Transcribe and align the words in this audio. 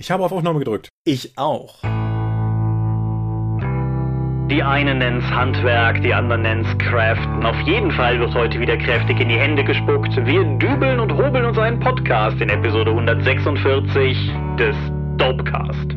Ich 0.00 0.10
habe 0.10 0.24
auf 0.24 0.32
Aufnahme 0.32 0.60
gedrückt. 0.60 0.88
Ich 1.04 1.36
auch. 1.36 1.82
Die 4.50 4.62
einen 4.62 4.96
nennen's 4.96 5.26
Handwerk, 5.26 6.00
die 6.00 6.14
anderen 6.14 6.40
nennen's 6.40 6.78
Craften. 6.78 7.44
Auf 7.44 7.60
jeden 7.66 7.92
Fall 7.92 8.18
wird 8.18 8.34
heute 8.34 8.58
wieder 8.58 8.78
kräftig 8.78 9.20
in 9.20 9.28
die 9.28 9.38
Hände 9.38 9.62
gespuckt. 9.62 10.16
Wir 10.24 10.42
dübeln 10.56 11.00
und 11.00 11.12
hobeln 11.12 11.44
uns 11.44 11.58
einen 11.58 11.78
Podcast 11.80 12.40
in 12.40 12.48
Episode 12.48 12.92
146 12.92 14.16
des 14.58 14.74
Dopecast. 15.18 15.94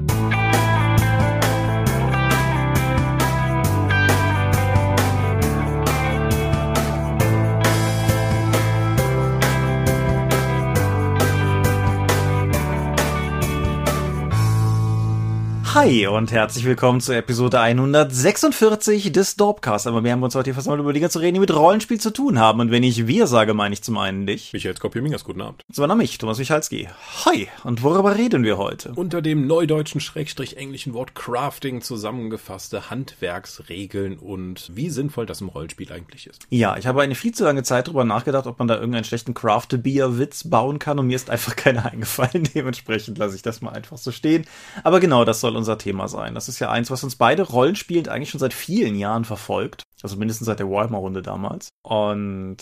Hi 15.75 16.05
und 16.05 16.31
herzlich 16.31 16.65
willkommen 16.65 17.01
zur 17.01 17.15
Episode 17.15 17.59
146 17.59 19.11
des 19.11 19.37
Dorpcast. 19.37 19.87
Aber 19.87 20.03
wir 20.03 20.11
haben 20.11 20.21
uns 20.21 20.35
heute 20.35 20.45
hier 20.45 20.53
versammelt, 20.53 20.81
über 20.81 20.93
Dinge 20.93 21.09
zu 21.09 21.17
reden, 21.17 21.33
die 21.33 21.39
mit 21.39 21.51
Rollenspiel 21.51 21.99
zu 21.99 22.11
tun 22.13 22.37
haben. 22.37 22.59
Und 22.59 22.69
wenn 22.69 22.83
ich 22.83 23.07
wir 23.07 23.25
sage, 23.25 23.55
meine 23.55 23.73
ich 23.73 23.81
zum 23.81 23.97
einen 23.97 24.27
dich. 24.27 24.53
Michael 24.53 24.77
Skopje-Mingers, 24.77 25.23
guten 25.23 25.41
Abend. 25.41 25.63
Zum 25.71 25.83
anderen 25.83 25.97
mich, 25.97 26.19
Thomas 26.19 26.37
Michalski. 26.37 26.89
Hi. 27.25 27.47
Und 27.63 27.81
worüber 27.81 28.15
reden 28.15 28.43
wir 28.43 28.59
heute? 28.59 28.91
Unter 28.93 29.23
dem 29.23 29.47
neudeutschen 29.47 29.99
Schrägstrich 29.99 30.57
englischen 30.57 30.93
Wort 30.93 31.15
Crafting 31.15 31.81
zusammengefasste 31.81 32.91
Handwerksregeln 32.91 34.19
und 34.19 34.69
wie 34.75 34.91
sinnvoll 34.91 35.25
das 35.25 35.41
im 35.41 35.49
Rollenspiel 35.49 35.91
eigentlich 35.91 36.27
ist. 36.27 36.45
Ja, 36.51 36.77
ich 36.77 36.85
habe 36.85 37.01
eine 37.01 37.15
viel 37.15 37.33
zu 37.33 37.45
lange 37.45 37.63
Zeit 37.63 37.87
darüber 37.87 38.03
nachgedacht, 38.03 38.45
ob 38.45 38.59
man 38.59 38.67
da 38.67 38.75
irgendeinen 38.75 39.05
schlechten 39.05 39.33
Craft-Beer-Witz 39.33 40.51
bauen 40.51 40.77
kann 40.77 40.99
und 40.99 41.07
mir 41.07 41.15
ist 41.15 41.31
einfach 41.31 41.55
keiner 41.55 41.91
eingefallen. 41.91 42.47
Dementsprechend 42.53 43.17
lasse 43.17 43.35
ich 43.35 43.41
das 43.41 43.61
mal 43.61 43.71
einfach 43.71 43.97
so 43.97 44.11
stehen. 44.11 44.45
Aber 44.83 44.99
genau, 44.99 45.25
das 45.25 45.41
soll 45.41 45.62
unser 45.63 45.77
Thema 45.77 46.07
sein. 46.07 46.35
Das 46.35 46.49
ist 46.49 46.59
ja 46.59 46.69
eins, 46.69 46.91
was 46.91 47.03
uns 47.03 47.15
beide 47.15 47.43
rollenspielend 47.43 48.09
eigentlich 48.09 48.29
schon 48.29 48.39
seit 48.39 48.53
vielen 48.53 48.95
Jahren 48.95 49.25
verfolgt. 49.25 49.83
Also 50.01 50.17
mindestens 50.17 50.47
seit 50.47 50.59
der 50.59 50.69
Warhammer-Runde 50.69 51.21
damals. 51.21 51.69
Und 51.81 52.57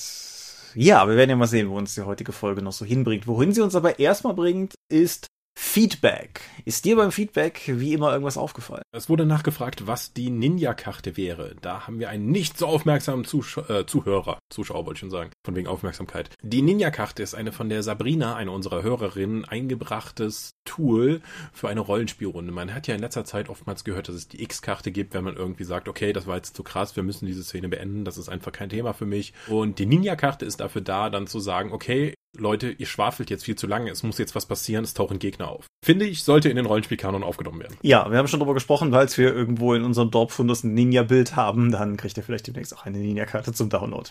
ja, 0.76 1.08
wir 1.08 1.16
werden 1.16 1.30
ja 1.30 1.36
mal 1.36 1.48
sehen, 1.48 1.70
wo 1.70 1.78
uns 1.78 1.96
die 1.96 2.02
heutige 2.02 2.32
Folge 2.32 2.62
noch 2.62 2.72
so 2.72 2.86
hinbringt. 2.86 3.28
Wohin 3.28 3.54
sie 3.54 3.62
uns 3.62 3.76
aber 3.76 4.00
erstmal 4.00 4.34
bringt, 4.34 4.76
ist 4.90 5.28
Feedback. 5.58 6.42
Ist 6.66 6.86
dir 6.86 6.96
beim 6.96 7.12
Feedback 7.12 7.64
wie 7.68 7.94
immer 7.94 8.12
irgendwas 8.12 8.38
aufgefallen? 8.38 8.84
Es 8.92 9.10
wurde 9.10 9.26
nachgefragt, 9.26 9.88
was 9.88 10.14
die 10.14 10.30
Ninja-Karte 10.30 11.18
wäre. 11.18 11.56
Da 11.62 11.88
haben 11.88 12.00
wir 12.00 12.10
einen 12.10 12.30
nicht 12.30 12.58
so 12.58 12.68
aufmerksamen 12.68 13.26
Zusch 13.26 13.58
äh, 13.58 13.86
Zuhörer, 13.86 14.40
Zuschauer 14.50 14.86
wollte 14.86 14.98
ich 14.98 15.00
schon 15.00 15.10
sagen, 15.10 15.32
von 15.46 15.56
wegen 15.56 15.68
Aufmerksamkeit. 15.68 16.30
Die 16.42 16.62
Ninja-Karte 16.62 17.24
ist 17.24 17.36
eine 17.36 17.52
von 17.52 17.70
der 17.70 17.84
Sabrina, 17.84 18.36
eine 18.36 18.52
unserer 18.52 18.84
Hörerinnen, 18.84 19.46
eingebrachtes 19.46 20.52
Tool 20.66 21.22
für 21.54 21.70
eine 21.70 21.80
Rollenspielrunde. 21.80 22.52
Man 22.52 22.74
hat 22.74 22.88
ja 22.88 22.96
in 22.96 23.02
letzter 23.02 23.26
Zeit 23.26 23.50
oftmals 23.50 23.84
gehört, 23.84 24.08
dass 24.08 24.16
es 24.16 24.28
die 24.28 24.44
X-Karte 24.44 24.92
gibt, 24.92 25.14
wenn 25.14 25.24
man 25.24 25.36
irgendwie 25.36 25.64
sagt, 25.64 25.88
okay, 25.88 26.14
das 26.14 26.28
war 26.28 26.36
jetzt 26.36 26.56
zu 26.56 26.64
krass, 26.64 26.96
wir 26.96 27.04
müssen 27.04 27.26
diese 27.26 27.44
Szene 27.44 27.70
beenden, 27.70 28.06
das 28.06 28.18
ist 28.18 28.30
einfach 28.30 28.52
kein 28.52 28.70
Thema 28.70 28.94
für 28.94 29.06
mich. 29.06 29.34
Und 29.48 29.80
die 29.80 29.86
Ninja-Karte 29.86 30.46
ist 30.46 30.60
dafür 30.60 30.82
da, 30.82 31.10
dann 31.10 31.28
zu 31.28 31.40
sagen, 31.40 31.72
okay, 31.72 32.14
Leute, 32.38 32.70
ihr 32.72 32.86
schwafelt 32.86 33.30
jetzt 33.30 33.44
viel 33.44 33.58
zu 33.58 33.68
lange, 33.68 33.92
es 33.92 34.04
muss 34.04 34.18
jetzt 34.18 34.36
was 34.36 34.46
passieren, 34.46 34.86
es 34.86 34.94
tauchen 34.94 35.20
Gegner 35.20 35.50
auf. 35.50 35.66
Finde 35.84 36.06
ich, 36.06 36.24
sollte 36.24 36.48
in 36.48 36.56
den 36.56 36.66
Rollenspielkanon 36.66 37.24
aufgenommen 37.24 37.60
werden. 37.60 37.76
Ja, 37.82 38.10
wir 38.10 38.18
haben 38.18 38.28
schon 38.28 38.40
darüber 38.40 38.54
gesprochen, 38.54 38.92
weil 38.92 39.10
wir 39.18 39.34
irgendwo 39.34 39.74
in 39.74 39.84
unserem 39.84 40.12
Dorffundus 40.12 40.64
ein 40.64 40.74
Ninja-Bild 40.74 41.36
haben, 41.36 41.72
dann 41.72 41.98
kriegt 41.98 42.16
ihr 42.16 42.24
vielleicht 42.24 42.48
demnächst 42.48 42.76
auch 42.76 42.86
eine 42.86 43.00
Ninja-Karte 43.00 43.52
zum 43.52 43.70
Download. 43.70 44.10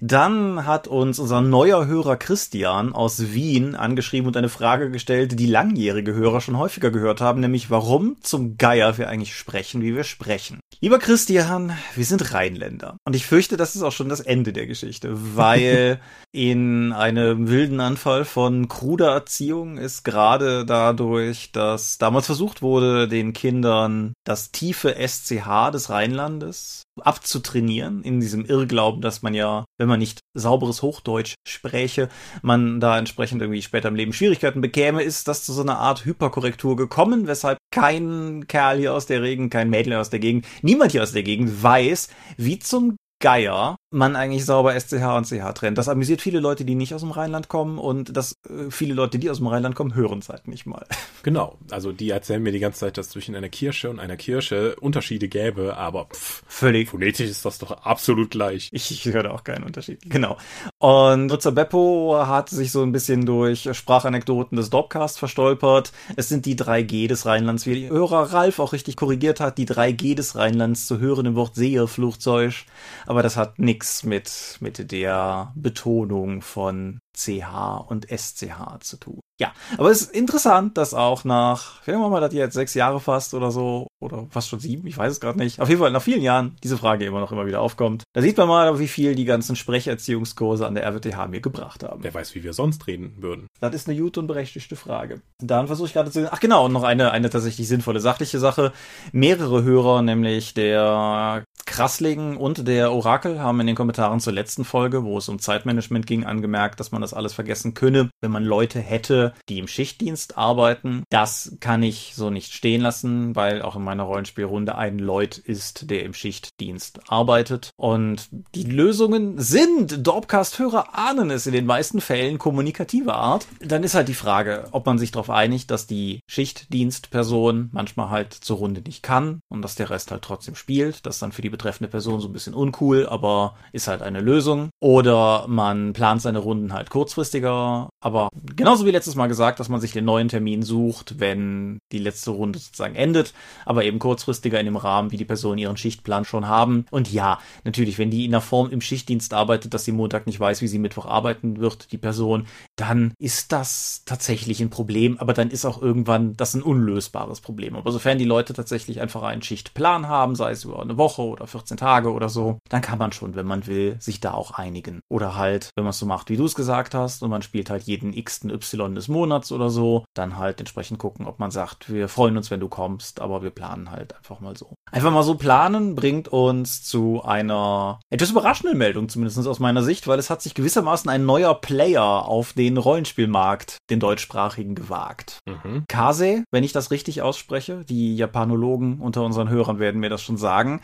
Dann 0.00 0.66
hat 0.66 0.86
uns 0.86 1.18
unser 1.18 1.40
neuer 1.40 1.86
Hörer 1.86 2.16
Christian 2.16 2.92
aus 2.92 3.32
Wien 3.32 3.74
angeschrieben 3.74 4.26
und 4.26 4.36
eine 4.36 4.50
Frage 4.50 4.90
gestellt, 4.90 5.38
die 5.38 5.46
langjährige 5.46 6.12
Hörer 6.12 6.42
schon 6.42 6.58
häufiger 6.58 6.90
gehört 6.90 7.22
haben, 7.22 7.40
nämlich 7.40 7.70
warum 7.70 8.16
zum 8.20 8.58
Geier 8.58 8.98
wir 8.98 9.08
eigentlich 9.08 9.34
sprechen, 9.34 9.80
wie 9.80 9.94
wir 9.94 10.04
sprechen. 10.04 10.60
Lieber 10.80 10.98
Christian, 10.98 11.72
wir 11.94 12.04
sind 12.04 12.34
Rheinländer. 12.34 12.98
Und 13.06 13.16
ich 13.16 13.24
fürchte, 13.24 13.56
das 13.56 13.76
ist 13.76 13.82
auch 13.82 13.92
schon 13.92 14.10
das 14.10 14.20
Ende 14.20 14.52
der 14.52 14.66
Geschichte, 14.66 15.36
weil 15.36 16.00
in 16.32 16.92
einem 16.92 17.45
wilden 17.48 17.80
Anfall 17.80 18.24
von 18.24 18.68
kruder 18.68 19.12
Erziehung 19.12 19.78
ist 19.78 20.04
gerade 20.04 20.64
dadurch, 20.64 21.52
dass 21.52 21.98
damals 21.98 22.26
versucht 22.26 22.62
wurde, 22.62 23.08
den 23.08 23.32
Kindern 23.32 24.12
das 24.24 24.52
tiefe 24.52 24.94
SCH 24.96 25.70
des 25.72 25.90
Rheinlandes 25.90 26.82
abzutrainieren, 27.00 28.02
in 28.02 28.20
diesem 28.20 28.44
Irrglauben, 28.44 29.00
dass 29.00 29.22
man 29.22 29.34
ja, 29.34 29.64
wenn 29.78 29.88
man 29.88 29.98
nicht 29.98 30.20
sauberes 30.34 30.82
Hochdeutsch 30.82 31.34
spräche, 31.46 32.08
man 32.42 32.80
da 32.80 32.98
entsprechend 32.98 33.42
irgendwie 33.42 33.62
später 33.62 33.88
im 33.88 33.96
Leben 33.96 34.12
Schwierigkeiten 34.12 34.60
bekäme, 34.60 35.02
ist 35.02 35.28
das 35.28 35.44
zu 35.44 35.52
so 35.52 35.62
einer 35.62 35.78
Art 35.78 36.04
Hyperkorrektur 36.04 36.76
gekommen, 36.76 37.26
weshalb 37.26 37.58
kein 37.70 38.46
Kerl 38.48 38.78
hier 38.78 38.94
aus 38.94 39.06
der 39.06 39.20
Gegend, 39.20 39.52
kein 39.52 39.70
Mädel 39.70 39.94
aus 39.94 40.10
der 40.10 40.20
Gegend, 40.20 40.46
niemand 40.62 40.92
hier 40.92 41.02
aus 41.02 41.12
der 41.12 41.22
Gegend 41.22 41.62
weiß, 41.62 42.08
wie 42.36 42.58
zum 42.58 42.96
Geier 43.18 43.76
man 43.90 44.16
eigentlich 44.16 44.44
sauber 44.44 44.78
SCH 44.78 45.16
und 45.16 45.26
CH 45.26 45.52
trennt. 45.54 45.78
Das 45.78 45.88
amüsiert 45.88 46.20
viele 46.20 46.40
Leute, 46.40 46.64
die 46.64 46.74
nicht 46.74 46.92
aus 46.92 47.02
dem 47.02 47.12
Rheinland 47.12 47.48
kommen 47.48 47.78
und 47.78 48.16
das 48.16 48.36
äh, 48.48 48.70
viele 48.70 48.94
Leute, 48.94 49.18
die 49.18 49.30
aus 49.30 49.38
dem 49.38 49.46
Rheinland 49.46 49.76
kommen, 49.76 49.94
hören 49.94 50.18
es 50.18 50.28
halt 50.28 50.48
nicht 50.48 50.66
mal. 50.66 50.86
Genau, 51.22 51.58
also 51.72 51.90
die 51.90 52.10
erzählen 52.10 52.40
mir 52.40 52.52
die 52.52 52.60
ganze 52.60 52.78
Zeit, 52.78 52.98
dass 52.98 53.08
zwischen 53.08 53.34
einer 53.34 53.48
Kirsche 53.48 53.90
und 53.90 53.98
einer 53.98 54.16
Kirsche 54.16 54.76
Unterschiede 54.76 55.26
gäbe, 55.26 55.76
aber 55.76 56.04
pff, 56.04 56.44
völlig 56.46 56.90
phonetisch 56.90 57.28
ist 57.28 57.44
das 57.44 57.58
doch 57.58 57.72
absolut 57.72 58.30
gleich. 58.30 58.68
Ich, 58.70 58.92
ich 58.92 59.12
höre 59.12 59.24
da 59.24 59.30
auch 59.32 59.42
keinen 59.42 59.64
Unterschied. 59.64 60.08
Genau. 60.08 60.36
Und 60.78 61.26
Nutzer 61.26 61.50
Beppo 61.50 62.16
hat 62.28 62.50
sich 62.50 62.70
so 62.70 62.84
ein 62.84 62.92
bisschen 62.92 63.26
durch 63.26 63.68
Sprachanekdoten 63.72 64.56
des 64.56 64.70
Dopcast 64.70 65.18
verstolpert. 65.18 65.90
Es 66.14 66.28
sind 66.28 66.46
die 66.46 66.54
3G 66.54 67.08
des 67.08 67.26
Rheinlands, 67.26 67.66
wie 67.66 67.88
Hörer 67.88 68.32
Ralf 68.32 68.60
auch 68.60 68.72
richtig 68.72 68.94
korrigiert 68.94 69.40
hat, 69.40 69.58
die 69.58 69.66
3G 69.66 70.14
des 70.14 70.36
Rheinlands 70.36 70.86
zu 70.86 71.00
hören 71.00 71.26
im 71.26 71.34
Wort 71.34 71.56
Seherflugzeug. 71.56 72.66
Aber 73.04 73.24
das 73.24 73.36
hat 73.36 73.58
nichts 73.58 73.75
mit, 74.04 74.58
mit 74.60 74.90
der 74.90 75.52
Betonung 75.54 76.42
von 76.42 76.98
CH 77.16 77.84
und 77.88 78.06
SCH 78.10 78.80
zu 78.80 78.96
tun. 78.98 79.20
Ja, 79.38 79.52
aber 79.76 79.90
es 79.90 80.02
ist 80.02 80.12
interessant, 80.12 80.78
dass 80.78 80.94
auch 80.94 81.24
nach, 81.24 81.86
wie 81.86 81.92
wir 81.92 82.08
mal, 82.08 82.20
das 82.20 82.32
jetzt 82.32 82.54
sechs 82.54 82.72
Jahre 82.72 83.00
fast 83.00 83.34
oder 83.34 83.50
so, 83.50 83.86
oder 84.00 84.26
fast 84.30 84.48
schon 84.48 84.60
sieben, 84.60 84.86
ich 84.86 84.96
weiß 84.96 85.12
es 85.12 85.20
gerade 85.20 85.38
nicht, 85.38 85.60
auf 85.60 85.68
jeden 85.68 85.80
Fall 85.80 85.90
nach 85.90 86.02
vielen 86.02 86.22
Jahren 86.22 86.56
diese 86.62 86.78
Frage 86.78 87.04
immer 87.04 87.20
noch 87.20 87.32
immer 87.32 87.46
wieder 87.46 87.60
aufkommt. 87.60 88.04
Da 88.14 88.22
sieht 88.22 88.38
man 88.38 88.48
mal, 88.48 88.78
wie 88.78 88.88
viel 88.88 89.14
die 89.14 89.26
ganzen 89.26 89.54
Sprecherziehungskurse 89.54 90.66
an 90.66 90.74
der 90.74 90.86
RWTH 90.86 91.28
mir 91.28 91.42
gebracht 91.42 91.84
haben. 91.84 92.02
Wer 92.02 92.14
weiß, 92.14 92.34
wie 92.34 92.44
wir 92.44 92.54
sonst 92.54 92.86
reden 92.86 93.16
würden. 93.18 93.46
Das 93.60 93.74
ist 93.74 93.88
eine 93.88 94.00
gute 94.00 94.20
und 94.20 94.26
berechtigte 94.26 94.76
Frage. 94.76 95.20
Dann 95.42 95.66
versuche 95.66 95.88
ich 95.88 95.92
gerade 95.92 96.10
zu, 96.10 96.32
ach 96.32 96.40
genau, 96.40 96.64
und 96.64 96.72
noch 96.72 96.84
eine, 96.84 97.10
eine 97.10 97.28
tatsächlich 97.28 97.68
sinnvolle 97.68 98.00
sachliche 98.00 98.38
Sache. 98.38 98.72
Mehrere 99.12 99.62
Hörer, 99.62 100.00
nämlich 100.00 100.54
der 100.54 101.44
Krassling 101.66 102.36
und 102.36 102.66
der 102.66 102.92
Orakel, 102.92 103.40
haben 103.40 103.60
in 103.60 103.66
den 103.66 103.76
Kommentaren 103.76 104.20
zur 104.20 104.32
letzten 104.32 104.64
Folge, 104.64 105.04
wo 105.04 105.18
es 105.18 105.28
um 105.28 105.38
Zeitmanagement 105.38 106.06
ging, 106.06 106.24
angemerkt, 106.24 106.80
dass 106.80 106.92
man 106.92 107.02
das 107.02 107.12
alles 107.12 107.34
vergessen 107.34 107.74
könne, 107.74 108.10
wenn 108.20 108.30
man 108.30 108.44
Leute 108.44 108.80
hätte, 108.80 109.34
die 109.48 109.58
im 109.58 109.68
Schichtdienst 109.68 110.38
arbeiten. 110.38 111.02
Das 111.10 111.56
kann 111.60 111.82
ich 111.82 112.12
so 112.14 112.30
nicht 112.30 112.54
stehen 112.54 112.80
lassen, 112.80 113.36
weil 113.36 113.60
auch 113.62 113.76
in 113.76 113.82
meiner 113.82 114.04
Rollenspielrunde 114.04 114.76
ein 114.76 114.98
Leut 114.98 115.36
ist, 115.38 115.90
der 115.90 116.04
im 116.04 116.14
Schichtdienst 116.14 117.10
arbeitet. 117.10 117.70
Und 117.76 118.28
die 118.54 118.64
Lösungen 118.64 119.38
sind, 119.38 120.06
Dorpcast-Hörer 120.06 120.96
ahnen 120.96 121.30
es 121.30 121.46
in 121.46 121.52
den 121.52 121.66
meisten 121.66 122.00
Fällen 122.00 122.38
kommunikative 122.38 123.14
Art. 123.14 123.46
Dann 123.60 123.82
ist 123.82 123.94
halt 123.94 124.08
die 124.08 124.14
Frage, 124.14 124.68
ob 124.70 124.86
man 124.86 124.98
sich 124.98 125.10
darauf 125.10 125.30
einigt, 125.30 125.70
dass 125.70 125.86
die 125.86 126.20
Schichtdienstperson 126.28 127.70
manchmal 127.72 128.10
halt 128.10 128.32
zur 128.32 128.58
Runde 128.58 128.80
nicht 128.80 129.02
kann 129.02 129.40
und 129.48 129.62
dass 129.62 129.74
der 129.74 129.90
Rest 129.90 130.10
halt 130.10 130.22
trotzdem 130.22 130.54
spielt. 130.54 131.04
Das 131.04 131.16
ist 131.16 131.22
dann 131.22 131.32
für 131.32 131.42
die 131.42 131.50
betreffende 131.56 131.90
Person 131.90 132.20
so 132.20 132.28
ein 132.28 132.32
bisschen 132.32 132.54
uncool, 132.54 133.06
aber 133.06 133.56
ist 133.72 133.88
halt 133.88 134.02
eine 134.02 134.20
Lösung. 134.20 134.70
Oder 134.80 135.46
man 135.48 135.92
plant 135.92 136.22
seine 136.22 136.38
Runden 136.38 136.72
halt 136.72 136.90
kurzfristiger, 136.90 137.88
aber 138.00 138.28
genauso 138.54 138.86
wie 138.86 138.90
letztes 138.90 139.14
Mal 139.14 139.26
gesagt, 139.26 139.58
dass 139.58 139.68
man 139.68 139.80
sich 139.80 139.92
den 139.92 140.04
neuen 140.04 140.28
Termin 140.28 140.62
sucht, 140.62 141.18
wenn 141.18 141.78
die 141.92 141.98
letzte 141.98 142.30
Runde 142.30 142.58
sozusagen 142.58 142.94
endet, 142.94 143.32
aber 143.64 143.84
eben 143.84 143.98
kurzfristiger 143.98 144.60
in 144.60 144.66
dem 144.66 144.76
Rahmen, 144.76 145.12
wie 145.12 145.16
die 145.16 145.24
Personen 145.24 145.58
ihren 145.58 145.76
Schichtplan 145.76 146.24
schon 146.24 146.46
haben. 146.46 146.86
Und 146.90 147.12
ja, 147.12 147.38
natürlich, 147.64 147.98
wenn 147.98 148.10
die 148.10 148.24
in 148.24 148.32
der 148.32 148.40
Form 148.40 148.70
im 148.70 148.80
Schichtdienst 148.80 149.32
arbeitet, 149.34 149.74
dass 149.74 149.84
sie 149.84 149.92
Montag 149.92 150.26
nicht 150.26 150.38
weiß, 150.38 150.60
wie 150.62 150.68
sie 150.68 150.78
Mittwoch 150.78 151.06
arbeiten 151.06 151.58
wird, 151.58 151.92
die 151.92 151.98
Person, 151.98 152.46
dann 152.76 153.14
ist 153.18 153.52
das 153.52 154.02
tatsächlich 154.04 154.60
ein 154.60 154.70
Problem, 154.70 155.18
aber 155.18 155.32
dann 155.32 155.50
ist 155.50 155.64
auch 155.64 155.80
irgendwann 155.80 156.36
das 156.36 156.54
ein 156.54 156.62
unlösbares 156.62 157.40
Problem. 157.40 157.76
Aber 157.76 157.92
sofern 157.92 158.18
die 158.18 158.24
Leute 158.24 158.52
tatsächlich 158.52 159.00
einfach 159.00 159.22
einen 159.22 159.42
Schichtplan 159.42 160.08
haben, 160.08 160.34
sei 160.34 160.50
es 160.50 160.64
über 160.64 160.80
eine 160.80 160.96
Woche 160.96 161.22
oder 161.22 161.45
14 161.46 161.76
Tage 161.76 162.12
oder 162.12 162.28
so, 162.28 162.58
dann 162.68 162.82
kann 162.82 162.98
man 162.98 163.12
schon, 163.12 163.34
wenn 163.34 163.46
man 163.46 163.66
will, 163.66 163.96
sich 164.00 164.20
da 164.20 164.32
auch 164.32 164.52
einigen. 164.52 165.00
Oder 165.08 165.36
halt, 165.36 165.70
wenn 165.76 165.84
man 165.84 165.90
es 165.90 165.98
so 165.98 166.06
macht, 166.06 166.30
wie 166.30 166.36
du 166.36 166.44
es 166.44 166.54
gesagt 166.54 166.94
hast, 166.94 167.22
und 167.22 167.30
man 167.30 167.42
spielt 167.42 167.70
halt 167.70 167.84
jeden 167.84 168.12
x 168.12 168.44
Y 168.44 168.94
des 168.94 169.08
Monats 169.08 169.52
oder 169.52 169.70
so, 169.70 170.04
dann 170.14 170.36
halt 170.36 170.60
entsprechend 170.60 170.98
gucken, 170.98 171.26
ob 171.26 171.38
man 171.38 171.50
sagt, 171.50 171.92
wir 171.92 172.08
freuen 172.08 172.36
uns, 172.36 172.50
wenn 172.50 172.60
du 172.60 172.68
kommst, 172.68 173.20
aber 173.20 173.42
wir 173.42 173.50
planen 173.50 173.90
halt 173.90 174.16
einfach 174.16 174.40
mal 174.40 174.56
so. 174.56 174.74
Einfach 174.90 175.10
mal 175.10 175.22
so 175.22 175.34
planen 175.34 175.94
bringt 175.94 176.28
uns 176.28 176.82
zu 176.82 177.22
einer 177.24 178.00
etwas 178.10 178.30
überraschenden 178.30 178.78
Meldung, 178.78 179.08
zumindest 179.08 179.46
aus 179.46 179.58
meiner 179.58 179.82
Sicht, 179.82 180.06
weil 180.06 180.18
es 180.18 180.30
hat 180.30 180.42
sich 180.42 180.54
gewissermaßen 180.54 181.10
ein 181.10 181.26
neuer 181.26 181.54
Player 181.54 182.26
auf 182.26 182.52
den 182.52 182.76
Rollenspielmarkt, 182.76 183.78
den 183.90 184.00
deutschsprachigen, 184.00 184.74
gewagt. 184.74 185.38
Mhm. 185.46 185.84
Kase, 185.88 186.44
wenn 186.50 186.64
ich 186.64 186.72
das 186.72 186.90
richtig 186.90 187.22
ausspreche, 187.22 187.84
die 187.84 188.16
Japanologen 188.16 189.00
unter 189.00 189.24
unseren 189.24 189.48
Hörern 189.48 189.78
werden 189.78 190.00
mir 190.00 190.10
das 190.10 190.22
schon 190.22 190.36
sagen. 190.36 190.80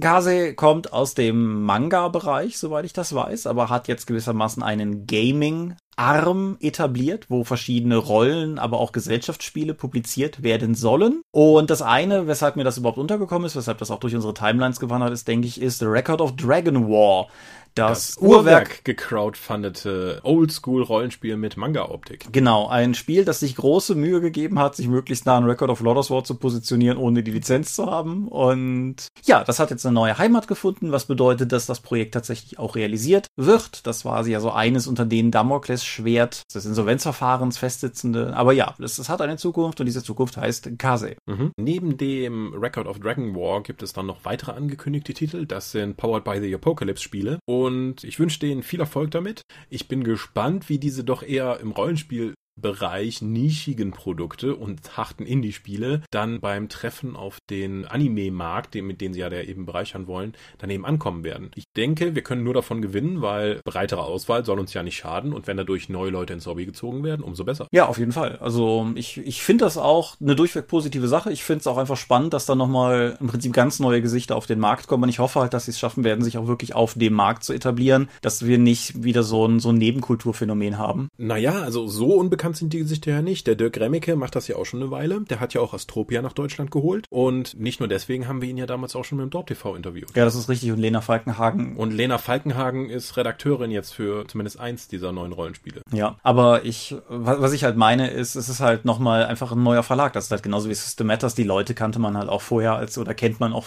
Kase 0.00 0.54
kommt 0.54 0.92
aus 0.92 1.14
dem 1.14 1.62
Manga-Bereich, 1.62 2.58
soweit 2.58 2.84
ich 2.84 2.92
das 2.92 3.14
weiß, 3.14 3.46
aber 3.46 3.68
hat 3.68 3.86
jetzt 3.86 4.06
gewissermaßen 4.06 4.62
einen 4.62 5.06
Gaming 5.06 5.76
Arm 5.96 6.56
etabliert, 6.60 7.26
wo 7.28 7.44
verschiedene 7.44 7.96
Rollen, 7.96 8.58
aber 8.58 8.80
auch 8.80 8.90
Gesellschaftsspiele 8.90 9.74
publiziert 9.74 10.42
werden 10.42 10.74
sollen. 10.74 11.22
Und 11.30 11.70
das 11.70 11.82
eine, 11.82 12.26
weshalb 12.26 12.56
mir 12.56 12.64
das 12.64 12.78
überhaupt 12.78 12.98
untergekommen 12.98 13.46
ist, 13.46 13.54
weshalb 13.54 13.78
das 13.78 13.92
auch 13.92 14.00
durch 14.00 14.14
unsere 14.16 14.34
Timelines 14.34 14.80
gewandert 14.80 15.12
ist, 15.12 15.28
denke 15.28 15.46
ich, 15.46 15.60
ist 15.60 15.78
The 15.78 15.86
Record 15.86 16.20
of 16.20 16.34
Dragon 16.34 16.88
War 16.88 17.28
das, 17.74 18.14
das 18.14 18.22
Uhrwerk 18.22 18.84
gecrowdfundete 18.84 20.20
Oldschool-Rollenspiel 20.22 21.36
mit 21.36 21.56
Manga-Optik. 21.56 22.28
Genau, 22.32 22.68
ein 22.68 22.94
Spiel, 22.94 23.24
das 23.24 23.40
sich 23.40 23.56
große 23.56 23.94
Mühe 23.94 24.20
gegeben 24.20 24.58
hat, 24.58 24.76
sich 24.76 24.88
möglichst 24.88 25.26
nah 25.26 25.36
an 25.36 25.44
Record 25.44 25.70
of 25.70 25.80
Lodoss 25.80 26.10
War 26.10 26.24
zu 26.24 26.36
positionieren, 26.36 26.98
ohne 26.98 27.22
die 27.22 27.32
Lizenz 27.32 27.74
zu 27.74 27.86
haben. 27.86 28.28
Und 28.28 29.08
ja, 29.24 29.42
das 29.44 29.58
hat 29.58 29.70
jetzt 29.70 29.84
eine 29.84 29.94
neue 29.94 30.18
Heimat 30.18 30.46
gefunden, 30.46 30.92
was 30.92 31.06
bedeutet, 31.06 31.52
dass 31.52 31.66
das 31.66 31.80
Projekt 31.80 32.14
tatsächlich 32.14 32.58
auch 32.58 32.76
realisiert 32.76 33.26
wird. 33.36 33.86
Das 33.86 34.04
war 34.04 34.24
ja 34.26 34.40
so 34.40 34.50
eines 34.50 34.86
unter 34.86 35.04
den 35.04 35.30
Damoklesschwert 35.30 36.42
des 36.54 36.66
Insolvenzverfahrens 36.66 37.58
festsitzende. 37.58 38.36
Aber 38.36 38.52
ja, 38.52 38.74
es, 38.78 38.98
es, 38.98 39.08
hat 39.08 39.20
eine 39.20 39.36
Zukunft 39.36 39.80
und 39.80 39.86
diese 39.86 40.02
Zukunft 40.02 40.36
heißt 40.36 40.78
Kase. 40.78 41.16
Mhm. 41.26 41.50
Neben 41.56 41.96
dem 41.96 42.54
Record 42.54 42.86
of 42.86 43.00
Dragon 43.00 43.34
War 43.34 43.62
gibt 43.62 43.82
es 43.82 43.92
dann 43.92 44.06
noch 44.06 44.24
weitere 44.24 44.52
angekündigte 44.52 45.12
Titel. 45.12 45.46
Das 45.46 45.72
sind 45.72 45.96
Powered 45.96 46.24
by 46.24 46.38
the 46.40 46.54
Apocalypse 46.54 47.02
Spiele. 47.02 47.38
Und 47.46 47.63
und 47.64 48.04
ich 48.04 48.18
wünsche 48.18 48.40
denen 48.40 48.62
viel 48.62 48.80
Erfolg 48.80 49.10
damit. 49.10 49.42
Ich 49.70 49.88
bin 49.88 50.04
gespannt, 50.04 50.68
wie 50.68 50.78
diese 50.78 51.04
doch 51.04 51.22
eher 51.22 51.60
im 51.60 51.72
Rollenspiel 51.72 52.34
Bereich 52.60 53.22
nischigen 53.22 53.90
Produkte 53.90 54.54
und 54.54 54.96
harten 54.96 55.26
Indie-Spiele 55.26 56.02
dann 56.10 56.40
beim 56.40 56.68
Treffen 56.68 57.16
auf 57.16 57.38
den 57.50 57.84
Anime-Markt, 57.84 58.74
mit 58.76 59.00
dem 59.00 59.12
sie 59.12 59.20
ja 59.20 59.30
eben 59.30 59.66
bereichern 59.66 60.06
wollen, 60.06 60.34
dann 60.58 60.70
eben 60.70 60.84
ankommen 60.84 61.24
werden. 61.24 61.50
Ich 61.54 61.64
denke, 61.76 62.14
wir 62.14 62.22
können 62.22 62.44
nur 62.44 62.54
davon 62.54 62.82
gewinnen, 62.82 63.22
weil 63.22 63.60
breitere 63.64 64.02
Auswahl 64.02 64.44
soll 64.44 64.58
uns 64.58 64.72
ja 64.74 64.82
nicht 64.82 64.96
schaden 64.96 65.32
und 65.32 65.46
wenn 65.46 65.56
dadurch 65.56 65.88
neue 65.88 66.10
Leute 66.10 66.32
ins 66.32 66.46
Hobby 66.46 66.66
gezogen 66.66 67.02
werden, 67.04 67.22
umso 67.22 67.44
besser. 67.44 67.66
Ja, 67.72 67.86
auf 67.86 67.98
jeden 67.98 68.12
Fall. 68.12 68.36
Also 68.38 68.88
ich, 68.94 69.18
ich 69.18 69.42
finde 69.42 69.64
das 69.64 69.76
auch 69.76 70.16
eine 70.20 70.36
durchweg 70.36 70.68
positive 70.68 71.08
Sache. 71.08 71.32
Ich 71.32 71.42
finde 71.42 71.60
es 71.60 71.66
auch 71.66 71.78
einfach 71.78 71.96
spannend, 71.96 72.32
dass 72.34 72.46
da 72.46 72.54
nochmal 72.54 73.16
im 73.20 73.26
Prinzip 73.26 73.52
ganz 73.52 73.80
neue 73.80 74.00
Gesichter 74.00 74.36
auf 74.36 74.46
den 74.46 74.60
Markt 74.60 74.86
kommen 74.86 75.04
und 75.04 75.08
ich 75.08 75.18
hoffe 75.18 75.40
halt, 75.40 75.54
dass 75.54 75.64
sie 75.64 75.72
es 75.72 75.78
schaffen 75.78 76.04
werden, 76.04 76.24
sich 76.24 76.38
auch 76.38 76.46
wirklich 76.46 76.74
auf 76.74 76.94
dem 76.94 77.14
Markt 77.14 77.44
zu 77.44 77.52
etablieren, 77.52 78.08
dass 78.22 78.46
wir 78.46 78.58
nicht 78.58 79.02
wieder 79.02 79.22
so 79.22 79.46
ein, 79.46 79.60
so 79.60 79.70
ein 79.70 79.76
Nebenkulturphänomen 79.76 80.78
haben. 80.78 81.08
Naja, 81.18 81.62
also 81.62 81.86
so 81.86 82.14
unbekannt 82.14 82.43
bekannt 82.44 82.58
sind 82.58 82.74
die 82.74 82.80
Gesichter 82.80 83.10
ja 83.10 83.22
nicht. 83.22 83.46
Der 83.46 83.54
Dirk 83.54 83.80
Remmicke 83.80 84.16
macht 84.16 84.36
das 84.36 84.48
ja 84.48 84.56
auch 84.56 84.66
schon 84.66 84.82
eine 84.82 84.90
Weile. 84.90 85.22
Der 85.30 85.40
hat 85.40 85.54
ja 85.54 85.62
auch 85.62 85.72
Astropia 85.72 86.20
nach 86.20 86.34
Deutschland 86.34 86.70
geholt. 86.70 87.06
Und 87.08 87.58
nicht 87.58 87.80
nur 87.80 87.88
deswegen 87.88 88.28
haben 88.28 88.42
wir 88.42 88.50
ihn 88.50 88.58
ja 88.58 88.66
damals 88.66 88.94
auch 88.94 89.04
schon 89.06 89.16
mit 89.16 89.24
dem 89.24 89.30
Dorp 89.30 89.46
TV 89.46 89.74
interviewt. 89.74 90.14
Ja, 90.14 90.26
das 90.26 90.34
ist 90.34 90.50
richtig. 90.50 90.70
Und 90.70 90.78
Lena 90.78 91.00
Falkenhagen. 91.00 91.74
Und 91.74 91.92
Lena 91.92 92.18
Falkenhagen 92.18 92.90
ist 92.90 93.16
Redakteurin 93.16 93.70
jetzt 93.70 93.94
für 93.94 94.26
zumindest 94.28 94.60
eins 94.60 94.88
dieser 94.88 95.10
neuen 95.10 95.32
Rollenspiele. 95.32 95.80
Ja, 95.90 96.18
aber 96.22 96.66
ich, 96.66 96.94
was 97.08 97.54
ich 97.54 97.64
halt 97.64 97.78
meine, 97.78 98.10
ist, 98.10 98.34
es 98.34 98.50
ist 98.50 98.60
halt 98.60 98.84
nochmal 98.84 99.24
einfach 99.24 99.52
ein 99.52 99.62
neuer 99.62 99.82
Verlag. 99.82 100.12
Das 100.12 100.26
ist 100.26 100.30
halt 100.30 100.42
genauso 100.42 100.68
wie 100.68 100.74
System 100.74 101.06
Matters. 101.06 101.34
Die 101.34 101.44
Leute 101.44 101.72
kannte 101.72 101.98
man 101.98 102.14
halt 102.14 102.28
auch 102.28 102.42
vorher 102.42 102.74
als, 102.74 102.98
oder 102.98 103.14
kennt 103.14 103.40
man 103.40 103.54
auch 103.54 103.64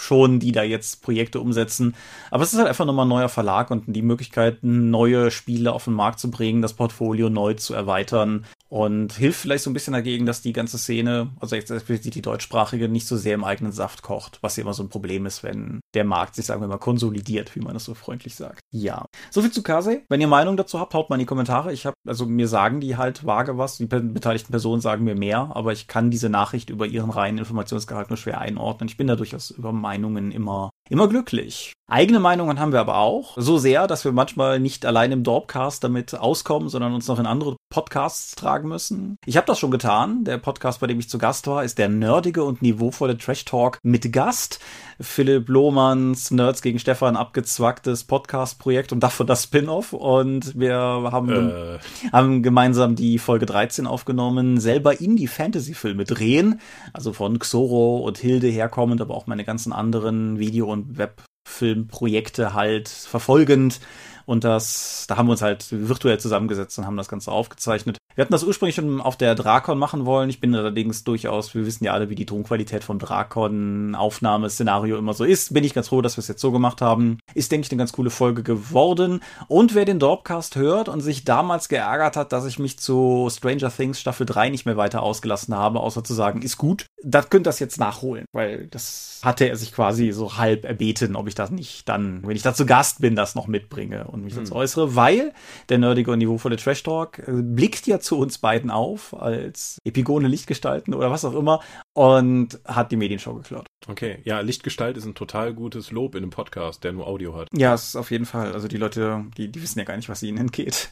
schon, 0.00 0.40
die 0.40 0.52
da 0.52 0.62
jetzt 0.62 1.02
Projekte 1.02 1.40
umsetzen. 1.40 1.94
Aber 2.30 2.42
es 2.42 2.52
ist 2.52 2.58
halt 2.58 2.68
einfach 2.68 2.84
nochmal 2.84 3.06
ein 3.06 3.10
neuer 3.10 3.28
Verlag 3.28 3.70
und 3.70 3.84
die 3.86 4.02
Möglichkeit, 4.02 4.58
neue 4.62 5.30
Spiele 5.30 5.72
auf 5.72 5.84
den 5.84 5.94
Markt 5.94 6.18
zu 6.20 6.30
bringen, 6.30 6.62
das 6.62 6.74
Portfolio 6.74 7.30
neu 7.30 7.54
zu 7.54 7.74
erweitern 7.74 8.44
und 8.68 9.12
hilft 9.12 9.40
vielleicht 9.40 9.64
so 9.64 9.70
ein 9.70 9.74
bisschen 9.74 9.92
dagegen, 9.92 10.26
dass 10.26 10.42
die 10.42 10.52
ganze 10.52 10.78
Szene, 10.78 11.32
also 11.40 11.56
jetzt 11.56 11.70
die 11.88 12.22
deutschsprachige, 12.22 12.88
nicht 12.88 13.06
so 13.06 13.16
sehr 13.16 13.34
im 13.34 13.44
eigenen 13.44 13.72
Saft 13.72 14.02
kocht, 14.02 14.38
was 14.42 14.56
ja 14.56 14.62
immer 14.62 14.74
so 14.74 14.82
ein 14.82 14.88
Problem 14.88 15.26
ist, 15.26 15.42
wenn 15.42 15.80
der 15.94 16.04
Markt 16.04 16.34
sich, 16.34 16.46
sagen 16.46 16.60
wir 16.60 16.68
mal, 16.68 16.78
konsolidiert, 16.78 17.54
wie 17.54 17.60
man 17.60 17.74
das 17.74 17.84
so 17.84 17.94
freundlich 17.94 18.34
sagt. 18.34 18.60
Ja. 18.72 19.06
Soviel 19.30 19.52
zu 19.52 19.62
Kase. 19.62 20.02
Wenn 20.08 20.20
ihr 20.20 20.26
Meinung 20.26 20.56
dazu 20.56 20.80
habt, 20.80 20.94
haut 20.94 21.10
mal 21.10 21.16
in 21.16 21.20
die 21.20 21.26
Kommentare. 21.26 21.72
Ich 21.72 21.86
habe, 21.86 21.94
also 22.06 22.26
mir 22.26 22.48
sagen 22.48 22.80
die 22.80 22.96
halt 22.96 23.24
vage 23.24 23.58
was, 23.58 23.76
die 23.78 23.86
beteiligten 23.86 24.50
Personen 24.50 24.80
sagen 24.80 25.04
mir 25.04 25.14
mehr, 25.14 25.50
aber 25.54 25.72
ich 25.72 25.86
kann 25.86 26.10
diese 26.10 26.28
Nachricht 26.28 26.70
über 26.70 26.86
ihren 26.86 27.10
reinen 27.10 27.38
Informationsgehalt 27.38 28.10
nur 28.10 28.16
schwer 28.16 28.40
einordnen. 28.40 28.88
Ich 28.88 28.96
bin 28.96 29.06
da 29.06 29.16
durchaus 29.16 29.50
über 29.50 29.72
Meinungen 29.72 30.32
immer 30.32 30.70
immer 30.88 31.08
glücklich. 31.08 31.72
Eigene 31.88 32.18
Meinungen 32.18 32.58
haben 32.58 32.72
wir 32.72 32.80
aber 32.80 32.98
auch. 32.98 33.36
So 33.36 33.58
sehr, 33.58 33.86
dass 33.86 34.04
wir 34.04 34.10
manchmal 34.10 34.58
nicht 34.58 34.84
allein 34.84 35.12
im 35.12 35.22
Dorpcast 35.22 35.84
damit 35.84 36.14
auskommen, 36.14 36.68
sondern 36.68 36.92
uns 36.92 37.06
noch 37.06 37.20
in 37.20 37.26
andere 37.26 37.56
Podcasts 37.70 38.34
tragen 38.34 38.68
müssen. 38.68 39.16
Ich 39.24 39.36
habe 39.36 39.46
das 39.46 39.60
schon 39.60 39.70
getan. 39.70 40.24
Der 40.24 40.38
Podcast, 40.38 40.80
bei 40.80 40.88
dem 40.88 40.98
ich 40.98 41.08
zu 41.08 41.18
Gast 41.18 41.46
war, 41.46 41.62
ist 41.62 41.78
der 41.78 41.88
nerdige 41.88 42.42
und 42.42 42.60
niveauvolle 42.60 43.16
Trash 43.16 43.44
Talk 43.44 43.78
mit 43.84 44.12
Gast. 44.12 44.58
Philipp 45.00 45.48
Lohmanns 45.48 46.30
Nerds 46.30 46.62
gegen 46.62 46.78
Stefan 46.78 47.16
abgezwacktes 47.16 48.04
Podcast-Projekt 48.04 48.92
und 48.92 49.00
davon 49.00 49.28
das 49.28 49.44
Spin-off. 49.44 49.92
Und 49.92 50.58
wir 50.58 50.76
haben, 50.76 51.50
äh. 51.50 51.78
haben 52.12 52.42
gemeinsam 52.42 52.96
die 52.96 53.18
Folge 53.18 53.46
13 53.46 53.86
aufgenommen, 53.86 54.58
selber 54.58 55.00
Indie-Fantasy-Filme 55.00 56.04
drehen. 56.04 56.60
Also 56.92 57.12
von 57.12 57.38
Xoro 57.38 57.98
und 57.98 58.18
Hilde 58.18 58.48
herkommend, 58.48 59.00
aber 59.00 59.14
auch 59.14 59.28
meine 59.28 59.44
ganzen 59.44 59.72
anderen 59.72 60.40
Video- 60.40 60.75
und 60.76 60.98
Webfilmprojekte 60.98 62.54
halt 62.54 62.88
verfolgend. 62.88 63.80
Und 64.26 64.44
das, 64.44 65.06
da 65.08 65.16
haben 65.16 65.26
wir 65.26 65.32
uns 65.32 65.42
halt 65.42 65.66
virtuell 65.70 66.18
zusammengesetzt 66.18 66.78
und 66.78 66.86
haben 66.86 66.96
das 66.96 67.08
Ganze 67.08 67.30
aufgezeichnet. 67.30 67.98
Wir 68.16 68.22
hatten 68.22 68.32
das 68.32 68.44
ursprünglich 68.44 68.74
schon 68.74 69.02
auf 69.02 69.18
der 69.18 69.34
Drakon 69.34 69.76
machen 69.78 70.06
wollen. 70.06 70.30
Ich 70.30 70.40
bin 70.40 70.54
allerdings 70.54 71.04
durchaus, 71.04 71.54
wir 71.54 71.66
wissen 71.66 71.84
ja 71.84 71.92
alle, 71.92 72.08
wie 72.08 72.14
die 72.14 72.24
Tonqualität 72.24 72.82
vom 72.82 72.98
Drakon-Aufnahmeszenario 72.98 74.96
immer 74.96 75.12
so 75.12 75.24
ist. 75.24 75.52
Bin 75.52 75.64
ich 75.64 75.74
ganz 75.74 75.88
froh, 75.88 76.00
dass 76.00 76.16
wir 76.16 76.20
es 76.20 76.28
jetzt 76.28 76.40
so 76.40 76.50
gemacht 76.50 76.80
haben. 76.80 77.18
Ist, 77.34 77.52
denke 77.52 77.66
ich, 77.66 77.70
eine 77.70 77.78
ganz 77.78 77.92
coole 77.92 78.08
Folge 78.08 78.42
geworden. 78.42 79.20
Und 79.48 79.74
wer 79.74 79.84
den 79.84 79.98
Dorpcast 79.98 80.56
hört 80.56 80.88
und 80.88 81.02
sich 81.02 81.24
damals 81.24 81.68
geärgert 81.68 82.16
hat, 82.16 82.32
dass 82.32 82.46
ich 82.46 82.58
mich 82.58 82.78
zu 82.78 83.28
Stranger 83.30 83.70
Things 83.70 84.00
Staffel 84.00 84.24
3 84.24 84.48
nicht 84.48 84.64
mehr 84.64 84.78
weiter 84.78 85.02
ausgelassen 85.02 85.54
habe, 85.54 85.80
außer 85.80 86.02
zu 86.02 86.14
sagen, 86.14 86.40
ist 86.40 86.56
gut, 86.56 86.86
das 87.02 87.28
könnt 87.28 87.46
das 87.46 87.58
jetzt 87.58 87.78
nachholen, 87.78 88.24
weil 88.32 88.66
das 88.68 89.20
hatte 89.22 89.48
er 89.48 89.56
sich 89.56 89.72
quasi 89.72 90.12
so 90.12 90.38
halb 90.38 90.64
erbeten, 90.64 91.16
ob 91.16 91.28
ich 91.28 91.34
das 91.34 91.50
nicht 91.50 91.88
dann, 91.88 92.26
wenn 92.26 92.36
ich 92.36 92.42
da 92.42 92.54
zu 92.54 92.64
Gast 92.64 93.00
bin, 93.00 93.14
das 93.14 93.34
noch 93.34 93.46
mitbringe 93.46 94.04
und 94.04 94.24
mich 94.24 94.34
hm. 94.34 94.44
dazu 94.44 94.56
äußere, 94.56 94.96
weil 94.96 95.32
der 95.68 95.78
nerdige 95.78 96.10
und 96.10 96.18
niveauvolle 96.18 96.56
Trash 96.56 96.82
Talk 96.82 97.18
äh, 97.20 97.42
blickt 97.42 97.86
ja 97.86 98.00
zu 98.06 98.18
uns 98.18 98.38
beiden 98.38 98.70
auf 98.70 99.14
als 99.20 99.78
Epigone 99.84 100.28
Lichtgestalten 100.28 100.94
oder 100.94 101.10
was 101.10 101.24
auch 101.24 101.34
immer 101.34 101.60
und 101.92 102.60
hat 102.64 102.92
die 102.92 102.96
Medienshow 102.96 103.34
geklaut. 103.34 103.66
Okay, 103.88 104.18
ja, 104.24 104.40
Lichtgestalt 104.40 104.96
ist 104.96 105.04
ein 105.04 105.14
total 105.14 105.54
gutes 105.54 105.90
Lob 105.90 106.14
in 106.14 106.22
einem 106.22 106.30
Podcast, 106.30 106.82
der 106.82 106.92
nur 106.92 107.06
Audio 107.06 107.36
hat. 107.36 107.48
Ja, 107.52 107.74
ist 107.74 107.96
auf 107.96 108.10
jeden 108.10 108.26
Fall. 108.26 108.52
Also 108.52 108.68
die 108.68 108.78
Leute, 108.78 109.24
die, 109.36 109.48
die 109.48 109.62
wissen 109.62 109.78
ja 109.78 109.84
gar 109.84 109.96
nicht, 109.96 110.08
was 110.08 110.22
ihnen 110.22 110.38
entgeht. 110.38 110.88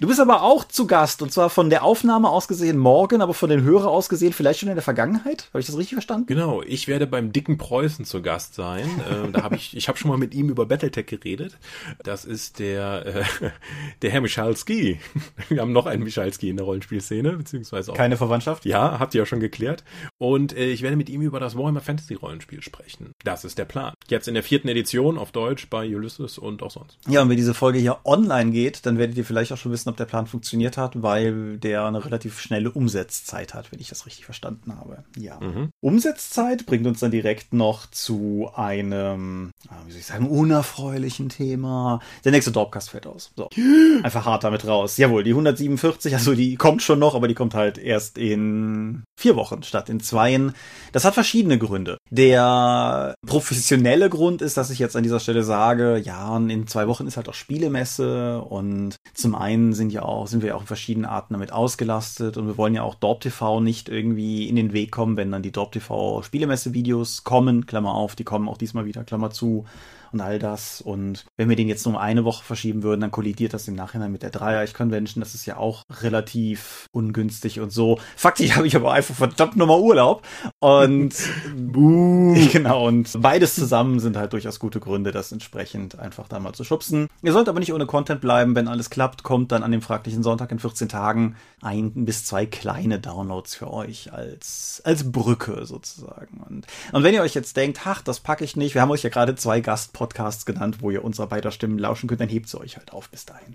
Du 0.00 0.08
bist 0.08 0.20
aber 0.20 0.42
auch 0.42 0.64
zu 0.64 0.86
Gast 0.86 1.22
und 1.22 1.32
zwar 1.32 1.50
von 1.50 1.70
der 1.70 1.82
Aufnahme 1.82 2.28
aus 2.28 2.48
gesehen 2.48 2.78
morgen, 2.78 3.22
aber 3.22 3.34
von 3.34 3.50
den 3.50 3.62
Hörer 3.62 3.88
aus 3.88 4.08
gesehen 4.08 4.32
vielleicht 4.32 4.60
schon 4.60 4.68
in 4.68 4.74
der 4.74 4.82
Vergangenheit. 4.82 5.48
Habe 5.50 5.60
ich 5.60 5.66
das 5.66 5.76
richtig 5.76 5.94
verstanden? 5.94 6.26
Genau, 6.26 6.62
ich 6.62 6.88
werde 6.88 7.06
beim 7.06 7.32
dicken 7.32 7.58
Preußen 7.58 8.04
zu 8.04 8.22
Gast 8.22 8.54
sein. 8.54 8.88
äh, 9.10 9.30
da 9.30 9.42
habe 9.42 9.56
ich, 9.56 9.76
ich 9.76 9.88
habe 9.88 9.98
schon 9.98 10.10
mal 10.10 10.18
mit 10.18 10.34
ihm 10.34 10.48
über 10.48 10.66
Battletech 10.66 11.06
geredet. 11.06 11.58
Das 12.02 12.24
ist 12.24 12.58
der, 12.58 13.06
äh, 13.06 13.50
der 14.02 14.10
Herr 14.10 14.20
Michalski. 14.20 15.00
Wir 15.48 15.60
haben 15.60 15.72
noch 15.72 15.86
einen 15.86 16.04
Michalski 16.04 16.49
in 16.50 16.56
der 16.56 16.66
Rollenspielszene, 16.66 17.32
beziehungsweise 17.32 17.92
auch. 17.92 17.96
Keine 17.96 18.16
Verwandtschaft? 18.16 18.64
Ja, 18.64 18.98
habt 18.98 19.14
ihr 19.14 19.20
ja 19.20 19.26
schon 19.26 19.40
geklärt. 19.40 19.84
Und 20.18 20.56
äh, 20.56 20.66
ich 20.66 20.82
werde 20.82 20.96
mit 20.96 21.08
ihm 21.08 21.22
über 21.22 21.40
das 21.40 21.56
Warhammer 21.56 21.80
Fantasy 21.80 22.14
Rollenspiel 22.14 22.62
sprechen. 22.62 23.12
Das 23.24 23.44
ist 23.44 23.58
der 23.58 23.64
Plan. 23.64 23.94
Jetzt 24.08 24.28
in 24.28 24.34
der 24.34 24.42
vierten 24.42 24.68
Edition 24.68 25.18
auf 25.18 25.32
Deutsch 25.32 25.68
bei 25.68 25.86
Ulysses 25.94 26.38
und 26.38 26.62
auch 26.62 26.70
sonst. 26.70 26.98
Ja, 27.08 27.22
und 27.22 27.28
wenn 27.28 27.36
diese 27.36 27.54
Folge 27.54 27.78
hier 27.78 27.98
online 28.04 28.50
geht, 28.50 28.86
dann 28.86 28.98
werdet 28.98 29.16
ihr 29.16 29.24
vielleicht 29.24 29.52
auch 29.52 29.56
schon 29.56 29.72
wissen, 29.72 29.88
ob 29.88 29.96
der 29.96 30.04
Plan 30.04 30.26
funktioniert 30.26 30.76
hat, 30.76 31.02
weil 31.02 31.58
der 31.58 31.84
eine 31.84 32.04
relativ 32.04 32.40
schnelle 32.40 32.70
Umsetzzeit 32.70 33.54
hat, 33.54 33.72
wenn 33.72 33.80
ich 33.80 33.88
das 33.88 34.06
richtig 34.06 34.24
verstanden 34.24 34.76
habe. 34.76 35.04
Ja. 35.16 35.38
Mhm. 35.40 35.70
Umsetzzeit 35.80 36.66
bringt 36.66 36.86
uns 36.86 37.00
dann 37.00 37.10
direkt 37.10 37.52
noch 37.52 37.86
zu 37.90 38.50
einem, 38.54 39.50
ah, 39.68 39.74
wie 39.86 39.92
soll 39.92 40.00
ich 40.00 40.06
sagen, 40.06 40.28
unerfreulichen 40.28 41.28
Thema. 41.28 42.00
Der 42.24 42.32
nächste 42.32 42.52
Dorpcast 42.52 42.90
fällt 42.90 43.06
aus. 43.06 43.32
So. 43.36 43.48
Einfach 44.02 44.24
hart 44.24 44.44
damit 44.44 44.66
raus. 44.66 44.96
Jawohl, 44.96 45.24
die 45.24 45.30
147, 45.30 46.14
also 46.14 46.34
die 46.34 46.39
kommt 46.56 46.82
schon 46.82 46.98
noch, 46.98 47.14
aber 47.14 47.28
die 47.28 47.34
kommt 47.34 47.54
halt 47.54 47.78
erst 47.78 48.18
in 48.18 49.04
vier 49.18 49.36
Wochen 49.36 49.62
statt 49.62 49.88
in 49.88 50.00
zweien. 50.00 50.52
Das 50.92 51.04
hat 51.04 51.14
verschiedene 51.14 51.58
Gründe. 51.58 51.98
Der 52.10 53.14
professionelle 53.26 54.08
Grund 54.10 54.42
ist, 54.42 54.56
dass 54.56 54.70
ich 54.70 54.78
jetzt 54.78 54.96
an 54.96 55.02
dieser 55.02 55.20
Stelle 55.20 55.42
sage, 55.42 55.98
ja, 55.98 56.36
in 56.36 56.66
zwei 56.66 56.88
Wochen 56.88 57.06
ist 57.06 57.16
halt 57.16 57.28
auch 57.28 57.34
Spielemesse 57.34 58.40
und 58.40 58.96
zum 59.14 59.34
einen 59.34 59.72
sind 59.72 59.92
ja 59.92 60.02
auch, 60.02 60.26
sind 60.26 60.42
wir 60.42 60.50
ja 60.50 60.54
auch 60.54 60.62
in 60.62 60.66
verschiedenen 60.66 61.06
Arten 61.06 61.34
damit 61.34 61.52
ausgelastet 61.52 62.36
und 62.36 62.46
wir 62.46 62.56
wollen 62.56 62.74
ja 62.74 62.82
auch 62.82 62.94
Dorp 62.94 63.20
TV 63.20 63.60
nicht 63.60 63.88
irgendwie 63.88 64.48
in 64.48 64.56
den 64.56 64.72
Weg 64.72 64.90
kommen, 64.92 65.16
wenn 65.16 65.30
dann 65.30 65.42
die 65.42 65.52
Dorp 65.52 65.72
TV 65.72 66.22
Spielemesse-Videos 66.22 67.24
kommen, 67.24 67.66
Klammer 67.66 67.94
auf, 67.94 68.16
die 68.16 68.24
kommen 68.24 68.48
auch 68.48 68.58
diesmal 68.58 68.86
wieder, 68.86 69.04
Klammer 69.04 69.30
zu 69.30 69.64
und 70.12 70.20
all 70.20 70.38
das. 70.38 70.80
Und 70.80 71.24
wenn 71.36 71.48
wir 71.48 71.56
den 71.56 71.68
jetzt 71.68 71.84
nur 71.84 71.94
um 71.94 72.00
eine 72.00 72.24
Woche 72.24 72.44
verschieben 72.44 72.82
würden, 72.82 73.00
dann 73.00 73.10
kollidiert 73.10 73.54
das 73.54 73.68
im 73.68 73.74
Nachhinein 73.74 74.12
mit 74.12 74.22
der 74.22 74.30
Dreier-Convention. 74.30 75.20
Das 75.20 75.34
ist 75.34 75.46
ja 75.46 75.56
auch 75.56 75.84
relativ 76.02 76.86
ungünstig 76.92 77.60
und 77.60 77.70
so. 77.72 77.98
Faktisch 78.16 78.56
habe 78.56 78.66
ich 78.66 78.76
aber 78.76 78.92
einfach 78.92 79.14
verdammt 79.14 79.56
nochmal 79.56 79.80
Urlaub. 79.80 80.26
Und 80.58 81.14
genau, 82.52 82.86
und 82.86 83.10
beides 83.20 83.54
zusammen 83.54 84.00
sind 84.00 84.16
halt 84.16 84.32
durchaus 84.32 84.58
gute 84.58 84.80
Gründe, 84.80 85.10
das 85.10 85.32
entsprechend 85.32 85.98
einfach 85.98 86.28
da 86.28 86.38
mal 86.40 86.52
zu 86.52 86.64
schubsen. 86.64 87.08
Ihr 87.22 87.32
sollt 87.32 87.48
aber 87.48 87.60
nicht 87.60 87.72
ohne 87.72 87.86
Content 87.86 88.20
bleiben. 88.20 88.54
Wenn 88.54 88.68
alles 88.68 88.90
klappt, 88.90 89.22
kommt 89.22 89.52
dann 89.52 89.62
an 89.62 89.72
dem 89.72 89.82
fraglichen 89.82 90.22
Sonntag 90.22 90.52
in 90.52 90.58
14 90.58 90.88
Tagen 90.88 91.36
ein 91.62 91.92
bis 92.04 92.24
zwei 92.24 92.46
kleine 92.46 92.98
Downloads 92.98 93.54
für 93.54 93.72
euch 93.72 94.12
als, 94.12 94.80
als 94.84 95.10
Brücke 95.10 95.66
sozusagen. 95.66 96.42
Und, 96.48 96.66
und 96.92 97.02
wenn 97.02 97.14
ihr 97.14 97.22
euch 97.22 97.34
jetzt 97.34 97.56
denkt, 97.56 97.80
ach, 97.84 98.02
das 98.02 98.20
packe 98.20 98.44
ich 98.44 98.56
nicht, 98.56 98.74
wir 98.74 98.82
haben 98.82 98.90
euch 98.90 99.02
ja 99.02 99.10
gerade 99.10 99.34
zwei 99.34 99.60
Gast 99.60 99.92
Podcasts 100.00 100.46
genannt, 100.46 100.78
wo 100.80 100.90
ihr 100.90 101.04
unserer 101.04 101.26
beider 101.26 101.50
Stimmen 101.50 101.78
lauschen 101.78 102.08
könnt, 102.08 102.22
dann 102.22 102.30
hebt 102.30 102.48
sie 102.48 102.58
euch 102.58 102.78
halt 102.78 102.90
auf 102.94 103.10
bis 103.10 103.26
dahin. 103.26 103.54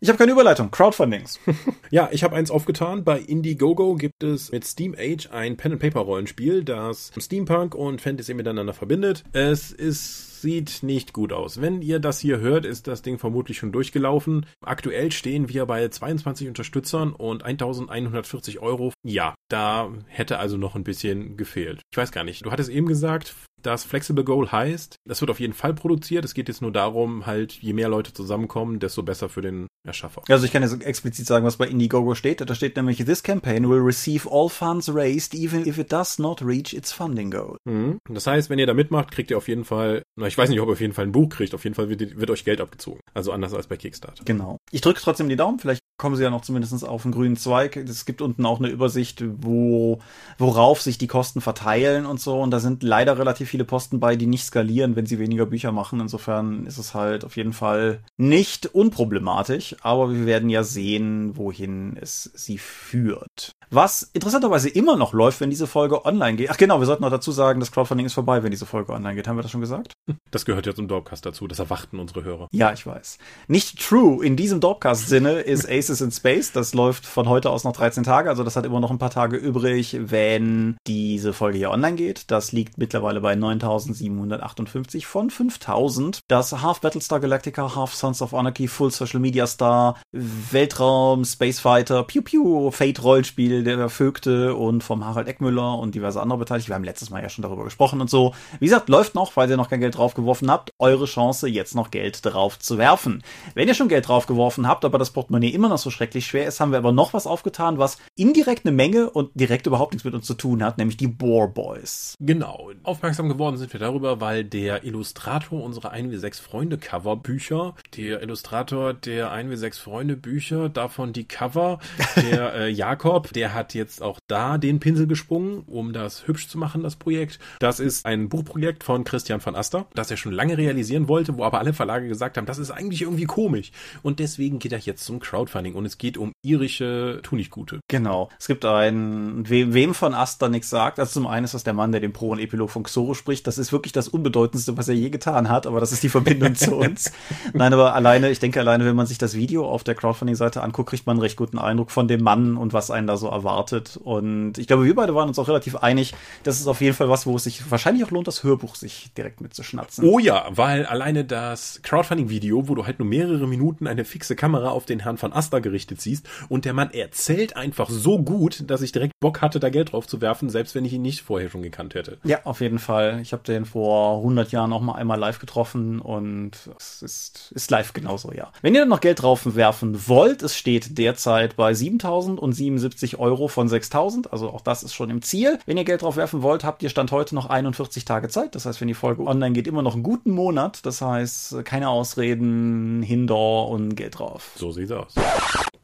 Ich 0.00 0.08
habe 0.08 0.18
keine 0.18 0.32
Überleitung. 0.32 0.72
Crowdfundings. 0.72 1.38
ja, 1.90 2.08
ich 2.10 2.24
habe 2.24 2.34
eins 2.34 2.50
aufgetan. 2.50 3.04
Bei 3.04 3.20
Indiegogo 3.20 3.94
gibt 3.94 4.24
es 4.24 4.50
mit 4.50 4.64
Steam 4.64 4.96
Age 4.98 5.28
ein 5.30 5.56
Pen-and-Paper-Rollenspiel, 5.56 6.64
das 6.64 7.12
Steampunk 7.16 7.76
und 7.76 8.00
Fantasy 8.00 8.34
miteinander 8.34 8.72
verbindet. 8.72 9.22
Es 9.32 9.70
ist 9.70 10.28
sieht 10.40 10.82
nicht 10.82 11.12
gut 11.12 11.32
aus. 11.32 11.60
Wenn 11.60 11.82
ihr 11.82 11.98
das 11.98 12.20
hier 12.20 12.38
hört, 12.38 12.64
ist 12.64 12.86
das 12.86 13.02
Ding 13.02 13.18
vermutlich 13.18 13.58
schon 13.58 13.72
durchgelaufen. 13.72 14.46
Aktuell 14.64 15.12
stehen 15.12 15.48
wir 15.48 15.66
bei 15.66 15.88
22 15.88 16.48
Unterstützern 16.48 17.12
und 17.12 17.44
1140 17.44 18.60
Euro. 18.60 18.92
Ja, 19.04 19.34
da 19.48 19.90
hätte 20.06 20.38
also 20.38 20.56
noch 20.56 20.74
ein 20.74 20.84
bisschen 20.84 21.36
gefehlt. 21.36 21.82
Ich 21.90 21.98
weiß 21.98 22.12
gar 22.12 22.24
nicht. 22.24 22.44
Du 22.44 22.50
hattest 22.50 22.70
eben 22.70 22.86
gesagt, 22.86 23.34
das 23.62 23.84
Flexible 23.84 24.24
Goal 24.24 24.50
heißt, 24.50 24.96
das 25.06 25.20
wird 25.20 25.30
auf 25.30 25.40
jeden 25.40 25.52
Fall 25.52 25.74
produziert. 25.74 26.24
Es 26.24 26.34
geht 26.34 26.48
jetzt 26.48 26.62
nur 26.62 26.72
darum, 26.72 27.26
halt, 27.26 27.52
je 27.52 27.72
mehr 27.72 27.88
Leute 27.88 28.12
zusammenkommen, 28.12 28.78
desto 28.78 29.02
besser 29.02 29.28
für 29.28 29.42
den 29.42 29.66
Erschaffer. 29.86 30.22
Also 30.28 30.44
ich 30.44 30.52
kann 30.52 30.62
jetzt 30.62 30.82
explizit 30.82 31.26
sagen, 31.26 31.44
was 31.44 31.56
bei 31.56 31.66
Indiegogo 31.66 32.14
steht. 32.14 32.40
Da 32.40 32.54
steht 32.54 32.76
nämlich, 32.76 32.98
this 33.04 33.22
campaign 33.22 33.68
will 33.68 33.80
receive 33.80 34.28
all 34.30 34.48
funds 34.48 34.92
raised, 34.92 35.34
even 35.34 35.66
if 35.66 35.78
it 35.78 35.92
does 35.92 36.18
not 36.18 36.42
reach 36.42 36.72
its 36.72 36.92
funding 36.92 37.30
goal. 37.30 37.56
Mhm. 37.64 37.98
Das 38.08 38.26
heißt, 38.26 38.50
wenn 38.50 38.58
ihr 38.58 38.66
da 38.66 38.74
mitmacht, 38.74 39.10
kriegt 39.10 39.30
ihr 39.30 39.36
auf 39.36 39.48
jeden 39.48 39.64
Fall, 39.64 40.02
na, 40.16 40.26
ich 40.26 40.36
weiß 40.36 40.48
nicht, 40.50 40.60
ob 40.60 40.68
ihr 40.68 40.72
auf 40.72 40.80
jeden 40.80 40.94
Fall 40.94 41.06
ein 41.06 41.12
Buch 41.12 41.28
kriegt, 41.28 41.54
auf 41.54 41.64
jeden 41.64 41.74
Fall 41.74 41.88
wird, 41.88 42.18
wird 42.18 42.30
euch 42.30 42.44
Geld 42.44 42.60
abgezogen. 42.60 43.00
Also 43.14 43.32
anders 43.32 43.54
als 43.54 43.66
bei 43.66 43.76
Kickstarter. 43.76 44.24
Genau. 44.24 44.58
Ich 44.70 44.80
drücke 44.80 45.00
trotzdem 45.00 45.28
die 45.28 45.36
Daumen, 45.36 45.58
vielleicht 45.58 45.80
kommen 45.98 46.14
sie 46.14 46.22
ja 46.22 46.30
noch 46.30 46.42
zumindest 46.42 46.86
auf 46.86 47.04
einen 47.04 47.12
grünen 47.12 47.36
Zweig. 47.36 47.76
Es 47.76 48.06
gibt 48.06 48.22
unten 48.22 48.46
auch 48.46 48.60
eine 48.60 48.68
Übersicht, 48.68 49.22
wo, 49.42 49.98
worauf 50.38 50.80
sich 50.80 50.96
die 50.96 51.08
Kosten 51.08 51.40
verteilen 51.40 52.06
und 52.06 52.20
so. 52.20 52.40
Und 52.40 52.52
da 52.52 52.60
sind 52.60 52.84
leider 52.84 53.18
relativ 53.18 53.47
viele 53.48 53.64
Posten 53.64 54.00
bei, 54.00 54.16
die 54.16 54.26
nicht 54.26 54.44
skalieren, 54.44 54.96
wenn 54.96 55.06
sie 55.06 55.18
weniger 55.18 55.46
Bücher 55.46 55.72
machen. 55.72 56.00
Insofern 56.00 56.66
ist 56.66 56.78
es 56.78 56.94
halt 56.94 57.24
auf 57.24 57.36
jeden 57.36 57.52
Fall 57.52 58.00
nicht 58.16 58.66
unproblematisch, 58.66 59.76
aber 59.82 60.12
wir 60.12 60.26
werden 60.26 60.50
ja 60.50 60.62
sehen, 60.62 61.36
wohin 61.36 61.96
es 62.00 62.30
sie 62.34 62.58
führt. 62.58 63.52
Was 63.70 64.02
interessanterweise 64.14 64.70
immer 64.70 64.96
noch 64.96 65.12
läuft, 65.12 65.40
wenn 65.40 65.50
diese 65.50 65.66
Folge 65.66 66.06
online 66.06 66.36
geht. 66.36 66.50
Ach 66.50 66.56
genau, 66.56 66.78
wir 66.78 66.86
sollten 66.86 67.02
noch 67.02 67.10
dazu 67.10 67.32
sagen, 67.32 67.60
das 67.60 67.70
Crowdfunding 67.70 68.06
ist 68.06 68.14
vorbei, 68.14 68.42
wenn 68.42 68.50
diese 68.50 68.64
Folge 68.64 68.92
online 68.92 69.14
geht. 69.14 69.28
Haben 69.28 69.36
wir 69.36 69.42
das 69.42 69.50
schon 69.50 69.60
gesagt? 69.60 69.92
Das 70.30 70.46
gehört 70.46 70.66
ja 70.66 70.74
zum 70.74 70.88
Dorpcast 70.88 71.26
dazu. 71.26 71.46
Das 71.46 71.58
erwarten 71.58 71.98
unsere 71.98 72.24
Hörer. 72.24 72.48
Ja, 72.50 72.72
ich 72.72 72.86
weiß. 72.86 73.18
Nicht 73.46 73.86
true. 73.86 74.24
In 74.24 74.36
diesem 74.36 74.60
Dorpcast-Sinne 74.60 75.40
ist 75.40 75.68
Aces 75.70 76.00
in 76.00 76.10
Space. 76.10 76.52
Das 76.52 76.72
läuft 76.72 77.04
von 77.04 77.28
heute 77.28 77.50
aus 77.50 77.64
noch 77.64 77.72
13 77.72 78.04
Tage. 78.04 78.30
Also 78.30 78.42
das 78.42 78.56
hat 78.56 78.64
immer 78.64 78.80
noch 78.80 78.90
ein 78.90 78.98
paar 78.98 79.10
Tage 79.10 79.36
übrig, 79.36 79.98
wenn 80.00 80.76
diese 80.86 81.34
Folge 81.34 81.58
hier 81.58 81.70
online 81.70 81.96
geht. 81.96 82.30
Das 82.30 82.52
liegt 82.52 82.78
mittlerweile 82.78 83.20
bei 83.20 83.36
9758 83.38 85.06
von 85.06 85.30
5000. 85.30 86.20
Das 86.28 86.52
Half 86.62 86.80
Battlestar 86.80 87.20
Galactica, 87.20 87.74
Half 87.74 87.94
Sons 87.94 88.22
of 88.22 88.34
Anarchy, 88.34 88.68
Full 88.68 88.90
Social 88.90 89.20
Media 89.20 89.46
Star, 89.46 89.96
Weltraum, 90.12 91.24
Space 91.24 91.60
Fighter, 91.60 92.02
Pew 92.02 92.22
Pew, 92.22 92.70
Fate 92.70 93.02
Rollenspiel, 93.02 93.64
der 93.64 93.88
Vögte 93.88 94.54
und 94.54 94.82
vom 94.82 95.04
Harald 95.04 95.28
Eckmüller 95.28 95.78
und 95.78 95.94
diverse 95.94 96.20
andere 96.20 96.38
Beteiligte. 96.38 96.70
Wir 96.70 96.74
haben 96.74 96.84
letztes 96.84 97.10
Mal 97.10 97.22
ja 97.22 97.28
schon 97.28 97.42
darüber 97.42 97.64
gesprochen 97.64 98.00
und 98.00 98.10
so. 98.10 98.34
Wie 98.58 98.66
gesagt, 98.66 98.88
läuft 98.88 99.14
noch, 99.14 99.36
weil 99.36 99.50
ihr 99.50 99.56
noch 99.56 99.70
kein 99.70 99.80
Geld 99.80 99.96
draufgeworfen 99.96 100.50
habt. 100.50 100.70
Eure 100.78 101.06
Chance, 101.06 101.48
jetzt 101.48 101.74
noch 101.74 101.90
Geld 101.90 102.24
drauf 102.24 102.58
zu 102.58 102.78
werfen. 102.78 103.22
Wenn 103.54 103.68
ihr 103.68 103.74
schon 103.74 103.88
Geld 103.88 104.08
draufgeworfen 104.08 104.66
habt, 104.66 104.84
aber 104.84 104.98
das 104.98 105.10
Portemonnaie 105.10 105.50
immer 105.50 105.68
noch 105.68 105.78
so 105.78 105.90
schrecklich 105.90 106.26
schwer 106.26 106.46
ist, 106.46 106.60
haben 106.60 106.72
wir 106.72 106.78
aber 106.78 106.92
noch 106.92 107.14
was 107.14 107.26
aufgetan, 107.26 107.78
was 107.78 107.98
indirekt 108.16 108.66
eine 108.66 108.74
Menge 108.74 109.10
und 109.10 109.30
direkt 109.34 109.66
überhaupt 109.66 109.92
nichts 109.92 110.04
mit 110.04 110.14
uns 110.14 110.26
zu 110.26 110.34
tun 110.34 110.62
hat, 110.62 110.78
nämlich 110.78 110.96
die 110.96 111.08
Boar 111.08 111.48
Boys. 111.48 112.14
Genau. 112.20 112.70
Aufmerksam 112.82 113.27
geworden 113.28 113.56
sind 113.56 113.72
wir 113.72 113.80
darüber, 113.80 114.20
weil 114.20 114.44
der 114.44 114.84
Illustrator 114.84 115.62
unserer 115.62 115.92
1W6 115.92 116.40
Freunde 116.40 116.78
Cover 116.78 117.16
Bücher, 117.16 117.74
der 117.96 118.22
Illustrator 118.22 118.94
der 118.94 119.32
1W6 119.32 119.80
Freunde 119.80 120.16
Bücher, 120.16 120.68
davon 120.68 121.12
die 121.12 121.26
Cover, 121.26 121.78
der 122.16 122.54
äh, 122.54 122.68
Jakob, 122.70 123.32
der 123.32 123.54
hat 123.54 123.74
jetzt 123.74 124.02
auch 124.02 124.18
da 124.26 124.58
den 124.58 124.80
Pinsel 124.80 125.06
gesprungen, 125.06 125.62
um 125.66 125.92
das 125.92 126.26
hübsch 126.26 126.48
zu 126.48 126.58
machen, 126.58 126.82
das 126.82 126.96
Projekt. 126.96 127.38
Das 127.58 127.80
ist 127.80 128.06
ein 128.06 128.28
Buchprojekt 128.28 128.84
von 128.84 129.04
Christian 129.04 129.44
van 129.44 129.56
Aster, 129.56 129.86
das 129.94 130.10
er 130.10 130.16
schon 130.16 130.32
lange 130.32 130.58
realisieren 130.58 131.08
wollte, 131.08 131.36
wo 131.36 131.44
aber 131.44 131.58
alle 131.58 131.72
Verlage 131.72 132.08
gesagt 132.08 132.36
haben, 132.36 132.46
das 132.46 132.58
ist 132.58 132.70
eigentlich 132.70 133.02
irgendwie 133.02 133.26
komisch. 133.26 133.72
Und 134.02 134.18
deswegen 134.18 134.58
geht 134.58 134.72
er 134.72 134.78
jetzt 134.78 135.04
zum 135.04 135.20
Crowdfunding 135.20 135.74
und 135.74 135.84
es 135.86 135.98
geht 135.98 136.18
um 136.18 136.32
irische 136.42 137.20
Tunichtgute. 137.22 137.80
Genau. 137.88 138.28
Es 138.38 138.46
gibt 138.46 138.64
einen, 138.64 139.48
wem, 139.48 139.74
wem 139.74 139.94
von 139.94 140.14
Aster 140.14 140.48
nichts 140.48 140.70
sagt. 140.70 140.98
Also 140.98 141.12
zum 141.12 141.26
einen 141.26 141.44
ist 141.44 141.54
das 141.54 141.64
der 141.64 141.74
Mann, 141.74 141.92
der 141.92 142.00
den 142.00 142.12
Pro- 142.12 142.30
und 142.30 142.38
Epilog 142.38 142.70
von 142.70 142.82
Xoro 142.82 143.14
spricht. 143.18 143.46
Das 143.46 143.58
ist 143.58 143.72
wirklich 143.72 143.92
das 143.92 144.08
Unbedeutendste, 144.08 144.76
was 144.76 144.88
er 144.88 144.94
je 144.94 145.10
getan 145.10 145.48
hat, 145.48 145.66
aber 145.66 145.80
das 145.80 145.92
ist 145.92 146.02
die 146.02 146.08
Verbindung 146.08 146.54
zu 146.54 146.76
uns. 146.76 147.12
Nein, 147.52 147.72
aber 147.72 147.94
alleine, 147.94 148.30
ich 148.30 148.38
denke 148.38 148.60
alleine, 148.60 148.84
wenn 148.86 148.96
man 148.96 149.06
sich 149.06 149.18
das 149.18 149.34
Video 149.34 149.68
auf 149.68 149.84
der 149.84 149.94
Crowdfunding-Seite 149.94 150.62
anguckt, 150.62 150.90
kriegt 150.90 151.06
man 151.06 151.16
einen 151.16 151.22
recht 151.22 151.36
guten 151.36 151.58
Eindruck 151.58 151.90
von 151.90 152.08
dem 152.08 152.22
Mann 152.22 152.56
und 152.56 152.72
was 152.72 152.90
einen 152.90 153.06
da 153.06 153.16
so 153.16 153.28
erwartet. 153.28 153.98
Und 154.02 154.56
ich 154.56 154.66
glaube, 154.66 154.84
wir 154.84 154.94
beide 154.94 155.14
waren 155.14 155.28
uns 155.28 155.38
auch 155.38 155.48
relativ 155.48 155.76
einig, 155.76 156.14
das 156.44 156.60
ist 156.60 156.66
auf 156.66 156.80
jeden 156.80 156.94
Fall 156.94 157.08
was, 157.08 157.26
wo 157.26 157.36
es 157.36 157.44
sich 157.44 157.70
wahrscheinlich 157.70 158.04
auch 158.04 158.10
lohnt, 158.10 158.26
das 158.26 158.44
Hörbuch 158.44 158.74
sich 158.74 159.12
direkt 159.16 159.40
mitzuschnatzen. 159.40 160.04
Oh 160.04 160.18
ja, 160.18 160.46
weil 160.50 160.86
alleine 160.86 161.24
das 161.24 161.80
Crowdfunding-Video, 161.82 162.68
wo 162.68 162.74
du 162.74 162.86
halt 162.86 162.98
nur 162.98 163.08
mehrere 163.08 163.46
Minuten 163.46 163.86
eine 163.86 164.04
fixe 164.04 164.36
Kamera 164.36 164.70
auf 164.70 164.86
den 164.86 165.00
Herrn 165.00 165.18
von 165.18 165.32
Asta 165.32 165.58
gerichtet 165.58 166.00
siehst 166.00 166.28
und 166.48 166.64
der 166.64 166.72
Mann 166.72 166.90
erzählt 166.92 167.56
einfach 167.56 167.90
so 167.90 168.18
gut, 168.18 168.64
dass 168.70 168.82
ich 168.82 168.92
direkt 168.92 169.12
Bock 169.20 169.42
hatte, 169.42 169.60
da 169.60 169.70
Geld 169.70 169.92
drauf 169.92 170.06
zu 170.06 170.20
werfen, 170.20 170.48
selbst 170.48 170.74
wenn 170.74 170.84
ich 170.84 170.92
ihn 170.92 171.02
nicht 171.02 171.22
vorher 171.22 171.50
schon 171.50 171.62
gekannt 171.62 171.94
hätte. 171.94 172.18
Ja, 172.24 172.40
auf 172.44 172.60
jeden 172.60 172.78
Fall. 172.78 173.07
Ich 173.20 173.32
habe 173.32 173.42
den 173.42 173.64
vor 173.64 174.18
100 174.18 174.52
Jahren 174.52 174.72
auch 174.72 174.80
mal 174.80 174.94
einmal 174.94 175.18
live 175.18 175.38
getroffen 175.38 176.00
und 176.00 176.52
es 176.78 177.02
ist, 177.02 177.52
ist 177.54 177.70
live 177.70 177.92
genauso, 177.92 178.32
ja. 178.32 178.52
Wenn 178.62 178.74
ihr 178.74 178.80
dann 178.80 178.88
noch 178.88 179.00
Geld 179.00 179.22
drauf 179.22 179.54
werfen 179.56 180.08
wollt, 180.08 180.42
es 180.42 180.56
steht 180.56 180.98
derzeit 180.98 181.56
bei 181.56 181.72
7.077 181.72 183.18
Euro 183.18 183.48
von 183.48 183.68
6.000, 183.68 184.28
also 184.28 184.50
auch 184.50 184.60
das 184.60 184.82
ist 184.82 184.94
schon 184.94 185.10
im 185.10 185.22
Ziel. 185.22 185.58
Wenn 185.66 185.76
ihr 185.76 185.84
Geld 185.84 186.02
drauf 186.02 186.16
werfen 186.16 186.42
wollt, 186.42 186.64
habt 186.64 186.82
ihr 186.82 186.88
Stand 186.88 187.12
heute 187.12 187.34
noch 187.34 187.46
41 187.46 188.04
Tage 188.04 188.28
Zeit. 188.28 188.54
Das 188.54 188.66
heißt, 188.66 188.80
wenn 188.80 188.88
die 188.88 188.94
Folge 188.94 189.22
online 189.22 189.52
geht, 189.52 189.66
immer 189.66 189.82
noch 189.82 189.94
einen 189.94 190.02
guten 190.02 190.30
Monat. 190.30 190.84
Das 190.84 191.00
heißt, 191.00 191.64
keine 191.64 191.88
Ausreden, 191.88 193.02
Hindor 193.02 193.70
und 193.70 193.94
Geld 193.94 194.18
drauf. 194.18 194.50
So 194.56 194.72
sieht's 194.72 194.92
aus. 194.92 195.14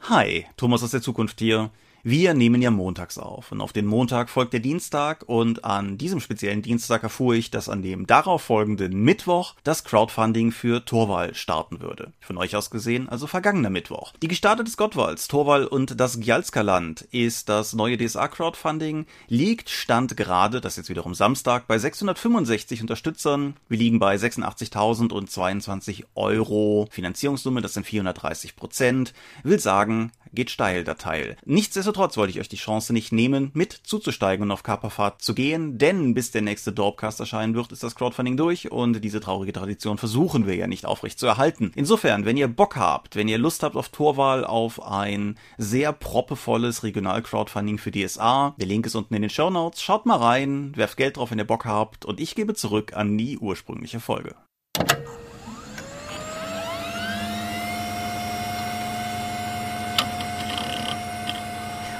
Hi, 0.09 0.47
Thomas 0.57 0.83
aus 0.83 0.90
der 0.90 1.02
Zukunft 1.02 1.38
hier. 1.38 1.71
Wir 2.07 2.35
nehmen 2.35 2.61
ja 2.61 2.71
montags 2.71 3.17
auf 3.17 3.51
und 3.51 3.63
auf 3.63 3.73
den 3.73 3.87
Montag 3.87 4.29
folgt 4.29 4.53
der 4.53 4.61
Dienstag 4.61 5.25
und 5.27 5.65
an 5.65 5.97
diesem 5.97 6.21
speziellen 6.21 6.61
Dienstag 6.61 7.03
erfuhr 7.03 7.35
ich, 7.35 7.51
dass 7.51 7.71
an 7.71 7.81
dem 7.81 8.07
darauf 8.07 8.43
folgenden 8.43 9.03
Mittwoch 9.03 9.55
das 9.65 9.85
Crowdfunding 9.85 10.53
für 10.53 10.85
Torwall 10.85 11.35
starten 11.35 11.81
würde. 11.81 12.13
Von 12.21 12.37
euch 12.37 12.57
aus 12.57 12.69
gesehen 12.69 13.09
also 13.09 13.27
vergangener 13.27 13.71
Mittwoch. 13.71 14.13
Die 14.21 14.29
Gestartet 14.29 14.67
des 14.67 14.77
Gottwalds, 14.77 15.29
Torwall 15.29 15.67
und 15.67 15.99
das 15.99 16.21
Gjalska-Land 16.21 17.09
ist 17.11 17.49
das 17.49 17.73
neue 17.73 17.97
DSA-Crowdfunding, 17.97 19.07
liegt 19.29 19.71
Stand 19.71 20.15
gerade, 20.15 20.61
das 20.61 20.75
ist 20.75 20.77
jetzt 20.77 20.91
wiederum 20.91 21.15
Samstag, 21.15 21.67
bei 21.67 21.79
665 21.79 22.83
Unterstützern. 22.83 23.57
Wir 23.71 23.79
liegen 23.79 23.99
bei 23.99 24.17
86.022 24.17 26.05
Euro 26.17 26.87
Finanzierungssumme, 26.91 27.63
das 27.63 27.73
sind 27.73 27.87
430 27.87 28.57
Prozent. 28.57 29.15
Will 29.43 29.59
sagen, 29.59 30.13
geht 30.35 30.50
steil 30.50 30.85
der 30.85 30.97
Teil. 30.97 31.37
Nichtsdestotrotz 31.45 32.17
wollte 32.17 32.33
ich 32.33 32.41
euch 32.41 32.49
die 32.49 32.57
Chance 32.57 32.93
nicht 32.93 33.12
nehmen, 33.12 33.50
mit 33.55 33.73
zuzusteigen 33.73 34.45
und 34.45 34.50
auf 34.50 34.62
Kaperfahrt 34.62 35.23
zu 35.23 35.35
gehen, 35.35 35.79
denn 35.79 36.14
bis 36.14 36.31
der 36.31 36.43
nächste 36.43 36.73
Dorpcast 36.73 37.21
erscheinen 37.21 37.55
wird, 37.55 37.73
ist 37.73 37.83
das 37.83 37.95
Crowdfunding 37.95 38.37
durch 38.37 38.71
und 38.71 39.03
diese 39.05 39.21
traurige 39.21 39.53
Tradition 39.53 39.99
versuchen 39.99 40.47
wir 40.47 40.55
ja 40.55 40.67
nicht 40.67 40.87
aufrecht 40.87 41.19
zu 41.19 41.26
erhalten. 41.26 41.73
Insofern, 41.75 42.25
wenn 42.25 42.37
ihr 42.37 42.49
Bock 42.49 42.76
habt, 42.76 43.17
wenn 43.17 43.29
ihr 43.29 43.38
Lust 43.38 43.62
habt 43.62 43.76
auf 43.76 43.88
Torwahl, 43.88 44.45
auf 44.45 44.83
ein 44.83 45.38
sehr 45.59 45.93
proppevolles 45.93 46.83
Regional-Crowdfunding 46.83 47.79
für 47.79 47.91
DSA, 47.91 48.55
der 48.59 48.67
Link 48.67 48.87
ist 48.87 48.95
unten 48.95 49.14
in 49.14 49.23
den 49.23 49.31
Show 49.31 49.50
Notes, 49.50 49.83
schaut 49.83 50.07
mal 50.07 50.19
rein, 50.19 50.73
werft 50.76 50.97
Geld 50.97 51.17
drauf, 51.17 51.31
wenn 51.31 51.38
ihr 51.38 51.47
Bock 51.47 51.64
habt 51.64 52.05
und 52.05 52.21
ich 52.21 52.35
gebe 52.35 52.55
zurück 52.55 52.95
an 52.95 53.17
die 53.17 53.38
ursprüngliche 53.38 54.00
Folge. 54.00 54.35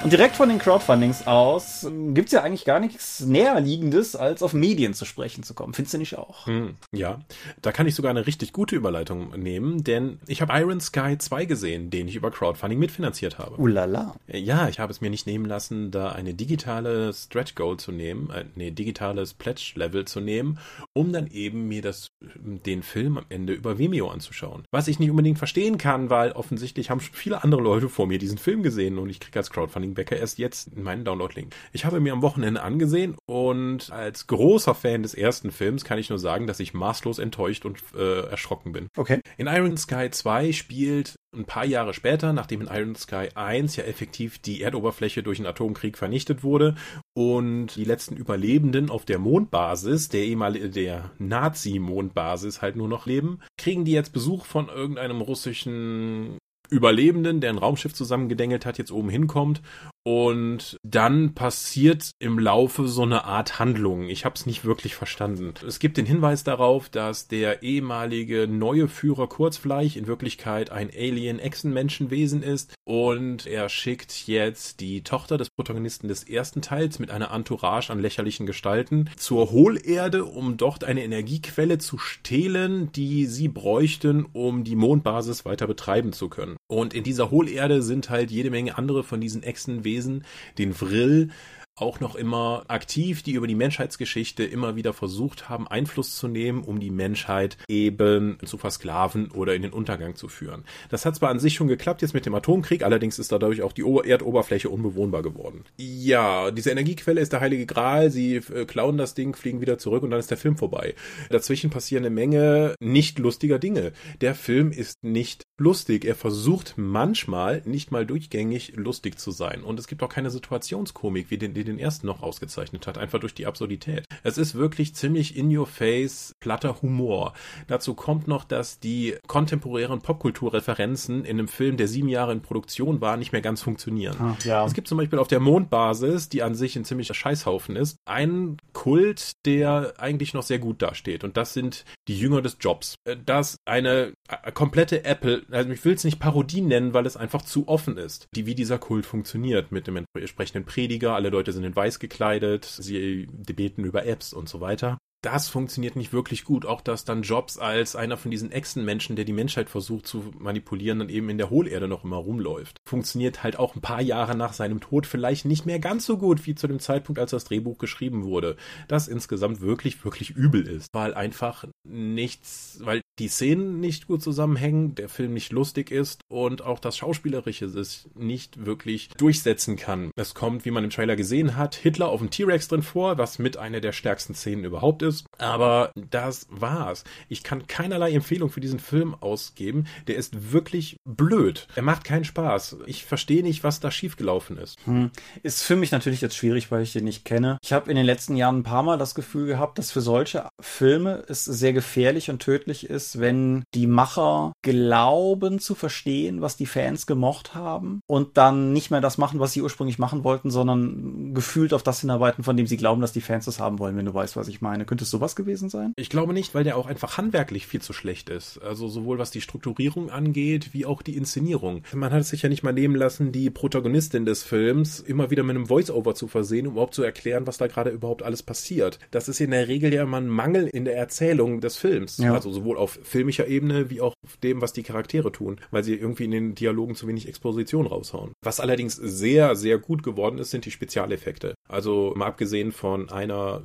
Und 0.05 0.13
direkt 0.13 0.37
von 0.37 0.51
den 0.51 0.59
Crowdfundings 0.59 1.27
aus 1.27 1.85
ähm, 1.85 2.13
gibt's 2.13 2.31
ja 2.33 2.43
eigentlich 2.43 2.67
gar 2.67 2.79
nichts 2.79 3.21
Näherliegendes, 3.21 4.15
als 4.15 4.43
auf 4.43 4.53
Medien 4.53 4.93
zu 4.93 5.07
sprechen 5.07 5.43
zu 5.45 5.55
kommen. 5.55 5.73
Findest 5.73 5.95
du 5.95 5.99
nicht 5.99 6.19
auch? 6.19 6.47
Hm, 6.47 6.77
ja, 6.93 7.21
da 7.63 7.73
kann 7.73 7.87
ich 7.87 7.95
sogar 7.95 8.11
eine 8.11 8.27
richtig 8.27 8.53
gute 8.53 8.77
Überleitung 8.77 9.31
nehmen, 9.41 9.83
denn 9.83 10.19
ich 10.27 10.43
habe 10.43 10.53
Iron 10.61 10.79
Sky 10.83 11.17
2 11.17 11.47
gesehen, 11.47 11.89
den 11.89 12.07
ich 12.07 12.17
über 12.17 12.31
Crowdfunding 12.31 12.79
mitfinanziert 12.79 13.39
habe. 13.39 13.57
Ulala. 13.57 14.15
Ja, 14.31 14.69
ich 14.69 14.79
habe 14.79 14.93
es 14.93 15.01
mir 15.01 15.09
nicht 15.09 15.27
nehmen 15.27 15.47
lassen, 15.47 15.91
da 15.91 16.13
eine 16.13 16.35
digitale 16.35 17.11
Stretch 17.15 17.55
Goal 17.55 17.79
zu 17.79 17.91
nehmen, 17.91 18.29
äh, 18.29 18.45
nee, 18.57 18.73
digitales 18.73 19.33
Pledge 19.33 19.73
Level 19.77 20.05
zu 20.05 20.21
nehmen, 20.21 20.59
um 20.93 21.15
dann 21.15 21.29
eben 21.29 21.67
mir 21.67 21.81
das, 21.81 22.09
den 22.21 22.83
Film 22.83 23.17
am 23.17 23.25
Ende 23.31 23.55
über 23.55 23.79
Vimeo 23.79 24.11
anzuschauen. 24.11 24.65
Was 24.71 24.87
ich 24.87 24.99
nicht 24.99 25.09
unbedingt 25.09 25.39
verstehen 25.39 25.79
kann, 25.79 26.11
weil 26.11 26.33
offensichtlich 26.33 26.91
haben 26.91 27.01
schon 27.01 27.15
viele 27.15 27.43
andere 27.43 27.63
Leute 27.63 27.89
vor 27.89 28.07
mir 28.07 28.19
diesen 28.19 28.37
Film 28.37 28.63
gesehen 28.63 28.99
und 28.99 29.09
ich 29.09 29.19
kriege 29.19 29.39
als 29.39 29.49
Crowdfunding 29.49 29.94
Bäcker 29.95 30.17
erst 30.17 30.39
jetzt 30.39 30.77
meinen 30.77 31.05
Download-Link. 31.05 31.55
Ich 31.73 31.85
habe 31.85 32.01
mir 32.01 32.13
am 32.13 32.23
Wochenende 32.23 32.63
angesehen 32.63 33.17
und 33.27 33.91
als 33.91 34.27
großer 34.27 34.75
Fan 34.75 35.03
des 35.03 35.15
ersten 35.15 35.51
Films 35.51 35.85
kann 35.85 35.99
ich 35.99 36.11
nur 36.11 36.19
sagen, 36.19 36.47
dass 36.47 36.61
ich 36.61 36.75
maßlos 36.75 37.19
enttäuscht 37.19 37.65
und 37.65 37.79
äh, 37.97 38.27
erschrocken 38.29 38.73
bin. 38.73 38.89
Okay. 38.97 39.21
In 39.37 39.47
Iron 39.47 39.77
Sky 39.77 40.11
2 40.11 40.53
spielt 40.53 41.15
ein 41.35 41.45
paar 41.45 41.65
Jahre 41.65 41.95
später, 41.95 42.33
nachdem 42.33 42.63
in 42.63 42.69
Iron 42.69 42.95
Sky 42.95 43.29
1 43.35 43.77
ja 43.77 43.85
effektiv 43.85 44.39
die 44.39 44.63
Erdoberfläche 44.63 45.23
durch 45.23 45.39
einen 45.39 45.47
Atomkrieg 45.47 45.99
vernichtet 45.99 46.43
wurde 46.43 46.77
und 47.15 47.77
die 47.77 47.85
letzten 47.85 48.17
Überlebenden 48.17 48.91
auf 48.91 49.05
der 49.05 49.19
Mondbasis, 49.19 50.09
der 50.09 50.25
ehemalige 50.25 50.71
der 50.71 51.11
Nazi-Mondbasis 51.19 52.63
halt 52.63 52.77
nur 52.77 52.89
noch 52.89 53.07
leben, 53.07 53.41
kriegen 53.59 53.85
die 53.85 53.93
jetzt 53.93 54.13
Besuch 54.13 54.45
von 54.45 54.69
irgendeinem 54.69 55.21
russischen 55.21 56.39
Überlebenden, 56.75 57.41
der 57.41 57.51
ein 57.51 57.59
Raumschiff 57.59 57.95
zusammengedengelt 57.95 58.67
hat, 58.67 58.79
jetzt 58.79 58.91
oben 58.91 59.09
hinkommt 59.09 59.63
und 60.05 60.77
dann 60.83 61.35
passiert 61.35 62.11
im 62.19 62.39
Laufe 62.39 62.87
so 62.87 63.03
eine 63.03 63.25
Art 63.25 63.59
Handlung. 63.59 64.09
Ich 64.09 64.27
habe 64.27 64.35
es 64.35 64.45
nicht 64.45 64.65
wirklich 64.65 64.95
verstanden. 64.95 65.55
Es 65.67 65.79
gibt 65.79 65.97
den 65.97 66.05
Hinweis 66.05 66.45
darauf, 66.45 66.91
dass 66.91 67.27
der 67.27 67.63
ehemalige 67.63 68.47
neue 68.47 68.87
Führer 68.89 69.27
Kurzfleisch 69.29 69.97
in 69.97 70.07
Wirklichkeit 70.07 70.71
ein 70.71 70.91
Alien-Echsen-Menschenwesen 70.91 72.43
ist 72.43 72.75
und 72.85 73.47
er 73.47 73.71
schickt 73.71 74.27
jetzt 74.27 74.81
die 74.81 75.03
Tochter 75.03 75.39
des 75.39 75.49
Protagonisten 75.49 76.09
des 76.09 76.23
ersten 76.23 76.61
Teils 76.61 76.99
mit 76.99 77.11
einer 77.11 77.31
Entourage 77.31 77.91
an 77.91 77.99
lächerlichen 77.99 78.45
Gestalten 78.45 79.09
zur 79.17 79.53
Hohlerde, 79.53 80.27
um 80.27 80.59
dort 80.59 80.85
eine 80.85 81.03
Energiequelle 81.03 81.79
zu 81.79 81.97
stehlen, 81.97 82.93
die 82.93 83.25
sie 83.25 83.49
bräuchten, 83.49 84.27
um 84.33 84.65
die 84.65 84.77
Mondbasis 84.77 85.47
weiter 85.47 85.67
betreiben 85.67 86.13
zu 86.13 86.29
können. 86.29 86.57
Und 86.67 86.93
in 86.93 87.05
dieser 87.05 87.31
Hohlerde 87.31 87.81
sind 87.81 88.11
halt 88.11 88.31
jede 88.31 88.51
Menge 88.51 88.77
andere 88.77 89.03
von 89.03 89.21
diesen 89.21 89.43
Echsenwesen 89.43 89.94
Wesen, 89.95 90.25
den 90.59 90.75
Vrill, 90.75 91.31
auch 91.77 91.99
noch 91.99 92.15
immer 92.15 92.65
aktiv, 92.69 93.23
die 93.23 93.33
über 93.33 93.49
die 93.49 93.57
Menschheitsgeschichte 93.57 94.45
immer 94.45 94.77
wieder 94.77 94.93
versucht 94.93 95.49
haben, 95.49 95.67
Einfluss 95.67 96.15
zu 96.17 96.29
nehmen, 96.29 96.63
um 96.63 96.79
die 96.79 96.91
Menschheit 96.91 97.57
eben 97.69 98.39
zu 98.45 98.59
versklaven 98.59 99.33
oder 99.33 99.55
in 99.57 99.63
den 99.63 99.73
Untergang 99.73 100.15
zu 100.15 100.29
führen. 100.29 100.65
Das 100.89 101.05
hat 101.05 101.17
zwar 101.17 101.31
an 101.31 101.41
sich 101.41 101.55
schon 101.55 101.67
geklappt 101.67 102.03
jetzt 102.03 102.15
mit 102.15 102.27
dem 102.27 102.35
Atomkrieg, 102.35 102.85
allerdings 102.85 103.19
ist 103.19 103.33
dadurch 103.33 103.63
auch 103.63 103.73
die 103.73 103.83
Erdoberfläche 103.83 104.69
unbewohnbar 104.69 105.23
geworden. 105.23 105.65
Ja, 105.77 106.53
diese 106.53 106.71
Energiequelle 106.71 107.21
ist 107.21 107.33
der 107.33 107.41
heilige 107.41 107.67
Gral, 107.67 108.11
sie 108.11 108.37
äh, 108.37 108.67
klauen 108.67 108.97
das 108.97 109.15
Ding, 109.15 109.35
fliegen 109.35 109.61
wieder 109.61 109.77
zurück 109.77 110.05
und 110.05 110.11
dann 110.11 110.21
ist 110.21 110.31
der 110.31 110.39
Film 110.39 110.57
vorbei. 110.57 110.95
Dazwischen 111.31 111.71
passieren 111.71 112.05
eine 112.05 112.15
Menge 112.15 112.77
nicht 112.79 113.19
lustiger 113.19 113.59
Dinge. 113.59 113.93
Der 114.21 114.37
Film 114.37 114.71
ist 114.71 115.03
nicht 115.03 115.43
lustig. 115.59 116.05
Er 116.05 116.15
versucht 116.15 116.75
manchmal 116.77 117.63
nicht 117.65 117.91
mal 117.91 118.07
durchgängig 118.07 118.73
lustig 118.77 119.19
zu 119.19 119.31
sein 119.31 119.63
und 119.63 119.79
es 119.79 119.87
gibt 119.87 120.03
auch 120.03 120.09
keine 120.09 120.31
Situationskomik 120.31 121.31
wie 121.31 121.39
den, 121.39 121.55
die 121.55 121.65
den 121.65 121.79
ersten 121.79 122.07
noch 122.07 122.23
ausgezeichnet 122.23 122.87
hat, 122.87 122.99
einfach 122.99 123.21
durch 123.21 123.35
die 123.35 123.47
Absurdität. 123.47 124.05
Es 124.23 124.39
ist 124.39 124.55
wirklich 124.55 124.95
ziemlich 124.95 125.37
in 125.37 125.57
your 125.57 125.67
face 125.67 126.33
platter 126.41 126.83
Humor. 126.83 127.33
Dazu 127.67 127.95
kommt 127.95 128.29
noch, 128.29 128.45
dass 128.45 128.81
die 128.81 129.17
kontemporären 129.27 130.01
Popkulturreferenzen 130.01 131.25
in 131.25 131.39
einem 131.39 131.49
Film, 131.49 131.77
der 131.77 131.89
sieben 131.89 132.09
Jahre 132.09 132.33
in 132.33 132.43
Produktion 132.43 133.01
war, 133.01 133.17
nicht 133.17 133.33
mehr 133.33 133.41
ganz 133.41 133.63
funktionieren. 133.63 134.17
Ah, 134.19 134.37
ja. 134.45 134.65
Es 134.65 134.75
gibt 134.75 134.89
zum 134.89 134.99
Beispiel 134.99 135.19
auf 135.19 135.29
der 135.29 135.41
Mondbasis, 135.41 136.29
die 136.29 136.43
an 136.43 136.55
sich 136.55 136.77
ein 136.77 136.85
ziemlicher 136.85 137.15
Scheißhaufen 137.15 137.77
ist, 137.77 137.97
einen 138.05 138.57
Kult, 138.73 139.33
der 139.47 139.95
eigentlich 139.99 140.35
noch 140.35 140.43
sehr 140.43 140.59
gut 140.59 140.83
dasteht. 140.83 141.25
Und 141.25 141.37
das 141.37 141.55
sind 141.55 141.85
die 142.09 142.19
Jünger 142.19 142.43
des 142.43 142.57
Jobs. 142.61 142.97
Äh, 143.05 143.17
das 143.25 143.57
eine 143.65 144.13
äh, 144.29 144.53
komplette 144.53 145.05
Apple, 145.05 145.44
also 145.51 145.71
ich 145.71 145.85
will 145.85 145.95
es 145.95 146.05
nicht 146.05 146.21
Parodie 146.21 146.61
nennen, 146.61 146.95
weil 146.95 147.07
es 147.07 147.17
einfach 147.17 147.43
zu 147.43 147.69
offen 147.69 147.97
ist, 147.97 148.29
die 148.35 148.47
wie 148.47 148.55
dieser 148.55 148.79
Kult 148.79 149.07
funktioniert 149.07 149.73
mit 149.73 149.87
dem 149.87 150.05
entsprechenden 150.15 150.65
Prediger. 150.65 151.15
Alle 151.15 151.31
Leute 151.31 151.53
sind 151.53 151.65
in 151.65 151.75
weiß 151.75 151.99
gekleidet, 151.99 152.65
sie 152.65 153.27
beten 153.27 153.85
über 153.85 154.07
Apps 154.07 154.33
und 154.33 154.49
so 154.49 154.61
weiter 154.61 154.99
das 155.25 155.49
funktioniert 155.49 155.97
nicht 155.97 156.13
wirklich 156.13 156.45
gut. 156.45 156.67
Auch 156.67 156.81
dass 156.81 157.05
dann 157.05 157.23
Jobs 157.23 157.59
als 157.59 157.97
einer 157.97 158.17
von 158.17 158.31
diesen 158.31 158.53
Echsenmenschen, 158.53 159.17
der 159.17 159.25
die 159.25 159.33
Menschheit 159.33 159.71
versucht 159.71 160.07
zu 160.07 160.33
manipulieren, 160.39 160.99
dann 160.99 161.09
eben 161.09 161.31
in 161.31 161.39
der 161.39 161.51
Hohlerde 161.51 161.89
noch 161.89 162.05
immer 162.05 162.17
rumläuft. 162.17 162.77
Funktioniert 162.87 163.43
halt 163.43 163.59
auch 163.59 163.75
ein 163.75 163.81
paar 163.81 164.03
Jahre 164.03 164.37
nach 164.37 164.53
seinem 164.53 164.81
Tod 164.81 165.07
vielleicht 165.07 165.45
nicht 165.47 165.67
mehr 165.67 165.79
ganz 165.79 166.05
so 166.05 166.19
gut 166.19 166.47
wie 166.47 166.55
zu 166.55 166.67
dem 166.67 166.79
Zeitpunkt, 166.79 167.19
als 167.19 167.31
das 167.31 167.45
Drehbuch 167.45 167.79
geschrieben 167.79 168.25
wurde. 168.25 168.57
Das 168.89 169.09
insgesamt 169.09 169.61
wirklich, 169.61 170.05
wirklich 170.05 170.31
übel 170.31 170.67
ist, 170.67 170.89
weil 170.93 171.15
einfach 171.15 171.65
nichts, 171.85 172.81
weil 172.83 173.01
die 173.19 173.29
Szenen 173.29 173.81
nicht 173.81 174.07
gut 174.09 174.23
zusammenhängen, 174.23 174.95
der 174.95 175.09
Film 175.09 175.35
nicht 175.35 175.53
lustig 175.53 175.91
ist 175.91 176.21
und 176.29 176.63
auch 176.63 176.81
das 176.81 176.97
Schauspielerische 176.97 177.69
sich 177.69 178.07
nicht 178.15 178.67
wirklich 178.67 179.09
durchsetzen 179.17 179.77
kann. 179.77 180.11
Es 180.17 180.35
kommt, 180.35 180.65
wie 180.65 180.71
man 180.71 180.85
im 180.85 180.91
Trailer 180.91 181.17
gesehen 181.17 181.57
hat, 181.57 181.77
Hitler 181.77 182.09
auf 182.09 182.21
dem 182.21 182.31
T-Rex 182.31 182.69
drin 182.69 182.83
vor, 182.83 183.17
was 183.17 183.39
mit 183.39 183.57
einer 183.57 183.81
der 183.81 183.93
stärksten 183.93 184.35
Szenen 184.35 184.65
überhaupt 184.65 185.03
ist 185.03 185.14
ist. 185.15 185.27
Aber 185.39 185.91
das 185.95 186.47
war's. 186.51 187.05
Ich 187.29 187.43
kann 187.43 187.67
keinerlei 187.67 188.13
Empfehlung 188.13 188.51
für 188.51 188.61
diesen 188.61 188.81
Film 188.81 189.15
ausgeben. 189.15 189.87
Der 190.07 190.17
ist 190.17 190.53
wirklich 190.53 190.97
blöd. 191.05 191.67
Er 191.75 191.83
macht 191.83 192.05
keinen 192.05 192.25
Spaß. 192.25 192.79
Ich 192.87 193.05
verstehe 193.05 193.43
nicht, 193.43 193.65
was 193.65 193.81
da 193.81 193.91
schiefgelaufen 193.91 194.59
ist. 194.59 194.79
Hm. 194.85 195.11
Ist 195.43 195.63
für 195.63 195.77
mich 195.77 195.93
natürlich 195.93 196.21
jetzt 196.21 196.37
schwierig, 196.37 196.71
weil 196.71 196.83
ich 196.83 196.93
den 196.93 197.05
nicht 197.05 197.25
kenne. 197.25 197.59
Ich 197.63 197.73
habe 197.73 197.91
in 197.91 197.97
den 197.97 198.07
letzten 198.07 198.37
Jahren 198.37 198.59
ein 198.59 198.63
paar 198.63 198.83
Mal 198.83 198.99
das 198.99 199.15
Gefühl 199.15 199.47
gehabt, 199.47 199.79
dass 199.79 199.91
für 199.91 200.01
solche 200.01 200.49
Filme 200.61 201.25
es 201.29 201.45
sehr 201.45 201.73
gefährlich 201.73 202.31
und 202.31 202.41
tödlich 202.41 202.89
ist, 202.89 203.21
wenn 203.21 203.65
die 203.75 203.87
Macher 203.87 204.53
glauben 204.63 205.59
zu 205.59 205.75
verstehen, 205.75 206.41
was 206.41 206.57
die 206.57 206.67
Fans 206.67 207.07
gemocht 207.07 207.55
haben 207.55 208.01
und 208.07 208.37
dann 208.37 208.73
nicht 208.73 208.91
mehr 208.91 209.01
das 209.01 209.19
machen, 209.19 209.41
was 209.41 209.53
sie 209.53 209.63
ursprünglich 209.63 209.99
machen 209.99 210.25
wollten, 210.25 210.51
sondern 210.51 211.35
gefühlt 211.35 211.73
auf 211.73 211.83
das 211.83 212.01
hinarbeiten, 212.01 212.45
von 212.45 212.57
dem 212.57 212.67
sie 212.67 212.77
glauben, 212.77 213.01
dass 213.01 213.13
die 213.13 213.21
Fans 213.21 213.45
das 213.45 213.61
haben 213.61 213.79
wollen, 213.79 213.97
wenn 213.97 214.07
du 214.07 214.15
weißt, 214.15 214.37
was 214.37 214.49
ich 214.49 214.61
meine. 214.61 214.85
Könnte 214.85 215.04
es 215.05 215.11
sowas 215.11 215.37
gewesen 215.37 215.69
sein? 215.69 215.93
Ich 215.97 216.11
glaube 216.11 216.33
nicht, 216.33 216.55
weil 216.55 216.65
der 216.65 216.77
auch 216.77 216.87
einfach 216.87 217.17
handwerklich 217.17 217.67
viel 217.67 217.81
zu 217.81 217.93
schlecht 217.93 218.29
ist. 218.29 218.59
Also 218.59 218.89
sowohl 218.89 219.19
was 219.19 219.31
die 219.31 219.41
Strukturierung 219.41 220.11
angeht, 220.11 220.71
wie 220.73 220.87
auch 220.87 221.03
die 221.03 221.17
Inszenierung. 221.17 221.83
Man 221.95 222.13
hat 222.13 222.21
es 222.21 222.31
sich 222.31 222.43
ja 222.43 222.49
nicht 222.49 222.63
mal 222.63 222.73
nehmen 222.73 222.97
lassen, 222.97 223.33
die 223.33 223.51
Protagonistin 223.51 224.25
des 224.25 224.43
Films 224.43 225.01
immer 225.01 225.31
wieder 225.31 225.43
mit 225.43 225.57
einem 225.57 225.67
Voice-Over 225.67 226.15
zu 226.15 226.29
versehen, 226.29 226.67
um 226.67 226.73
überhaupt 226.75 226.95
zu 226.95 227.03
erklären, 227.03 227.47
was 227.47 227.59
da 227.59 227.67
gerade 227.67 227.91
überhaupt 227.91 228.23
alles 228.23 228.43
passiert. 228.43 228.99
Das 229.11 229.29
ist 229.29 229.41
in 229.41 229.51
der 229.51 229.69
Regel 229.69 229.93
ja 229.93 230.03
immer 230.03 230.19
ein 230.19 230.29
Mangel 230.29 230.69
in 230.69 230.85
der 230.85 230.97
Erzählung 230.97 231.61
des 231.61 231.77
Films. 231.77 232.19
Ja. 232.19 232.35
Also 232.35 232.53
sowohl 232.53 232.77
auf 232.77 232.99
filmischer 233.03 233.47
Ebene 233.47 233.91
wie 233.91 234.01
auch 234.01 234.15
auf 234.25 234.37
dem, 234.39 234.61
was 234.61 234.73
die 234.73 234.83
Charaktere 234.83 235.33
tun, 235.33 235.61
weil 235.71 235.85
sie 235.85 235.95
irgendwie 235.95 236.25
in 236.25 236.31
den 236.31 236.55
Dialogen 236.55 236.95
zu 236.95 237.07
wenig 237.07 237.29
Exposition 237.29 237.87
raushauen. 237.87 238.33
Was 238.43 238.61
allerdings 238.61 238.97
sehr, 238.97 239.57
sehr 239.57 239.79
gut 239.79 240.03
geworden 240.03 240.39
ist, 240.39 240.51
sind 240.51 240.65
die 240.65 240.71
Spezialeffekte. 240.71 241.55
Also 241.69 242.13
mal 242.17 242.27
abgesehen 242.27 242.73
von 242.73 243.11
einer 243.11 243.63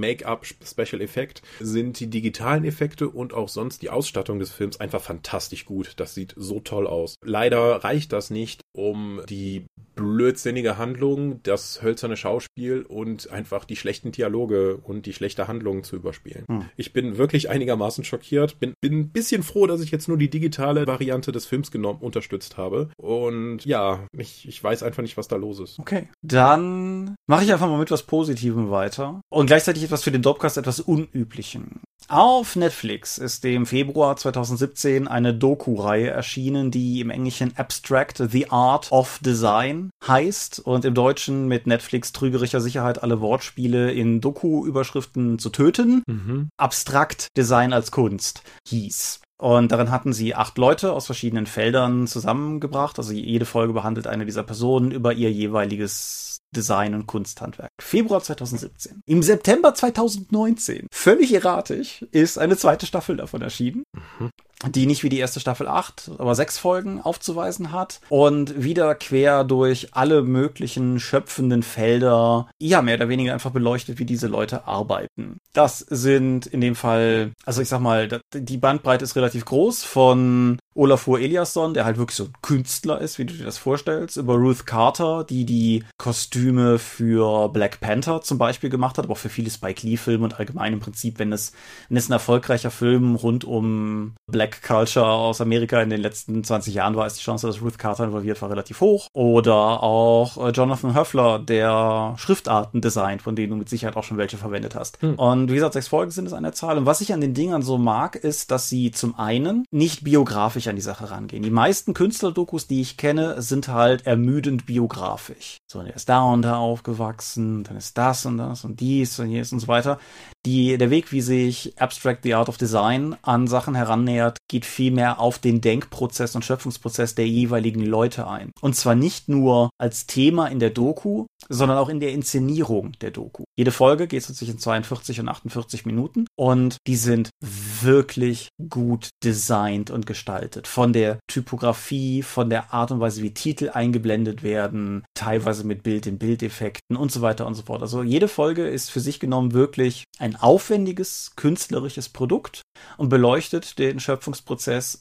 hm, 0.00 0.10
Alterungs-Make-up-Special-Effekt 0.20 1.42
sind 1.60 2.00
die 2.00 2.08
digitalen 2.08 2.64
Effekte 2.64 3.08
und 3.08 3.34
auch 3.34 3.48
sonst 3.48 3.82
die 3.82 3.90
Ausstattung 3.90 4.38
des 4.38 4.50
Films 4.50 4.80
einfach 4.80 5.00
fantastisch 5.00 5.64
gut. 5.64 5.94
Das 5.96 6.14
sieht 6.14 6.34
so 6.36 6.60
toll 6.60 6.86
aus. 6.86 7.16
Leider 7.24 7.84
reicht 7.84 8.12
das 8.12 8.30
nicht, 8.30 8.62
um 8.72 9.20
die 9.28 9.66
blödsinnige 10.00 10.78
Handlung, 10.78 11.42
das 11.42 11.82
hölzerne 11.82 12.16
Schauspiel 12.16 12.82
und 12.82 13.30
einfach 13.30 13.64
die 13.66 13.76
schlechten 13.76 14.12
Dialoge 14.12 14.76
und 14.76 15.04
die 15.04 15.12
schlechte 15.12 15.46
Handlung 15.46 15.84
zu 15.84 15.96
überspielen. 15.96 16.44
Hm. 16.48 16.64
Ich 16.76 16.92
bin 16.92 17.18
wirklich 17.18 17.50
einigermaßen 17.50 18.04
schockiert, 18.04 18.58
bin, 18.58 18.72
bin 18.80 18.94
ein 18.94 19.08
bisschen 19.10 19.42
froh, 19.42 19.66
dass 19.66 19.82
ich 19.82 19.90
jetzt 19.90 20.08
nur 20.08 20.16
die 20.16 20.30
digitale 20.30 20.86
Variante 20.86 21.32
des 21.32 21.44
Films 21.44 21.70
genommen, 21.70 22.00
unterstützt 22.00 22.56
habe. 22.56 22.88
Und 22.96 23.66
ja, 23.66 24.06
ich, 24.16 24.48
ich 24.48 24.62
weiß 24.62 24.82
einfach 24.82 25.02
nicht, 25.02 25.18
was 25.18 25.28
da 25.28 25.36
los 25.36 25.60
ist. 25.60 25.78
Okay, 25.78 26.08
dann 26.22 27.14
mache 27.26 27.44
ich 27.44 27.52
einfach 27.52 27.68
mal 27.68 27.78
mit 27.78 27.90
was 27.90 28.04
Positivem 28.04 28.70
weiter 28.70 29.20
und 29.28 29.46
gleichzeitig 29.46 29.79
etwas 29.84 30.02
für 30.02 30.12
den 30.12 30.22
Dopcast 30.22 30.56
etwas 30.56 30.80
Unüblichen. 30.80 31.80
Auf 32.08 32.56
Netflix 32.56 33.18
ist 33.18 33.44
im 33.44 33.66
Februar 33.66 34.16
2017 34.16 35.06
eine 35.06 35.32
Doku-Reihe 35.32 36.08
erschienen, 36.08 36.70
die 36.70 37.00
im 37.00 37.10
Englischen 37.10 37.56
Abstract 37.56 38.22
The 38.30 38.50
Art 38.50 38.90
of 38.90 39.20
Design 39.20 39.90
heißt 40.06 40.60
und 40.60 40.84
im 40.84 40.94
Deutschen 40.94 41.46
mit 41.46 41.66
Netflix 41.66 42.12
trügerischer 42.12 42.60
Sicherheit 42.60 43.02
alle 43.02 43.20
Wortspiele 43.20 43.92
in 43.92 44.20
Doku-Überschriften 44.20 45.38
zu 45.38 45.50
töten. 45.50 46.02
Mhm. 46.06 46.48
Abstrakt 46.56 47.28
Design 47.36 47.72
als 47.72 47.90
Kunst 47.92 48.42
hieß. 48.66 49.20
Und 49.40 49.72
darin 49.72 49.90
hatten 49.90 50.12
sie 50.12 50.34
acht 50.34 50.58
Leute 50.58 50.92
aus 50.92 51.06
verschiedenen 51.06 51.46
Feldern 51.46 52.06
zusammengebracht. 52.06 52.98
Also 52.98 53.12
jede 53.12 53.46
Folge 53.46 53.72
behandelt 53.72 54.06
eine 54.06 54.26
dieser 54.26 54.42
Personen 54.42 54.90
über 54.90 55.14
ihr 55.14 55.32
jeweiliges 55.32 56.39
Design 56.54 56.94
und 56.94 57.06
Kunsthandwerk. 57.06 57.70
Februar 57.80 58.22
2017. 58.22 59.02
Im 59.06 59.22
September 59.22 59.74
2019, 59.74 60.86
völlig 60.92 61.32
erratisch, 61.32 62.04
ist 62.10 62.38
eine 62.38 62.56
zweite 62.56 62.86
Staffel 62.86 63.16
davon 63.16 63.42
erschienen. 63.42 63.84
Mhm 63.92 64.30
die 64.68 64.86
nicht 64.86 65.02
wie 65.02 65.08
die 65.08 65.18
erste 65.18 65.40
Staffel 65.40 65.68
acht, 65.68 66.10
aber 66.18 66.34
sechs 66.34 66.58
Folgen 66.58 67.00
aufzuweisen 67.00 67.72
hat 67.72 68.00
und 68.08 68.62
wieder 68.62 68.94
quer 68.94 69.44
durch 69.44 69.88
alle 69.92 70.22
möglichen 70.22 71.00
schöpfenden 71.00 71.62
Felder, 71.62 72.48
ja, 72.60 72.82
mehr 72.82 72.96
oder 72.96 73.08
weniger 73.08 73.32
einfach 73.32 73.50
beleuchtet, 73.50 73.98
wie 73.98 74.04
diese 74.04 74.26
Leute 74.26 74.66
arbeiten. 74.66 75.38
Das 75.52 75.78
sind 75.78 76.46
in 76.46 76.60
dem 76.60 76.74
Fall, 76.74 77.32
also 77.44 77.62
ich 77.62 77.68
sag 77.68 77.80
mal, 77.80 78.20
die 78.34 78.58
Bandbreite 78.58 79.04
ist 79.04 79.16
relativ 79.16 79.44
groß 79.44 79.84
von 79.84 80.58
Olafur 80.74 81.20
Eliasson, 81.20 81.74
der 81.74 81.84
halt 81.84 81.98
wirklich 81.98 82.16
so 82.16 82.24
ein 82.24 82.32
Künstler 82.42 83.00
ist, 83.00 83.18
wie 83.18 83.24
du 83.24 83.34
dir 83.34 83.44
das 83.44 83.58
vorstellst, 83.58 84.16
über 84.16 84.34
Ruth 84.34 84.66
Carter, 84.66 85.24
die 85.24 85.44
die 85.44 85.84
Kostüme 85.98 86.78
für 86.78 87.48
Black 87.48 87.80
Panther 87.80 88.22
zum 88.22 88.38
Beispiel 88.38 88.70
gemacht 88.70 88.96
hat, 88.96 89.04
aber 89.04 89.12
auch 89.12 89.18
für 89.18 89.28
viele 89.28 89.50
Spike 89.50 89.86
Lee-Filme 89.86 90.24
und 90.24 90.38
allgemein 90.38 90.72
im 90.72 90.80
Prinzip, 90.80 91.18
wenn 91.18 91.32
es, 91.32 91.52
wenn 91.88 91.96
es 91.96 92.08
ein 92.08 92.12
erfolgreicher 92.12 92.70
Film 92.70 93.14
rund 93.14 93.44
um 93.44 94.14
Black 94.26 94.49
Culture 94.62 95.06
aus 95.06 95.40
Amerika 95.40 95.80
in 95.82 95.90
den 95.90 96.00
letzten 96.00 96.42
20 96.44 96.74
Jahren 96.74 96.96
war, 96.96 97.06
ist 97.06 97.18
die 97.18 97.24
Chance, 97.24 97.46
dass 97.46 97.62
Ruth 97.62 97.78
Carter 97.78 98.04
involviert 98.04 98.40
war, 98.42 98.50
relativ 98.50 98.80
hoch. 98.80 99.08
Oder 99.12 99.82
auch 99.82 100.36
äh, 100.36 100.50
Jonathan 100.50 100.94
Höffler, 100.94 101.38
der 101.38 102.14
Schriftarten 102.16 102.80
designt, 102.80 103.22
von 103.22 103.36
denen 103.36 103.50
du 103.50 103.56
mit 103.56 103.68
Sicherheit 103.68 103.96
auch 103.96 104.04
schon 104.04 104.18
welche 104.18 104.36
verwendet 104.36 104.74
hast. 104.74 105.00
Hm. 105.02 105.14
Und 105.14 105.50
wie 105.50 105.54
gesagt, 105.54 105.74
sechs 105.74 105.88
Folgen 105.88 106.10
sind 106.10 106.26
es 106.26 106.32
an 106.32 106.42
der 106.42 106.52
Zahl. 106.52 106.78
Und 106.78 106.86
was 106.86 107.00
ich 107.00 107.12
an 107.12 107.20
den 107.20 107.34
Dingern 107.34 107.62
so 107.62 107.78
mag, 107.78 108.16
ist, 108.16 108.50
dass 108.50 108.68
sie 108.68 108.90
zum 108.90 109.18
einen 109.18 109.64
nicht 109.70 110.04
biografisch 110.04 110.68
an 110.68 110.76
die 110.76 110.82
Sache 110.82 111.10
rangehen. 111.10 111.42
Die 111.42 111.50
meisten 111.50 111.94
Künstlerdokus, 111.94 112.66
die 112.66 112.80
ich 112.80 112.96
kenne, 112.96 113.40
sind 113.42 113.68
halt 113.68 114.06
ermüdend 114.06 114.66
biografisch. 114.66 115.58
So, 115.70 115.82
der 115.82 115.94
ist 115.94 116.08
da 116.08 116.22
und 116.22 116.42
da 116.42 116.56
aufgewachsen, 116.56 117.64
dann 117.64 117.76
ist 117.76 117.96
das 117.96 118.26
und 118.26 118.38
das 118.38 118.64
und 118.64 118.80
dies 118.80 119.18
und 119.18 119.30
jenes 119.30 119.52
und 119.52 119.60
so 119.60 119.68
weiter. 119.68 119.98
Die, 120.46 120.78
der 120.78 120.90
Weg, 120.90 121.12
wie 121.12 121.20
sich 121.20 121.74
Abstract 121.78 122.22
the 122.22 122.34
Art 122.34 122.48
of 122.48 122.56
Design 122.56 123.16
an 123.22 123.46
Sachen 123.46 123.74
herannähert, 123.74 124.38
geht 124.50 124.66
viel 124.66 124.90
mehr 124.90 125.20
auf 125.20 125.38
den 125.38 125.60
Denkprozess 125.60 126.34
und 126.34 126.44
Schöpfungsprozess 126.44 127.14
der 127.14 127.28
jeweiligen 127.28 127.86
Leute 127.86 128.26
ein. 128.26 128.50
Und 128.60 128.74
zwar 128.74 128.96
nicht 128.96 129.28
nur 129.28 129.70
als 129.80 130.06
Thema 130.06 130.48
in 130.48 130.58
der 130.58 130.70
Doku, 130.70 131.26
sondern 131.48 131.78
auch 131.78 131.88
in 131.88 132.00
der 132.00 132.12
Inszenierung 132.12 132.92
der 133.00 133.12
Doku. 133.12 133.44
Jede 133.56 133.70
Folge 133.70 134.08
geht 134.08 134.24
so 134.24 134.34
zwischen 134.34 134.58
42 134.58 135.20
und 135.20 135.28
48 135.28 135.86
Minuten 135.86 136.26
und 136.36 136.76
die 136.86 136.96
sind 136.96 137.30
wirklich 137.40 138.48
gut 138.68 139.10
designt 139.22 139.90
und 139.90 140.06
gestaltet. 140.06 140.66
Von 140.66 140.92
der 140.92 141.20
Typografie, 141.28 142.22
von 142.22 142.50
der 142.50 142.74
Art 142.74 142.90
und 142.90 143.00
Weise, 143.00 143.22
wie 143.22 143.32
Titel 143.32 143.70
eingeblendet 143.70 144.42
werden, 144.42 145.04
teilweise 145.14 145.64
mit 145.64 145.84
Bild-in-Bild-Effekten 145.84 146.96
und 146.96 147.12
so 147.12 147.22
weiter 147.22 147.46
und 147.46 147.54
so 147.54 147.62
fort. 147.62 147.82
Also 147.82 148.02
jede 148.02 148.26
Folge 148.28 148.66
ist 148.66 148.90
für 148.90 149.00
sich 149.00 149.20
genommen 149.20 149.52
wirklich 149.52 150.04
ein 150.18 150.34
aufwendiges 150.34 151.32
künstlerisches 151.36 152.08
Produkt 152.08 152.62
und 152.96 153.10
beleuchtet 153.10 153.78
den 153.78 154.00
Schöpfungsprozess 154.00 154.29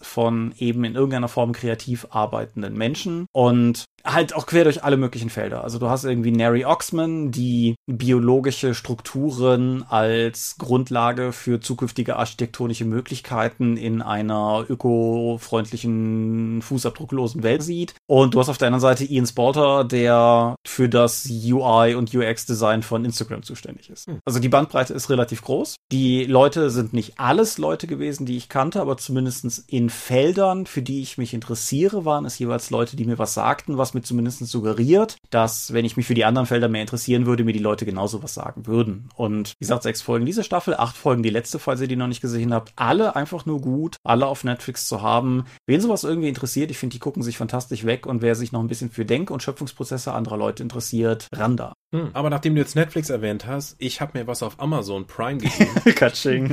von 0.02 0.54
eben 0.58 0.84
in 0.84 0.96
irgendeiner 0.96 1.28
Form 1.28 1.52
kreativ 1.54 2.08
arbeitenden 2.10 2.76
Menschen. 2.78 3.26
Und 3.32 3.86
halt 4.14 4.36
auch 4.36 4.46
quer 4.46 4.64
durch 4.64 4.84
alle 4.84 4.98
möglichen 4.98 5.30
Felder. 5.30 5.64
Also 5.64 5.80
du 5.80 5.90
hast 5.90 6.04
irgendwie 6.04 6.32
Neri 6.32 6.66
Oxman, 6.66 7.32
die 7.32 7.76
biologische 7.88 8.76
Strukturen 8.76 9.84
als 9.88 10.56
Grundlage 10.58 11.32
für 11.32 11.60
zukünftige 11.60 12.18
architektonische 12.18 12.86
Möglichkeiten 12.86 13.78
in 13.78 14.02
einer 14.02 14.66
ökofreundlichen, 14.68 16.62
fußabdrucklosen 16.62 17.44
Welt 17.44 17.64
sieht. 17.64 17.96
Und 18.08 18.34
du 18.34 18.40
hast 18.40 18.50
auf 18.50 18.58
der 18.58 18.68
anderen 18.68 18.82
Seite 18.82 19.06
Ian 19.06 19.28
Spalter, 19.28 19.84
der 19.84 20.56
für 20.66 20.90
das 20.90 21.28
UI 21.30 21.96
und 21.96 22.14
UX-Design 22.14 22.84
von 22.84 23.06
Instagram 23.06 23.44
zuständig 23.44 23.90
ist. 23.90 24.08
Hm. 24.08 24.20
Also 24.26 24.40
die 24.40 24.50
Bandbreite 24.50 24.94
ist 24.94 25.10
relativ 25.10 25.42
groß. 25.42 25.76
Die 25.92 26.26
Leute 26.26 26.70
sind 26.70 26.94
nicht 26.94 27.20
alles 27.20 27.58
Leute 27.58 27.88
gewesen, 27.88 28.26
die 28.26 28.38
ich 28.38 28.50
kannte, 28.50 28.82
aber 28.82 28.98
zumindestens 28.98 29.60
in 29.60 29.90
Feldern, 29.90 30.66
für 30.66 30.82
die 30.82 31.02
ich 31.02 31.18
mich 31.18 31.34
interessiere, 31.34 32.06
waren 32.06 32.26
es 32.26 32.40
jeweils 32.40 32.70
Leute, 32.70 32.96
die 32.96 33.06
mir 33.06 33.20
was 33.20 33.34
sagten, 33.34 33.78
was 33.78 33.94
mir 33.94 33.99
zumindest 34.04 34.46
suggeriert, 34.46 35.18
dass, 35.30 35.74
wenn 35.74 35.86
ich 35.86 35.98
mich 35.98 36.08
für 36.08 36.14
die 36.14 36.26
anderen 36.26 36.48
Felder 36.48 36.70
mehr 36.70 36.82
interessieren 36.82 37.26
würde, 37.26 37.44
mir 37.44 37.54
die 37.54 37.60
Leute 37.60 37.86
genauso 37.86 38.24
was 38.24 38.34
sagen 38.34 38.66
würden. 38.68 39.10
Und 39.16 39.54
wie 39.60 39.66
gesagt, 39.66 39.84
sechs 39.84 40.02
Folgen 40.02 40.26
diese 40.26 40.44
Staffel, 40.44 40.76
acht 40.76 40.98
Folgen 40.98 41.24
die 41.24 41.30
letzte, 41.30 41.60
falls 41.60 41.82
ihr 41.82 41.88
die 41.88 41.96
noch 41.96 42.08
nicht 42.08 42.22
gesehen 42.22 42.54
habt. 42.54 42.74
Alle 42.76 43.16
einfach 43.16 43.46
nur 43.46 43.62
gut, 43.62 43.98
alle 44.04 44.28
auf 44.28 44.44
Netflix 44.44 44.88
zu 44.88 45.02
haben. 45.02 45.46
Wen 45.68 45.82
sowas 45.82 46.04
irgendwie 46.04 46.30
interessiert, 46.30 46.72
ich 46.72 46.78
finde, 46.78 46.94
die 46.94 47.00
gucken 47.00 47.24
sich 47.24 47.38
fantastisch 47.38 47.86
weg 47.86 48.06
und 48.06 48.22
wer 48.22 48.36
sich 48.36 48.52
noch 48.52 48.62
ein 48.62 48.68
bisschen 48.68 48.92
für 48.92 49.06
Denk- 49.06 49.32
und 49.32 49.44
Schöpfungsprozesse 49.44 50.14
anderer 50.14 50.38
Leute 50.38 50.64
interessiert, 50.64 51.28
ran 51.34 51.58
da. 51.58 51.74
Hm, 51.94 52.10
aber 52.14 52.30
nachdem 52.30 52.56
du 52.56 52.62
jetzt 52.62 52.76
Netflix 52.76 53.10
erwähnt 53.10 53.48
hast, 53.48 53.76
ich 53.80 54.02
habe 54.02 54.18
mir 54.18 54.28
was 54.28 54.44
auf 54.44 54.60
Amazon 54.60 55.08
Prime 55.08 55.40
gegeben. 55.40 55.72
Katsching. 55.96 56.52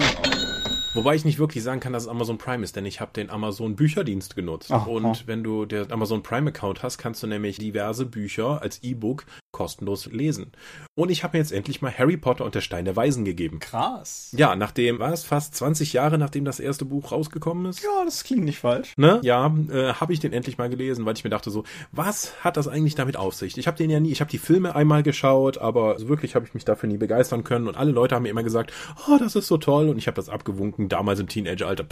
Wobei 0.97 1.15
ich 1.15 1.27
nicht 1.27 1.39
wirklich 1.39 1.63
sagen 1.63 1.81
kann, 1.81 1.93
dass 1.93 2.05
es 2.05 2.09
Amazon 2.09 2.39
Prime 2.39 2.65
ist, 2.65 2.75
denn 2.75 2.87
ich 2.87 3.01
habe 3.01 3.13
den 3.13 3.29
Amazon 3.29 3.77
Bücherdienst 3.77 4.35
genutzt. 4.35 4.73
Ach, 4.73 4.87
und 4.87 5.05
ach. 5.05 5.23
wenn 5.27 5.45
du 5.45 5.67
den 5.67 5.93
Amazon 5.93 6.23
Prime 6.23 6.49
Account 6.49 6.83
hast, 6.83 6.97
kannst 6.97 7.23
du 7.23 7.27
nämlich 7.27 7.59
diverse 7.59 8.07
Bücher 8.07 8.63
als 8.63 8.83
E-Book 8.83 9.27
kostenlos 9.57 10.05
lesen. 10.05 10.53
Und 10.95 11.11
ich 11.11 11.25
habe 11.25 11.37
mir 11.37 11.43
jetzt 11.43 11.51
endlich 11.51 11.81
mal 11.81 11.91
Harry 11.91 12.19
Potter 12.19 12.45
und 12.45 12.55
der 12.55 12.61
Stein 12.61 12.85
der 12.85 12.95
Weisen 12.95 13.25
gegeben. 13.25 13.59
Krass. 13.59 14.35
Ja, 14.37 14.55
nachdem, 14.55 14.99
war 14.99 15.15
es 15.15 15.25
fast 15.25 15.55
20 15.55 15.95
Jahre, 15.95 16.19
nachdem 16.19 16.45
das 16.45 16.61
erste 16.61 16.85
Buch 16.85 17.11
rausgekommen 17.11 17.65
ist? 17.65 17.83
Ja, 17.83 18.05
das 18.05 18.23
klingt 18.23 18.45
nicht 18.45 18.59
falsch. 18.59 18.93
Ne? 18.99 19.19
Ja, 19.23 19.47
äh, 19.71 19.95
habe 19.95 20.13
ich 20.13 20.21
den 20.21 20.35
endlich 20.35 20.59
mal 20.59 20.69
gelesen, 20.69 21.07
weil 21.07 21.15
ich 21.15 21.25
mir 21.25 21.31
dachte 21.31 21.51
so, 21.51 21.65
was 21.91 22.45
hat 22.45 22.59
das 22.59 22.69
eigentlich 22.69 22.97
damit 22.97 23.17
auf 23.17 23.33
sich? 23.33 23.57
Ich 23.57 23.67
habe 23.67 23.79
den 23.79 23.89
ja 23.89 23.99
nie, 23.99 24.13
ich 24.13 24.21
habe 24.21 24.31
die 24.31 24.37
Filme 24.37 24.77
einmal 24.77 25.03
geschaut, 25.03 25.57
aber 25.57 25.99
so 25.99 26.09
wirklich 26.11 26.35
habe 26.35 26.45
ich 26.45 26.53
mich 26.53 26.67
dafür 26.67 26.91
nie 26.91 26.99
begeistern 26.99 27.43
können 27.43 27.67
und 27.67 27.79
alle 27.79 27.93
Leute 27.93 28.15
haben 28.15 28.25
mir 28.25 28.29
immer 28.29 28.43
gesagt, 28.43 28.75
oh, 29.09 29.17
das 29.19 29.37
ist 29.37 29.47
so 29.47 29.57
toll 29.57 29.89
und 29.89 29.97
ich 29.97 30.07
habe 30.07 30.17
das 30.17 30.29
abgewunken, 30.29 30.91
damals 30.91 31.19
im 31.19 31.29
Teenageralter, 31.29 31.87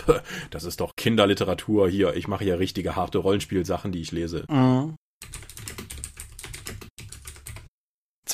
das 0.50 0.64
ist 0.64 0.82
doch 0.82 0.96
Kinderliteratur 0.96 1.88
hier, 1.88 2.14
ich 2.14 2.28
mache 2.28 2.44
ja 2.44 2.56
richtige 2.56 2.94
harte 2.94 3.18
Rollenspielsachen, 3.18 3.90
die 3.90 4.02
ich 4.02 4.12
lese. 4.12 4.44
Mhm. 4.50 4.96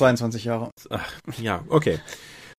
22 0.01 0.43
Jahre. 0.43 0.71
Ach, 0.89 1.13
ja, 1.37 1.63
okay. 1.69 1.99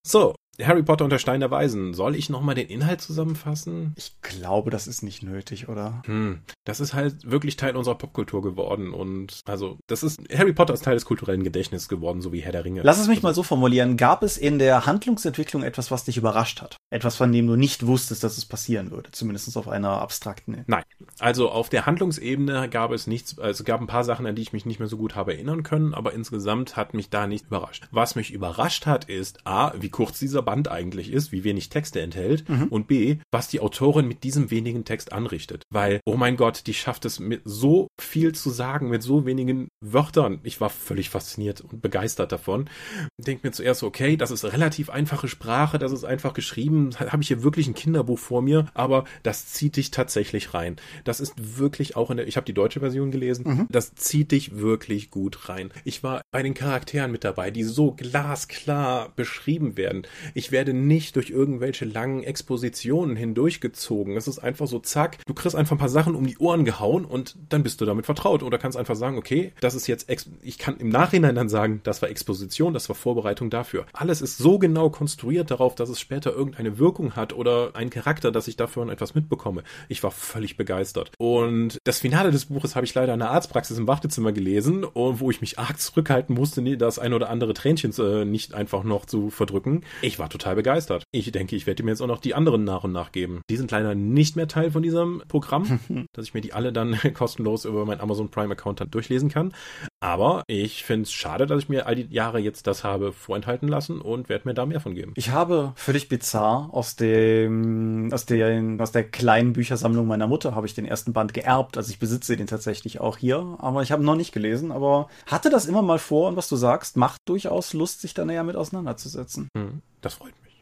So, 0.06 0.34
Harry 0.66 0.82
Potter 0.82 1.04
und 1.04 1.10
der 1.10 1.18
Stein 1.18 1.40
der 1.40 1.50
Weisen. 1.50 1.94
Soll 1.94 2.16
ich 2.16 2.30
nochmal 2.30 2.54
den 2.54 2.68
Inhalt 2.68 3.00
zusammenfassen? 3.00 3.92
Ich 3.96 4.14
glaube, 4.22 4.70
das 4.70 4.86
ist 4.86 5.02
nicht 5.02 5.22
nötig, 5.22 5.68
oder? 5.68 6.02
Hm. 6.06 6.40
Das 6.64 6.80
ist 6.80 6.94
halt 6.94 7.30
wirklich 7.30 7.56
Teil 7.56 7.76
unserer 7.76 7.96
Popkultur 7.96 8.42
geworden 8.42 8.92
und 8.92 9.40
also, 9.46 9.78
das 9.86 10.02
ist, 10.02 10.20
Harry 10.32 10.52
Potter 10.52 10.74
ist 10.74 10.84
Teil 10.84 10.94
des 10.94 11.04
kulturellen 11.04 11.44
Gedächtnisses 11.44 11.88
geworden, 11.88 12.20
so 12.20 12.32
wie 12.32 12.40
Herr 12.40 12.52
der 12.52 12.64
Ringe. 12.64 12.82
Lass 12.82 12.98
es 12.98 13.08
mich 13.08 13.18
also, 13.18 13.26
mal 13.28 13.34
so 13.34 13.42
formulieren. 13.42 13.96
Gab 13.96 14.22
es 14.22 14.38
in 14.38 14.58
der 14.58 14.86
Handlungsentwicklung 14.86 15.62
etwas, 15.62 15.90
was 15.90 16.04
dich 16.04 16.16
überrascht 16.16 16.62
hat? 16.62 16.76
etwas, 16.92 17.16
von 17.16 17.32
dem 17.32 17.46
du 17.46 17.56
nicht 17.56 17.86
wusstest, 17.86 18.22
dass 18.22 18.36
es 18.36 18.44
passieren 18.44 18.90
würde, 18.90 19.10
zumindest 19.12 19.56
auf 19.56 19.66
einer 19.66 20.02
abstrakten. 20.02 20.62
Nein, 20.66 20.84
also 21.18 21.50
auf 21.50 21.70
der 21.70 21.86
Handlungsebene 21.86 22.68
gab 22.68 22.92
es 22.92 23.06
nichts, 23.06 23.38
also 23.38 23.64
gab 23.64 23.80
ein 23.80 23.86
paar 23.86 24.04
Sachen, 24.04 24.26
an 24.26 24.34
die 24.34 24.42
ich 24.42 24.52
mich 24.52 24.66
nicht 24.66 24.78
mehr 24.78 24.88
so 24.88 24.98
gut 24.98 25.16
habe 25.16 25.32
erinnern 25.32 25.62
können, 25.62 25.94
aber 25.94 26.12
insgesamt 26.12 26.76
hat 26.76 26.92
mich 26.92 27.08
da 27.08 27.26
nichts 27.26 27.48
überrascht. 27.48 27.88
Was 27.90 28.14
mich 28.14 28.30
überrascht 28.30 28.84
hat, 28.86 29.06
ist 29.06 29.46
A, 29.46 29.72
wie 29.80 29.88
kurz 29.88 30.18
dieser 30.18 30.42
Band 30.52 30.70
eigentlich 30.70 31.10
ist, 31.10 31.32
wie 31.32 31.44
wenig 31.44 31.70
Texte 31.70 32.02
enthält 32.02 32.46
mhm. 32.46 32.64
und 32.64 32.86
B, 32.86 33.16
was 33.30 33.48
die 33.48 33.60
Autorin 33.60 34.06
mit 34.06 34.22
diesem 34.22 34.50
wenigen 34.50 34.84
Text 34.84 35.10
anrichtet. 35.10 35.64
Weil, 35.70 36.00
oh 36.04 36.16
mein 36.16 36.36
Gott, 36.36 36.66
die 36.66 36.74
schafft 36.74 37.06
es 37.06 37.20
mit 37.20 37.40
so 37.46 37.88
viel 37.98 38.34
zu 38.34 38.50
sagen, 38.50 38.90
mit 38.90 39.02
so 39.02 39.24
wenigen 39.24 39.68
Wörtern. 39.80 40.40
Ich 40.42 40.60
war 40.60 40.68
völlig 40.68 41.08
fasziniert 41.08 41.62
und 41.62 41.80
begeistert 41.80 42.32
davon. 42.32 42.68
Denk 43.16 43.44
mir 43.44 43.52
zuerst, 43.52 43.82
okay, 43.82 44.18
das 44.18 44.30
ist 44.30 44.44
relativ 44.44 44.90
einfache 44.90 45.26
Sprache, 45.26 45.78
das 45.78 45.90
ist 45.90 46.04
einfach 46.04 46.34
geschrieben, 46.34 46.90
habe 46.98 47.22
ich 47.22 47.28
hier 47.28 47.42
wirklich 47.42 47.66
ein 47.66 47.74
Kinderbuch 47.74 48.18
vor 48.18 48.42
mir, 48.42 48.66
aber 48.74 49.04
das 49.22 49.46
zieht 49.46 49.76
dich 49.76 49.90
tatsächlich 49.90 50.52
rein. 50.52 50.76
Das 51.04 51.18
ist 51.20 51.56
wirklich 51.56 51.96
auch 51.96 52.10
in 52.10 52.18
der, 52.18 52.28
ich 52.28 52.36
habe 52.36 52.44
die 52.44 52.52
deutsche 52.52 52.80
Version 52.80 53.10
gelesen, 53.10 53.44
mhm. 53.48 53.66
das 53.70 53.94
zieht 53.94 54.32
dich 54.32 54.58
wirklich 54.58 55.10
gut 55.10 55.48
rein. 55.48 55.70
Ich 55.84 56.02
war 56.02 56.20
bei 56.30 56.42
den 56.42 56.52
Charakteren 56.52 57.10
mit 57.10 57.24
dabei, 57.24 57.50
die 57.50 57.62
so 57.64 57.92
glasklar 57.92 59.12
beschrieben 59.16 59.78
werden. 59.78 60.02
Ich 60.34 60.52
werde 60.52 60.72
nicht 60.72 61.16
durch 61.16 61.30
irgendwelche 61.30 61.84
langen 61.84 62.22
Expositionen 62.22 63.16
hindurchgezogen. 63.16 64.16
Es 64.16 64.28
ist 64.28 64.38
einfach 64.38 64.66
so, 64.66 64.78
zack, 64.78 65.18
du 65.26 65.34
kriegst 65.34 65.56
einfach 65.56 65.76
ein 65.76 65.78
paar 65.78 65.88
Sachen 65.88 66.14
um 66.14 66.26
die 66.26 66.38
Ohren 66.38 66.64
gehauen 66.64 67.04
und 67.04 67.36
dann 67.48 67.62
bist 67.62 67.80
du 67.80 67.84
damit 67.84 68.06
vertraut 68.06 68.42
oder 68.42 68.58
kannst 68.58 68.76
einfach 68.78 68.96
sagen, 68.96 69.18
okay, 69.18 69.52
das 69.60 69.74
ist 69.74 69.86
jetzt, 69.86 70.08
Ex 70.08 70.28
ich 70.42 70.58
kann 70.58 70.76
im 70.78 70.88
Nachhinein 70.88 71.34
dann 71.34 71.48
sagen, 71.48 71.80
das 71.84 72.02
war 72.02 72.08
Exposition, 72.08 72.74
das 72.74 72.88
war 72.88 72.96
Vorbereitung 72.96 73.50
dafür. 73.50 73.86
Alles 73.92 74.22
ist 74.22 74.38
so 74.38 74.58
genau 74.58 74.90
konstruiert 74.90 75.50
darauf, 75.50 75.74
dass 75.74 75.88
es 75.88 76.00
später 76.00 76.32
irgendeine 76.32 76.78
Wirkung 76.78 77.16
hat 77.16 77.32
oder 77.32 77.74
einen 77.74 77.90
Charakter, 77.90 78.32
dass 78.32 78.48
ich 78.48 78.56
dafür 78.56 78.82
etwas 78.90 79.14
mitbekomme. 79.14 79.62
Ich 79.88 80.02
war 80.02 80.10
völlig 80.10 80.56
begeistert. 80.56 81.12
Und 81.18 81.78
das 81.84 81.98
Finale 81.98 82.30
des 82.30 82.46
Buches 82.46 82.74
habe 82.74 82.86
ich 82.86 82.94
leider 82.94 83.12
in 83.12 83.20
der 83.20 83.30
Arztpraxis 83.30 83.78
im 83.78 83.86
Wartezimmer 83.86 84.32
gelesen 84.32 84.84
und 84.84 85.20
wo 85.20 85.30
ich 85.30 85.40
mich 85.40 85.58
arg 85.58 85.78
zurückhalten 85.80 86.34
musste, 86.34 86.62
das 86.76 86.98
ein 86.98 87.12
oder 87.12 87.28
andere 87.28 87.54
Tränchen 87.54 87.92
äh, 87.98 88.24
nicht 88.24 88.54
einfach 88.54 88.84
noch 88.84 89.06
zu 89.06 89.30
verdrücken. 89.30 89.84
Ich 90.00 90.18
war 90.18 90.21
total 90.28 90.54
begeistert. 90.54 91.04
Ich 91.12 91.30
denke, 91.32 91.56
ich 91.56 91.66
werde 91.66 91.82
mir 91.82 91.90
jetzt 91.90 92.00
auch 92.00 92.06
noch 92.06 92.20
die 92.20 92.34
anderen 92.34 92.64
nach 92.64 92.84
und 92.84 92.92
nach 92.92 93.12
geben. 93.12 93.42
Die 93.50 93.56
sind 93.56 93.70
leider 93.70 93.94
nicht 93.94 94.36
mehr 94.36 94.48
Teil 94.48 94.70
von 94.70 94.82
diesem 94.82 95.22
Programm, 95.28 95.80
dass 96.12 96.26
ich 96.26 96.34
mir 96.34 96.40
die 96.40 96.52
alle 96.52 96.72
dann 96.72 96.98
kostenlos 97.14 97.64
über 97.64 97.84
meinen 97.84 98.00
Amazon 98.00 98.30
Prime 98.30 98.52
Account 98.52 98.80
dann 98.80 98.90
durchlesen 98.90 99.28
kann. 99.28 99.52
Aber 100.00 100.42
ich 100.46 100.84
finde 100.84 101.04
es 101.04 101.12
schade, 101.12 101.46
dass 101.46 101.62
ich 101.62 101.68
mir 101.68 101.86
all 101.86 101.94
die 101.94 102.12
Jahre 102.12 102.40
jetzt 102.40 102.66
das 102.66 102.84
habe 102.84 103.12
vorenthalten 103.12 103.68
lassen 103.68 104.00
und 104.00 104.28
werde 104.28 104.48
mir 104.48 104.54
da 104.54 104.66
mehr 104.66 104.80
von 104.80 104.94
geben. 104.94 105.12
Ich 105.16 105.30
habe 105.30 105.72
völlig 105.76 106.08
bizarr 106.08 106.70
aus 106.72 106.96
dem, 106.96 108.10
aus 108.12 108.26
der, 108.26 108.76
aus 108.78 108.92
der 108.92 109.04
kleinen 109.04 109.52
Büchersammlung 109.52 110.06
meiner 110.06 110.26
Mutter 110.26 110.54
habe 110.54 110.66
ich 110.66 110.74
den 110.74 110.84
ersten 110.84 111.12
Band 111.12 111.34
geerbt. 111.34 111.76
Also 111.76 111.90
ich 111.90 111.98
besitze 111.98 112.36
den 112.36 112.46
tatsächlich 112.46 113.00
auch 113.00 113.16
hier, 113.16 113.56
aber 113.58 113.82
ich 113.82 113.92
habe 113.92 114.02
ihn 114.02 114.06
noch 114.06 114.16
nicht 114.16 114.32
gelesen, 114.32 114.72
aber 114.72 115.08
hatte 115.26 115.50
das 115.50 115.66
immer 115.66 115.82
mal 115.82 115.98
vor 115.98 116.28
und 116.28 116.36
was 116.36 116.48
du 116.48 116.56
sagst, 116.56 116.96
macht 116.96 117.20
durchaus 117.26 117.72
Lust, 117.72 118.00
sich 118.00 118.14
da 118.14 118.24
näher 118.24 118.44
mit 118.44 118.56
auseinanderzusetzen. 118.56 119.48
Hm, 119.56 119.82
das 120.02 120.14
freut 120.14 120.34
mich. 120.42 120.52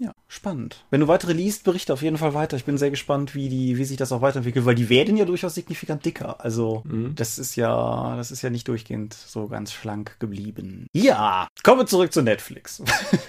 Ja, 0.00 0.12
spannend. 0.28 0.84
Wenn 0.90 1.00
du 1.00 1.08
weitere 1.08 1.32
liest, 1.32 1.64
berichte 1.64 1.92
auf 1.92 2.02
jeden 2.02 2.18
Fall 2.18 2.32
weiter. 2.32 2.56
Ich 2.56 2.64
bin 2.64 2.78
sehr 2.78 2.90
gespannt, 2.90 3.34
wie 3.34 3.48
die, 3.48 3.78
wie 3.78 3.84
sich 3.84 3.96
das 3.96 4.12
auch 4.12 4.20
weiterentwickelt, 4.20 4.64
weil 4.64 4.76
die 4.76 4.88
werden 4.88 5.16
ja 5.16 5.24
durchaus 5.24 5.56
signifikant 5.56 6.04
dicker. 6.04 6.44
Also, 6.44 6.82
mhm. 6.84 7.16
das 7.16 7.36
ist 7.36 7.56
ja, 7.56 8.14
das 8.16 8.30
ist 8.30 8.42
ja 8.42 8.50
nicht 8.50 8.68
durchgehend 8.68 9.14
so 9.14 9.48
ganz 9.48 9.72
schlank 9.72 10.20
geblieben. 10.20 10.86
Ja, 10.92 11.48
kommen 11.64 11.80
wir 11.80 11.86
zurück 11.86 12.12
zu 12.12 12.22
Netflix. 12.22 12.80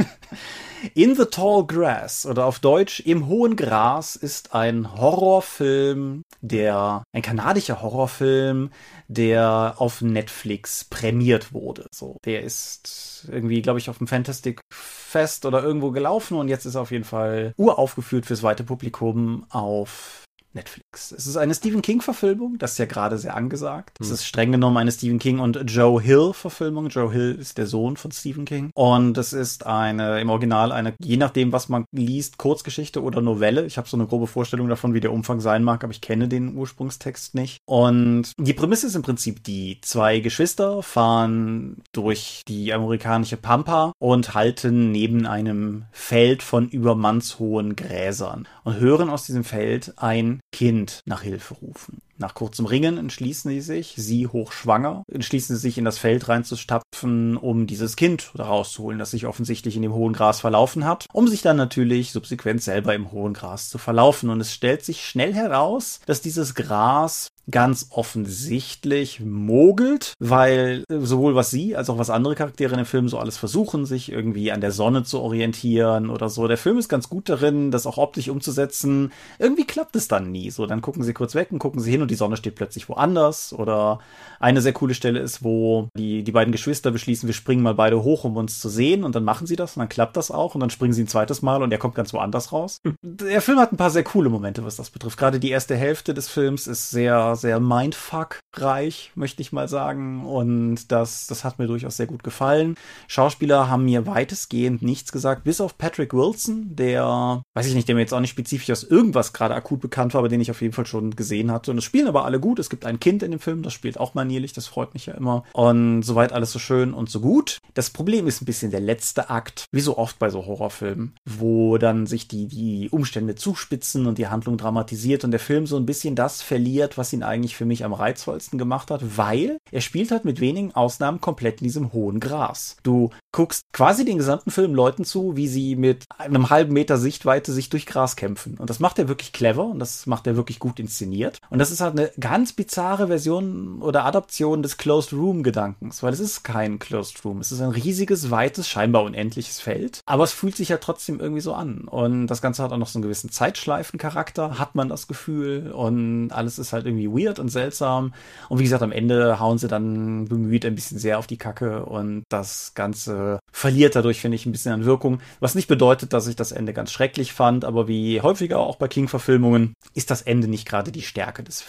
In 0.93 1.15
the 1.15 1.25
Tall 1.25 1.65
Grass 1.65 2.25
oder 2.25 2.45
auf 2.45 2.59
Deutsch 2.59 2.99
Im 3.01 3.27
hohen 3.27 3.55
Gras 3.55 4.15
ist 4.15 4.53
ein 4.53 4.95
Horrorfilm, 4.95 6.23
der, 6.41 7.03
ein 7.13 7.21
kanadischer 7.21 7.81
Horrorfilm, 7.81 8.71
der 9.07 9.75
auf 9.77 10.01
Netflix 10.01 10.85
prämiert 10.85 11.53
wurde. 11.53 11.87
So, 11.91 12.17
der 12.25 12.43
ist 12.43 13.27
irgendwie, 13.31 13.61
glaube 13.61 13.79
ich, 13.79 13.89
auf 13.89 13.97
dem 13.97 14.07
Fantastic 14.07 14.61
Fest 14.73 15.45
oder 15.45 15.63
irgendwo 15.63 15.91
gelaufen 15.91 16.37
und 16.37 16.47
jetzt 16.47 16.65
ist 16.65 16.75
er 16.75 16.81
auf 16.81 16.91
jeden 16.91 17.03
Fall 17.03 17.53
uraufgeführt 17.57 18.25
fürs 18.25 18.43
weite 18.43 18.63
Publikum 18.63 19.45
auf 19.49 20.23
Netflix. 20.53 21.11
Es 21.11 21.27
ist 21.27 21.37
eine 21.37 21.53
Stephen 21.53 21.81
King-Verfilmung, 21.81 22.57
das 22.57 22.73
ist 22.73 22.77
ja 22.79 22.85
gerade 22.85 23.17
sehr 23.17 23.35
angesagt. 23.35 23.99
Hm. 23.99 24.05
Es 24.05 24.11
ist 24.11 24.25
streng 24.25 24.51
genommen 24.51 24.77
eine 24.77 24.91
Stephen 24.91 25.19
King 25.19 25.39
und 25.39 25.63
Joe 25.67 26.01
Hill-Verfilmung. 26.01 26.87
Joe 26.87 27.11
Hill 27.11 27.35
ist 27.39 27.57
der 27.57 27.67
Sohn 27.67 27.97
von 27.97 28.11
Stephen 28.11 28.45
King. 28.45 28.71
Und 28.73 29.17
es 29.17 29.33
ist 29.33 29.65
eine, 29.65 30.19
im 30.19 30.29
Original 30.29 30.71
eine, 30.71 30.93
je 30.99 31.17
nachdem, 31.17 31.51
was 31.51 31.69
man 31.69 31.85
liest, 31.91 32.37
Kurzgeschichte 32.37 33.03
oder 33.03 33.21
Novelle. 33.21 33.65
Ich 33.65 33.77
habe 33.77 33.87
so 33.87 33.97
eine 33.97 34.07
grobe 34.07 34.27
Vorstellung 34.27 34.67
davon, 34.69 34.93
wie 34.93 34.99
der 34.99 35.13
Umfang 35.13 35.39
sein 35.39 35.63
mag, 35.63 35.83
aber 35.83 35.91
ich 35.91 36.01
kenne 36.01 36.27
den 36.27 36.55
Ursprungstext 36.55 37.35
nicht. 37.35 37.59
Und 37.65 38.31
die 38.37 38.53
Prämisse 38.53 38.87
ist 38.87 38.95
im 38.95 39.03
Prinzip 39.03 39.43
die 39.43 39.79
zwei 39.81 40.19
Geschwister 40.19 40.81
fahren 40.81 41.83
durch 41.91 42.43
die 42.47 42.73
amerikanische 42.73 43.37
Pampa 43.37 43.93
und 43.99 44.33
halten 44.33 44.91
neben 44.91 45.25
einem 45.25 45.85
Feld 45.91 46.41
von 46.41 46.69
übermannshohen 46.69 47.75
Gräsern 47.75 48.47
und 48.63 48.79
hören 48.79 49.09
aus 49.09 49.25
diesem 49.25 49.43
Feld 49.43 49.93
ein 49.97 50.38
Kind 50.51 51.01
nach 51.05 51.21
Hilfe 51.21 51.55
rufen. 51.55 52.01
Nach 52.19 52.33
kurzem 52.33 52.65
Ringen 52.65 52.97
entschließen 52.97 53.49
sie 53.49 53.61
sich, 53.61 53.93
sie 53.95 54.27
hochschwanger, 54.27 55.03
entschließen 55.09 55.55
sie 55.55 55.61
sich 55.61 55.77
in 55.77 55.85
das 55.85 55.97
Feld 55.97 56.27
reinzustapfen, 56.27 57.37
um 57.37 57.65
dieses 57.65 57.95
Kind 57.95 58.33
rauszuholen, 58.37 58.99
das 58.99 59.11
sich 59.11 59.25
offensichtlich 59.25 59.77
in 59.77 59.83
dem 59.83 59.93
hohen 59.93 60.11
Gras 60.11 60.41
verlaufen 60.41 60.83
hat, 60.83 61.05
um 61.13 61.29
sich 61.29 61.41
dann 61.41 61.55
natürlich 61.55 62.11
subsequent 62.11 62.61
selber 62.61 62.93
im 62.93 63.13
hohen 63.13 63.33
Gras 63.33 63.69
zu 63.69 63.77
verlaufen. 63.77 64.29
Und 64.29 64.41
es 64.41 64.53
stellt 64.53 64.83
sich 64.83 65.05
schnell 65.05 65.33
heraus, 65.33 66.01
dass 66.07 66.19
dieses 66.19 66.55
Gras 66.55 67.29
ganz 67.49 67.87
offensichtlich 67.91 69.21
mogelt, 69.21 70.13
weil 70.19 70.83
sowohl 70.89 71.35
was 71.35 71.49
sie 71.49 71.75
als 71.75 71.89
auch 71.89 71.97
was 71.97 72.09
andere 72.09 72.35
Charaktere 72.35 72.73
in 72.73 72.77
dem 72.77 72.85
Film 72.85 73.09
so 73.09 73.17
alles 73.17 73.37
versuchen, 73.37 73.85
sich 73.85 74.11
irgendwie 74.11 74.51
an 74.51 74.61
der 74.61 74.71
Sonne 74.71 75.03
zu 75.03 75.19
orientieren 75.19 76.09
oder 76.09 76.29
so. 76.29 76.47
Der 76.47 76.57
Film 76.57 76.77
ist 76.77 76.89
ganz 76.89 77.09
gut 77.09 77.29
darin, 77.29 77.71
das 77.71 77.85
auch 77.85 77.97
optisch 77.97 78.29
umzusetzen. 78.29 79.11
Irgendwie 79.39 79.65
klappt 79.65 79.95
es 79.95 80.07
dann 80.07 80.31
nie. 80.31 80.51
So, 80.51 80.65
dann 80.65 80.81
gucken 80.81 81.03
sie 81.03 81.13
kurz 81.13 81.35
weg 81.35 81.47
und 81.51 81.59
gucken 81.59 81.81
sie 81.81 81.91
hin 81.91 82.01
und 82.01 82.08
die 82.09 82.15
Sonne 82.15 82.37
steht 82.37 82.55
plötzlich 82.55 82.89
woanders. 82.89 83.53
Oder 83.53 83.99
eine 84.39 84.61
sehr 84.61 84.73
coole 84.73 84.93
Stelle 84.93 85.19
ist, 85.19 85.43
wo 85.43 85.89
die, 85.97 86.23
die 86.23 86.31
beiden 86.31 86.51
Geschwister 86.51 86.91
beschließen, 86.91 87.27
wir 87.27 87.33
springen 87.33 87.63
mal 87.63 87.75
beide 87.75 88.03
hoch, 88.03 88.23
um 88.23 88.37
uns 88.37 88.59
zu 88.59 88.69
sehen. 88.69 89.03
Und 89.03 89.15
dann 89.15 89.23
machen 89.23 89.47
sie 89.47 89.55
das 89.55 89.75
und 89.75 89.81
dann 89.81 89.89
klappt 89.89 90.17
das 90.17 90.31
auch. 90.31 90.55
Und 90.55 90.61
dann 90.61 90.69
springen 90.69 90.93
sie 90.93 91.03
ein 91.03 91.07
zweites 91.07 91.41
Mal 91.41 91.61
und 91.63 91.71
er 91.71 91.77
kommt 91.77 91.95
ganz 91.95 92.13
woanders 92.13 92.51
raus. 92.51 92.79
Hm. 92.85 92.95
Der 93.01 93.41
Film 93.41 93.59
hat 93.59 93.71
ein 93.71 93.77
paar 93.77 93.89
sehr 93.89 94.03
coole 94.03 94.29
Momente, 94.29 94.63
was 94.65 94.75
das 94.75 94.89
betrifft. 94.89 95.17
Gerade 95.17 95.39
die 95.39 95.49
erste 95.49 95.75
Hälfte 95.75 96.13
des 96.13 96.29
Films 96.29 96.67
ist 96.67 96.89
sehr, 96.89 97.35
sehr 97.35 97.59
Mindfuck-reich, 97.59 99.11
möchte 99.15 99.41
ich 99.41 99.51
mal 99.51 99.67
sagen. 99.67 100.25
Und 100.25 100.91
das, 100.91 101.27
das 101.27 101.43
hat 101.43 101.59
mir 101.59 101.67
durchaus 101.67 101.97
sehr 101.97 102.07
gut 102.07 102.23
gefallen. 102.23 102.75
Schauspieler 103.07 103.69
haben 103.69 103.85
mir 103.85 104.05
weitestgehend 104.05 104.81
nichts 104.81 105.11
gesagt, 105.11 105.43
bis 105.43 105.61
auf 105.61 105.77
Patrick 105.77 106.13
Wilson, 106.13 106.75
der, 106.75 107.43
weiß 107.53 107.67
ich 107.67 107.75
nicht, 107.75 107.87
der 107.87 107.95
mir 107.95 108.01
jetzt 108.01 108.13
auch 108.13 108.19
nicht 108.19 108.31
spezifisch 108.31 108.71
aus 108.71 108.83
irgendwas 108.83 109.33
gerade 109.33 109.55
akut 109.55 109.79
bekannt 109.79 110.13
war, 110.13 110.19
aber 110.19 110.29
den 110.29 110.41
ich 110.41 110.51
auf 110.51 110.61
jeden 110.61 110.73
Fall 110.73 110.85
schon 110.85 111.15
gesehen 111.15 111.51
hatte. 111.51 111.71
Und 111.71 111.77
es 111.77 111.83
spielen 111.99 112.15
aber 112.15 112.23
alle 112.23 112.39
gut. 112.39 112.59
Es 112.59 112.69
gibt 112.69 112.85
ein 112.85 113.01
Kind 113.01 113.23
in 113.23 113.31
dem 113.31 113.41
Film, 113.41 113.61
das 113.61 113.73
spielt 113.73 113.99
auch 113.99 114.13
manierlich, 114.13 114.53
das 114.53 114.67
freut 114.67 114.93
mich 114.93 115.07
ja 115.07 115.15
immer. 115.15 115.43
Und 115.51 116.01
soweit 116.03 116.31
alles 116.31 116.49
so 116.53 116.57
schön 116.57 116.93
und 116.93 117.09
so 117.09 117.19
gut. 117.19 117.57
Das 117.73 117.89
Problem 117.89 118.25
ist 118.25 118.41
ein 118.41 118.45
bisschen 118.45 118.71
der 118.71 118.79
letzte 118.79 119.29
Akt, 119.29 119.65
wie 119.73 119.81
so 119.81 119.97
oft 119.97 120.17
bei 120.17 120.29
so 120.29 120.45
Horrorfilmen, 120.45 121.13
wo 121.25 121.77
dann 121.77 122.05
sich 122.05 122.29
die, 122.29 122.47
die 122.47 122.87
Umstände 122.89 123.35
zuspitzen 123.35 124.05
und 124.05 124.17
die 124.17 124.27
Handlung 124.27 124.55
dramatisiert 124.55 125.25
und 125.25 125.31
der 125.31 125.41
Film 125.41 125.67
so 125.67 125.75
ein 125.75 125.85
bisschen 125.85 126.15
das 126.15 126.41
verliert, 126.41 126.97
was 126.97 127.11
ihn 127.11 127.21
eigentlich 127.21 127.57
für 127.57 127.65
mich 127.65 127.83
am 127.83 127.91
reizvollsten 127.91 128.57
gemacht 128.57 128.91
hat, 128.91 129.17
weil 129.17 129.57
er 129.69 129.81
spielt 129.81 130.11
halt 130.11 130.23
mit 130.23 130.39
wenigen 130.39 130.73
Ausnahmen 130.73 131.19
komplett 131.19 131.59
in 131.59 131.65
diesem 131.65 131.91
hohen 131.91 132.21
Gras. 132.21 132.77
Du 132.81 133.09
guckst 133.33 133.63
quasi 133.73 134.05
den 134.05 134.17
gesamten 134.17 134.51
Film 134.51 134.73
Leuten 134.73 135.03
zu, 135.03 135.35
wie 135.35 135.49
sie 135.49 135.75
mit 135.75 136.05
einem 136.17 136.49
halben 136.49 136.71
Meter 136.71 136.97
Sichtweite 136.97 137.51
sich 137.51 137.69
durch 137.69 137.85
Gras 137.85 138.15
kämpfen. 138.15 138.57
Und 138.57 138.69
das 138.69 138.79
macht 138.79 138.99
er 138.99 139.09
wirklich 139.09 139.33
clever 139.33 139.65
und 139.65 139.79
das 139.79 140.05
macht 140.05 140.27
er 140.27 140.37
wirklich 140.37 140.59
gut 140.59 140.79
inszeniert. 140.79 141.39
Und 141.49 141.59
das 141.59 141.71
ist 141.71 141.81
halt 141.81 141.88
eine 141.91 142.11
ganz 142.19 142.53
bizarre 142.53 143.07
Version 143.07 143.81
oder 143.81 144.05
Adaption 144.05 144.63
des 144.63 144.77
Closed 144.77 145.13
Room 145.13 145.43
Gedankens, 145.43 146.03
weil 146.03 146.13
es 146.13 146.19
ist 146.19 146.43
kein 146.43 146.79
Closed 146.79 147.23
Room. 147.25 147.39
Es 147.39 147.51
ist 147.51 147.61
ein 147.61 147.69
riesiges, 147.69 148.31
weites, 148.31 148.67
scheinbar 148.67 149.03
unendliches 149.03 149.59
Feld. 149.59 150.01
Aber 150.05 150.23
es 150.23 150.31
fühlt 150.31 150.55
sich 150.55 150.69
ja 150.69 150.77
trotzdem 150.77 151.19
irgendwie 151.19 151.41
so 151.41 151.53
an. 151.53 151.81
Und 151.81 152.27
das 152.27 152.41
Ganze 152.41 152.63
hat 152.63 152.71
auch 152.71 152.77
noch 152.77 152.87
so 152.87 152.97
einen 152.97 153.03
gewissen 153.03 153.31
Zeitschleifencharakter, 153.31 154.59
hat 154.59 154.75
man 154.75 154.89
das 154.89 155.07
Gefühl. 155.07 155.71
Und 155.71 156.31
alles 156.31 156.59
ist 156.59 156.73
halt 156.73 156.85
irgendwie 156.85 157.09
weird 157.09 157.39
und 157.39 157.49
seltsam. 157.49 158.13
Und 158.49 158.59
wie 158.59 158.63
gesagt, 158.63 158.83
am 158.83 158.91
Ende 158.91 159.39
hauen 159.39 159.57
sie 159.57 159.67
dann 159.67 160.25
bemüht 160.25 160.65
ein 160.65 160.75
bisschen 160.75 160.99
sehr 160.99 161.19
auf 161.19 161.27
die 161.27 161.37
Kacke 161.37 161.85
und 161.85 162.23
das 162.29 162.73
Ganze 162.75 163.39
verliert 163.51 163.95
dadurch, 163.95 164.21
finde 164.21 164.35
ich, 164.35 164.45
ein 164.45 164.51
bisschen 164.51 164.73
an 164.73 164.85
Wirkung. 164.85 165.19
Was 165.39 165.55
nicht 165.55 165.67
bedeutet, 165.67 166.13
dass 166.13 166.27
ich 166.27 166.35
das 166.35 166.51
Ende 166.51 166.73
ganz 166.73 166.91
schrecklich 166.91 167.33
fand, 167.33 167.65
aber 167.65 167.87
wie 167.87 168.21
häufiger 168.21 168.59
auch 168.59 168.77
bei 168.77 168.87
King-Verfilmungen 168.87 169.73
ist 169.93 170.11
das 170.11 170.21
Ende 170.21 170.47
nicht 170.47 170.67
gerade 170.67 170.91
die 170.91 171.01
Stärke 171.01 171.43
des 171.43 171.61
Films. 171.61 171.68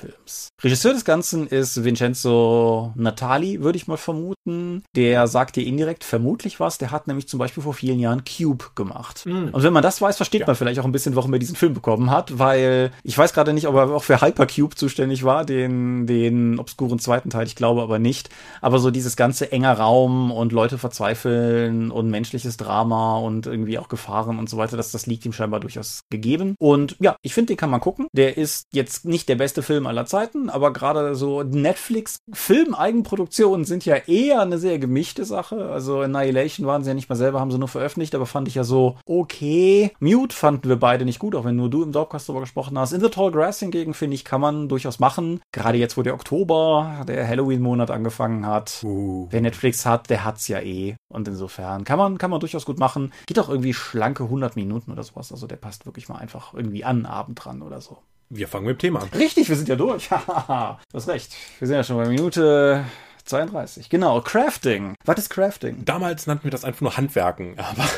Regisseur 0.63 0.93
des 0.93 1.05
Ganzen 1.05 1.47
ist 1.47 1.83
Vincenzo 1.85 2.93
Natali, 2.95 3.63
würde 3.63 3.77
ich 3.77 3.87
mal 3.87 3.97
vermuten. 3.97 4.83
Der 4.95 5.27
sagt 5.27 5.57
dir 5.57 5.67
indirekt 5.67 6.05
vermutlich 6.05 6.61
was. 6.61 6.79
Der 6.79 6.91
hat 6.91 7.07
nämlich 7.07 7.29
zum 7.29 7.39
Beispiel 7.39 7.63
vor 7.63 7.75
vielen 7.75 7.99
Jahren 7.99 8.25
Cube 8.25 8.67
gemacht. 8.75 9.25
Mhm. 9.27 9.51
Und 9.53 9.63
wenn 9.63 9.73
man 9.73 9.83
das 9.83 10.01
weiß, 10.03 10.17
versteht 10.17 10.43
ja. 10.43 10.47
man 10.47 10.57
vielleicht 10.57 10.81
auch 10.81 10.85
ein 10.85 10.93
bisschen, 10.93 11.17
warum 11.17 11.33
er 11.33 11.39
diesen 11.39 11.57
Film 11.57 11.75
bekommen 11.75 12.11
hat, 12.11 12.39
weil 12.39 12.91
ich 13.03 13.17
weiß 13.17 13.33
gerade 13.33 13.53
nicht, 13.53 13.67
ob 13.69 13.75
er 13.77 13.91
auch 13.91 14.03
für 14.03 14.21
Hypercube 14.21 14.75
zuständig 14.77 15.25
war, 15.25 15.45
den, 15.45 16.07
den 16.07 16.59
obskuren 16.59 16.99
zweiten 16.99 17.31
Teil, 17.31 17.47
ich 17.47 17.57
glaube 17.57 17.83
aber 17.83 17.99
nicht. 17.99 18.29
Aber 18.61 18.79
so 18.79 18.91
dieses 18.91 19.17
ganze 19.17 19.53
enger 19.53 19.75
Raum 19.75 20.31
und 20.31 20.53
Leute 20.53 20.79
verzweifeln 20.79 21.91
und 21.91 22.11
menschliches 22.11 22.57
Drama 22.57 23.19
und 23.19 23.47
irgendwie 23.47 23.79
auch 23.79 23.89
Gefahren 23.89 24.39
und 24.39 24.49
so 24.51 24.57
weiter, 24.57 24.77
das, 24.77 24.93
das 24.93 25.07
liegt 25.07 25.25
ihm 25.25 25.33
scheinbar 25.33 25.61
durchaus 25.61 26.03
gegeben. 26.11 26.55
Und 26.59 26.97
ja, 27.01 27.17
ich 27.23 27.35
finde, 27.35 27.49
den 27.49 27.57
kann 27.57 27.71
man 27.71 27.81
gucken. 27.81 28.09
Der 28.13 28.37
ist 28.37 28.67
jetzt 28.73 29.05
nicht 29.05 29.29
der 29.29 29.37
beste 29.37 29.63
Film 29.63 29.87
aller 29.91 30.07
Zeiten, 30.07 30.49
aber 30.49 30.73
gerade 30.73 31.15
so 31.15 31.43
Netflix-Film-Eigenproduktionen 31.43 33.67
sind 33.67 33.85
ja 33.85 33.97
eher 33.97 34.41
eine 34.41 34.57
sehr 34.59 34.79
gemischte 34.79 35.27
Sache. 35.27 35.71
Also 35.71 36.01
Annihilation 36.01 36.67
waren 36.67 36.83
sie 36.83 36.89
ja 36.91 36.95
nicht 36.95 37.11
mal 37.11 37.17
selber, 37.17 37.41
haben 37.41 37.51
sie 37.51 37.59
nur 37.59 37.69
veröffentlicht, 37.69 38.15
aber 38.15 38.27
fand 38.27 38.49
ich 38.49 38.55
ja 38.55 38.65
so 38.65 38.97
okay. 39.05 39.93
Mute 40.01 40.35
fanden 40.35 40.69
wir 40.69 40.77
beide 40.77 41.05
nicht 41.05 41.19
gut, 41.19 41.35
auch 41.35 41.45
wenn 41.45 41.57
nur 41.57 41.69
du 41.69 41.83
im 41.83 41.93
Dogcast 41.93 42.29
darüber 42.29 42.43
gesprochen 42.43 42.79
hast. 42.79 42.93
In 42.93 43.01
the 43.01 43.11
Tall 43.11 43.31
Grass 43.31 43.59
hingegen, 43.59 43.93
finde 43.93 44.15
ich, 44.15 44.25
kann 44.25 44.41
man 44.41 44.69
durchaus 44.69 44.99
machen. 44.99 45.41
Gerade 45.53 45.79
jetzt, 45.79 45.97
wo 45.97 46.03
der 46.03 46.15
Oktober, 46.15 47.05
der 47.07 47.27
Halloween-Monat 47.27 47.91
angefangen 47.91 48.47
hat. 48.47 48.81
Uh. 48.85 49.27
Wer 49.31 49.43
Netflix 49.43 49.85
hat, 49.85 50.09
der 50.09 50.25
hat's 50.25 50.49
ja 50.49 50.61
eh. 50.61 50.97
Und 51.09 51.29
insofern 51.29 51.85
kann 51.85 51.99
man, 51.99 52.19
kann 52.19 52.31
man 52.31 52.41
durchaus 52.41 52.65
gut 52.65 52.79
machen. 52.79 53.13
Geht 53.27 53.39
auch 53.39 53.49
irgendwie 53.49 53.75
schlanke 53.75 54.25
100 54.25 54.57
Minuten 54.57 54.93
oder 54.93 55.03
sowas. 55.03 55.33
Also 55.33 55.47
der 55.47 55.57
passt 55.57 55.87
wirklich 55.87 56.09
mal 56.09 56.19
einfach 56.19 56.55
irgendwie 56.55 56.85
an 56.85 57.07
Abend 57.07 57.45
dran 57.45 57.63
oder 57.63 57.81
so. 57.81 57.99
Wir 58.33 58.47
fangen 58.47 58.67
mit 58.67 58.77
dem 58.77 58.79
Thema 58.79 59.01
an. 59.01 59.09
Richtig, 59.09 59.49
wir 59.49 59.57
sind 59.57 59.69
ja 59.69 59.75
durch. 59.75 60.09
du 60.09 60.15
hast 60.17 61.09
recht. 61.09 61.35
Wir 61.59 61.67
sind 61.67 61.77
ja 61.77 61.83
schon 61.83 61.97
bei 61.97 62.07
Minute 62.07 62.85
32, 63.25 63.89
genau. 63.89 64.21
Crafting. 64.21 64.95
Was 65.05 65.19
ist 65.19 65.31
Crafting? 65.31 65.85
Damals 65.85 66.29
nannten 66.29 66.45
wir 66.45 66.51
das 66.53 66.65
einfach 66.65 66.81
nur 66.83 66.97
Handwerken, 66.97 67.55
aber 67.59 67.89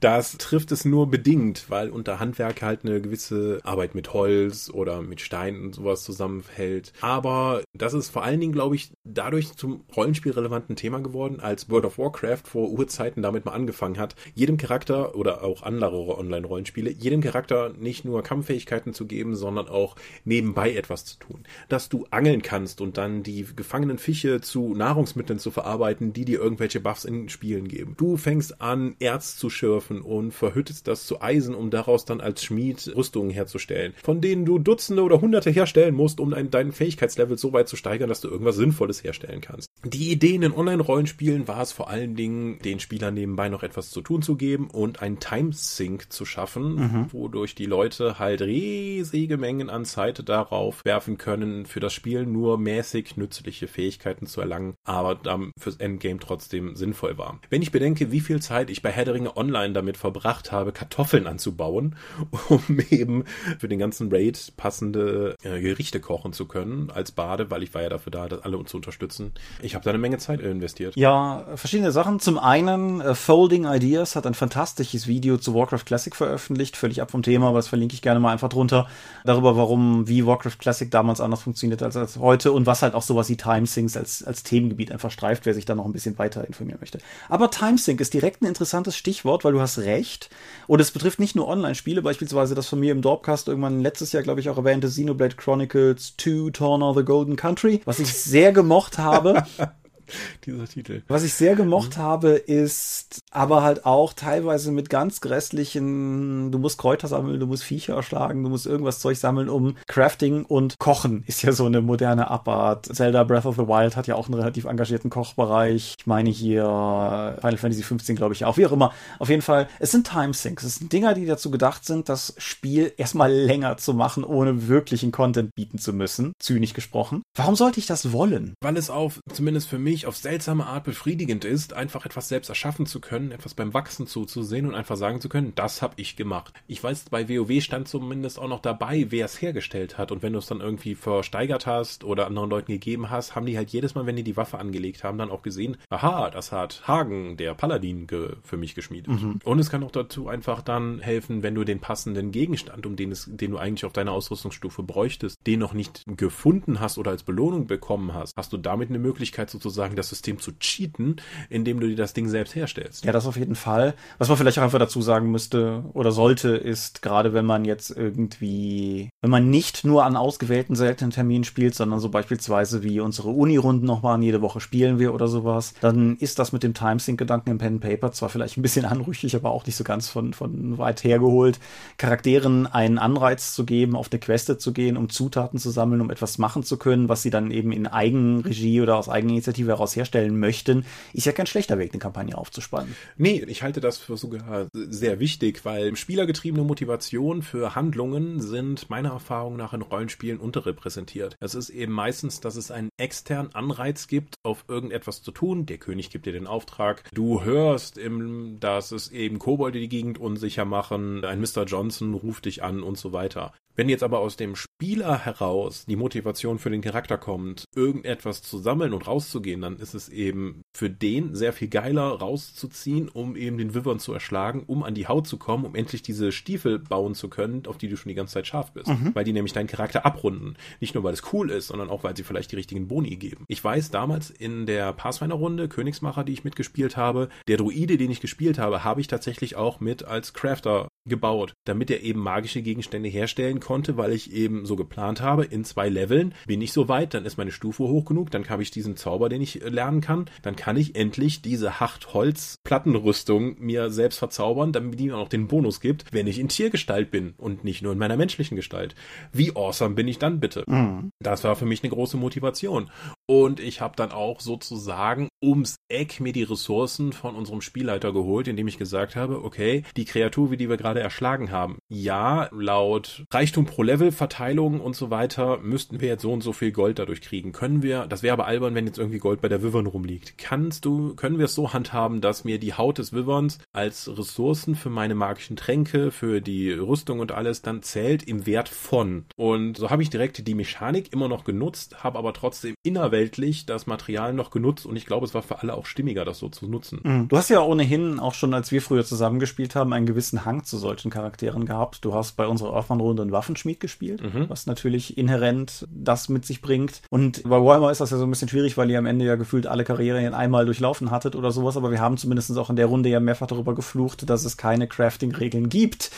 das 0.00 0.38
trifft 0.38 0.72
es 0.72 0.86
nur 0.86 1.10
bedingt, 1.10 1.66
weil 1.68 1.90
unter 1.90 2.20
Handwerk 2.20 2.62
halt 2.62 2.84
eine 2.84 3.02
gewisse 3.02 3.60
Arbeit 3.64 3.94
mit 3.94 4.14
Holz 4.14 4.70
oder 4.70 5.02
mit 5.02 5.20
Steinen 5.20 5.62
und 5.62 5.74
sowas 5.74 6.02
zusammenfällt. 6.02 6.94
Aber 7.02 7.62
das 7.74 7.92
ist 7.92 8.08
vor 8.08 8.24
allen 8.24 8.40
Dingen, 8.40 8.52
glaube 8.52 8.76
ich, 8.76 8.92
dadurch 9.12 9.56
zum 9.56 9.84
rollenspielrelevanten 9.96 10.76
Thema 10.76 11.00
geworden, 11.00 11.40
als 11.40 11.70
World 11.70 11.84
of 11.84 11.98
Warcraft 11.98 12.42
vor 12.44 12.70
Urzeiten 12.70 13.22
damit 13.22 13.44
mal 13.44 13.52
angefangen 13.52 13.98
hat, 13.98 14.14
jedem 14.34 14.56
Charakter 14.56 15.14
oder 15.14 15.42
auch 15.42 15.62
andere 15.62 16.18
Online-Rollenspiele, 16.18 16.90
jedem 16.90 17.20
Charakter 17.20 17.72
nicht 17.78 18.04
nur 18.04 18.22
Kampffähigkeiten 18.22 18.94
zu 18.94 19.06
geben, 19.06 19.36
sondern 19.36 19.68
auch 19.68 19.96
nebenbei 20.24 20.74
etwas 20.74 21.04
zu 21.04 21.18
tun. 21.18 21.44
Dass 21.68 21.88
du 21.88 22.06
angeln 22.10 22.42
kannst 22.42 22.80
und 22.80 22.96
dann 22.96 23.22
die 23.22 23.46
Gefangenen 23.54 23.98
Fische 23.98 24.40
zu 24.40 24.74
Nahrungsmitteln 24.74 25.38
zu 25.38 25.50
verarbeiten, 25.50 26.12
die 26.12 26.24
dir 26.24 26.40
irgendwelche 26.40 26.80
Buffs 26.80 27.04
in 27.04 27.28
Spielen 27.28 27.68
geben. 27.68 27.94
Du 27.96 28.16
fängst 28.16 28.60
an, 28.60 28.96
Erz 28.98 29.36
zu 29.36 29.50
schürfen 29.50 30.00
und 30.00 30.32
verhüttest 30.32 30.88
das 30.88 31.06
zu 31.06 31.20
Eisen, 31.20 31.54
um 31.54 31.70
daraus 31.70 32.04
dann 32.04 32.20
als 32.20 32.44
Schmied 32.44 32.92
Rüstungen 32.94 33.30
herzustellen, 33.30 33.94
von 34.02 34.20
denen 34.20 34.44
du 34.44 34.58
Dutzende 34.58 35.02
oder 35.02 35.20
Hunderte 35.20 35.50
herstellen 35.50 35.94
musst, 35.94 36.20
um 36.20 36.34
dein, 36.50 36.72
Fähigkeitslevel 36.72 37.38
so 37.38 37.52
weit 37.52 37.68
zu 37.68 37.76
steigern, 37.76 38.08
dass 38.08 38.20
du 38.20 38.28
irgendwas 38.28 38.56
Sinnvolles 38.56 38.95
herstellen 39.04 39.40
kannst. 39.40 39.66
Die 39.84 40.10
Idee 40.10 40.34
in 40.34 40.40
den 40.40 40.52
Online-Rollenspielen 40.52 41.46
war 41.46 41.62
es 41.62 41.70
vor 41.70 41.88
allen 41.88 42.16
Dingen, 42.16 42.58
den 42.60 42.80
Spielern 42.80 43.14
nebenbei 43.14 43.48
noch 43.48 43.62
etwas 43.62 43.90
zu 43.90 44.00
tun 44.00 44.22
zu 44.22 44.36
geben 44.36 44.68
und 44.68 45.00
einen 45.00 45.20
Timesync 45.20 46.12
zu 46.12 46.24
schaffen, 46.24 46.74
mhm. 46.74 47.12
wodurch 47.12 47.54
die 47.54 47.66
Leute 47.66 48.18
halt 48.18 48.42
riesige 48.42 49.36
Mengen 49.36 49.70
an 49.70 49.84
Zeit 49.84 50.28
darauf 50.28 50.84
werfen 50.84 51.18
können, 51.18 51.66
für 51.66 51.78
das 51.78 51.92
Spiel 51.92 52.26
nur 52.26 52.58
mäßig 52.58 53.16
nützliche 53.16 53.68
Fähigkeiten 53.68 54.26
zu 54.26 54.40
erlangen, 54.40 54.74
aber 54.84 55.14
dann 55.14 55.52
fürs 55.58 55.76
Endgame 55.76 56.18
trotzdem 56.18 56.74
sinnvoll 56.74 57.16
war. 57.16 57.38
Wenn 57.48 57.62
ich 57.62 57.70
bedenke, 57.70 58.10
wie 58.10 58.20
viel 58.20 58.40
Zeit 58.40 58.70
ich 58.70 58.82
bei 58.82 58.90
Herr 58.90 59.04
der 59.04 59.14
Ringe 59.14 59.36
Online 59.36 59.72
damit 59.72 59.96
verbracht 59.96 60.50
habe, 60.50 60.72
Kartoffeln 60.72 61.26
anzubauen, 61.26 61.96
um 62.48 62.80
eben 62.90 63.24
für 63.58 63.68
den 63.68 63.78
ganzen 63.78 64.10
Raid 64.10 64.54
passende 64.56 65.36
äh, 65.42 65.60
Gerichte 65.60 66.00
kochen 66.00 66.32
zu 66.32 66.46
können 66.46 66.90
als 66.90 67.12
Bade, 67.12 67.50
weil 67.50 67.62
ich 67.62 67.72
war 67.74 67.82
ja 67.82 67.88
dafür 67.88 68.10
da, 68.10 68.28
das 68.28 68.40
alle 68.40 68.56
zu 68.64 68.78
unterstützen. 68.86 69.32
Ich 69.60 69.74
habe 69.74 69.84
da 69.84 69.90
eine 69.90 69.98
Menge 69.98 70.18
Zeit 70.18 70.40
investiert. 70.40 70.96
Ja, 70.96 71.44
verschiedene 71.56 71.92
Sachen. 71.92 72.20
Zum 72.20 72.38
einen, 72.38 73.00
äh, 73.00 73.14
Folding 73.14 73.66
Ideas 73.66 74.16
hat 74.16 74.26
ein 74.26 74.34
fantastisches 74.34 75.06
Video 75.06 75.36
zu 75.36 75.54
Warcraft 75.54 75.84
Classic 75.84 76.14
veröffentlicht, 76.14 76.76
völlig 76.76 77.02
ab 77.02 77.10
vom 77.10 77.22
Thema, 77.22 77.48
aber 77.48 77.58
das 77.58 77.68
verlinke 77.68 77.94
ich 77.94 78.02
gerne 78.02 78.20
mal 78.20 78.32
einfach 78.32 78.48
drunter, 78.48 78.88
darüber, 79.24 79.56
warum, 79.56 80.08
wie 80.08 80.26
Warcraft 80.26 80.58
Classic 80.58 80.90
damals 80.90 81.20
anders 81.20 81.42
funktioniert 81.42 81.82
als, 81.82 81.96
als 81.96 82.18
heute 82.18 82.52
und 82.52 82.66
was 82.66 82.82
halt 82.82 82.94
auch 82.94 83.02
sowas 83.02 83.28
wie 83.28 83.36
Time 83.36 83.66
Timesyncs 83.66 83.96
als, 83.96 84.22
als 84.22 84.42
Themengebiet 84.42 84.92
einfach 84.92 85.10
streift, 85.10 85.46
wer 85.46 85.54
sich 85.54 85.64
da 85.64 85.74
noch 85.74 85.84
ein 85.84 85.92
bisschen 85.92 86.18
weiter 86.18 86.46
informieren 86.46 86.78
möchte. 86.80 86.98
Aber 87.28 87.50
Timesync 87.50 88.00
ist 88.00 88.14
direkt 88.14 88.42
ein 88.42 88.46
interessantes 88.46 88.96
Stichwort, 88.96 89.44
weil 89.44 89.52
du 89.52 89.60
hast 89.60 89.78
recht. 89.78 90.30
Und 90.66 90.80
es 90.80 90.90
betrifft 90.90 91.18
nicht 91.18 91.36
nur 91.36 91.48
Online-Spiele, 91.48 92.02
beispielsweise 92.02 92.54
das 92.54 92.68
von 92.68 92.80
mir 92.80 92.92
im 92.92 93.02
Dorpcast 93.02 93.48
irgendwann 93.48 93.80
letztes 93.80 94.12
Jahr, 94.12 94.22
glaube 94.22 94.40
ich, 94.40 94.48
auch 94.48 94.56
erwähnte 94.56 94.88
Xenoblade 94.88 95.36
Chronicles 95.36 96.14
2 96.16 96.50
Torn 96.52 96.94
the 96.96 97.04
Golden 97.04 97.36
Country, 97.36 97.80
was 97.84 97.98
ich 97.98 98.12
sehr 98.12 98.52
gemocht 98.52 98.75
habe. 98.98 99.44
dieser 100.46 100.66
Titel. 100.66 101.02
Was 101.08 101.24
ich 101.24 101.34
sehr 101.34 101.56
gemocht 101.56 101.96
mhm. 101.96 102.02
habe, 102.02 102.30
ist 102.30 103.22
aber 103.36 103.62
halt 103.62 103.84
auch 103.84 104.14
teilweise 104.14 104.72
mit 104.72 104.88
ganz 104.88 105.20
grässlichen, 105.20 106.50
du 106.50 106.58
musst 106.58 106.78
Kräuter 106.78 107.06
sammeln, 107.06 107.38
du 107.38 107.46
musst 107.46 107.64
Viecher 107.64 107.94
erschlagen, 107.94 108.42
du 108.42 108.48
musst 108.48 108.64
irgendwas 108.66 108.98
Zeug 108.98 109.18
sammeln, 109.18 109.50
um 109.50 109.76
Crafting 109.86 110.46
und 110.46 110.78
Kochen 110.78 111.22
ist 111.26 111.42
ja 111.42 111.52
so 111.52 111.66
eine 111.66 111.82
moderne 111.82 112.30
Abart. 112.30 112.86
Zelda 112.86 113.24
Breath 113.24 113.44
of 113.44 113.56
the 113.56 113.68
Wild 113.68 113.94
hat 113.94 114.06
ja 114.06 114.14
auch 114.14 114.26
einen 114.26 114.34
relativ 114.34 114.64
engagierten 114.64 115.10
Kochbereich. 115.10 115.96
Ich 115.98 116.06
meine 116.06 116.30
hier 116.30 117.36
Final 117.40 117.58
Fantasy 117.58 117.82
15, 117.82 118.16
glaube 118.16 118.32
ich 118.32 118.46
auch. 118.46 118.56
Wie 118.56 118.64
auch 118.64 118.72
immer. 118.72 118.92
Auf 119.18 119.28
jeden 119.28 119.42
Fall, 119.42 119.68
es 119.80 119.90
sind 119.90 120.06
Timesinks. 120.06 120.64
Es 120.64 120.76
sind 120.76 120.92
Dinger, 120.92 121.12
die 121.12 121.26
dazu 121.26 121.50
gedacht 121.50 121.84
sind, 121.84 122.08
das 122.08 122.34
Spiel 122.38 122.92
erstmal 122.96 123.30
länger 123.30 123.76
zu 123.76 123.92
machen, 123.92 124.24
ohne 124.24 124.66
wirklichen 124.68 125.12
Content 125.12 125.54
bieten 125.54 125.78
zu 125.78 125.92
müssen. 125.92 126.32
Zynisch 126.38 126.72
gesprochen. 126.72 127.22
Warum 127.34 127.54
sollte 127.54 127.80
ich 127.80 127.86
das 127.86 128.12
wollen? 128.12 128.54
Weil 128.62 128.78
es 128.78 128.88
auf, 128.88 129.20
zumindest 129.30 129.68
für 129.68 129.78
mich 129.78 130.06
auf 130.06 130.16
seltsame 130.16 130.66
Art 130.66 130.84
befriedigend 130.84 131.44
ist, 131.44 131.74
einfach 131.74 132.06
etwas 132.06 132.28
selbst 132.28 132.48
erschaffen 132.48 132.86
zu 132.86 133.00
können, 133.00 133.25
etwas 133.32 133.54
beim 133.54 133.74
Wachsen 133.74 134.06
zuzusehen 134.06 134.66
und 134.66 134.74
einfach 134.74 134.96
sagen 134.96 135.20
zu 135.20 135.28
können, 135.28 135.52
das 135.54 135.82
habe 135.82 135.94
ich 135.96 136.16
gemacht. 136.16 136.52
Ich 136.66 136.82
weiß, 136.82 137.06
bei 137.10 137.28
WoW 137.28 137.62
stand 137.62 137.88
zumindest 137.88 138.38
auch 138.38 138.48
noch 138.48 138.60
dabei, 138.60 139.06
wer 139.10 139.24
es 139.24 139.40
hergestellt 139.40 139.98
hat 139.98 140.12
und 140.12 140.22
wenn 140.22 140.32
du 140.32 140.38
es 140.38 140.46
dann 140.46 140.60
irgendwie 140.60 140.94
versteigert 140.94 141.66
hast 141.66 142.04
oder 142.04 142.26
anderen 142.26 142.50
Leuten 142.50 142.72
gegeben 142.72 143.10
hast, 143.10 143.34
haben 143.34 143.46
die 143.46 143.56
halt 143.56 143.70
jedes 143.70 143.94
Mal, 143.94 144.06
wenn 144.06 144.16
die 144.16 144.22
die 144.22 144.36
Waffe 144.36 144.58
angelegt 144.58 145.04
haben, 145.04 145.18
dann 145.18 145.30
auch 145.30 145.42
gesehen, 145.42 145.76
aha, 145.90 146.30
das 146.30 146.52
hat 146.52 146.82
Hagen, 146.86 147.36
der 147.36 147.54
Paladin, 147.54 148.06
für 148.06 148.56
mich 148.56 148.74
geschmiedet. 148.74 149.08
Mhm. 149.08 149.40
Und 149.44 149.58
es 149.58 149.70
kann 149.70 149.82
auch 149.82 149.90
dazu 149.90 150.28
einfach 150.28 150.62
dann 150.62 151.00
helfen, 151.00 151.42
wenn 151.42 151.54
du 151.54 151.64
den 151.64 151.80
passenden 151.80 152.30
Gegenstand, 152.30 152.86
um 152.86 152.96
den 152.96 153.12
es, 153.12 153.28
den 153.30 153.52
du 153.52 153.58
eigentlich 153.58 153.84
auf 153.84 153.92
deiner 153.92 154.12
Ausrüstungsstufe 154.12 154.82
bräuchtest, 154.82 155.38
den 155.46 155.60
noch 155.60 155.72
nicht 155.72 156.04
gefunden 156.06 156.80
hast 156.80 156.98
oder 156.98 157.10
als 157.10 157.22
Belohnung 157.22 157.66
bekommen 157.66 158.14
hast, 158.14 158.36
hast 158.36 158.52
du 158.52 158.56
damit 158.56 158.88
eine 158.88 158.98
Möglichkeit 158.98 159.50
sozusagen 159.50 159.66
sozusagen 159.76 159.96
das 159.96 160.08
System 160.08 160.38
zu 160.38 160.52
cheaten, 160.58 161.16
indem 161.50 161.80
du 161.80 161.88
dir 161.88 161.96
das 161.96 162.14
Ding 162.14 162.28
selbst 162.28 162.54
herstellst. 162.54 163.04
Ja, 163.04 163.12
das 163.16 163.26
auf 163.26 163.36
jeden 163.36 163.54
Fall. 163.54 163.94
Was 164.18 164.28
man 164.28 164.36
vielleicht 164.36 164.58
auch 164.58 164.62
einfach 164.62 164.78
dazu 164.78 165.02
sagen 165.02 165.30
müsste 165.30 165.84
oder 165.92 166.12
sollte, 166.12 166.50
ist 166.50 167.02
gerade 167.02 167.32
wenn 167.34 167.46
man 167.46 167.64
jetzt 167.64 167.90
irgendwie, 167.90 169.10
wenn 169.22 169.30
man 169.30 169.50
nicht 169.50 169.84
nur 169.84 170.04
an 170.04 170.16
ausgewählten 170.16 170.76
seltenen 170.76 171.10
Terminen 171.10 171.44
spielt, 171.44 171.74
sondern 171.74 172.00
so 172.00 172.08
beispielsweise 172.08 172.82
wie 172.82 173.00
unsere 173.00 173.30
Uni-Runden 173.30 173.86
noch 173.86 174.02
waren, 174.02 174.22
jede 174.22 174.42
Woche 174.42 174.60
spielen 174.60 174.98
wir 174.98 175.14
oder 175.14 175.28
sowas, 175.28 175.74
dann 175.80 176.16
ist 176.16 176.38
das 176.38 176.52
mit 176.52 176.62
dem 176.62 176.74
Timesync-Gedanken 176.74 177.50
im 177.50 177.58
Pen 177.58 177.74
and 177.74 177.80
Paper 177.80 178.12
zwar 178.12 178.28
vielleicht 178.28 178.56
ein 178.56 178.62
bisschen 178.62 178.84
anrüchig, 178.86 179.34
aber 179.36 179.50
auch 179.50 179.66
nicht 179.66 179.76
so 179.76 179.84
ganz 179.84 180.08
von, 180.08 180.32
von 180.32 180.78
weit 180.78 181.04
hergeholt, 181.04 181.58
Charakteren 181.98 182.66
einen 182.66 182.98
Anreiz 182.98 183.54
zu 183.54 183.64
geben, 183.64 183.96
auf 183.96 184.10
eine 184.10 184.20
Queste 184.20 184.58
zu 184.58 184.72
gehen, 184.72 184.96
um 184.96 185.08
Zutaten 185.08 185.58
zu 185.58 185.70
sammeln, 185.70 186.00
um 186.00 186.10
etwas 186.10 186.38
machen 186.38 186.62
zu 186.62 186.76
können, 186.76 187.08
was 187.08 187.22
sie 187.22 187.30
dann 187.30 187.50
eben 187.50 187.72
in 187.72 187.86
Eigenregie 187.86 188.80
oder 188.80 188.96
aus 188.96 189.08
Eigeninitiative 189.08 189.68
daraus 189.68 189.96
herstellen 189.96 190.38
möchten, 190.38 190.84
ist 191.12 191.26
ja 191.26 191.32
kein 191.32 191.46
schlechter 191.46 191.78
Weg, 191.78 191.92
eine 191.92 192.00
Kampagne 192.00 192.36
aufzuspannen. 192.36 192.95
Nee, 193.16 193.44
ich 193.46 193.62
halte 193.62 193.80
das 193.80 193.98
für 193.98 194.16
sogar 194.16 194.68
sehr 194.72 195.20
wichtig, 195.20 195.64
weil 195.64 195.96
spielergetriebene 195.96 196.64
Motivation 196.64 197.42
für 197.42 197.74
Handlungen 197.74 198.40
sind 198.40 198.90
meiner 198.90 199.10
Erfahrung 199.10 199.56
nach 199.56 199.72
in 199.72 199.82
Rollenspielen 199.82 200.38
unterrepräsentiert. 200.38 201.36
Es 201.40 201.54
ist 201.54 201.70
eben 201.70 201.92
meistens, 201.92 202.40
dass 202.40 202.56
es 202.56 202.70
einen 202.70 202.90
externen 202.96 203.54
Anreiz 203.54 204.06
gibt, 204.06 204.34
auf 204.42 204.64
irgendetwas 204.68 205.22
zu 205.22 205.30
tun. 205.30 205.66
Der 205.66 205.78
König 205.78 206.10
gibt 206.10 206.26
dir 206.26 206.32
den 206.32 206.46
Auftrag. 206.46 207.04
Du 207.12 207.44
hörst, 207.44 207.98
im, 207.98 208.58
dass 208.60 208.92
es 208.92 209.10
eben 209.10 209.38
Kobolde 209.38 209.80
die 209.80 209.88
Gegend 209.88 210.18
unsicher 210.18 210.64
machen. 210.64 211.24
Ein 211.24 211.40
Mr. 211.40 211.64
Johnson 211.64 212.14
ruft 212.14 212.44
dich 212.44 212.62
an 212.62 212.82
und 212.82 212.98
so 212.98 213.12
weiter. 213.12 213.52
Wenn 213.76 213.90
jetzt 213.90 214.02
aber 214.02 214.20
aus 214.20 214.36
dem 214.36 214.56
Spieler 214.56 215.18
heraus 215.18 215.84
die 215.86 215.96
Motivation 215.96 216.58
für 216.58 216.70
den 216.70 216.80
Charakter 216.80 217.18
kommt, 217.18 217.64
irgendetwas 217.74 218.40
zu 218.40 218.58
sammeln 218.58 218.94
und 218.94 219.06
rauszugehen, 219.06 219.60
dann 219.60 219.76
ist 219.76 219.94
es 219.94 220.08
eben 220.08 220.62
für 220.74 220.88
den 220.88 221.34
sehr 221.34 221.52
viel 221.52 221.68
geiler 221.68 222.08
rauszuziehen, 222.08 223.10
um 223.10 223.36
eben 223.36 223.58
den 223.58 223.74
Wyvern 223.74 223.98
zu 223.98 224.14
erschlagen, 224.14 224.64
um 224.66 224.82
an 224.82 224.94
die 224.94 225.08
Haut 225.08 225.26
zu 225.26 225.36
kommen, 225.36 225.66
um 225.66 225.74
endlich 225.74 226.00
diese 226.00 226.32
Stiefel 226.32 226.78
bauen 226.78 227.14
zu 227.14 227.28
können, 227.28 227.66
auf 227.66 227.76
die 227.76 227.88
du 227.88 227.96
schon 227.98 228.08
die 228.08 228.14
ganze 228.14 228.34
Zeit 228.34 228.46
scharf 228.46 228.72
bist. 228.72 228.88
Mhm. 228.88 229.14
Weil 229.14 229.24
die 229.24 229.34
nämlich 229.34 229.52
deinen 229.52 229.66
Charakter 229.66 230.06
abrunden. 230.06 230.56
Nicht 230.80 230.94
nur, 230.94 231.04
weil 231.04 231.12
es 231.12 231.34
cool 231.34 231.50
ist, 231.50 231.68
sondern 231.68 231.90
auch, 231.90 232.02
weil 232.02 232.16
sie 232.16 232.24
vielleicht 232.24 232.52
die 232.52 232.56
richtigen 232.56 232.88
Boni 232.88 233.16
geben. 233.16 233.44
Ich 233.46 233.62
weiß 233.62 233.90
damals 233.90 234.30
in 234.30 234.64
der 234.64 234.94
Pathfinder-Runde, 234.94 235.68
Königsmacher, 235.68 236.24
die 236.24 236.32
ich 236.32 236.44
mitgespielt 236.44 236.96
habe, 236.96 237.28
der 237.46 237.58
Druide, 237.58 237.98
den 237.98 238.10
ich 238.10 238.20
gespielt 238.20 238.58
habe, 238.58 238.84
habe 238.84 239.02
ich 239.02 239.06
tatsächlich 239.06 239.56
auch 239.56 239.80
mit 239.80 240.04
als 240.04 240.32
Crafter 240.32 240.88
gebaut, 241.06 241.54
damit 241.64 241.90
er 241.90 242.02
eben 242.02 242.20
magische 242.20 242.62
Gegenstände 242.62 243.08
herstellen 243.08 243.60
konnte, 243.60 243.96
weil 243.96 244.12
ich 244.12 244.32
eben 244.32 244.66
so 244.66 244.76
geplant 244.76 245.20
habe, 245.20 245.44
in 245.44 245.64
zwei 245.64 245.88
Leveln 245.88 246.34
bin 246.46 246.60
ich 246.60 246.72
so 246.72 246.88
weit, 246.88 247.14
dann 247.14 247.24
ist 247.24 247.38
meine 247.38 247.52
Stufe 247.52 247.84
hoch 247.84 248.04
genug, 248.04 248.30
dann 248.30 248.48
habe 248.48 248.62
ich 248.62 248.70
diesen 248.70 248.96
Zauber, 248.96 249.28
den 249.28 249.42
ich 249.42 249.62
lernen 249.64 250.00
kann, 250.00 250.26
dann 250.42 250.56
kann 250.56 250.76
ich 250.76 250.96
endlich 250.96 251.42
diese 251.42 251.80
Hacht-Holz-Plattenrüstung 251.80 253.56
mir 253.58 253.90
selbst 253.90 254.18
verzaubern, 254.18 254.72
damit 254.72 254.98
die 255.00 255.06
mir 255.06 255.16
auch 255.16 255.28
den 255.28 255.48
Bonus 255.48 255.80
gibt, 255.80 256.04
wenn 256.12 256.26
ich 256.26 256.38
in 256.38 256.48
Tiergestalt 256.48 257.10
bin 257.10 257.34
und 257.36 257.64
nicht 257.64 257.82
nur 257.82 257.92
in 257.92 257.98
meiner 257.98 258.16
menschlichen 258.16 258.56
Gestalt. 258.56 258.94
Wie 259.32 259.54
awesome 259.54 259.94
bin 259.94 260.08
ich 260.08 260.18
dann 260.18 260.40
bitte? 260.40 260.64
Mhm. 260.66 261.10
Das 261.20 261.44
war 261.44 261.56
für 261.56 261.66
mich 261.66 261.82
eine 261.82 261.90
große 261.90 262.16
Motivation. 262.16 262.90
Und 263.26 263.60
ich 263.60 263.80
habe 263.80 263.96
dann 263.96 264.12
auch 264.12 264.40
sozusagen 264.40 265.28
ums 265.42 265.76
Eck 265.88 266.20
mir 266.20 266.32
die 266.32 266.44
Ressourcen 266.44 267.12
von 267.12 267.34
unserem 267.34 267.60
Spielleiter 267.60 268.12
geholt, 268.12 268.48
indem 268.48 268.68
ich 268.68 268.78
gesagt 268.78 269.16
habe, 269.16 269.44
okay, 269.44 269.82
die 269.96 270.04
Kreatur, 270.04 270.50
wie 270.50 270.56
die 270.56 270.68
wir 270.68 270.76
gerade 270.76 271.00
erschlagen 271.00 271.50
haben, 271.50 271.78
ja, 271.88 272.48
laut 272.52 273.24
Reichtum 273.32 273.66
pro 273.66 273.82
Level, 273.82 274.12
Verteilung 274.12 274.80
und 274.80 274.94
so 274.94 275.10
weiter, 275.10 275.58
müssten 275.58 276.00
wir 276.00 276.08
jetzt 276.08 276.22
so 276.22 276.32
und 276.32 276.42
so 276.42 276.52
viel 276.52 276.70
Gold 276.72 276.98
dadurch 276.98 277.20
kriegen. 277.20 277.52
Können 277.52 277.82
wir, 277.82 278.06
das 278.06 278.22
wäre 278.22 278.32
aber 278.32 278.46
albern, 278.46 278.74
wenn 278.74 278.86
jetzt 278.86 278.98
irgendwie 278.98 279.18
Gold 279.18 279.40
bei 279.40 279.48
der 279.48 279.62
Wyvern 279.62 279.86
rumliegt. 279.86 280.38
Kannst 280.38 280.84
du, 280.84 281.14
können 281.14 281.38
wir 281.38 281.46
es 281.46 281.54
so 281.54 281.72
handhaben, 281.72 282.20
dass 282.20 282.44
mir 282.44 282.58
die 282.58 282.74
Haut 282.74 282.98
des 282.98 283.12
Wyverns 283.12 283.58
als 283.72 284.08
Ressourcen 284.16 284.76
für 284.76 284.90
meine 284.90 285.14
magischen 285.14 285.56
Tränke, 285.56 286.10
für 286.10 286.40
die 286.40 286.72
Rüstung 286.72 287.20
und 287.20 287.32
alles 287.32 287.62
dann 287.62 287.82
zählt 287.82 288.22
im 288.22 288.46
Wert 288.46 288.68
von. 288.68 289.24
Und 289.36 289.78
so 289.78 289.90
habe 289.90 290.02
ich 290.02 290.10
direkt 290.10 290.46
die 290.46 290.54
Mechanik 290.54 291.12
immer 291.12 291.28
noch 291.28 291.44
genutzt, 291.44 292.04
habe 292.04 292.18
aber 292.18 292.32
trotzdem 292.32 292.74
innerweltlich 293.16 293.66
das 293.66 293.86
Material 293.86 294.32
noch 294.32 294.50
genutzt 294.50 294.86
und 294.86 294.96
ich 294.96 295.06
glaube, 295.06 295.26
es 295.26 295.34
war 295.34 295.42
für 295.42 295.60
alle 295.60 295.74
auch 295.74 295.86
stimmiger, 295.86 296.24
das 296.24 296.38
so 296.38 296.48
zu 296.48 296.66
nutzen. 296.66 297.00
Mhm. 297.02 297.28
Du 297.28 297.36
hast 297.36 297.48
ja 297.48 297.60
ohnehin 297.60 298.20
auch 298.20 298.34
schon, 298.34 298.52
als 298.54 298.72
wir 298.72 298.82
früher 298.82 299.04
zusammengespielt 299.04 299.74
haben, 299.74 299.92
einen 299.92 300.06
gewissen 300.06 300.44
Hang 300.44 300.64
zu 300.64 300.76
solchen 300.76 301.10
Charakteren 301.10 301.66
gehabt. 301.66 302.04
Du 302.04 302.14
hast 302.14 302.36
bei 302.36 302.46
unserer 302.46 302.74
Earthman-Runde 302.74 303.22
einen 303.22 303.32
Waffenschmied 303.32 303.80
gespielt, 303.80 304.22
mhm. 304.22 304.48
was 304.48 304.66
natürlich 304.66 305.16
inhärent 305.16 305.86
das 305.90 306.28
mit 306.28 306.44
sich 306.44 306.60
bringt. 306.60 307.02
Und 307.10 307.42
bei 307.44 307.60
Warhammer 307.60 307.90
ist 307.90 308.00
das 308.00 308.10
ja 308.10 308.18
so 308.18 308.24
ein 308.24 308.30
bisschen 308.30 308.48
schwierig, 308.48 308.76
weil 308.76 308.90
ihr 308.90 308.98
am 308.98 309.06
Ende 309.06 309.24
ja 309.24 309.36
gefühlt 309.36 309.66
alle 309.66 309.84
Karrieren 309.84 310.34
einmal 310.34 310.66
durchlaufen 310.66 311.10
hattet 311.10 311.36
oder 311.36 311.50
sowas, 311.50 311.76
aber 311.76 311.90
wir 311.90 312.00
haben 312.00 312.16
zumindest 312.16 312.56
auch 312.58 312.70
in 312.70 312.76
der 312.76 312.86
Runde 312.86 313.08
ja 313.08 313.20
mehrfach 313.20 313.46
darüber 313.46 313.74
geflucht, 313.74 314.28
dass 314.28 314.44
es 314.44 314.56
keine 314.56 314.86
Crafting-Regeln 314.86 315.68
gibt. 315.68 316.10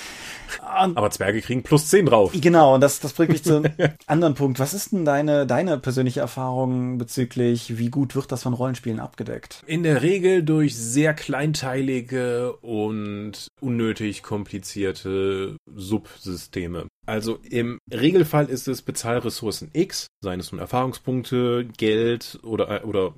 Und 0.84 0.96
aber 0.96 1.10
Zwerge 1.10 1.40
kriegen 1.40 1.62
plus 1.62 1.88
10 1.88 2.06
drauf. 2.06 2.32
Genau, 2.34 2.74
und 2.74 2.80
das, 2.80 3.00
das 3.00 3.12
bringt 3.12 3.32
mich 3.32 3.44
zum 3.44 3.64
anderen 4.06 4.34
Punkt. 4.34 4.58
Was 4.58 4.74
ist 4.74 4.92
denn 4.92 5.04
deine, 5.04 5.46
deine 5.46 5.78
persönliche 5.78 6.20
Erfahrung 6.20 6.98
bezüglich, 6.98 7.78
wie 7.78 7.90
gut 7.90 8.14
wird 8.14 8.32
das 8.32 8.42
von 8.42 8.54
Rollenspielen 8.54 9.00
abgedeckt? 9.00 9.62
In 9.66 9.82
der 9.82 10.02
Regel 10.02 10.42
durch 10.42 10.76
sehr 10.76 11.14
kleinteilige 11.14 12.52
und 12.56 13.48
unnötig 13.60 14.22
komplizierte 14.22 15.56
Subsysteme. 15.74 16.86
Also 17.08 17.38
im 17.48 17.80
Regelfall 17.90 18.50
ist 18.50 18.68
es 18.68 18.82
Bezahlressourcen 18.82 19.70
X, 19.72 20.08
seien 20.20 20.40
es 20.40 20.52
nun 20.52 20.60
Erfahrungspunkte, 20.60 21.66
Geld 21.78 22.38
oder, 22.42 22.84
oder, 22.84 23.14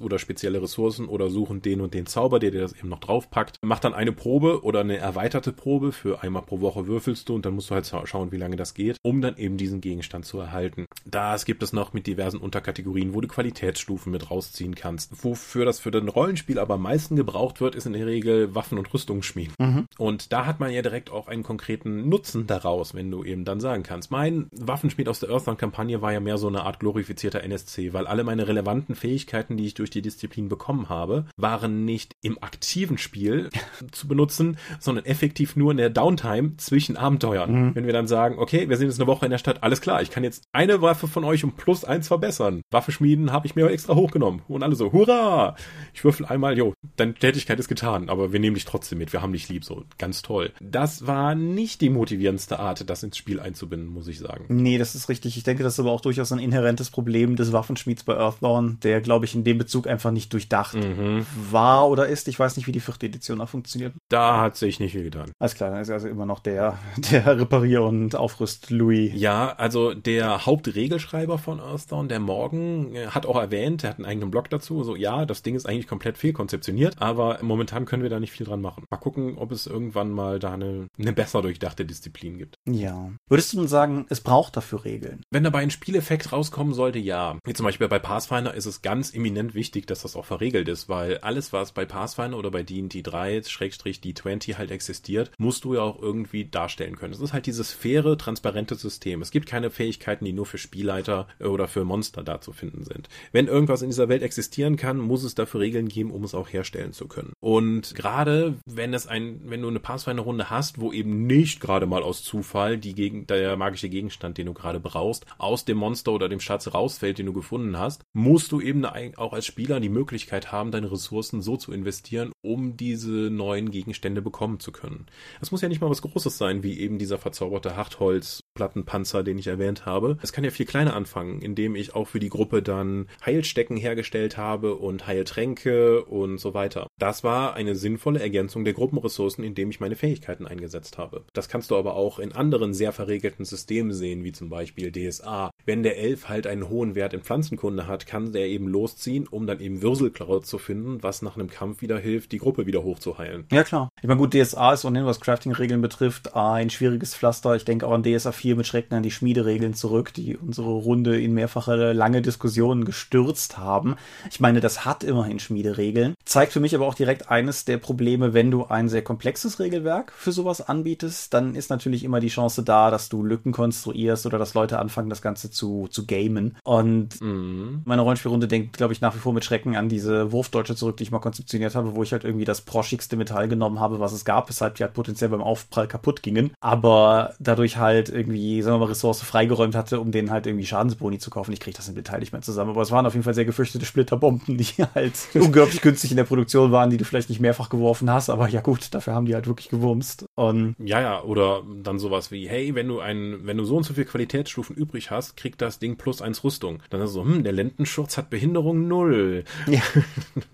oder 0.00 0.18
spezielle 0.18 0.62
Ressourcen 0.62 1.06
oder 1.06 1.28
suchen 1.28 1.60
den 1.60 1.82
und 1.82 1.92
den 1.92 2.06
Zauber, 2.06 2.38
der 2.38 2.50
dir 2.50 2.62
das 2.62 2.72
eben 2.72 2.88
noch 2.88 3.00
draufpackt. 3.00 3.58
Macht 3.62 3.84
dann 3.84 3.92
eine 3.92 4.12
Probe 4.12 4.64
oder 4.64 4.80
eine 4.80 4.96
erweiterte 4.96 5.52
Probe 5.52 5.92
für 5.92 6.22
einmal 6.22 6.44
pro 6.44 6.62
Woche 6.62 6.86
würfelst 6.86 7.28
du 7.28 7.34
und 7.34 7.44
dann 7.44 7.54
musst 7.54 7.68
du 7.68 7.74
halt 7.74 7.92
schauen, 8.04 8.32
wie 8.32 8.38
lange 8.38 8.56
das 8.56 8.72
geht, 8.72 8.96
um 9.02 9.20
dann 9.20 9.36
eben 9.36 9.58
diesen 9.58 9.82
Gegenstand 9.82 10.24
zu 10.24 10.40
erhalten. 10.40 10.86
Das 11.04 11.44
gibt 11.44 11.62
es 11.62 11.74
noch 11.74 11.92
mit 11.92 12.06
diversen 12.06 12.38
Unterkategorien, 12.38 13.12
wo 13.12 13.20
du 13.20 13.28
Qualitätsstufen 13.28 14.12
mit 14.12 14.30
rausziehen 14.30 14.74
kannst. 14.74 15.22
Wofür 15.22 15.66
das 15.66 15.78
für 15.78 15.90
den 15.90 16.08
Rollenspiel 16.08 16.58
aber 16.58 16.74
am 16.74 16.82
meisten 16.82 17.16
gebraucht 17.16 17.60
wird, 17.60 17.74
ist 17.74 17.84
in 17.84 17.92
der 17.92 18.06
Regel 18.06 18.54
Waffen- 18.54 18.78
und 18.78 18.94
Rüstungsschmieden. 18.94 19.54
Mhm. 19.58 19.86
Und 19.98 20.32
da 20.32 20.46
hat 20.46 20.58
man 20.58 20.70
ja 20.70 20.80
direkt 20.80 21.10
auch 21.10 21.28
einen 21.28 21.42
konkreten 21.42 22.08
Nutzen 22.08 22.46
daraus, 22.46 22.94
wenn 22.94 23.10
du 23.10 23.25
eben 23.26 23.44
dann 23.44 23.60
sagen 23.60 23.82
kannst. 23.82 24.10
Mein 24.10 24.48
Waffenschmied 24.52 25.08
aus 25.08 25.20
der 25.20 25.30
Earthbound-Kampagne 25.30 26.02
war 26.02 26.12
ja 26.12 26.20
mehr 26.20 26.38
so 26.38 26.48
eine 26.48 26.62
Art 26.62 26.80
glorifizierter 26.80 27.42
NSC, 27.42 27.92
weil 27.92 28.06
alle 28.06 28.24
meine 28.24 28.48
relevanten 28.48 28.94
Fähigkeiten, 28.94 29.56
die 29.56 29.66
ich 29.66 29.74
durch 29.74 29.90
die 29.90 30.02
Disziplin 30.02 30.48
bekommen 30.48 30.88
habe, 30.88 31.26
waren 31.36 31.84
nicht 31.84 32.16
im 32.22 32.42
aktiven 32.42 32.98
Spiel 32.98 33.50
zu 33.92 34.08
benutzen, 34.08 34.58
sondern 34.78 35.04
effektiv 35.04 35.56
nur 35.56 35.70
in 35.70 35.76
der 35.76 35.90
Downtime 35.90 36.56
zwischen 36.56 36.96
Abenteuern. 36.96 37.68
Mhm. 37.68 37.74
Wenn 37.74 37.86
wir 37.86 37.92
dann 37.92 38.06
sagen, 38.06 38.38
okay, 38.38 38.68
wir 38.68 38.76
sind 38.76 38.88
jetzt 38.88 39.00
eine 39.00 39.06
Woche 39.06 39.26
in 39.26 39.30
der 39.30 39.38
Stadt, 39.38 39.62
alles 39.62 39.80
klar, 39.80 40.02
ich 40.02 40.10
kann 40.10 40.24
jetzt 40.24 40.44
eine 40.52 40.80
Waffe 40.82 41.08
von 41.08 41.24
euch 41.24 41.44
um 41.44 41.52
plus 41.52 41.84
eins 41.84 42.08
verbessern. 42.08 42.62
Waffenschmieden 42.70 43.32
habe 43.32 43.46
ich 43.46 43.56
mir 43.56 43.68
extra 43.70 43.94
hochgenommen. 43.94 44.42
Und 44.48 44.62
alle 44.62 44.76
so, 44.76 44.92
hurra! 44.92 45.56
Ich 45.94 46.04
würfel 46.04 46.26
einmal, 46.26 46.56
jo, 46.56 46.74
deine 46.96 47.14
Tätigkeit 47.14 47.58
ist 47.58 47.68
getan, 47.68 48.08
aber 48.08 48.32
wir 48.32 48.40
nehmen 48.40 48.54
dich 48.54 48.64
trotzdem 48.64 48.98
mit, 48.98 49.12
wir 49.12 49.22
haben 49.22 49.32
dich 49.32 49.48
lieb, 49.48 49.64
so 49.64 49.84
ganz 49.98 50.22
toll. 50.22 50.52
Das 50.60 51.06
war 51.06 51.34
nicht 51.34 51.80
die 51.80 51.90
motivierendste 51.90 52.58
Art, 52.58 52.88
das 52.88 53.02
ins 53.02 53.15
ins 53.16 53.18
Spiel 53.18 53.40
einzubinden, 53.40 53.88
muss 53.88 54.08
ich 54.08 54.18
sagen. 54.18 54.44
Nee, 54.48 54.78
das 54.78 54.94
ist 54.94 55.08
richtig. 55.08 55.36
Ich 55.36 55.42
denke, 55.42 55.62
das 55.62 55.74
ist 55.74 55.80
aber 55.80 55.90
auch 55.90 56.00
durchaus 56.00 56.32
ein 56.32 56.38
inhärentes 56.38 56.90
Problem 56.90 57.36
des 57.36 57.52
Waffenschmieds 57.52 58.04
bei 58.04 58.16
Earthbound, 58.16 58.84
der, 58.84 59.00
glaube 59.00 59.24
ich, 59.24 59.34
in 59.34 59.44
dem 59.44 59.58
Bezug 59.58 59.86
einfach 59.86 60.10
nicht 60.10 60.32
durchdacht 60.32 60.74
mhm. 60.74 61.26
war 61.50 61.88
oder 61.88 62.06
ist. 62.06 62.28
Ich 62.28 62.38
weiß 62.38 62.56
nicht, 62.56 62.66
wie 62.66 62.72
die 62.72 62.80
vierte 62.80 63.06
Edition 63.06 63.40
auch 63.40 63.48
funktioniert. 63.48 63.94
Da 64.08 64.40
hat 64.40 64.56
sich 64.56 64.80
nicht 64.80 64.92
viel 64.92 65.04
getan. 65.04 65.32
Alles 65.38 65.54
klar, 65.54 65.70
dann 65.70 65.80
ist 65.80 65.90
also 65.90 66.08
immer 66.08 66.26
noch 66.26 66.40
der, 66.40 66.78
der 67.12 67.38
Reparier- 67.38 67.84
und 67.84 68.14
Aufrüst-Louis. 68.14 69.12
Ja, 69.14 69.54
also 69.56 69.94
der 69.94 70.46
Hauptregelschreiber 70.46 71.38
von 71.38 71.60
Earthbound, 71.60 72.10
der 72.10 72.20
Morgen, 72.20 72.94
äh, 72.94 73.06
hat 73.08 73.26
auch 73.26 73.40
erwähnt, 73.40 73.84
er 73.84 73.90
hat 73.90 73.96
einen 73.96 74.06
eigenen 74.06 74.30
Blog 74.30 74.50
dazu, 74.50 74.84
so 74.84 74.96
ja, 74.96 75.24
das 75.24 75.42
Ding 75.42 75.54
ist 75.54 75.66
eigentlich 75.66 75.86
komplett 75.86 76.18
fehlkonzeptioniert, 76.18 77.00
aber 77.00 77.38
momentan 77.42 77.86
können 77.86 78.02
wir 78.02 78.10
da 78.10 78.20
nicht 78.20 78.32
viel 78.32 78.46
dran 78.46 78.60
machen. 78.60 78.84
Mal 78.90 78.98
gucken, 78.98 79.38
ob 79.38 79.52
es 79.52 79.66
irgendwann 79.66 80.10
mal 80.10 80.38
da 80.38 80.52
eine, 80.52 80.88
eine 80.98 81.12
besser 81.12 81.42
durchdachte 81.42 81.84
Disziplin 81.84 82.38
gibt. 82.38 82.56
Ja, 82.66 83.05
Würdest 83.28 83.52
du 83.52 83.58
denn 83.58 83.68
sagen, 83.68 84.06
es 84.08 84.20
braucht 84.20 84.56
dafür 84.56 84.84
Regeln? 84.84 85.22
Wenn 85.30 85.44
dabei 85.44 85.60
ein 85.60 85.70
Spieleffekt 85.70 86.32
rauskommen 86.32 86.74
sollte, 86.74 86.98
ja. 86.98 87.38
Wie 87.44 87.54
zum 87.54 87.64
Beispiel 87.64 87.88
bei 87.88 87.98
Pathfinder 87.98 88.54
ist 88.54 88.66
es 88.66 88.82
ganz 88.82 89.14
eminent 89.14 89.54
wichtig, 89.54 89.86
dass 89.86 90.02
das 90.02 90.16
auch 90.16 90.24
verregelt 90.24 90.68
ist, 90.68 90.88
weil 90.88 91.18
alles, 91.18 91.52
was 91.52 91.72
bei 91.72 91.84
Pathfinder 91.84 92.38
oder 92.38 92.50
bei 92.50 92.62
D&D 92.62 93.02
3, 93.02 93.42
Schrägstrich 93.42 94.00
D20 94.00 94.56
halt 94.56 94.70
existiert, 94.70 95.30
musst 95.38 95.64
du 95.64 95.74
ja 95.74 95.82
auch 95.82 96.00
irgendwie 96.00 96.44
darstellen 96.44 96.96
können. 96.96 97.12
Es 97.12 97.20
ist 97.20 97.32
halt 97.32 97.46
dieses 97.46 97.72
faire, 97.72 98.16
transparente 98.18 98.74
System. 98.74 99.22
Es 99.22 99.30
gibt 99.30 99.46
keine 99.46 99.70
Fähigkeiten, 99.70 100.24
die 100.24 100.32
nur 100.32 100.46
für 100.46 100.58
Spielleiter 100.58 101.28
oder 101.40 101.68
für 101.68 101.84
Monster 101.84 102.22
da 102.22 102.40
zu 102.40 102.52
finden 102.52 102.84
sind. 102.84 103.08
Wenn 103.32 103.46
irgendwas 103.46 103.82
in 103.82 103.90
dieser 103.90 104.08
Welt 104.08 104.22
existieren 104.22 104.76
kann, 104.76 104.98
muss 104.98 105.24
es 105.24 105.34
dafür 105.34 105.60
Regeln 105.60 105.88
geben, 105.88 106.10
um 106.10 106.24
es 106.24 106.34
auch 106.34 106.52
herstellen 106.52 106.92
zu 106.92 107.06
können. 107.06 107.32
Und 107.40 107.94
gerade 107.94 108.56
wenn 108.66 108.94
es 108.94 109.06
ein, 109.06 109.40
wenn 109.44 109.62
du 109.62 109.68
eine 109.68 109.80
Pathfinder-Runde 109.80 110.50
hast, 110.50 110.80
wo 110.80 110.92
eben 110.92 111.26
nicht 111.26 111.60
gerade 111.60 111.86
mal 111.86 112.02
aus 112.02 112.22
Zufall 112.22 112.78
die 112.78 112.94
gegen, 112.96 113.28
der 113.28 113.56
magische 113.56 113.88
Gegenstand, 113.88 114.38
den 114.38 114.46
du 114.46 114.54
gerade 114.54 114.80
brauchst, 114.80 115.24
aus 115.38 115.64
dem 115.64 115.78
Monster 115.78 116.12
oder 116.12 116.28
dem 116.28 116.40
Schatz 116.40 116.74
rausfällt, 116.74 117.18
den 117.18 117.26
du 117.26 117.32
gefunden 117.32 117.78
hast, 117.78 118.02
musst 118.12 118.50
du 118.50 118.60
eben 118.60 118.84
auch 118.84 119.32
als 119.32 119.46
Spieler 119.46 119.78
die 119.78 119.88
Möglichkeit 119.88 120.50
haben, 120.50 120.72
deine 120.72 120.90
Ressourcen 120.90 121.42
so 121.42 121.56
zu 121.56 121.72
investieren, 121.72 122.32
um 122.42 122.76
diese 122.76 123.10
neuen 123.10 123.70
Gegenstände 123.70 124.22
bekommen 124.22 124.58
zu 124.58 124.72
können. 124.72 125.06
Das 125.38 125.52
muss 125.52 125.60
ja 125.60 125.68
nicht 125.68 125.80
mal 125.80 125.90
was 125.90 126.02
Großes 126.02 126.36
sein, 126.36 126.64
wie 126.64 126.80
eben 126.80 126.98
dieser 126.98 127.18
verzauberte 127.18 127.76
Hartholz 127.76 128.40
Plattenpanzer, 128.56 129.22
den 129.22 129.38
ich 129.38 129.46
erwähnt 129.46 129.86
habe. 129.86 130.18
Es 130.22 130.32
kann 130.32 130.42
ja 130.42 130.50
viel 130.50 130.66
kleiner 130.66 130.96
anfangen, 130.96 131.40
indem 131.42 131.76
ich 131.76 131.94
auch 131.94 132.08
für 132.08 132.18
die 132.18 132.30
Gruppe 132.30 132.62
dann 132.62 133.06
Heilstecken 133.24 133.76
hergestellt 133.76 134.36
habe 134.36 134.74
und 134.74 135.06
Heiltränke 135.06 136.04
und 136.04 136.38
so 136.38 136.54
weiter. 136.54 136.88
Das 136.98 137.22
war 137.22 137.54
eine 137.54 137.76
sinnvolle 137.76 138.20
Ergänzung 138.20 138.64
der 138.64 138.72
Gruppenressourcen, 138.72 139.44
indem 139.44 139.70
ich 139.70 139.78
meine 139.78 139.94
Fähigkeiten 139.94 140.46
eingesetzt 140.46 140.98
habe. 140.98 141.24
Das 141.34 141.48
kannst 141.48 141.70
du 141.70 141.76
aber 141.76 141.94
auch 141.94 142.18
in 142.18 142.32
anderen 142.32 142.74
sehr 142.76 142.92
verregelten 142.92 143.44
Systemen 143.44 143.92
sehen, 143.92 144.24
wie 144.24 144.32
zum 144.32 144.48
Beispiel 144.48 144.90
DSA. 144.90 145.50
Wenn 145.64 145.82
der 145.82 145.98
Elf 145.98 146.28
halt 146.28 146.46
einen 146.46 146.68
hohen 146.68 146.94
Wert 146.94 147.12
in 147.12 147.22
Pflanzenkunde 147.22 147.86
hat, 147.86 148.06
kann 148.06 148.32
der 148.32 148.46
eben 148.46 148.68
losziehen, 148.68 149.26
um 149.26 149.46
dann 149.46 149.60
eben 149.60 149.82
Würselkraut 149.82 150.46
zu 150.46 150.58
finden, 150.58 151.02
was 151.02 151.20
nach 151.20 151.36
einem 151.36 151.50
Kampf 151.50 151.82
wieder 151.82 151.98
hilft, 151.98 152.32
die 152.32 152.38
Gruppe 152.38 152.66
wieder 152.66 152.82
hochzuheilen. 152.82 153.44
Ja 153.52 153.64
klar. 153.64 153.90
Ich 154.00 154.08
meine 154.08 154.18
gut, 154.18 154.32
DSA 154.32 154.72
ist 154.72 154.84
ohnehin, 154.84 155.04
was 155.04 155.20
Crafting-Regeln 155.20 155.82
betrifft, 155.82 156.34
ein 156.34 156.70
schwieriges 156.70 157.14
Pflaster. 157.14 157.54
Ich 157.54 157.64
denke 157.64 157.86
auch 157.86 157.92
an 157.92 158.02
DSA 158.02 158.32
4 158.32 158.46
4 158.46 158.54
mit 158.54 158.66
Schrecken 158.68 158.94
an 158.94 159.02
die 159.02 159.10
Schmiederegeln 159.10 159.74
zurück, 159.74 160.14
die 160.14 160.36
unsere 160.36 160.68
Runde 160.68 161.20
in 161.20 161.34
mehrfache 161.34 161.92
lange 161.92 162.22
Diskussionen 162.22 162.84
gestürzt 162.84 163.58
haben. 163.58 163.96
Ich 164.30 164.38
meine, 164.38 164.60
das 164.60 164.84
hat 164.84 165.02
immerhin 165.02 165.40
Schmiederegeln. 165.40 166.14
Zeigt 166.24 166.52
für 166.52 166.60
mich 166.60 166.72
aber 166.76 166.86
auch 166.86 166.94
direkt 166.94 167.28
eines 167.28 167.64
der 167.64 167.78
Probleme, 167.78 168.34
wenn 168.34 168.52
du 168.52 168.66
ein 168.66 168.88
sehr 168.88 169.02
komplexes 169.02 169.58
Regelwerk 169.58 170.12
für 170.12 170.30
sowas 170.30 170.60
anbietest, 170.60 171.34
dann 171.34 171.56
ist 171.56 171.70
natürlich 171.70 172.04
immer 172.04 172.20
die 172.20 172.28
Chance 172.28 172.62
da, 172.68 172.90
dass 172.90 173.08
du 173.08 173.22
Lücken 173.22 173.52
konstruierst 173.52 174.26
oder 174.26 174.38
dass 174.38 174.54
Leute 174.54 174.78
anfangen, 174.78 175.10
das 175.10 175.22
Ganze 175.22 175.50
zu, 175.50 175.88
zu 175.90 176.06
gamen. 176.06 176.56
Und 176.62 177.20
mhm. 177.20 177.82
meine 177.84 178.02
Rollenspielrunde 178.02 178.48
denkt, 178.48 178.76
glaube 178.76 178.92
ich, 178.92 179.00
nach 179.00 179.14
wie 179.14 179.18
vor 179.18 179.32
mit 179.32 179.44
Schrecken 179.44 179.76
an 179.76 179.88
diese 179.88 180.32
Wurfdeutsche 180.32 180.76
zurück, 180.76 180.96
die 180.96 181.04
ich 181.04 181.10
mal 181.10 181.18
konzeptioniert 181.18 181.74
habe, 181.74 181.94
wo 181.94 182.02
ich 182.02 182.12
halt 182.12 182.24
irgendwie 182.24 182.44
das 182.44 182.60
proschigste 182.60 183.16
Metall 183.16 183.48
genommen 183.48 183.80
habe, 183.80 184.00
was 184.00 184.12
es 184.12 184.24
gab, 184.24 184.48
weshalb 184.48 184.74
die 184.76 184.82
halt 184.82 184.94
potenziell 184.94 185.30
beim 185.30 185.42
Aufprall 185.42 185.88
kaputt 185.88 186.22
gingen. 186.22 186.52
Aber 186.60 187.34
dadurch 187.38 187.76
halt 187.78 188.08
irgendwie, 188.08 188.62
sagen 188.62 188.76
wir 188.76 188.80
mal, 188.80 188.90
Ressource 188.90 189.22
freigeräumt 189.22 189.74
hatte, 189.74 190.00
um 190.00 190.10
denen 190.12 190.30
halt 190.30 190.46
irgendwie 190.46 190.66
Schadensboni 190.66 191.18
zu 191.18 191.30
kaufen. 191.30 191.52
Ich 191.52 191.60
kriege 191.60 191.76
das 191.76 191.88
im 191.88 191.94
Detail 191.94 192.18
nicht 192.18 192.32
mehr 192.32 192.42
zusammen. 192.42 192.70
Aber 192.70 192.82
es 192.82 192.90
waren 192.90 193.06
auf 193.06 193.14
jeden 193.14 193.24
Fall 193.24 193.34
sehr 193.34 193.44
gefürchtete 193.44 193.84
Splitterbomben, 193.84 194.56
die 194.56 194.64
halt 194.94 195.14
unglaublich 195.34 195.80
günstig 195.80 196.10
in 196.10 196.16
der 196.16 196.24
Produktion 196.24 196.72
waren, 196.72 196.90
die 196.90 196.96
du 196.96 197.04
vielleicht 197.04 197.28
nicht 197.28 197.40
mehrfach 197.40 197.68
geworfen 197.68 198.10
hast. 198.10 198.30
Aber 198.30 198.48
ja 198.48 198.60
gut, 198.60 198.94
dafür 198.94 199.14
haben 199.14 199.26
die 199.26 199.34
halt 199.34 199.46
wirklich 199.46 199.68
gewurmst. 199.68 200.26
Und 200.34 200.76
ja, 200.78 201.00
ja, 201.00 201.22
oder 201.22 201.62
dann 201.82 201.98
sowas 201.98 202.30
wie, 202.30 202.48
hey, 202.48 202.55
wenn 202.74 202.88
du 202.88 203.00
ein, 203.00 203.46
wenn 203.46 203.56
du 203.56 203.64
so 203.64 203.76
und 203.76 203.84
so 203.84 203.94
viele 203.94 204.06
Qualitätsstufen 204.06 204.76
übrig 204.76 205.10
hast, 205.10 205.36
kriegt 205.36 205.60
das 205.60 205.78
Ding 205.78 205.96
plus 205.96 206.22
eins 206.22 206.44
Rüstung. 206.44 206.82
Dann 206.90 207.00
ist 207.00 207.12
so, 207.12 207.24
hm, 207.24 207.44
der 207.44 207.52
Lendenschurz 207.52 208.16
hat 208.16 208.30
Behinderung 208.30 208.88
null. 208.88 209.44
Ja. 209.66 209.82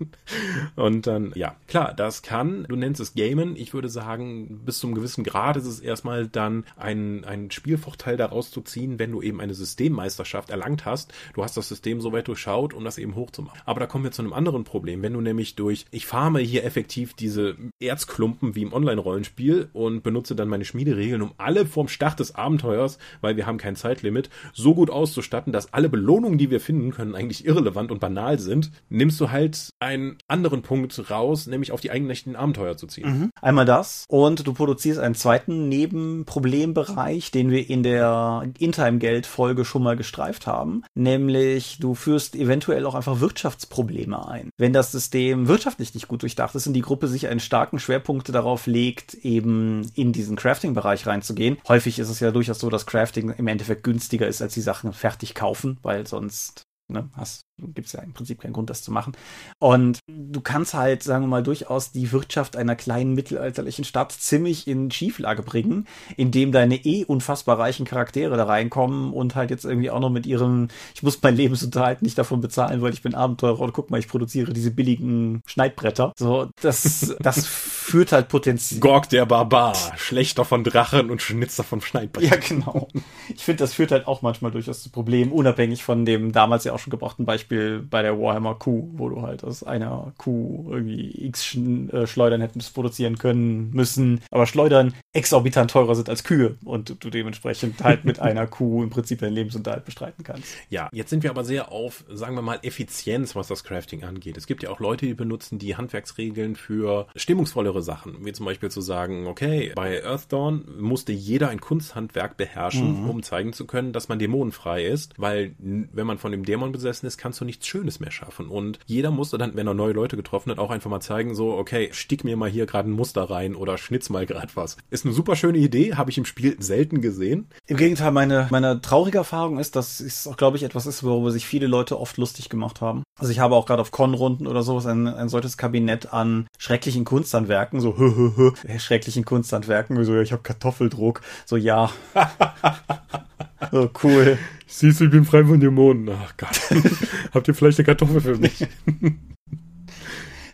und 0.75 1.07
dann, 1.07 1.31
ja, 1.35 1.55
klar, 1.67 1.93
das 1.93 2.21
kann, 2.21 2.65
du 2.67 2.75
nennst 2.75 2.99
es 3.01 3.13
Gamen. 3.15 3.55
Ich 3.55 3.73
würde 3.73 3.89
sagen, 3.89 4.61
bis 4.65 4.79
zum 4.79 4.93
gewissen 4.95 5.23
Grad 5.23 5.57
ist 5.57 5.65
es 5.65 5.79
erstmal 5.79 6.27
dann 6.27 6.65
ein, 6.77 7.23
ein 7.25 7.51
Spielvorteil 7.51 8.17
daraus 8.17 8.51
zu 8.51 8.61
ziehen, 8.61 8.99
wenn 8.99 9.11
du 9.11 9.21
eben 9.21 9.39
eine 9.39 9.53
Systemmeisterschaft 9.53 10.49
erlangt 10.49 10.85
hast. 10.85 11.13
Du 11.33 11.43
hast 11.43 11.57
das 11.57 11.69
System 11.69 12.01
so 12.01 12.11
weit 12.11 12.27
durchschaut, 12.27 12.73
um 12.73 12.83
das 12.83 12.97
eben 12.97 13.15
hochzumachen. 13.15 13.61
Aber 13.65 13.79
da 13.79 13.85
kommen 13.85 14.03
wir 14.03 14.11
zu 14.11 14.21
einem 14.21 14.33
anderen 14.33 14.63
Problem. 14.63 15.01
Wenn 15.01 15.13
du 15.13 15.21
nämlich 15.21 15.55
durch, 15.55 15.85
ich 15.91 16.05
farme 16.05 16.39
hier 16.39 16.63
effektiv 16.63 17.13
diese 17.13 17.55
Erzklumpen 17.79 18.55
wie 18.55 18.63
im 18.63 18.73
Online-Rollenspiel 18.73 19.69
und 19.73 20.03
benutze 20.03 20.35
dann 20.35 20.49
meine 20.49 20.65
Schmiederegeln, 20.65 21.21
um 21.21 21.33
alle 21.37 21.65
vorm 21.65 21.87
Start 21.93 22.19
des 22.19 22.35
Abenteuers, 22.35 22.97
weil 23.21 23.37
wir 23.37 23.45
haben 23.45 23.57
kein 23.57 23.75
Zeitlimit, 23.75 24.29
so 24.53 24.75
gut 24.75 24.89
auszustatten, 24.89 25.53
dass 25.53 25.73
alle 25.73 25.89
Belohnungen, 25.89 26.37
die 26.37 26.49
wir 26.49 26.59
finden 26.59 26.91
können, 26.91 27.15
eigentlich 27.15 27.45
irrelevant 27.45 27.91
und 27.91 27.99
banal 27.99 28.39
sind, 28.39 28.71
nimmst 28.89 29.19
du 29.21 29.31
halt 29.31 29.69
einen 29.79 30.17
anderen 30.27 30.61
Punkt 30.61 31.09
raus, 31.09 31.47
nämlich 31.47 31.71
auf 31.71 31.81
die 31.81 31.91
eigentlichen 31.91 32.35
Abenteuer 32.35 32.77
zu 32.77 32.87
ziehen. 32.87 33.19
Mhm. 33.19 33.29
Einmal 33.41 33.65
das 33.65 34.05
und 34.09 34.45
du 34.45 34.53
produzierst 34.53 34.99
einen 34.99 35.15
zweiten 35.15 35.69
Nebenproblembereich, 35.69 37.31
den 37.31 37.49
wir 37.49 37.69
in 37.69 37.83
der 37.83 38.49
In-Time-Geld-Folge 38.57 39.65
schon 39.65 39.83
mal 39.83 39.95
gestreift 39.95 40.47
haben, 40.47 40.83
nämlich 40.95 41.77
du 41.79 41.95
führst 41.95 42.35
eventuell 42.35 42.85
auch 42.85 42.95
einfach 42.95 43.19
Wirtschaftsprobleme 43.19 44.27
ein. 44.27 44.49
Wenn 44.57 44.73
das 44.73 44.91
System 44.91 45.47
wirtschaftlich 45.47 45.93
nicht 45.93 46.07
gut 46.07 46.21
durchdacht 46.21 46.55
ist 46.55 46.67
und 46.67 46.73
die 46.73 46.81
Gruppe 46.81 47.07
sich 47.07 47.27
einen 47.27 47.39
starken 47.39 47.79
Schwerpunkt 47.79 48.33
darauf 48.33 48.65
legt, 48.67 49.13
eben 49.13 49.91
in 49.95 50.11
diesen 50.13 50.35
Crafting-Bereich 50.35 51.05
reinzugehen. 51.05 51.57
Häufig 51.67 51.82
ist 51.85 52.09
es 52.09 52.19
ja 52.19 52.31
durchaus 52.31 52.59
so, 52.59 52.69
dass 52.69 52.85
Crafting 52.85 53.29
im 53.31 53.47
Endeffekt 53.47 53.83
günstiger 53.83 54.27
ist, 54.27 54.41
als 54.41 54.53
die 54.53 54.61
Sachen 54.61 54.93
fertig 54.93 55.35
kaufen, 55.35 55.79
weil 55.81 56.07
sonst 56.07 56.63
ne, 56.91 57.09
hast 57.13 57.41
gibt 57.57 57.87
es 57.87 57.93
ja 57.93 58.01
im 58.01 58.13
Prinzip 58.13 58.41
keinen 58.41 58.53
Grund, 58.53 58.69
das 58.69 58.81
zu 58.81 58.91
machen. 58.91 59.13
Und 59.59 59.99
du 60.07 60.41
kannst 60.41 60.73
halt, 60.73 61.03
sagen 61.03 61.23
wir 61.23 61.27
mal, 61.29 61.43
durchaus 61.43 61.91
die 61.91 62.11
Wirtschaft 62.11 62.55
einer 62.55 62.75
kleinen 62.75 63.13
mittelalterlichen 63.13 63.85
Stadt 63.85 64.11
ziemlich 64.11 64.67
in 64.67 64.89
Schieflage 64.89 65.43
bringen, 65.43 65.87
indem 66.17 66.51
deine 66.51 66.75
eh 66.83 67.05
unfassbar 67.05 67.59
reichen 67.59 67.85
Charaktere 67.85 68.35
da 68.37 68.45
reinkommen 68.45 69.13
und 69.13 69.35
halt 69.35 69.51
jetzt 69.51 69.65
irgendwie 69.65 69.91
auch 69.91 69.99
noch 69.99 70.09
mit 70.09 70.25
ihrem, 70.25 70.69
ich 70.95 71.03
muss 71.03 71.21
mein 71.21 71.35
Lebensunterhalt 71.35 72.01
nicht 72.01 72.17
davon 72.17 72.41
bezahlen, 72.41 72.81
weil 72.81 72.93
ich 72.93 73.03
bin 73.03 73.13
Abenteurer 73.13 73.61
und 73.61 73.73
guck 73.73 73.91
mal, 73.91 73.99
ich 73.99 74.07
produziere 74.07 74.51
diese 74.53 74.71
billigen 74.71 75.41
Schneidbretter. 75.45 76.13
So, 76.17 76.49
das, 76.61 77.15
das 77.19 77.45
führt 77.47 78.11
halt 78.11 78.29
potenziell. 78.29 78.79
Gorg 78.79 79.09
der 79.09 79.25
Barbar, 79.25 79.75
Schlechter 79.97 80.43
von 80.43 80.63
Drachen 80.63 81.11
und 81.11 81.21
Schnitzer 81.21 81.63
von 81.63 81.81
Schneidbrettern. 81.81 82.31
Ja, 82.31 82.47
genau. 82.47 82.87
Ich 83.33 83.43
finde, 83.43 83.63
das 83.63 83.73
führt 83.73 83.91
halt 83.91 84.07
auch 84.07 84.23
manchmal 84.23 84.51
durchaus 84.51 84.81
zu 84.81 84.89
Problemen, 84.89 85.31
unabhängig 85.31 85.83
von 85.83 86.05
dem 86.05 86.31
damals 86.31 86.63
ja 86.63 86.73
auch 86.73 86.79
schon 86.79 86.91
gebrauchten 86.91 87.25
Beispiel 87.25 87.42
Beispiel 87.43 87.79
bei 87.79 88.01
der 88.01 88.19
Warhammer 88.19 88.55
Kuh, 88.55 88.89
wo 88.93 89.09
du 89.09 89.21
halt 89.21 89.43
aus 89.43 89.63
einer 89.63 90.13
Kuh 90.17 90.67
irgendwie 90.71 91.25
x 91.25 91.55
äh, 91.55 92.07
Schleudern 92.07 92.41
hättest 92.41 92.73
produzieren 92.73 93.17
können 93.17 93.71
müssen, 93.73 94.21
aber 94.31 94.45
Schleudern 94.45 94.93
exorbitant 95.11 95.71
teurer 95.71 95.95
sind 95.95 96.09
als 96.09 96.23
Kühe 96.23 96.55
und 96.63 97.03
du 97.03 97.09
dementsprechend 97.09 97.83
halt 97.83 98.05
mit 98.05 98.19
einer 98.21 98.47
Kuh 98.47 98.83
im 98.83 98.89
Prinzip 98.89 99.19
deinen 99.19 99.33
Lebensunterhalt 99.33 99.85
bestreiten 99.85 100.23
kannst. 100.23 100.47
Ja, 100.69 100.89
jetzt 100.91 101.09
sind 101.09 101.23
wir 101.23 101.29
aber 101.29 101.43
sehr 101.43 101.71
auf, 101.71 102.05
sagen 102.09 102.35
wir 102.35 102.41
mal, 102.41 102.59
Effizienz, 102.63 103.35
was 103.35 103.47
das 103.47 103.63
Crafting 103.63 104.03
angeht. 104.03 104.37
Es 104.37 104.47
gibt 104.47 104.63
ja 104.63 104.69
auch 104.69 104.79
Leute, 104.79 105.05
die 105.05 105.13
benutzen 105.13 105.59
die 105.59 105.75
Handwerksregeln 105.75 106.55
für 106.55 107.07
stimmungsvollere 107.15 107.81
Sachen, 107.81 108.25
wie 108.25 108.31
zum 108.31 108.45
Beispiel 108.45 108.71
zu 108.71 108.81
sagen, 108.81 109.27
okay, 109.27 109.73
bei 109.75 110.03
Earthdawn 110.03 110.63
musste 110.79 111.11
jeder 111.11 111.49
ein 111.49 111.59
Kunsthandwerk 111.59 112.37
beherrschen, 112.37 113.03
mhm. 113.03 113.09
um 113.09 113.23
zeigen 113.23 113.53
zu 113.53 113.65
können, 113.65 113.91
dass 113.91 114.07
man 114.07 114.19
dämonenfrei 114.19 114.85
ist, 114.85 115.13
weil 115.17 115.55
wenn 115.59 116.07
man 116.07 116.17
von 116.17 116.31
dem 116.31 116.45
Dämon 116.45 116.71
besessen 116.71 117.05
ist, 117.05 117.17
kannst 117.33 117.41
du 117.41 117.45
nichts 117.45 117.65
Schönes 117.65 117.99
mehr 117.99 118.11
schaffen. 118.11 118.47
Und 118.47 118.77
jeder 118.85 119.09
musste 119.09 119.39
dann, 119.39 119.55
wenn 119.55 119.65
er 119.65 119.73
neue 119.73 119.93
Leute 119.93 120.15
getroffen 120.15 120.51
hat, 120.51 120.59
auch 120.59 120.69
einfach 120.69 120.91
mal 120.91 120.99
zeigen, 120.99 121.33
so, 121.33 121.53
okay, 121.57 121.89
stick 121.91 122.23
mir 122.23 122.37
mal 122.37 122.47
hier 122.47 122.67
gerade 122.67 122.87
ein 122.87 122.91
Muster 122.91 123.23
rein 123.23 123.55
oder 123.55 123.79
schnitz 123.79 124.11
mal 124.11 124.27
gerade 124.27 124.49
was. 124.53 124.77
Ist 124.91 125.03
eine 125.03 125.15
super 125.15 125.35
schöne 125.35 125.57
Idee, 125.57 125.95
habe 125.95 126.11
ich 126.11 126.19
im 126.19 126.25
Spiel 126.25 126.55
selten 126.59 127.01
gesehen. 127.01 127.47
Im 127.65 127.77
Gegenteil, 127.77 128.11
meine, 128.11 128.47
meine 128.51 128.81
traurige 128.81 129.17
Erfahrung 129.17 129.57
ist, 129.57 129.75
dass 129.75 129.99
es 129.99 130.27
auch, 130.27 130.37
glaube 130.37 130.57
ich, 130.57 130.63
etwas 130.63 130.85
ist, 130.85 131.03
worüber 131.03 131.31
sich 131.31 131.47
viele 131.47 131.65
Leute 131.65 131.99
oft 131.99 132.17
lustig 132.17 132.49
gemacht 132.49 132.81
haben. 132.81 133.01
Also 133.17 133.31
ich 133.31 133.39
habe 133.39 133.55
auch 133.55 133.65
gerade 133.65 133.81
auf 133.81 133.89
Con-Runden 133.89 134.45
oder 134.45 134.61
sowas 134.61 134.85
ein, 134.85 135.07
ein 135.07 135.29
solches 135.29 135.57
Kabinett 135.57 136.13
an 136.13 136.45
schrecklichen 136.59 137.03
Kunsthandwerken, 137.03 137.79
so 137.79 137.97
hö, 137.97 138.13
hö, 138.15 138.31
hö, 138.35 138.79
schrecklichen 138.79 139.25
Kunsthandwerken, 139.25 140.03
so, 140.05 140.19
ich 140.19 140.31
habe 140.31 140.43
Kartoffeldruck, 140.43 141.21
so 141.47 141.57
ja. 141.57 141.89
Oh, 143.71 143.89
cool. 144.03 144.37
Siehst 144.67 144.99
du, 144.99 145.05
ich 145.05 145.11
bin 145.11 145.25
frei 145.25 145.45
von 145.45 145.59
Dämonen. 145.59 146.09
Ach 146.09 146.35
Gott. 146.37 146.59
Habt 147.33 147.47
ihr 147.47 147.53
vielleicht 147.53 147.79
eine 147.79 147.85
Kartoffel 147.85 148.21
für 148.21 148.37
mich? 148.37 148.67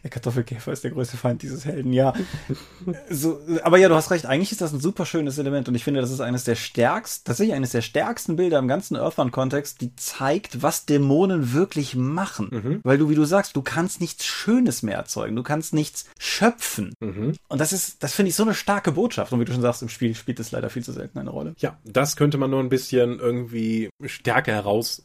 Der 0.03 0.09
Kartoffelkäfer 0.09 0.71
ist 0.71 0.83
der 0.83 0.91
größte 0.91 1.17
Feind 1.17 1.41
dieses 1.41 1.65
Helden, 1.65 1.93
ja. 1.93 2.13
So, 3.09 3.39
aber 3.63 3.77
ja, 3.77 3.89
du 3.89 3.95
hast 3.95 4.11
recht, 4.11 4.25
eigentlich 4.25 4.51
ist 4.51 4.61
das 4.61 4.73
ein 4.73 4.79
super 4.79 5.05
schönes 5.05 5.37
Element 5.37 5.67
und 5.67 5.75
ich 5.75 5.83
finde, 5.83 6.01
das 6.01 6.11
ist 6.11 6.21
eines 6.21 6.43
der 6.43 6.55
stärksten, 6.55 7.25
tatsächlich 7.25 7.55
eines 7.55 7.71
der 7.71 7.81
stärksten 7.81 8.35
Bilder 8.35 8.59
im 8.59 8.67
ganzen 8.67 8.95
Earthbound-Kontext, 8.95 9.81
die 9.81 9.95
zeigt, 9.95 10.61
was 10.61 10.85
Dämonen 10.85 11.53
wirklich 11.53 11.95
machen. 11.95 12.49
Mhm. 12.51 12.79
Weil 12.83 12.97
du, 12.97 13.09
wie 13.09 13.15
du 13.15 13.25
sagst, 13.25 13.55
du 13.55 13.61
kannst 13.61 14.01
nichts 14.01 14.25
Schönes 14.25 14.83
mehr 14.83 14.95
erzeugen, 14.95 15.35
du 15.35 15.43
kannst 15.43 15.73
nichts 15.73 16.05
schöpfen. 16.17 16.93
Mhm. 16.99 17.33
Und 17.47 17.61
das 17.61 17.73
ist, 17.73 18.03
das 18.03 18.13
finde 18.13 18.29
ich 18.29 18.35
so 18.35 18.43
eine 18.43 18.53
starke 18.53 18.93
Botschaft. 18.93 19.33
Und 19.33 19.39
wie 19.39 19.45
du 19.45 19.53
schon 19.53 19.61
sagst, 19.61 19.81
im 19.81 19.89
Spiel 19.89 20.15
spielt 20.15 20.39
es 20.39 20.51
leider 20.51 20.69
viel 20.69 20.83
zu 20.83 20.91
selten 20.91 21.19
eine 21.19 21.29
Rolle. 21.29 21.55
Ja, 21.57 21.77
das 21.83 22.15
könnte 22.15 22.37
man 22.37 22.49
nur 22.49 22.59
ein 22.59 22.69
bisschen 22.69 23.19
irgendwie 23.19 23.89
stärker 24.05 24.53
heraus, 24.53 25.03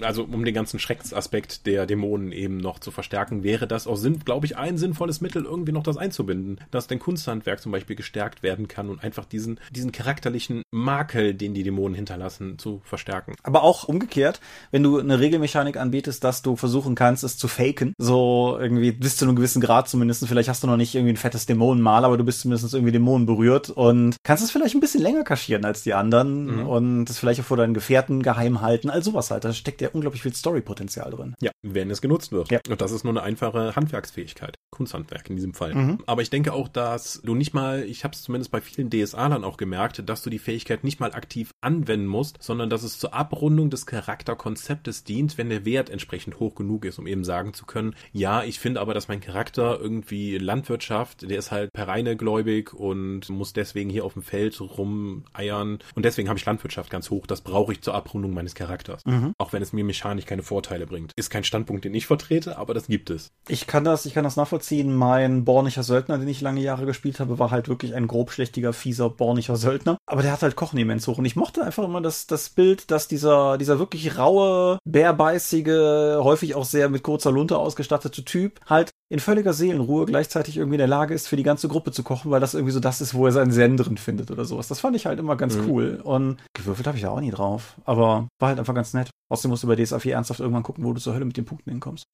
also 0.00 0.24
um 0.24 0.44
den 0.44 0.54
ganzen 0.54 0.78
Schreckensaspekt 0.78 1.66
der 1.66 1.86
Dämonen 1.86 2.32
eben 2.32 2.58
noch 2.58 2.78
zu 2.78 2.90
verstärken, 2.90 3.42
wäre 3.42 3.66
das 3.66 3.86
auch 3.86 3.96
Sinn, 3.96 4.20
glaube 4.36 4.44
ich, 4.44 4.58
ein 4.58 4.76
sinnvolles 4.76 5.22
Mittel, 5.22 5.46
irgendwie 5.46 5.72
noch 5.72 5.82
das 5.82 5.96
einzubinden, 5.96 6.60
dass 6.70 6.86
dein 6.86 6.98
Kunsthandwerk 6.98 7.58
zum 7.58 7.72
Beispiel 7.72 7.96
gestärkt 7.96 8.42
werden 8.42 8.68
kann 8.68 8.90
und 8.90 9.02
einfach 9.02 9.24
diesen, 9.24 9.58
diesen 9.70 9.92
charakterlichen 9.92 10.62
Makel, 10.70 11.32
den 11.32 11.54
die 11.54 11.62
Dämonen 11.62 11.94
hinterlassen, 11.94 12.58
zu 12.58 12.82
verstärken. 12.84 13.34
Aber 13.42 13.62
auch 13.62 13.84
umgekehrt, 13.84 14.40
wenn 14.72 14.82
du 14.82 14.98
eine 14.98 15.20
Regelmechanik 15.20 15.78
anbietest, 15.78 16.22
dass 16.22 16.42
du 16.42 16.54
versuchen 16.54 16.94
kannst, 16.94 17.24
es 17.24 17.38
zu 17.38 17.48
faken, 17.48 17.94
so 17.96 18.58
irgendwie 18.60 18.92
bis 18.92 19.16
zu 19.16 19.24
einem 19.24 19.36
gewissen 19.36 19.62
Grad 19.62 19.88
zumindest, 19.88 20.28
vielleicht 20.28 20.50
hast 20.50 20.62
du 20.62 20.66
noch 20.66 20.76
nicht 20.76 20.94
irgendwie 20.94 21.14
ein 21.14 21.16
fettes 21.16 21.46
Dämonenmal, 21.46 22.04
aber 22.04 22.18
du 22.18 22.24
bist 22.24 22.40
zumindest 22.40 22.74
irgendwie 22.74 22.92
Dämonen 22.92 23.24
berührt 23.24 23.70
und 23.70 24.16
kannst 24.22 24.44
es 24.44 24.50
vielleicht 24.50 24.74
ein 24.74 24.80
bisschen 24.80 25.00
länger 25.00 25.24
kaschieren 25.24 25.64
als 25.64 25.82
die 25.82 25.94
anderen 25.94 26.56
mhm. 26.56 26.66
und 26.66 27.08
es 27.08 27.18
vielleicht 27.18 27.40
auch 27.40 27.44
vor 27.46 27.56
deinen 27.56 27.72
Gefährten 27.72 28.22
geheim 28.22 28.60
halten, 28.60 28.90
all 28.90 29.02
sowas 29.02 29.30
halt. 29.30 29.46
Da 29.46 29.54
steckt 29.54 29.80
ja 29.80 29.88
unglaublich 29.94 30.20
viel 30.20 30.34
Storypotenzial 30.34 31.10
drin. 31.10 31.34
Ja, 31.40 31.52
wenn 31.62 31.90
es 31.90 32.02
genutzt 32.02 32.32
wird. 32.32 32.50
Ja. 32.50 32.60
Und 32.68 32.82
das 32.82 32.92
ist 32.92 33.02
nur 33.02 33.14
eine 33.14 33.22
einfache 33.22 33.74
Handwerksfähigkeit. 33.74 34.25
Fähigkeit. 34.26 34.56
Kunsthandwerk 34.70 35.30
in 35.30 35.36
diesem 35.36 35.54
Fall. 35.54 35.74
Mhm. 35.74 35.98
Aber 36.06 36.20
ich 36.20 36.28
denke 36.28 36.52
auch, 36.52 36.68
dass 36.68 37.22
du 37.24 37.34
nicht 37.34 37.54
mal, 37.54 37.84
ich 37.84 38.04
habe 38.04 38.14
es 38.14 38.22
zumindest 38.22 38.50
bei 38.50 38.60
vielen 38.60 38.90
DSA-Lern 38.90 39.44
auch 39.44 39.56
gemerkt, 39.56 40.06
dass 40.06 40.22
du 40.22 40.28
die 40.28 40.38
Fähigkeit 40.38 40.84
nicht 40.84 41.00
mal 41.00 41.12
aktiv 41.12 41.52
anwenden 41.62 42.06
musst, 42.06 42.42
sondern 42.42 42.68
dass 42.68 42.82
es 42.82 42.98
zur 42.98 43.14
Abrundung 43.14 43.70
des 43.70 43.86
Charakterkonzeptes 43.86 45.04
dient, 45.04 45.38
wenn 45.38 45.48
der 45.48 45.64
Wert 45.64 45.88
entsprechend 45.88 46.40
hoch 46.40 46.54
genug 46.54 46.84
ist, 46.84 46.98
um 46.98 47.06
eben 47.06 47.24
sagen 47.24 47.54
zu 47.54 47.64
können, 47.64 47.94
ja, 48.12 48.42
ich 48.42 48.60
finde 48.60 48.80
aber, 48.80 48.92
dass 48.92 49.08
mein 49.08 49.20
Charakter 49.20 49.80
irgendwie 49.80 50.36
Landwirtschaft, 50.36 51.22
der 51.22 51.38
ist 51.38 51.52
halt 51.52 51.72
per 51.72 51.88
reine 51.88 52.16
gläubig 52.16 52.74
und 52.74 53.30
muss 53.30 53.54
deswegen 53.54 53.88
hier 53.88 54.04
auf 54.04 54.12
dem 54.12 54.22
Feld 54.22 54.60
rumeiern 54.60 55.78
und 55.94 56.04
deswegen 56.04 56.28
habe 56.28 56.38
ich 56.38 56.44
Landwirtschaft 56.44 56.90
ganz 56.90 57.08
hoch. 57.08 57.26
Das 57.26 57.40
brauche 57.40 57.72
ich 57.72 57.80
zur 57.80 57.94
Abrundung 57.94 58.34
meines 58.34 58.54
Charakters. 58.54 59.04
Mhm. 59.06 59.32
Auch 59.38 59.52
wenn 59.54 59.62
es 59.62 59.72
mir 59.72 59.84
mechanisch 59.84 60.26
keine 60.26 60.42
Vorteile 60.42 60.86
bringt. 60.86 61.12
Ist 61.16 61.30
kein 61.30 61.44
Standpunkt, 61.44 61.84
den 61.84 61.94
ich 61.94 62.06
vertrete, 62.06 62.58
aber 62.58 62.74
das 62.74 62.88
gibt 62.88 63.10
es. 63.10 63.30
Ich 63.48 63.66
kann 63.66 63.84
das, 63.84 64.06
ich 64.06 64.15
kann 64.16 64.24
das 64.24 64.36
nachvollziehen. 64.36 64.96
Mein 64.96 65.44
bornischer 65.44 65.82
Söldner, 65.82 66.16
den 66.16 66.26
ich 66.26 66.40
lange 66.40 66.62
Jahre 66.62 66.86
gespielt 66.86 67.20
habe, 67.20 67.38
war 67.38 67.50
halt 67.50 67.68
wirklich 67.68 67.94
ein 67.94 68.06
grobschlächtiger, 68.06 68.72
fieser 68.72 69.10
bornischer 69.10 69.56
Söldner. 69.56 69.98
Aber 70.06 70.22
der 70.22 70.32
hat 70.32 70.40
halt 70.40 70.56
Kochen 70.56 70.78
immens 70.78 71.06
hoch. 71.06 71.18
Und 71.18 71.26
ich 71.26 71.36
mochte 71.36 71.62
einfach 71.62 71.84
immer 71.84 72.00
das, 72.00 72.26
das 72.26 72.48
Bild, 72.48 72.90
dass 72.90 73.08
dieser, 73.08 73.58
dieser 73.58 73.78
wirklich 73.78 74.16
raue, 74.16 74.78
bärbeißige, 74.86 76.22
häufig 76.24 76.54
auch 76.54 76.64
sehr 76.64 76.88
mit 76.88 77.02
kurzer 77.02 77.30
Lunte 77.30 77.58
ausgestattete 77.58 78.24
Typ 78.24 78.58
halt 78.64 78.90
in 79.08 79.20
völliger 79.20 79.52
Seelenruhe 79.52 80.06
gleichzeitig 80.06 80.56
irgendwie 80.56 80.76
in 80.76 80.80
der 80.80 80.88
Lage 80.88 81.12
ist, 81.14 81.28
für 81.28 81.36
die 81.36 81.42
ganze 81.42 81.68
Gruppe 81.68 81.92
zu 81.92 82.02
kochen, 82.02 82.30
weil 82.30 82.40
das 82.40 82.54
irgendwie 82.54 82.72
so 82.72 82.80
das 82.80 83.02
ist, 83.02 83.12
wo 83.12 83.26
er 83.26 83.32
seinen 83.32 83.52
Zen 83.52 83.76
drin 83.76 83.98
findet 83.98 84.30
oder 84.30 84.46
sowas. 84.46 84.66
Das 84.66 84.80
fand 84.80 84.96
ich 84.96 85.04
halt 85.04 85.20
immer 85.20 85.36
ganz 85.36 85.56
mhm. 85.56 85.68
cool. 85.68 86.00
Und 86.02 86.38
gewürfelt 86.54 86.86
habe 86.86 86.96
ich 86.96 87.02
da 87.02 87.10
auch 87.10 87.20
nie 87.20 87.30
drauf. 87.30 87.74
Aber 87.84 88.28
war 88.40 88.48
halt 88.48 88.58
einfach 88.58 88.74
ganz 88.74 88.94
nett. 88.94 89.10
Außerdem 89.28 89.50
musst 89.50 89.62
du 89.62 89.68
bei 89.68 89.76
DSA 89.76 89.98
4 89.98 90.14
ernsthaft 90.14 90.40
irgendwann 90.40 90.62
gucken, 90.62 90.84
wo 90.84 90.92
du 90.94 91.00
zur 91.00 91.14
Hölle 91.14 91.26
mit 91.26 91.36
den 91.36 91.44
Punkten 91.44 91.70
hinkommst. 91.70 92.04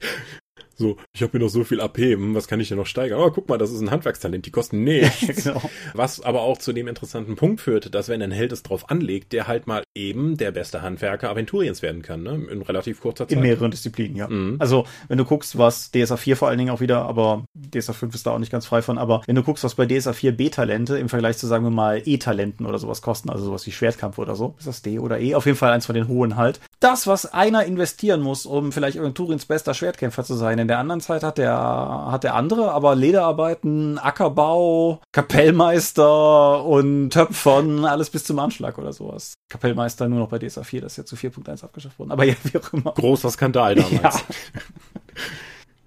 So, 0.77 0.97
ich 1.13 1.23
habe 1.23 1.37
mir 1.37 1.45
noch 1.45 1.51
so 1.51 1.65
viel 1.65 1.81
AP, 1.81 1.99
hm, 1.99 2.35
was 2.35 2.49
kann 2.49 2.61
ich 2.61 2.69
denn 2.69 2.79
noch 2.79 2.87
steigern? 2.87 3.21
Oh, 3.21 3.31
guck 3.31 3.49
mal, 3.49 3.59
das 3.59 3.71
ist 3.71 3.81
ein 3.81 3.91
Handwerkstalent, 3.91 4.47
die 4.47 4.51
kosten 4.51 4.85
nichts. 4.85 5.45
genau. 5.45 5.63
Was 5.95 6.21
aber 6.21 6.43
auch 6.43 6.59
zu 6.59 6.73
dem 6.73 6.89
interessanten 6.89 7.37
Punkt 7.37 7.61
führt, 7.61 7.95
dass 7.95 8.09
wenn 8.09 8.23
ein 8.23 8.31
Held 8.31 8.53
es 8.53 8.63
drauf 8.63 8.91
anlegt, 8.91 9.33
der 9.33 9.47
halt 9.47 9.67
mal 9.67 9.83
eben 9.95 10.37
der 10.37 10.53
beste 10.53 10.83
Handwerker 10.83 11.31
Aventuriens 11.31 11.83
werden 11.83 12.03
kann, 12.03 12.23
ne? 12.23 12.35
In 12.51 12.63
relativ 12.63 13.01
kurzer 13.01 13.29
Zeit. 13.29 13.37
In 13.37 13.43
mehreren 13.43 13.71
Disziplinen, 13.71 14.17
ja. 14.17 14.29
Mhm. 14.29 14.57
Also, 14.59 14.87
wenn 15.09 15.19
du 15.19 15.25
guckst, 15.25 15.59
was 15.59 15.91
DSA 15.91 16.17
4 16.17 16.37
vor 16.37 16.49
allen 16.49 16.59
Dingen 16.59 16.71
auch 16.71 16.81
wieder, 16.81 17.03
aber 17.03 17.45
DSA 17.55 17.93
5 17.93 18.15
ist 18.15 18.27
da 18.27 18.33
auch 18.33 18.39
nicht 18.39 18.53
ganz 18.53 18.67
frei 18.67 18.83
von, 18.83 18.99
aber 18.99 19.23
wenn 19.27 19.37
du 19.37 19.43
guckst, 19.43 19.65
was 19.65 19.75
bei 19.75 19.87
DSA 19.87 20.13
4 20.13 20.33
B-Talente 20.37 20.99
im 20.99 21.09
Vergleich 21.09 21.39
zu, 21.39 21.47
sagen 21.47 21.65
wir 21.65 21.71
mal, 21.71 22.03
E-Talenten 22.05 22.67
oder 22.67 22.79
sowas 22.79 23.03
kosten, 23.03 23.31
also 23.31 23.45
sowas 23.45 23.67
wie 23.67 23.73
Schwertkampf 23.73 24.19
oder 24.19 24.35
so, 24.35 24.55
ist 24.59 24.67
das 24.67 24.83
D 24.83 24.99
oder 24.99 25.19
E? 25.21 25.35
Auf 25.35 25.47
jeden 25.47 25.59
Fall 25.59 25.73
eins 25.73 25.87
von 25.87 25.95
den 25.95 26.09
hohen 26.09 26.37
halt. 26.37 26.61
Das, 26.81 27.07
was 27.07 27.27
einer 27.33 27.65
investieren 27.65 28.21
muss, 28.21 28.47
um 28.47 28.73
vielleicht 28.73 28.99
Aventuriens 28.99 29.47
bester 29.47 29.75
Schwertkämpfer 29.75 30.25
zu 30.25 30.35
sein, 30.35 30.59
in 30.63 30.69
der 30.69 30.79
anderen 30.79 31.01
Zeit 31.01 31.23
hat 31.23 31.39
der, 31.39 31.53
hat 31.53 32.25
der 32.25 32.35
andere, 32.35 32.73
aber 32.73 32.95
Lederarbeiten, 32.95 33.99
Ackerbau, 33.99 35.01
Kapellmeister 35.13 36.65
und 36.65 37.11
Töpfern, 37.11 37.85
alles 37.85 38.11
bis 38.11 38.25
zum 38.25 38.39
Anschlag 38.39 38.79
oder 38.79 38.93
sowas. 38.93 39.35
Kapellmeister 39.51 40.09
nur 40.09 40.21
noch 40.21 40.29
bei 40.29 40.39
DSA 40.39 40.63
4, 40.63 40.81
das 40.81 40.93
ist 40.93 40.97
ja 40.99 41.05
zu 41.05 41.17
4.1 41.17 41.65
abgeschafft 41.65 41.99
worden. 41.99 42.13
Aber 42.13 42.25
ja, 42.25 42.35
wie 42.45 42.59
auch 42.59 42.73
immer. 42.73 42.93
Großer 42.93 43.31
Skandal 43.31 43.75
damals. 43.75 44.01
Ja. 44.01 44.13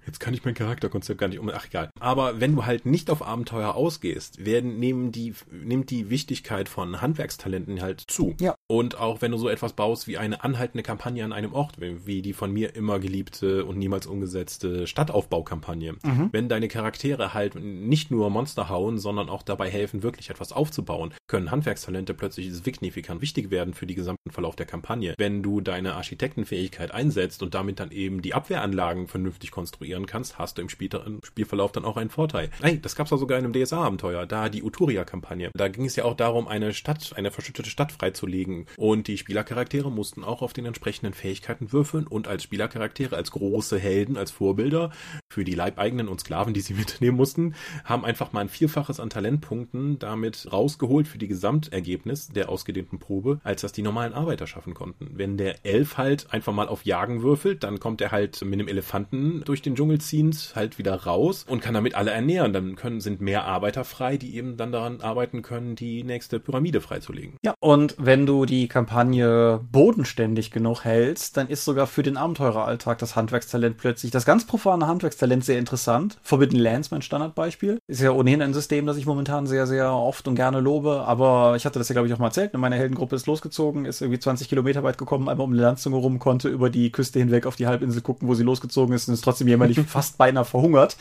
Jetzt 0.06 0.20
kann 0.20 0.34
ich 0.34 0.44
mein 0.44 0.54
Charakterkonzept 0.54 1.18
gar 1.18 1.28
nicht 1.28 1.40
um. 1.40 1.50
Ach 1.52 1.66
egal. 1.66 1.90
Aber 1.98 2.40
wenn 2.40 2.54
du 2.54 2.64
halt 2.64 2.86
nicht 2.86 3.10
auf 3.10 3.26
Abenteuer 3.26 3.74
ausgehst, 3.74 4.44
werden 4.44 4.78
nehmen 4.78 5.10
die 5.10 5.34
nimmt 5.50 5.90
die 5.90 6.10
Wichtigkeit 6.10 6.68
von 6.68 7.00
Handwerkstalenten 7.00 7.82
halt 7.82 8.02
zu. 8.06 8.34
Ja. 8.40 8.54
Und 8.68 8.98
auch 8.98 9.20
wenn 9.20 9.32
du 9.32 9.38
so 9.38 9.48
etwas 9.48 9.72
baust 9.72 10.06
wie 10.06 10.16
eine 10.16 10.44
anhaltende 10.44 10.84
Kampagne 10.84 11.24
an 11.24 11.32
einem 11.32 11.52
Ort, 11.52 11.80
wie 11.80 12.22
die 12.22 12.32
von 12.32 12.52
mir 12.52 12.76
immer 12.76 13.00
geliebte 13.00 13.64
und 13.64 13.78
niemals 13.78 14.06
umgesetzte 14.06 14.86
Stadtaufbaukampagne, 14.86 15.94
mhm. 16.02 16.28
wenn 16.30 16.48
deine 16.48 16.68
Charaktere 16.68 17.34
halt 17.34 17.56
nicht 17.56 18.10
nur 18.10 18.30
Monster 18.30 18.68
hauen, 18.68 18.98
sondern 18.98 19.28
auch 19.28 19.42
dabei 19.42 19.70
helfen, 19.70 20.02
wirklich 20.02 20.30
etwas 20.30 20.52
aufzubauen, 20.52 21.12
können 21.26 21.50
Handwerkstalente 21.50 22.14
plötzlich 22.14 22.52
signifikant 22.52 23.20
wichtig 23.20 23.50
werden 23.50 23.74
für 23.74 23.86
den 23.86 23.96
gesamten 23.96 24.30
Verlauf 24.30 24.54
der 24.54 24.66
Kampagne. 24.66 25.14
Wenn 25.18 25.42
du 25.42 25.60
deine 25.60 25.94
Architektenfähigkeit 25.94 26.92
einsetzt 26.92 27.42
und 27.42 27.54
damit 27.54 27.80
dann 27.80 27.90
eben 27.90 28.22
die 28.22 28.34
Abwehranlagen 28.34 29.08
vernünftig 29.08 29.50
konstruierst, 29.50 29.95
konstruieren 29.96 30.06
kannst, 30.06 30.38
hast 30.38 30.58
du 30.58 30.62
im, 30.62 30.68
Spiel, 30.68 30.90
Spielverlauf 31.22 31.72
dann 31.72 31.84
auch 31.84 31.96
einen 31.96 32.10
Vorteil. 32.10 32.50
Hey, 32.60 32.80
das 32.80 32.96
gab's 32.96 33.12
auch 33.12 33.18
sogar 33.18 33.38
in 33.38 33.44
einem 33.44 33.52
DSA-Abenteuer, 33.52 34.26
da 34.26 34.48
die 34.48 34.62
Uturia-Kampagne. 34.62 35.50
Da 35.54 35.68
ging 35.68 35.84
es 35.84 35.96
ja 35.96 36.04
auch 36.04 36.14
darum, 36.14 36.48
eine 36.48 36.74
Stadt, 36.74 37.12
eine 37.16 37.30
verschüttete 37.30 37.70
Stadt 37.70 37.92
freizulegen. 37.92 38.66
Und 38.76 39.08
die 39.08 39.18
Spielercharaktere 39.18 39.90
mussten 39.90 40.24
auch 40.24 40.42
auf 40.42 40.52
den 40.52 40.66
entsprechenden 40.66 41.14
Fähigkeiten 41.14 41.72
würfeln 41.72 42.06
und 42.06 42.28
als 42.28 42.42
Spielercharaktere, 42.42 43.16
als 43.16 43.30
große 43.30 43.78
Helden, 43.78 44.16
als 44.16 44.30
Vorbilder 44.30 44.90
für 45.28 45.44
die 45.44 45.54
Leibeigenen 45.54 46.08
und 46.08 46.20
Sklaven, 46.20 46.54
die 46.54 46.60
sie 46.60 46.74
mitnehmen 46.74 47.16
mussten, 47.16 47.54
haben 47.84 48.04
einfach 48.04 48.32
mal 48.32 48.40
ein 48.40 48.48
Vierfaches 48.48 49.00
an 49.00 49.10
Talentpunkten 49.10 49.98
damit 49.98 50.48
rausgeholt 50.52 51.08
für 51.08 51.18
die 51.18 51.28
Gesamtergebnis 51.28 52.28
der 52.28 52.48
ausgedehnten 52.48 52.98
Probe, 52.98 53.40
als 53.44 53.62
das 53.62 53.72
die 53.72 53.82
normalen 53.82 54.12
Arbeiter 54.12 54.46
schaffen 54.46 54.74
konnten. 54.74 55.10
Wenn 55.12 55.36
der 55.36 55.64
Elf 55.64 55.96
halt 55.96 56.32
einfach 56.32 56.52
mal 56.52 56.68
auf 56.68 56.84
Jagen 56.84 57.22
würfelt, 57.22 57.64
dann 57.64 57.80
kommt 57.80 58.00
er 58.00 58.12
halt 58.12 58.42
mit 58.44 58.54
einem 58.54 58.68
Elefanten 58.68 59.42
durch 59.44 59.62
den 59.62 59.74
Dschungel 59.74 59.85
Dschungel 59.86 60.00
ziehend 60.00 60.52
halt 60.56 60.78
wieder 60.78 60.94
raus 60.94 61.44
und 61.48 61.60
kann 61.60 61.74
damit 61.74 61.94
alle 61.94 62.10
ernähren. 62.10 62.52
Dann 62.52 62.74
können, 62.74 63.00
sind 63.00 63.20
mehr 63.20 63.44
Arbeiter 63.44 63.84
frei, 63.84 64.16
die 64.16 64.36
eben 64.36 64.56
dann 64.56 64.72
daran 64.72 65.00
arbeiten 65.00 65.42
können, 65.42 65.76
die 65.76 66.02
nächste 66.02 66.40
Pyramide 66.40 66.80
freizulegen. 66.80 67.36
Ja, 67.44 67.54
und 67.60 67.94
wenn 67.98 68.26
du 68.26 68.46
die 68.46 68.66
Kampagne 68.66 69.60
bodenständig 69.70 70.50
genug 70.50 70.84
hältst, 70.84 71.36
dann 71.36 71.48
ist 71.48 71.64
sogar 71.64 71.86
für 71.86 72.02
den 72.02 72.16
Abenteureralltag 72.16 72.98
das 72.98 73.14
Handwerkstalent 73.14 73.76
plötzlich, 73.76 74.10
das 74.10 74.24
ganz 74.24 74.44
profane 74.44 74.88
Handwerkstalent 74.88 75.44
sehr 75.44 75.58
interessant. 75.58 76.18
Forbidden 76.22 76.58
Lands, 76.58 76.90
mein 76.90 77.02
Standardbeispiel. 77.02 77.78
Ist 77.86 78.00
ja 78.00 78.10
ohnehin 78.10 78.42
ein 78.42 78.54
System, 78.54 78.86
das 78.86 78.96
ich 78.96 79.06
momentan 79.06 79.46
sehr, 79.46 79.66
sehr 79.66 79.92
oft 79.92 80.26
und 80.26 80.34
gerne 80.34 80.60
lobe, 80.60 81.04
aber 81.06 81.54
ich 81.56 81.64
hatte 81.64 81.78
das 81.78 81.88
ja, 81.88 81.92
glaube 81.92 82.08
ich, 82.08 82.14
auch 82.14 82.18
mal 82.18 82.26
erzählt. 82.26 82.54
Meine 82.54 82.76
Heldengruppe 82.76 83.14
ist 83.14 83.26
losgezogen, 83.26 83.84
ist 83.84 84.00
irgendwie 84.00 84.18
20 84.18 84.48
Kilometer 84.48 84.82
weit 84.82 84.98
gekommen, 84.98 85.28
einmal 85.28 85.44
um 85.44 85.52
die 85.52 85.60
Landzunge 85.60 85.96
rum, 85.96 86.18
konnte 86.18 86.48
über 86.48 86.70
die 86.70 86.90
Küste 86.90 87.18
hinweg 87.18 87.46
auf 87.46 87.54
die 87.54 87.66
Halbinsel 87.66 88.02
gucken, 88.02 88.26
wo 88.28 88.34
sie 88.34 88.42
losgezogen 88.42 88.94
ist 88.94 89.08
und 89.08 89.14
ist 89.14 89.22
trotzdem 89.22 89.46
jämmerlich 89.46 89.75
wirklich 89.76 89.92
fast 89.92 90.18
beinahe 90.18 90.44
verhungert, 90.44 90.96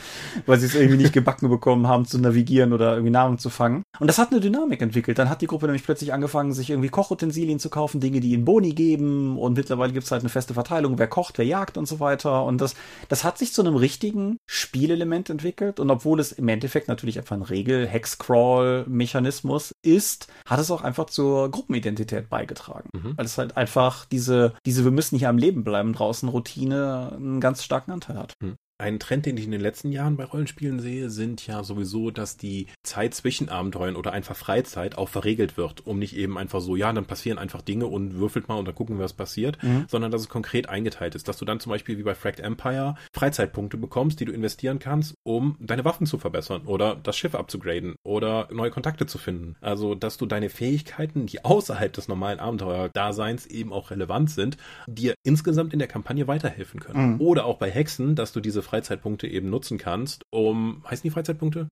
weil 0.46 0.60
sie 0.60 0.68
es 0.68 0.76
irgendwie 0.76 0.98
nicht 0.98 1.14
gebacken 1.14 1.50
bekommen 1.50 1.88
haben 1.88 2.06
zu 2.06 2.20
navigieren 2.20 2.74
oder 2.74 2.94
irgendwie 2.94 3.12
Nahrung 3.12 3.38
zu 3.38 3.50
fangen. 3.50 3.84
Und 4.00 4.08
das 4.08 4.18
hat 4.18 4.32
eine 4.32 4.42
Dynamik 4.42 4.82
entwickelt. 4.82 5.20
Dann 5.20 5.30
hat 5.30 5.42
die 5.42 5.48
Gruppe 5.48 5.66
nämlich 5.66 5.84
plötzlich 5.84 6.14
angefangen, 6.14 6.54
sich 6.54 6.70
irgendwie 6.70 6.90
Kochutensilien 6.90 7.60
zu 7.60 7.70
kaufen, 7.70 8.00
Dinge, 8.00 8.20
die 8.20 8.34
ihnen 8.34 8.46
Boni 8.46 8.74
geben. 8.74 9.38
Und 9.38 9.58
mittlerweile 9.58 9.94
gibt 9.94 10.06
es 10.06 10.12
halt 10.12 10.22
eine 10.22 10.30
feste 10.30 10.54
Verteilung, 10.54 11.00
wer 11.00 11.08
kocht, 11.08 11.38
wer 11.38 11.46
jagt 11.46 11.78
und 11.78 11.88
so 11.88 12.00
weiter. 12.00 12.44
Und 12.44 12.62
das, 12.62 12.76
das 13.10 13.24
hat 13.24 13.38
sich 13.38 13.54
zu 13.54 13.62
einem 13.62 13.76
richtigen 13.76 14.38
Spielelement 14.46 15.30
entwickelt. 15.30 15.80
Und 15.80 15.90
obwohl 15.90 16.20
es 16.20 16.32
im 16.32 16.48
Endeffekt 16.48 16.88
natürlich 16.88 17.18
einfach 17.18 17.36
ein 17.36 17.42
Regel-Hexcrawl-Mechanismus 17.42 19.74
ist, 19.82 20.28
hat 20.48 20.60
es 20.60 20.72
auch 20.72 20.82
einfach 20.82 21.06
zur 21.06 21.52
Gruppenidentität 21.52 22.30
beigetragen. 22.30 22.90
Mhm. 22.94 23.18
Weil 23.18 23.26
es 23.26 23.38
halt 23.38 23.58
einfach 23.58 24.06
diese, 24.06 24.54
diese 24.66 24.84
Wir 24.84 24.92
müssen 24.92 25.18
hier 25.18 25.30
am 25.30 25.38
Leben 25.38 25.64
bleiben 25.64 25.94
draußen 25.94 26.28
Routine 26.30 27.14
einen 27.16 27.40
ganz 27.40 27.64
starken 27.64 27.92
Anteil 27.92 28.18
hat. 28.18 28.34
Mhm. 28.42 28.56
Ein 28.78 29.00
Trend, 29.00 29.26
den 29.26 29.38
ich 29.38 29.46
in 29.46 29.52
den 29.52 29.62
letzten 29.62 29.94
Jahren 29.94 30.18
bei 30.18 30.26
Rollenspielen 30.26 30.82
sehe, 30.82 31.10
sind 31.10 31.48
ja 31.48 31.64
sowieso, 31.64 32.12
dass 32.12 32.36
die 32.36 32.68
Zeit 32.84 33.14
zwischen 33.14 33.48
Abenteuern 33.48 33.96
oder 33.96 34.12
einfach 34.12 34.36
Freizeit 34.36 34.98
auch 34.98 35.08
verregelt 35.08 35.56
wird, 35.56 35.88
um 35.88 35.98
nicht 35.98 36.14
eben 36.14 36.38
einfach 36.38 36.60
so, 36.60 36.76
ja, 36.76 36.92
dann 36.92 37.06
passieren 37.06 37.38
einfach 37.38 37.62
Dinge 37.62 37.86
und 37.86 38.16
würfelt 38.16 38.50
mal 38.50 38.56
und 38.56 38.66
dann 38.66 38.76
gucken, 38.76 39.00
was 39.00 39.14
passiert, 39.14 39.64
mhm. 39.64 39.86
sondern 39.88 40.12
dass 40.12 40.20
es 40.20 40.28
konkret 40.28 40.68
eingeteilt 40.68 41.16
ist, 41.16 41.30
dass 41.30 41.38
du 41.38 41.46
dann 41.46 41.62
zum 41.62 41.70
Beispiel 41.70 41.98
wie 41.98 42.04
bei 42.04 42.16
Fracked 42.16 42.42
Empire 42.42 42.96
Freizeitpunkte 43.14 43.78
bekommst, 43.78 44.20
die 44.20 44.26
du 44.26 44.34
investieren 44.34 44.80
kannst, 44.80 45.16
um 45.24 45.56
deine 45.62 45.86
Waffen 45.86 46.06
zu 46.06 46.18
verbessern 46.18 46.64
oder 46.66 46.96
das 46.96 47.16
Schiff 47.16 47.34
abzugraden 47.34 47.96
oder 48.04 48.50
neue 48.52 48.72
Kontakte 48.72 49.06
zu 49.06 49.18
finden. 49.18 49.56
Also, 49.62 49.96
dass 49.96 50.18
du 50.18 50.26
deine 50.26 50.50
Fähigkeiten, 50.50 51.28
die 51.28 51.46
außerhalb 51.46 51.94
des 51.94 52.10
normalen 52.10 52.42
Abenteuerdaseins 52.42 53.46
eben 53.46 53.72
auch 53.72 53.90
relevant 53.90 54.32
sind, 54.32 54.58
dir 54.86 55.16
insgesamt 55.24 55.72
in 55.72 55.80
der 55.80 55.88
Kampagne 55.88 56.28
weiterhelfen 56.28 56.82
können. 56.82 57.14
Mhm. 57.14 57.22
Oder 57.22 57.46
auch 57.46 57.58
bei 57.58 57.72
Hexen, 57.72 58.16
dass 58.16 58.34
du 58.34 58.42
diese 58.42 58.65
Freizeitpunkte 58.66 59.28
eben 59.28 59.50
nutzen 59.50 59.78
kannst, 59.78 60.26
um, 60.30 60.84
heißen 60.90 61.04
die 61.04 61.12
Freizeitpunkte? 61.12 61.70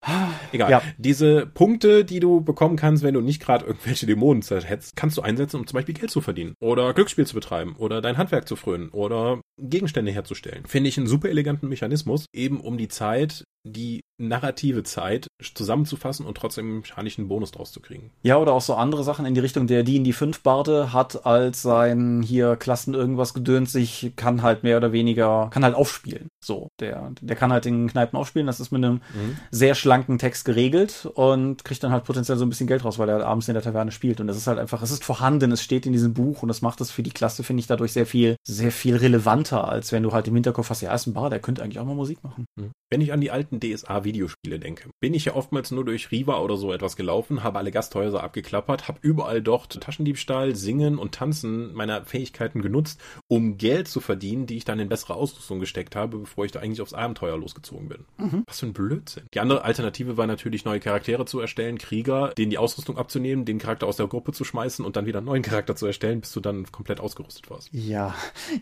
Egal. 0.51 0.71
Ja. 0.71 0.81
Diese 0.97 1.45
Punkte, 1.45 2.05
die 2.05 2.19
du 2.19 2.41
bekommen 2.41 2.75
kannst, 2.75 3.03
wenn 3.03 3.13
du 3.13 3.21
nicht 3.21 3.41
gerade 3.41 3.65
irgendwelche 3.65 4.05
Dämonen 4.05 4.41
zerhetzt, 4.41 4.95
kannst 4.95 5.17
du 5.17 5.21
einsetzen, 5.21 5.57
um 5.57 5.67
zum 5.67 5.77
Beispiel 5.77 5.95
Geld 5.95 6.11
zu 6.11 6.21
verdienen 6.21 6.55
oder 6.59 6.93
Glücksspiel 6.93 7.27
zu 7.27 7.35
betreiben 7.35 7.75
oder 7.77 8.01
dein 8.01 8.17
Handwerk 8.17 8.47
zu 8.47 8.55
frönen 8.55 8.89
oder 8.89 9.41
Gegenstände 9.57 10.11
herzustellen. 10.11 10.65
Finde 10.65 10.89
ich 10.89 10.97
einen 10.97 11.07
super 11.07 11.29
eleganten 11.29 11.69
Mechanismus, 11.69 12.25
eben 12.33 12.59
um 12.59 12.77
die 12.77 12.87
Zeit 12.87 13.43
die 13.65 14.01
narrative 14.17 14.83
Zeit 14.83 15.27
zusammenzufassen 15.41 16.25
und 16.25 16.37
trotzdem 16.37 16.65
einen 16.65 16.79
mechanischen 16.79 17.27
Bonus 17.27 17.51
draus 17.51 17.71
zu 17.71 17.79
kriegen. 17.79 18.11
Ja, 18.21 18.37
oder 18.37 18.53
auch 18.53 18.61
so 18.61 18.75
andere 18.75 19.03
Sachen 19.03 19.25
in 19.25 19.33
die 19.33 19.41
Richtung, 19.41 19.67
der 19.67 19.83
die 19.83 19.97
in 19.97 20.03
die 20.03 20.13
fünf 20.13 20.41
Barde 20.41 20.93
hat 20.93 21.25
als 21.25 21.61
sein 21.61 22.21
hier 22.21 22.55
Klassen 22.55 22.93
irgendwas 22.93 23.33
gedönt 23.33 23.69
sich, 23.69 24.13
kann 24.15 24.41
halt 24.41 24.63
mehr 24.63 24.77
oder 24.77 24.91
weniger, 24.91 25.49
kann 25.51 25.63
halt 25.63 25.75
aufspielen. 25.75 26.27
So, 26.43 26.67
der, 26.79 27.11
der 27.21 27.35
kann 27.35 27.51
halt 27.51 27.65
in 27.65 27.87
Kneipen 27.87 28.17
aufspielen, 28.17 28.47
das 28.47 28.59
ist 28.59 28.71
mit 28.71 28.83
einem 28.83 28.95
mhm. 28.95 29.37
sehr 29.51 29.75
schlanken 29.75 30.17
Text 30.19 30.45
geregelt 30.45 31.09
und 31.13 31.63
kriegt 31.63 31.83
dann 31.83 31.91
halt 31.91 32.03
potenziell 32.03 32.37
so 32.37 32.45
ein 32.45 32.49
bisschen 32.49 32.67
Geld 32.67 32.85
raus, 32.85 32.99
weil 32.99 33.09
er 33.09 33.25
abends 33.25 33.47
in 33.47 33.53
der 33.53 33.63
Taverne 33.63 33.91
spielt. 33.91 34.19
Und 34.19 34.27
das 34.27 34.37
ist 34.37 34.47
halt 34.47 34.59
einfach, 34.59 34.81
es 34.81 34.91
ist 34.91 35.03
vorhanden, 35.03 35.51
es 35.51 35.63
steht 35.63 35.85
in 35.85 35.93
diesem 35.93 36.13
Buch 36.13 36.43
und 36.43 36.49
das 36.49 36.61
macht 36.61 36.81
es 36.81 36.91
für 36.91 37.03
die 37.03 37.11
Klasse, 37.11 37.43
finde 37.43 37.61
ich, 37.61 37.67
dadurch 37.67 37.93
sehr 37.93 38.05
viel, 38.05 38.35
sehr 38.45 38.71
viel 38.71 38.95
relevanter, 39.43 39.67
als 39.67 39.91
wenn 39.91 40.03
du 40.03 40.11
halt 40.11 40.27
im 40.27 40.35
Hinterkopf 40.35 40.69
hast, 40.69 40.81
ja, 40.81 40.93
ist 40.93 41.07
ein 41.07 41.13
Bar, 41.13 41.29
der 41.29 41.39
könnte 41.39 41.63
eigentlich 41.63 41.79
auch 41.79 41.85
mal 41.85 41.95
Musik 41.95 42.23
machen. 42.23 42.45
Mhm. 42.55 42.71
Wenn 42.89 43.01
ich 43.01 43.11
an 43.11 43.21
die 43.21 43.31
alten 43.31 43.59
DSA-Videospiele 43.59 44.59
denke, 44.59 44.89
bin 45.01 45.13
ich 45.13 45.25
ja 45.25 45.35
oftmals 45.35 45.71
nur 45.71 45.83
durch 45.83 46.11
Riva 46.11 46.39
oder 46.39 46.57
so 46.57 46.71
etwas 46.71 46.95
gelaufen, 46.95 47.43
habe 47.43 47.57
alle 47.57 47.71
Gasthäuser 47.71 48.23
abgeklappert, 48.23 48.87
habe 48.87 48.99
überall 49.01 49.41
dort 49.41 49.81
Taschendiebstahl, 49.81 50.55
Singen 50.55 50.97
und 50.97 51.15
Tanzen 51.15 51.73
meiner 51.73 52.05
Fähigkeiten 52.05 52.61
genutzt, 52.61 53.01
um 53.27 53.57
Geld 53.57 53.87
zu 53.87 53.99
verdienen, 53.99 54.45
die 54.45 54.57
ich 54.57 54.65
dann 54.65 54.79
in 54.79 54.89
bessere 54.89 55.15
Ausrüstung 55.15 55.59
gesteckt 55.59 55.95
habe, 55.95 56.19
bevor 56.19 56.45
ich 56.45 56.51
da 56.51 56.59
eigentlich 56.59 56.81
aufs 56.81 56.93
Abenteuer 56.93 57.37
losgezogen 57.37 57.89
bin. 57.89 58.05
Mhm. 58.17 58.43
Was 58.45 58.59
für 58.59 58.67
ein 58.67 58.73
Blödsinn. 58.73 59.23
Die 59.33 59.39
andere 59.39 59.63
Alternative 59.63 60.17
war 60.17 60.27
natürlich, 60.27 60.65
neue 60.65 60.79
Charaktere 60.79 61.25
zu 61.25 61.39
erstellen, 61.39 61.79
Krieger, 61.79 62.31
denen 62.37 62.51
die 62.51 62.59
Ausrüstung 62.59 62.97
abzunehmen, 62.97 63.45
den 63.45 63.57
Charakter 63.57 63.87
aus 63.87 63.97
der 63.97 64.07
Gruppe 64.07 64.33
zu 64.33 64.43
schmeißen 64.43 64.85
und 64.85 64.95
dann 64.95 65.07
wieder 65.07 65.17
einen 65.17 65.25
neuen 65.25 65.41
Charakter 65.41 65.75
zu 65.75 65.87
erstellen, 65.87 66.21
bis 66.21 66.31
du 66.31 66.41
dann 66.41 66.71
komplett 66.71 66.99
ausgerüstet 66.99 67.49
warst. 67.49 67.69
Ja, 67.71 68.13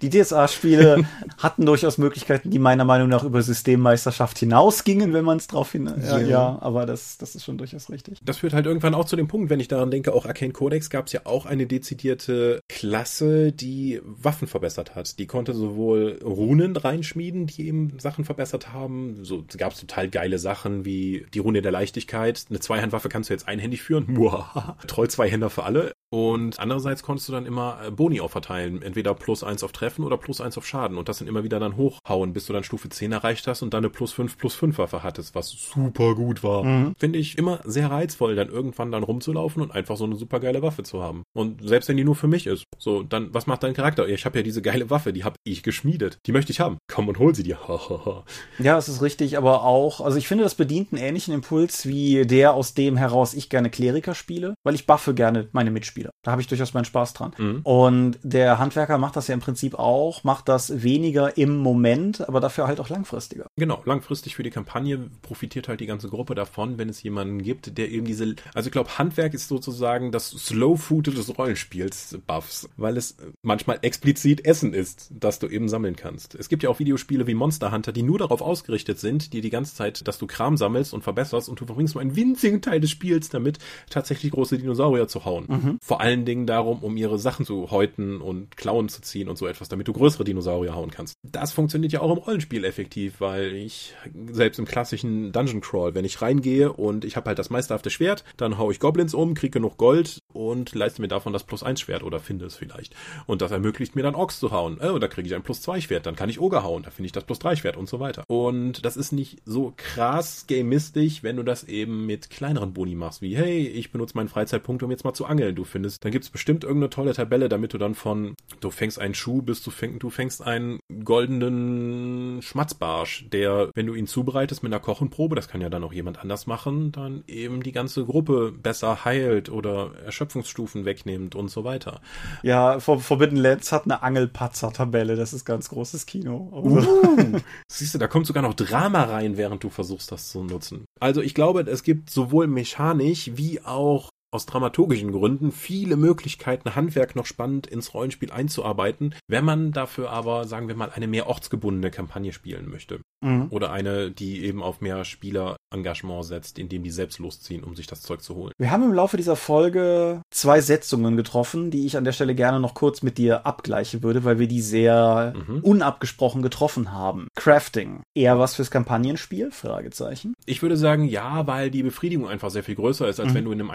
die 0.02 0.10
DSA-Spiele 0.10 0.71
Rollenspiele 0.76 1.06
hatten 1.38 1.66
durchaus 1.66 1.98
Möglichkeiten, 1.98 2.50
die 2.50 2.60
meiner 2.60 2.86
Meinung 2.86 3.10
nach 3.10 3.24
über 3.24 3.42
Systemmeisterschaft 3.42 4.40
hinausgingen, 4.40 5.14
wenn 5.14 5.26
man 5.26 5.38
es 5.38 5.48
drauf 5.48 5.72
hin. 5.72 5.92
Ja, 6.02 6.20
ja. 6.20 6.28
ja, 6.28 6.58
aber 6.62 6.86
das, 6.86 7.18
das 7.18 7.36
ist 7.36 7.44
schon 7.44 7.58
durchaus 7.58 7.90
richtig. 7.90 8.20
Das 8.24 8.38
führt 8.38 8.54
halt 8.54 8.66
irgendwann 8.66 8.94
auch 8.94 9.06
zu 9.06 9.16
dem 9.16 9.28
Punkt, 9.28 9.50
wenn 9.50 9.60
ich 9.60 9.68
daran 9.68 9.92
denke, 9.92 10.14
auch 10.14 10.26
Arcane 10.26 10.54
Codex 10.54 10.90
gab 10.90 11.08
es 11.08 11.14
ja 11.14 11.22
auch 11.26 11.46
eine 11.46 11.68
dezidierte 11.68 12.62
Klasse, 12.70 13.52
die 13.52 14.02
Waffen 14.04 14.48
verbessert 14.48 14.96
hat. 14.96 15.20
Die 15.20 15.28
konnte 15.28 15.54
sowohl 15.54 16.20
Runen 16.24 16.76
reinschmieden, 16.76 17.48
die 17.48 17.68
eben 17.68 18.00
Sachen 18.00 18.26
verbessert 18.26 18.72
haben. 18.74 19.20
So 19.24 19.44
gab 19.58 19.74
es 19.74 19.80
total 19.80 20.10
geile 20.10 20.40
Sachen 20.40 20.86
wie 20.86 21.26
die 21.34 21.40
Rune 21.40 21.62
der 21.62 21.72
Leichtigkeit. 21.72 22.46
Eine 22.50 22.60
Zweihandwaffe 22.60 23.10
kannst 23.10 23.30
du 23.30 23.34
jetzt 23.34 23.48
einhändig 23.48 23.82
führen. 23.82 24.08
Troll 24.88 25.10
Zweihänder 25.10 25.50
für 25.50 25.64
alle. 25.64 25.94
Und 26.14 26.60
andererseits 26.60 27.04
konntest 27.04 27.30
du 27.30 27.32
dann 27.32 27.46
immer 27.46 27.80
äh, 27.86 27.92
Boni 27.92 28.20
aufverteilen. 28.20 28.82
Entweder 28.82 29.14
plus 29.14 29.46
eins 29.46 29.64
auf 29.64 29.72
Treffen 29.72 30.04
oder 30.04 30.18
plus 30.18 30.42
eins 30.42 30.58
auf 30.58 30.61
Schaden. 30.64 30.98
Und 30.98 31.10
das 31.10 31.20
dann 31.20 31.28
immer 31.28 31.44
wieder 31.44 31.60
dann 31.60 31.78
hochhauen, 31.78 32.34
bis 32.34 32.46
du 32.46 32.54
dann 32.54 32.64
Stufe 32.64 32.90
10 32.90 33.12
erreicht 33.12 33.48
hast 33.48 33.62
und 33.62 33.74
dann 33.74 33.84
eine 33.84 33.90
plus 33.90 34.12
5 34.12 34.38
plus 34.38 34.56
5 34.56 34.78
Waffe 34.78 35.04
hattest, 35.04 35.36
was 35.36 35.50
super 35.50 36.16
gut 36.16 36.44
war. 36.44 36.64
Mhm. 36.64 36.96
Finde 36.98 37.20
ich 37.20 37.38
immer 37.38 37.60
sehr 37.64 37.92
reizvoll, 37.92 38.36
dann 38.36 38.50
irgendwann 38.50 38.92
dann 38.92 39.04
rumzulaufen 39.04 39.62
und 39.62 39.72
einfach 39.72 39.98
so 39.98 40.06
eine 40.06 40.16
super 40.16 40.40
geile 40.40 40.62
Waffe 40.62 40.84
zu 40.84 41.02
haben. 41.02 41.24
Und 41.34 41.62
selbst 41.64 41.88
wenn 41.90 41.98
die 41.98 42.04
nur 42.04 42.16
für 42.16 42.28
mich 42.28 42.48
ist, 42.48 42.66
so, 42.78 43.04
dann, 43.04 43.34
was 43.34 43.48
macht 43.48 43.64
dein 43.64 43.74
Charakter? 43.74 44.08
Ich 44.08 44.26
habe 44.26 44.40
ja 44.40 44.44
diese 44.44 44.62
geile 44.62 44.90
Waffe, 44.90 45.14
die 45.14 45.24
habe 45.24 45.36
ich 45.44 45.64
geschmiedet. 45.64 46.18
Die 46.26 46.32
möchte 46.32 46.52
ich 46.52 46.60
haben. 46.60 46.78
Komm 46.92 47.08
und 47.08 47.20
hol 47.20 47.36
sie 47.36 47.44
dir. 47.44 47.60
ja, 48.60 48.76
das 48.76 48.90
ist 48.90 49.02
richtig, 49.02 49.38
aber 49.38 49.64
auch, 49.64 50.02
also 50.02 50.18
ich 50.18 50.28
finde, 50.28 50.44
das 50.44 50.56
bedient 50.56 50.92
einen 50.92 51.02
ähnlichen 51.02 51.34
Impuls 51.34 51.86
wie 51.86 52.26
der, 52.26 52.54
aus 52.54 52.74
dem 52.74 52.98
heraus 52.98 53.34
ich 53.34 53.50
gerne 53.50 53.70
Kleriker 53.70 54.16
spiele, 54.16 54.56
weil 54.64 54.76
ich 54.76 54.86
buffe 54.88 55.14
gerne 55.14 55.50
meine 55.52 55.72
Mitspieler. 55.72 55.92
Spieler. 55.92 56.12
Da 56.24 56.32
habe 56.32 56.42
ich 56.42 56.48
durchaus 56.48 56.74
meinen 56.74 56.86
Spaß 56.86 57.14
dran. 57.14 57.34
Mhm. 57.38 57.62
Und 57.64 58.20
der 58.24 58.58
Handwerker 58.58 58.98
macht 58.98 59.16
das 59.16 59.28
ja 59.28 59.34
im 59.34 59.40
Prinzip 59.40 59.76
auch, 59.76 60.24
macht 60.24 60.48
das 60.52 60.84
weniger 60.84 61.38
im 61.38 61.58
Moment, 61.58 62.28
aber 62.28 62.40
dafür 62.40 62.68
halt 62.68 62.80
auch 62.80 62.90
langfristiger. 62.90 63.48
Genau, 63.58 63.82
langfristig 63.86 64.36
für 64.36 64.44
die 64.44 64.50
Kampagne 64.50 65.10
profitiert 65.22 65.68
halt 65.68 65.80
die 65.80 65.86
ganze 65.86 66.10
Gruppe 66.10 66.36
davon, 66.36 66.78
wenn 66.78 66.90
es 66.90 67.02
jemanden 67.04 67.42
gibt, 67.42 67.78
der 67.78 67.90
eben 67.90 68.06
diese, 68.06 68.36
also 68.54 68.68
ich 68.68 68.72
glaube, 68.72 68.98
Handwerk 68.98 69.34
ist 69.34 69.48
sozusagen 69.48 70.12
das 70.12 70.30
Slow 70.30 70.78
Food 70.78 71.08
des 71.08 71.38
Rollenspiels 71.38 72.20
Buffs, 72.26 72.70
weil 72.78 72.98
es 72.98 73.18
manchmal 73.42 73.80
explizit 73.82 74.46
Essen 74.46 74.74
ist, 74.74 75.12
das 75.12 75.40
du 75.40 75.48
eben 75.48 75.70
sammeln 75.70 75.96
kannst. 75.96 76.36
Es 76.36 76.50
gibt 76.50 76.64
ja 76.64 76.70
auch 76.70 76.80
Videospiele 76.80 77.28
wie 77.28 77.34
Monster 77.34 77.72
Hunter, 77.72 77.92
die 77.92 78.04
nur 78.04 78.20
darauf 78.20 78.42
ausgerichtet 78.42 79.00
sind, 79.00 79.34
die 79.34 79.42
die 79.42 79.50
ganze 79.50 79.76
Zeit, 79.76 80.08
dass 80.08 80.18
du 80.18 80.28
Kram 80.28 80.58
sammelst 80.58 80.94
und 80.94 81.04
verbesserst 81.04 81.50
und 81.50 81.60
du 81.60 81.66
verbringst 81.66 81.96
nur 81.96 82.02
einen 82.02 82.16
winzigen 82.16 82.62
Teil 82.62 82.80
des 82.80 82.92
Spiels 82.92 83.30
damit, 83.30 83.60
tatsächlich 83.90 84.32
große 84.32 84.58
Dinosaurier 84.58 85.08
zu 85.08 85.26
hauen. 85.26 85.46
Mhm 85.48 85.80
vor 85.92 86.00
allen 86.00 86.24
Dingen 86.26 86.48
darum, 86.48 86.84
um 86.84 86.96
ihre 86.96 87.20
Sachen 87.20 87.46
zu 87.46 87.72
häuten 87.72 88.22
und 88.22 88.56
Klauen 88.56 88.88
zu 88.88 89.02
ziehen 89.02 89.28
und 89.28 89.38
so 89.38 89.48
etwas, 89.48 89.68
damit 89.68 89.88
du 89.88 89.94
größere 89.94 90.24
Dinosaurier 90.24 90.41
hauen 90.50 90.92
kannst. 90.92 91.16
Das 91.24 91.54
funktioniert 91.54 91.94
ja 91.94 92.02
auch 92.02 92.12
im 92.12 92.18
Rollenspiel 92.18 92.64
effektiv, 92.64 93.16
weil 93.20 93.54
ich 93.54 93.94
selbst 94.32 94.60
im 94.60 94.66
klassischen 94.66 95.32
Dungeon 95.32 95.62
Crawl, 95.62 95.96
wenn 95.96 96.06
ich 96.06 96.22
reingehe 96.22 96.72
und 96.72 97.06
ich 97.06 97.16
habe 97.16 97.28
halt 97.28 97.40
das 97.40 97.50
meisterhafte 97.50 97.90
Schwert, 97.90 98.24
dann 98.38 98.58
hau 98.58 98.72
ich 98.72 98.80
Goblins 98.80 99.14
um, 99.14 99.34
kriege 99.34 99.52
genug 99.52 99.78
Gold 99.78 100.20
und 100.34 100.74
leiste 100.74 101.02
mir 101.02 101.08
davon 101.08 101.34
das 101.34 101.44
Plus 101.44 101.64
1 101.64 101.80
Schwert 101.80 102.04
oder 102.04 102.20
finde 102.20 102.46
es 102.46 102.56
vielleicht. 102.56 102.96
Und 103.26 103.42
das 103.42 103.52
ermöglicht 103.52 103.96
mir 103.96 104.04
dann 104.04 104.16
Orks 104.16 104.40
zu 104.40 104.52
hauen. 104.52 104.80
Oh, 104.82 105.00
da 105.00 105.08
kriege 105.08 105.28
ich 105.28 105.36
ein 105.36 105.44
Plus 105.44 105.62
2 105.62 105.82
Schwert, 105.82 106.06
dann 106.06 106.16
kann 106.16 106.30
ich 106.30 106.40
Oger 106.40 106.64
hauen, 106.64 106.84
da 106.84 106.92
finde 106.92 107.08
ich 107.08 107.12
das 107.12 107.24
Plus 107.24 107.40
3 107.40 107.56
Schwert 107.56 107.78
und 107.78 107.90
so 107.90 108.00
weiter. 108.00 108.24
Und 108.28 108.86
das 108.86 108.98
ist 108.98 109.12
nicht 109.12 109.40
so 109.46 109.74
krass 109.76 110.46
gamistisch, 110.48 111.24
wenn 111.24 111.38
du 111.38 111.44
das 111.44 111.64
eben 111.66 112.06
mit 112.06 112.30
kleineren 112.30 112.74
Boni 112.74 112.96
machst, 112.96 113.22
wie 113.22 113.36
hey, 113.36 113.68
ich 113.68 113.92
benutze 113.92 114.16
meinen 114.16 114.30
Freizeitpunkt, 114.30 114.84
um 114.84 114.92
jetzt 114.92 115.04
mal 115.04 115.14
zu 115.14 115.26
angeln. 115.26 115.56
Du 115.56 115.64
findest 115.64 116.04
dann 116.04 116.12
gibt 116.12 116.24
es 116.24 116.30
bestimmt 116.30 116.64
irgendeine 116.64 116.90
tolle 116.90 117.14
Tabelle, 117.14 117.50
damit 117.50 117.74
du 117.74 117.78
dann 117.78 117.96
von, 117.96 118.36
du 118.60 118.72
fängst 118.72 119.00
einen 119.00 119.14
Schuh 119.14 119.42
bis 119.42 119.62
du, 119.62 119.72
fäng, 119.72 120.00
du 120.00 120.10
fängst 120.10 120.31
einen 120.40 120.80
goldenen 121.04 122.42
Schmatzbarsch, 122.42 123.28
der, 123.30 123.72
wenn 123.76 123.88
du 123.88 123.94
ihn 123.94 124.08
zubereitest 124.08 124.64
mit 124.64 124.72
einer 124.72 124.80
Kochenprobe, 124.80 125.36
das 125.36 125.50
kann 125.50 125.60
ja 125.60 125.70
dann 125.70 125.84
auch 125.84 125.92
jemand 125.92 126.20
anders 126.20 126.48
machen, 126.48 126.94
dann 126.94 127.24
eben 127.28 127.64
die 127.64 127.74
ganze 127.74 128.06
Gruppe 128.06 128.54
besser 128.54 129.04
heilt 129.04 129.50
oder 129.50 129.92
Erschöpfungsstufen 130.06 130.86
wegnimmt 130.86 131.36
und 131.36 131.50
so 131.50 131.64
weiter. 131.64 132.02
Ja, 132.44 132.80
Forbidden 132.80 133.38
Lands 133.38 133.72
hat 133.72 133.86
eine 133.86 134.04
Angelpatzer-Tabelle, 134.04 135.16
das 135.16 135.34
ist 135.34 135.44
ganz 135.44 135.70
großes 135.70 136.06
Kino. 136.06 136.50
Uh, 136.54 137.40
siehst 137.68 137.94
du, 137.94 137.98
da 137.98 138.08
kommt 138.08 138.28
sogar 138.28 138.44
noch 138.44 138.54
Drama 138.54 139.04
rein, 139.04 139.38
während 139.38 139.64
du 139.64 139.70
versuchst, 139.70 140.12
das 140.12 140.30
zu 140.30 140.44
nutzen. 140.44 140.86
Also 141.00 141.22
ich 141.22 141.34
glaube, 141.34 141.62
es 141.62 141.84
gibt 141.84 142.10
sowohl 142.10 142.48
mechanisch 142.48 143.32
wie 143.36 143.62
auch 143.62 144.10
aus 144.32 144.46
dramaturgischen 144.46 145.12
Gründen 145.12 145.52
viele 145.52 145.98
Möglichkeiten, 145.98 146.76
Handwerk 146.76 147.16
noch 147.16 147.26
spannend 147.26 147.68
ins 147.68 147.94
Rollenspiel 147.94 148.32
einzuarbeiten, 148.32 149.14
wenn 149.28 149.46
man 149.46 149.72
dafür 149.74 150.10
aber, 150.10 150.46
sagen 150.46 150.68
wir 150.68 150.76
mal, 150.76 150.90
eine 150.90 151.08
mehr 151.08 151.28
ortsgebundene 151.28 151.92
Kampagne 151.92 152.32
spielen 152.32 152.70
möchte. 152.70 153.02
Mhm. 153.24 153.48
Oder 153.52 153.72
eine, 153.72 154.10
die 154.10 154.44
eben 154.44 154.64
auf 154.64 154.82
mehr 154.82 155.06
Spielerengagement 155.06 156.26
setzt, 156.26 156.58
indem 156.58 156.84
die 156.84 156.90
selbst 156.90 157.20
losziehen, 157.20 157.64
um 157.64 157.76
sich 157.76 157.88
das 157.88 158.02
Zeug 158.02 158.22
zu 158.22 158.36
holen. 158.36 158.54
Wir 158.58 158.72
haben 158.72 158.84
im 158.84 158.94
Laufe 158.94 159.18
dieser 159.18 159.36
Folge 159.36 160.22
zwei 160.32 160.62
Setzungen 160.62 161.18
getroffen, 161.18 161.70
die 161.70 161.86
ich 161.86 161.98
an 161.98 162.04
der 162.04 162.14
Stelle 162.14 162.34
gerne 162.34 162.60
noch 162.60 162.74
kurz 162.74 163.04
mit 163.04 163.18
dir 163.18 163.46
abgleichen 163.46 164.02
würde, 164.02 164.24
weil 164.24 164.40
wir 164.40 164.48
die 164.48 164.62
sehr 164.62 165.34
mhm. 165.36 165.60
unabgesprochen 165.60 166.42
getroffen 166.42 166.92
haben. 166.92 167.28
Crafting. 167.36 168.02
Eher 168.16 168.40
was 168.40 168.56
fürs 168.56 168.72
Kampagnenspiel? 168.72 169.52
Fragezeichen. 169.52 170.34
Ich 170.46 170.62
würde 170.62 170.78
sagen, 170.78 171.06
ja, 171.06 171.46
weil 171.46 171.70
die 171.70 171.84
Befriedigung 171.84 172.28
einfach 172.28 172.50
sehr 172.50 172.64
viel 172.64 172.76
größer 172.76 173.08
ist, 173.08 173.20
als 173.20 173.30
mhm. 173.30 173.36
wenn 173.36 173.46
du 173.46 173.52
in 173.52 173.60
einem 173.60 173.72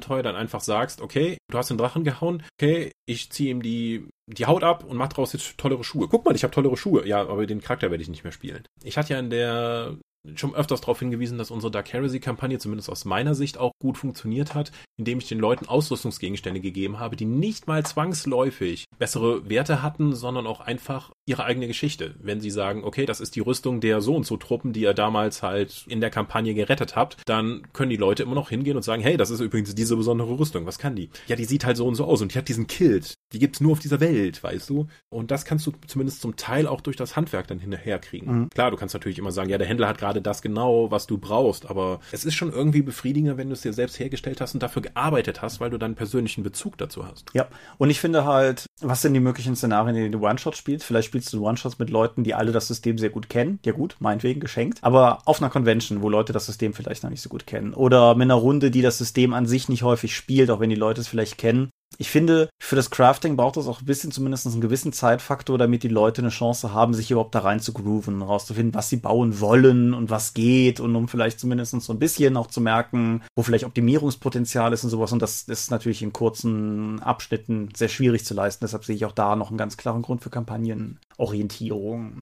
Einzelabenteuer 0.00 0.22
dann 0.22 0.36
einfach 0.36 0.60
sagst, 0.60 1.00
okay, 1.00 1.38
du 1.50 1.58
hast 1.58 1.70
den 1.70 1.78
Drachen 1.78 2.04
gehauen, 2.04 2.42
okay, 2.58 2.92
ich 3.06 3.30
ziehe 3.30 3.50
ihm 3.50 3.62
die 3.62 4.08
die 4.26 4.46
Haut 4.46 4.62
ab 4.62 4.84
und 4.84 4.96
macht 4.96 5.12
daraus 5.12 5.32
jetzt 5.32 5.58
tollere 5.58 5.82
Schuhe. 5.82 6.06
Guck 6.08 6.24
mal, 6.24 6.36
ich 6.36 6.44
habe 6.44 6.54
tollere 6.54 6.76
Schuhe. 6.76 7.04
Ja, 7.06 7.20
aber 7.20 7.46
den 7.46 7.60
Charakter 7.60 7.90
werde 7.90 8.02
ich 8.02 8.08
nicht 8.08 8.22
mehr 8.22 8.32
spielen. 8.32 8.64
Ich 8.84 8.96
hatte 8.96 9.14
ja 9.14 9.18
in 9.18 9.30
der 9.30 9.96
schon 10.34 10.54
öfters 10.54 10.80
darauf 10.80 10.98
hingewiesen, 10.98 11.38
dass 11.38 11.50
unsere 11.50 11.70
Dark 11.70 11.92
Heresy-Kampagne 11.92 12.58
zumindest 12.58 12.90
aus 12.90 13.04
meiner 13.04 13.34
Sicht 13.34 13.58
auch 13.58 13.72
gut 13.80 13.98
funktioniert 13.98 14.54
hat, 14.54 14.70
indem 14.98 15.18
ich 15.18 15.28
den 15.28 15.38
Leuten 15.38 15.66
Ausrüstungsgegenstände 15.66 16.60
gegeben 16.60 16.98
habe, 16.98 17.16
die 17.16 17.24
nicht 17.24 17.66
mal 17.66 17.84
zwangsläufig 17.84 18.84
bessere 18.98 19.48
Werte 19.48 19.82
hatten, 19.82 20.14
sondern 20.14 20.46
auch 20.46 20.60
einfach 20.60 21.10
ihre 21.26 21.44
eigene 21.44 21.66
Geschichte. 21.66 22.14
Wenn 22.20 22.40
sie 22.40 22.50
sagen, 22.50 22.84
okay, 22.84 23.06
das 23.06 23.20
ist 23.20 23.36
die 23.36 23.40
Rüstung 23.40 23.80
der 23.80 24.00
so 24.00 24.14
und 24.14 24.26
so 24.26 24.36
Truppen, 24.36 24.72
die 24.72 24.82
ihr 24.82 24.94
damals 24.94 25.42
halt 25.42 25.84
in 25.88 26.00
der 26.00 26.10
Kampagne 26.10 26.54
gerettet 26.54 26.96
habt, 26.96 27.16
dann 27.24 27.66
können 27.72 27.90
die 27.90 27.96
Leute 27.96 28.22
immer 28.22 28.34
noch 28.34 28.50
hingehen 28.50 28.76
und 28.76 28.82
sagen, 28.82 29.02
hey, 29.02 29.16
das 29.16 29.30
ist 29.30 29.40
übrigens 29.40 29.74
diese 29.74 29.96
besondere 29.96 30.38
Rüstung, 30.38 30.66
was 30.66 30.78
kann 30.78 30.96
die? 30.96 31.10
Ja, 31.28 31.36
die 31.36 31.44
sieht 31.44 31.64
halt 31.64 31.76
so 31.76 31.86
und 31.86 31.94
so 31.94 32.04
aus 32.04 32.20
und 32.20 32.34
die 32.34 32.38
hat 32.38 32.48
diesen 32.48 32.66
Kilt. 32.66 33.14
Die 33.32 33.38
gibt's 33.38 33.60
nur 33.60 33.72
auf 33.72 33.78
dieser 33.78 34.00
Welt, 34.00 34.42
weißt 34.42 34.68
du? 34.68 34.88
Und 35.08 35.30
das 35.30 35.44
kannst 35.44 35.66
du 35.66 35.72
zumindest 35.86 36.20
zum 36.20 36.36
Teil 36.36 36.66
auch 36.66 36.80
durch 36.80 36.96
das 36.96 37.16
Handwerk 37.16 37.46
dann 37.46 37.60
hinterherkriegen. 37.60 38.40
Mhm. 38.40 38.48
Klar, 38.50 38.70
du 38.70 38.76
kannst 38.76 38.94
natürlich 38.94 39.18
immer 39.18 39.32
sagen, 39.32 39.48
ja, 39.48 39.58
der 39.58 39.68
Händler 39.68 39.88
hat 39.88 39.98
gerade 39.98 40.09
gerade 40.10 40.22
das 40.22 40.42
genau, 40.42 40.90
was 40.90 41.06
du 41.06 41.18
brauchst. 41.18 41.70
Aber 41.70 42.00
es 42.10 42.24
ist 42.24 42.34
schon 42.34 42.52
irgendwie 42.52 42.82
befriedigender, 42.82 43.36
wenn 43.36 43.48
du 43.48 43.52
es 43.52 43.62
dir 43.62 43.72
selbst 43.72 43.98
hergestellt 43.98 44.40
hast 44.40 44.54
und 44.54 44.62
dafür 44.62 44.82
gearbeitet 44.82 45.40
hast, 45.40 45.60
weil 45.60 45.70
du 45.70 45.78
dann 45.78 45.90
einen 45.90 45.94
persönlichen 45.94 46.42
Bezug 46.42 46.76
dazu 46.78 47.06
hast. 47.06 47.26
Ja, 47.32 47.46
und 47.78 47.90
ich 47.90 48.00
finde 48.00 48.24
halt, 48.24 48.66
was 48.80 49.02
sind 49.02 49.14
die 49.14 49.20
möglichen 49.20 49.54
Szenarien, 49.54 49.94
in 49.96 50.02
denen 50.02 50.12
du 50.12 50.26
One-Shot 50.26 50.56
spielst? 50.56 50.84
Vielleicht 50.84 51.06
spielst 51.06 51.32
du 51.32 51.46
One-Shots 51.46 51.78
mit 51.78 51.90
Leuten, 51.90 52.24
die 52.24 52.34
alle 52.34 52.52
das 52.52 52.66
System 52.66 52.98
sehr 52.98 53.10
gut 53.10 53.28
kennen. 53.28 53.60
Ja 53.64 53.72
gut, 53.72 53.96
meinetwegen 54.00 54.40
geschenkt. 54.40 54.78
Aber 54.82 55.18
auf 55.26 55.40
einer 55.40 55.50
Convention, 55.50 56.02
wo 56.02 56.08
Leute 56.08 56.32
das 56.32 56.46
System 56.46 56.74
vielleicht 56.74 57.04
noch 57.04 57.10
nicht 57.10 57.22
so 57.22 57.28
gut 57.28 57.46
kennen. 57.46 57.74
Oder 57.74 58.14
mit 58.14 58.24
einer 58.24 58.34
Runde, 58.34 58.70
die 58.70 58.82
das 58.82 58.98
System 58.98 59.32
an 59.32 59.46
sich 59.46 59.68
nicht 59.68 59.82
häufig 59.82 60.14
spielt, 60.14 60.50
auch 60.50 60.60
wenn 60.60 60.70
die 60.70 60.76
Leute 60.76 61.00
es 61.00 61.08
vielleicht 61.08 61.38
kennen 61.38 61.70
ich 61.98 62.08
finde, 62.08 62.48
für 62.58 62.76
das 62.76 62.90
Crafting 62.90 63.36
braucht 63.36 63.56
es 63.56 63.66
auch 63.66 63.80
ein 63.80 63.84
bisschen 63.84 64.10
zumindest 64.12 64.46
einen 64.46 64.60
gewissen 64.60 64.92
Zeitfaktor, 64.92 65.58
damit 65.58 65.82
die 65.82 65.88
Leute 65.88 66.22
eine 66.22 66.30
Chance 66.30 66.72
haben, 66.72 66.94
sich 66.94 67.10
überhaupt 67.10 67.34
da 67.34 67.40
rein 67.40 67.60
zu 67.60 67.72
grooven, 67.72 68.22
rauszufinden, 68.22 68.74
was 68.74 68.88
sie 68.88 68.96
bauen 68.96 69.40
wollen 69.40 69.92
und 69.92 70.08
was 70.08 70.32
geht 70.32 70.80
und 70.80 70.94
um 70.96 71.08
vielleicht 71.08 71.40
zumindest 71.40 71.80
so 71.80 71.92
ein 71.92 71.98
bisschen 71.98 72.36
auch 72.36 72.46
zu 72.46 72.60
merken, 72.60 73.22
wo 73.34 73.42
vielleicht 73.42 73.64
Optimierungspotenzial 73.64 74.72
ist 74.72 74.84
und 74.84 74.90
sowas. 74.90 75.12
Und 75.12 75.20
das 75.20 75.42
ist 75.42 75.70
natürlich 75.70 76.02
in 76.02 76.12
kurzen 76.12 77.00
Abschnitten 77.00 77.68
sehr 77.74 77.88
schwierig 77.88 78.24
zu 78.24 78.34
leisten. 78.34 78.64
Deshalb 78.64 78.84
sehe 78.84 78.96
ich 78.96 79.04
auch 79.04 79.12
da 79.12 79.36
noch 79.36 79.48
einen 79.50 79.58
ganz 79.58 79.76
klaren 79.76 80.02
Grund 80.02 80.22
für 80.22 80.30
Kampagnenorientierung. 80.30 82.19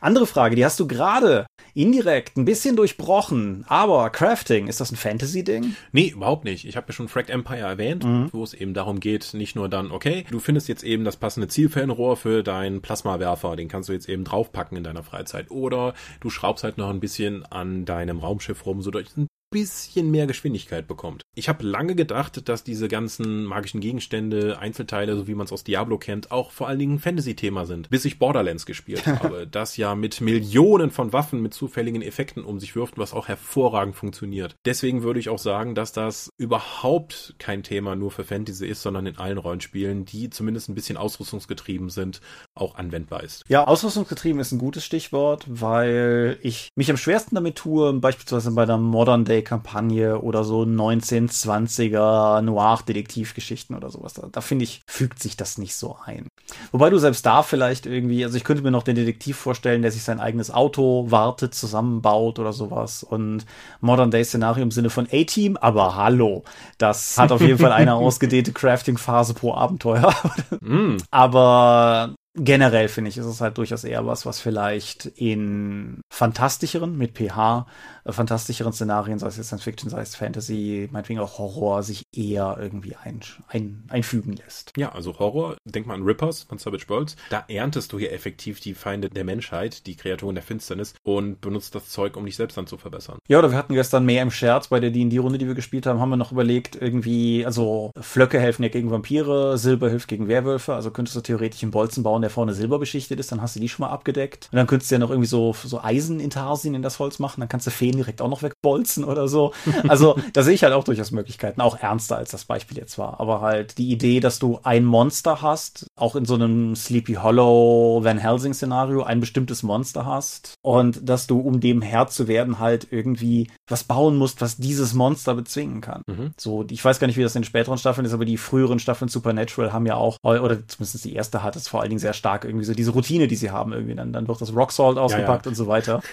Andere 0.00 0.26
Frage, 0.26 0.56
die 0.56 0.64
hast 0.64 0.78
du 0.80 0.86
gerade 0.86 1.46
indirekt 1.74 2.36
ein 2.36 2.44
bisschen 2.44 2.76
durchbrochen, 2.76 3.64
aber 3.68 4.10
Crafting, 4.10 4.66
ist 4.66 4.80
das 4.80 4.92
ein 4.92 4.96
Fantasy-Ding? 4.96 5.76
Nee, 5.92 6.08
überhaupt 6.08 6.44
nicht. 6.44 6.66
Ich 6.66 6.76
habe 6.76 6.88
ja 6.88 6.92
schon 6.94 7.08
Fragged 7.08 7.30
Empire 7.30 7.60
erwähnt, 7.60 8.04
mhm. 8.04 8.30
wo 8.32 8.42
es 8.42 8.54
eben 8.54 8.74
darum 8.74 9.00
geht, 9.00 9.34
nicht 9.34 9.56
nur 9.56 9.68
dann, 9.68 9.90
okay, 9.90 10.24
du 10.30 10.38
findest 10.38 10.68
jetzt 10.68 10.84
eben 10.84 11.04
das 11.04 11.16
passende 11.16 11.48
Zielfernrohr 11.48 12.16
für 12.16 12.42
deinen 12.42 12.80
Plasmawerfer, 12.80 13.56
den 13.56 13.68
kannst 13.68 13.88
du 13.88 13.92
jetzt 13.92 14.08
eben 14.08 14.24
draufpacken 14.24 14.76
in 14.76 14.84
deiner 14.84 15.02
Freizeit. 15.02 15.50
Oder 15.50 15.94
du 16.20 16.30
schraubst 16.30 16.64
halt 16.64 16.78
noch 16.78 16.90
ein 16.90 17.00
bisschen 17.00 17.44
an 17.46 17.84
deinem 17.84 18.20
Raumschiff 18.20 18.64
rum, 18.64 18.82
sodass 18.82 19.14
bisschen 19.50 20.10
mehr 20.10 20.26
Geschwindigkeit 20.26 20.86
bekommt. 20.86 21.22
Ich 21.34 21.48
habe 21.48 21.64
lange 21.64 21.94
gedacht, 21.94 22.48
dass 22.48 22.64
diese 22.64 22.88
ganzen 22.88 23.44
magischen 23.44 23.80
Gegenstände, 23.80 24.58
Einzelteile, 24.58 25.16
so 25.16 25.28
wie 25.28 25.34
man 25.34 25.46
es 25.46 25.52
aus 25.52 25.64
Diablo 25.64 25.98
kennt, 25.98 26.30
auch 26.30 26.50
vor 26.50 26.68
allen 26.68 26.78
Dingen 26.78 26.98
Fantasy-Thema 26.98 27.64
sind, 27.64 27.88
bis 27.90 28.04
ich 28.04 28.18
Borderlands 28.18 28.66
gespielt 28.66 29.06
habe, 29.06 29.46
das 29.46 29.76
ja 29.76 29.94
mit 29.94 30.20
Millionen 30.20 30.90
von 30.90 31.12
Waffen 31.12 31.40
mit 31.42 31.54
zufälligen 31.54 32.02
Effekten 32.02 32.44
um 32.44 32.58
sich 32.58 32.74
wirft, 32.74 32.98
was 32.98 33.14
auch 33.14 33.28
hervorragend 33.28 33.94
funktioniert. 33.94 34.56
Deswegen 34.64 35.02
würde 35.02 35.20
ich 35.20 35.28
auch 35.28 35.38
sagen, 35.38 35.74
dass 35.74 35.92
das 35.92 36.30
überhaupt 36.38 37.34
kein 37.38 37.62
Thema 37.62 37.94
nur 37.94 38.10
für 38.10 38.24
Fantasy 38.24 38.66
ist, 38.66 38.82
sondern 38.82 39.06
in 39.06 39.16
allen 39.18 39.38
Rollenspielen, 39.38 40.04
die 40.04 40.30
zumindest 40.30 40.68
ein 40.68 40.74
bisschen 40.74 40.96
ausrüstungsgetrieben 40.96 41.90
sind, 41.90 42.20
auch 42.54 42.74
anwendbar 42.74 43.22
ist. 43.22 43.44
Ja, 43.48 43.64
ausrüstungsgetrieben 43.64 44.40
ist 44.40 44.52
ein 44.52 44.58
gutes 44.58 44.84
Stichwort, 44.84 45.44
weil 45.46 46.38
ich 46.42 46.70
mich 46.74 46.90
am 46.90 46.96
schwersten 46.96 47.34
damit 47.36 47.56
tue, 47.56 47.92
beispielsweise 47.94 48.50
bei 48.52 48.66
der 48.66 48.78
Modern 48.78 49.24
Day 49.24 49.35
Kampagne 49.42 50.20
oder 50.20 50.44
so 50.44 50.62
1920er 50.62 52.40
Noir-Detektivgeschichten 52.42 53.76
oder 53.76 53.90
sowas. 53.90 54.14
Da, 54.14 54.28
da 54.30 54.40
finde 54.40 54.64
ich, 54.64 54.82
fügt 54.86 55.20
sich 55.22 55.36
das 55.36 55.58
nicht 55.58 55.74
so 55.74 55.96
ein. 56.04 56.28
Wobei 56.72 56.90
du 56.90 56.98
selbst 56.98 57.26
da 57.26 57.42
vielleicht 57.42 57.86
irgendwie, 57.86 58.24
also 58.24 58.36
ich 58.36 58.44
könnte 58.44 58.62
mir 58.62 58.70
noch 58.70 58.82
den 58.82 58.96
Detektiv 58.96 59.36
vorstellen, 59.36 59.82
der 59.82 59.92
sich 59.92 60.02
sein 60.02 60.20
eigenes 60.20 60.50
Auto 60.50 61.10
wartet, 61.10 61.54
zusammenbaut 61.54 62.38
oder 62.38 62.52
sowas 62.52 63.02
und 63.02 63.44
Modern 63.80 64.10
Day 64.10 64.24
Szenario 64.24 64.62
im 64.62 64.70
Sinne 64.70 64.90
von 64.90 65.08
A-Team, 65.12 65.56
aber 65.56 65.96
hallo, 65.96 66.44
das 66.78 67.18
hat 67.18 67.32
auf 67.32 67.40
jeden 67.40 67.58
Fall 67.58 67.72
eine 67.72 67.94
ausgedehnte 67.96 68.52
Crafting-Phase 68.52 69.34
pro 69.34 69.54
Abenteuer. 69.54 70.14
mm. 70.60 70.96
Aber 71.10 72.14
generell 72.36 72.88
finde 72.88 73.10
ich, 73.10 73.18
ist 73.18 73.26
es 73.26 73.40
halt 73.40 73.58
durchaus 73.58 73.84
eher 73.84 74.06
was, 74.06 74.26
was 74.26 74.40
vielleicht 74.40 75.06
in 75.06 76.00
fantastischeren 76.10 76.96
mit 76.96 77.16
PH 77.16 77.66
äh, 78.06 78.12
fantastischeren 78.12 78.72
Szenarien, 78.72 79.18
sei 79.18 79.28
es 79.28 79.36
jetzt 79.36 79.46
Science 79.46 79.64
Fiction, 79.64 79.90
sei 79.90 80.00
es 80.00 80.14
Fantasy, 80.14 80.88
meinetwegen 80.92 81.20
auch 81.20 81.38
Horror, 81.38 81.82
sich 81.82 82.04
eher 82.14 82.56
irgendwie 82.60 82.94
ein, 82.96 83.20
ein, 83.48 83.84
einfügen 83.88 84.34
lässt. 84.34 84.72
Ja, 84.76 84.92
also 84.92 85.18
Horror, 85.18 85.56
denk 85.64 85.86
mal 85.86 85.94
an 85.94 86.02
Rippers 86.02 86.44
von 86.44 86.58
Savage 86.58 86.88
Worlds. 86.88 87.16
Da 87.30 87.44
erntest 87.48 87.92
du 87.92 87.98
hier 87.98 88.12
effektiv 88.12 88.60
die 88.60 88.74
Feinde 88.74 89.10
der 89.10 89.24
Menschheit, 89.24 89.86
die 89.86 89.96
Kreaturen 89.96 90.34
der 90.34 90.44
Finsternis 90.44 90.94
und 91.02 91.40
benutzt 91.40 91.74
das 91.74 91.88
Zeug, 91.88 92.16
um 92.16 92.24
dich 92.24 92.36
selbst 92.36 92.56
dann 92.56 92.66
zu 92.66 92.76
verbessern. 92.76 93.18
Ja, 93.28 93.38
oder 93.38 93.50
wir 93.50 93.58
hatten 93.58 93.74
gestern 93.74 94.04
mehr 94.04 94.22
im 94.22 94.30
Scherz 94.30 94.68
bei 94.68 94.80
der 94.80 94.90
D&D-Runde, 94.90 95.38
die 95.38 95.46
wir 95.46 95.54
gespielt 95.54 95.86
haben, 95.86 96.00
haben 96.00 96.10
wir 96.10 96.16
noch 96.16 96.32
überlegt, 96.32 96.76
irgendwie, 96.80 97.44
also 97.44 97.90
Flöcke 98.00 98.38
helfen 98.38 98.62
ja 98.62 98.68
gegen 98.68 98.90
Vampire, 98.90 99.58
Silber 99.58 99.90
hilft 99.90 100.08
gegen 100.08 100.28
Werwölfe, 100.28 100.74
also 100.74 100.90
könntest 100.90 101.16
du 101.16 101.20
theoretisch 101.20 101.62
einen 101.62 101.72
Bolzen 101.72 102.02
bauen, 102.02 102.22
der 102.26 102.30
vorne 102.30 102.54
Silber 102.54 102.78
beschichtet 102.78 103.20
ist, 103.20 103.30
dann 103.30 103.40
hast 103.40 103.54
du 103.54 103.60
die 103.60 103.68
schon 103.68 103.86
mal 103.86 103.92
abgedeckt. 103.92 104.48
Und 104.50 104.56
dann 104.56 104.66
könntest 104.66 104.90
du 104.90 104.96
ja 104.96 104.98
noch 104.98 105.10
irgendwie 105.10 105.28
so, 105.28 105.54
so 105.64 105.80
Eisenintarsien 105.80 106.74
in 106.74 106.82
das 106.82 106.98
Holz 106.98 107.18
machen, 107.20 107.40
dann 107.40 107.48
kannst 107.48 107.66
du 107.66 107.70
Feen 107.70 107.96
direkt 107.96 108.20
auch 108.20 108.28
noch 108.28 108.42
wegbolzen 108.42 109.04
oder 109.04 109.28
so. 109.28 109.52
Also 109.88 110.16
da 110.32 110.42
sehe 110.42 110.54
ich 110.54 110.64
halt 110.64 110.72
auch 110.72 110.84
durchaus 110.84 111.12
Möglichkeiten, 111.12 111.60
auch 111.60 111.78
ernster 111.78 112.16
als 112.16 112.30
das 112.30 112.44
Beispiel 112.44 112.76
jetzt 112.76 112.98
war. 112.98 113.20
Aber 113.20 113.40
halt 113.40 113.78
die 113.78 113.92
Idee, 113.92 114.20
dass 114.20 114.38
du 114.38 114.58
ein 114.64 114.84
Monster 114.84 115.42
hast, 115.42 115.86
auch 115.96 116.16
in 116.16 116.24
so 116.24 116.34
einem 116.34 116.74
Sleepy 116.74 117.14
Hollow 117.14 118.00
Van 118.02 118.18
Helsing 118.18 118.52
Szenario 118.52 119.04
ein 119.04 119.20
bestimmtes 119.20 119.62
Monster 119.62 120.06
hast 120.06 120.54
und 120.62 121.08
dass 121.08 121.26
du, 121.26 121.38
um 121.38 121.60
dem 121.60 121.82
Herr 121.82 122.08
zu 122.08 122.26
werden, 122.26 122.58
halt 122.58 122.88
irgendwie 122.90 123.48
was 123.68 123.84
bauen 123.84 124.16
musst, 124.16 124.40
was 124.40 124.56
dieses 124.56 124.94
Monster 124.94 125.34
bezwingen 125.34 125.80
kann. 125.80 126.02
Mhm. 126.06 126.32
So, 126.36 126.64
ich 126.68 126.84
weiß 126.84 126.98
gar 126.98 127.06
nicht, 127.06 127.16
wie 127.16 127.22
das 127.22 127.36
in 127.36 127.42
den 127.42 127.46
späteren 127.46 127.78
Staffeln 127.78 128.06
ist, 128.06 128.12
aber 128.12 128.24
die 128.24 128.38
früheren 128.38 128.78
Staffeln 128.78 129.08
Supernatural 129.08 129.72
haben 129.72 129.86
ja 129.86 129.94
auch, 129.94 130.18
oder 130.22 130.66
zumindest 130.66 131.04
die 131.04 131.14
erste 131.14 131.42
hat 131.42 131.56
es 131.56 131.68
vor 131.68 131.80
allen 131.80 131.90
Dingen 131.90 131.98
sehr 131.98 132.12
stark 132.16 132.44
irgendwie 132.44 132.64
so 132.64 132.74
diese 132.74 132.90
Routine, 132.90 133.28
die 133.28 133.36
sie 133.36 133.50
haben 133.50 133.72
irgendwie. 133.72 133.94
Dann, 133.94 134.12
dann 134.12 134.28
wird 134.28 134.40
das 134.40 134.54
Rock 134.54 134.72
Salt 134.72 134.98
ausgepackt 134.98 135.46
ja, 135.46 135.50
ja. 135.50 135.50
und 135.50 135.54
so 135.54 135.66
weiter. 135.66 136.02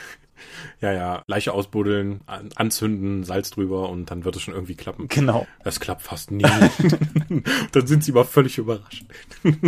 Ja, 0.82 0.91
ja, 0.91 1.24
Leiche 1.28 1.54
ausbuddeln, 1.54 2.22
anzünden, 2.56 3.24
Salz 3.24 3.51
drüber 3.51 3.89
und 3.89 4.12
dann 4.12 4.26
wird 4.26 4.36
es 4.36 4.41
schon 4.41 4.54
irgendwie 4.54 4.76
klappen. 4.76 5.08
Genau. 5.08 5.47
Das 5.64 5.80
klappt 5.80 6.01
fast 6.01 6.32
nie. 6.32 6.43
dann 7.72 7.88
sind 7.88 8.04
sie 8.04 8.12
aber 8.12 8.26
völlig 8.26 8.58
überrascht. 8.58 9.06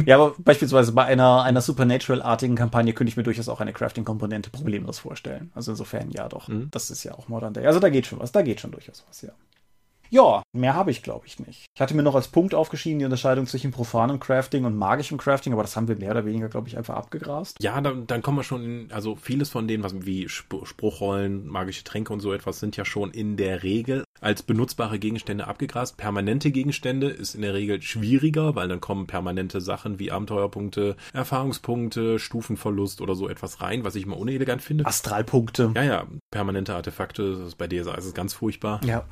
ja, 0.06 0.16
aber 0.16 0.36
beispielsweise 0.40 0.92
bei 0.92 1.06
einer, 1.06 1.44
einer 1.44 1.62
Supernatural-artigen 1.62 2.56
Kampagne 2.56 2.94
könnte 2.94 3.10
ich 3.10 3.18
mir 3.18 3.24
durchaus 3.24 3.48
auch 3.48 3.62
eine 3.62 3.74
Crafting-Komponente 3.74 4.50
problemlos 4.50 5.00
vorstellen. 5.00 5.52
Also 5.56 5.72
insofern 5.72 6.12
ja 6.12 6.28
doch. 6.28 6.48
Mhm. 6.48 6.70
Das 6.72 6.90
ist 6.90 7.04
ja 7.04 7.14
auch 7.14 7.30
Modern 7.30 7.54
Day. 7.54 7.66
Also 7.66 7.80
da 7.80 7.90
geht 7.90 8.08
schon 8.08 8.20
was, 8.20 8.32
da 8.32 8.42
geht 8.42 8.60
schon 8.60 8.72
durchaus 8.72 9.06
was, 9.08 9.22
ja. 9.22 9.32
Ja, 10.16 10.43
mehr 10.53 10.76
habe 10.76 10.91
ich, 10.91 11.03
glaube 11.03 11.28
ich, 11.28 11.39
nicht. 11.39 11.66
Ich 11.76 11.82
hatte 11.82 11.93
mir 11.93 12.01
noch 12.01 12.16
als 12.16 12.30
Punkt 12.30 12.55
aufgeschrieben, 12.55 12.99
die 12.99 13.05
Unterscheidung 13.05 13.47
zwischen 13.47 13.72
profanem 13.72 14.18
Crafting 14.18 14.63
und 14.63 14.78
magischem 14.78 15.18
Crafting, 15.18 15.51
aber 15.51 15.63
das 15.63 15.76
haben 15.76 15.89
wir 15.89 15.97
mehr 15.97 16.11
oder 16.11 16.26
weniger, 16.26 16.47
glaube 16.47 16.70
ich, 16.70 16.78
einfach 16.78 16.95
abgegrast. 16.95 17.61
Ja, 17.61 17.82
dann, 17.82 18.07
dann 18.07 18.22
kommen 18.22 18.38
wir 18.38 18.43
schon 18.43 18.63
in, 18.63 18.91
also 18.93 19.18
vieles 19.18 19.49
von 19.49 19.68
denen, 19.68 19.84
was 19.84 19.93
wie 20.05 20.24
Sp 20.32 20.63
Spruchrollen, 20.63 21.45
magische 21.45 21.84
Tränke 21.84 22.13
und 22.13 22.22
so 22.22 22.32
etwas, 22.32 22.61
sind 22.61 22.78
ja 22.78 22.86
schon 22.86 23.11
in 23.11 23.36
der 23.36 23.63
Regel 23.63 24.05
als 24.22 24.41
benutzbare 24.41 24.99
Gegenstände 24.99 25.47
abgegrast. 25.47 25.97
Permanente 25.97 26.49
Gegenstände 26.49 27.09
ist 27.09 27.36
in 27.36 27.41
der 27.41 27.53
Regel 27.53 27.82
schwieriger, 27.82 28.55
weil 28.55 28.70
dann 28.70 28.80
kommen 28.80 29.07
permanente 29.07 29.59
Sachen 29.59 29.99
wie 29.99 30.13
Abenteuerpunkte, 30.13 30.95
Erfahrungspunkte, 31.11 32.20
Stufenverlust 32.20 33.01
oder 33.01 33.16
so 33.16 33.28
etwas 33.28 33.59
rein, 33.59 33.84
was 33.84 33.95
ich 33.95 34.05
immer 34.05 34.18
unelegant 34.18 34.61
finde. 34.61 34.86
Astralpunkte. 34.86 35.74
Ja, 35.76 35.84
ja, 35.84 36.07
permanente 36.32 36.74
Artefakte, 36.74 37.32
das 37.32 37.47
ist 37.47 37.57
bei 37.57 37.68
DSA 37.68 37.95
ist 37.95 38.05
es 38.05 38.13
ganz 38.13 38.34
furchtbar. 38.34 38.80
Ja. 38.86 39.03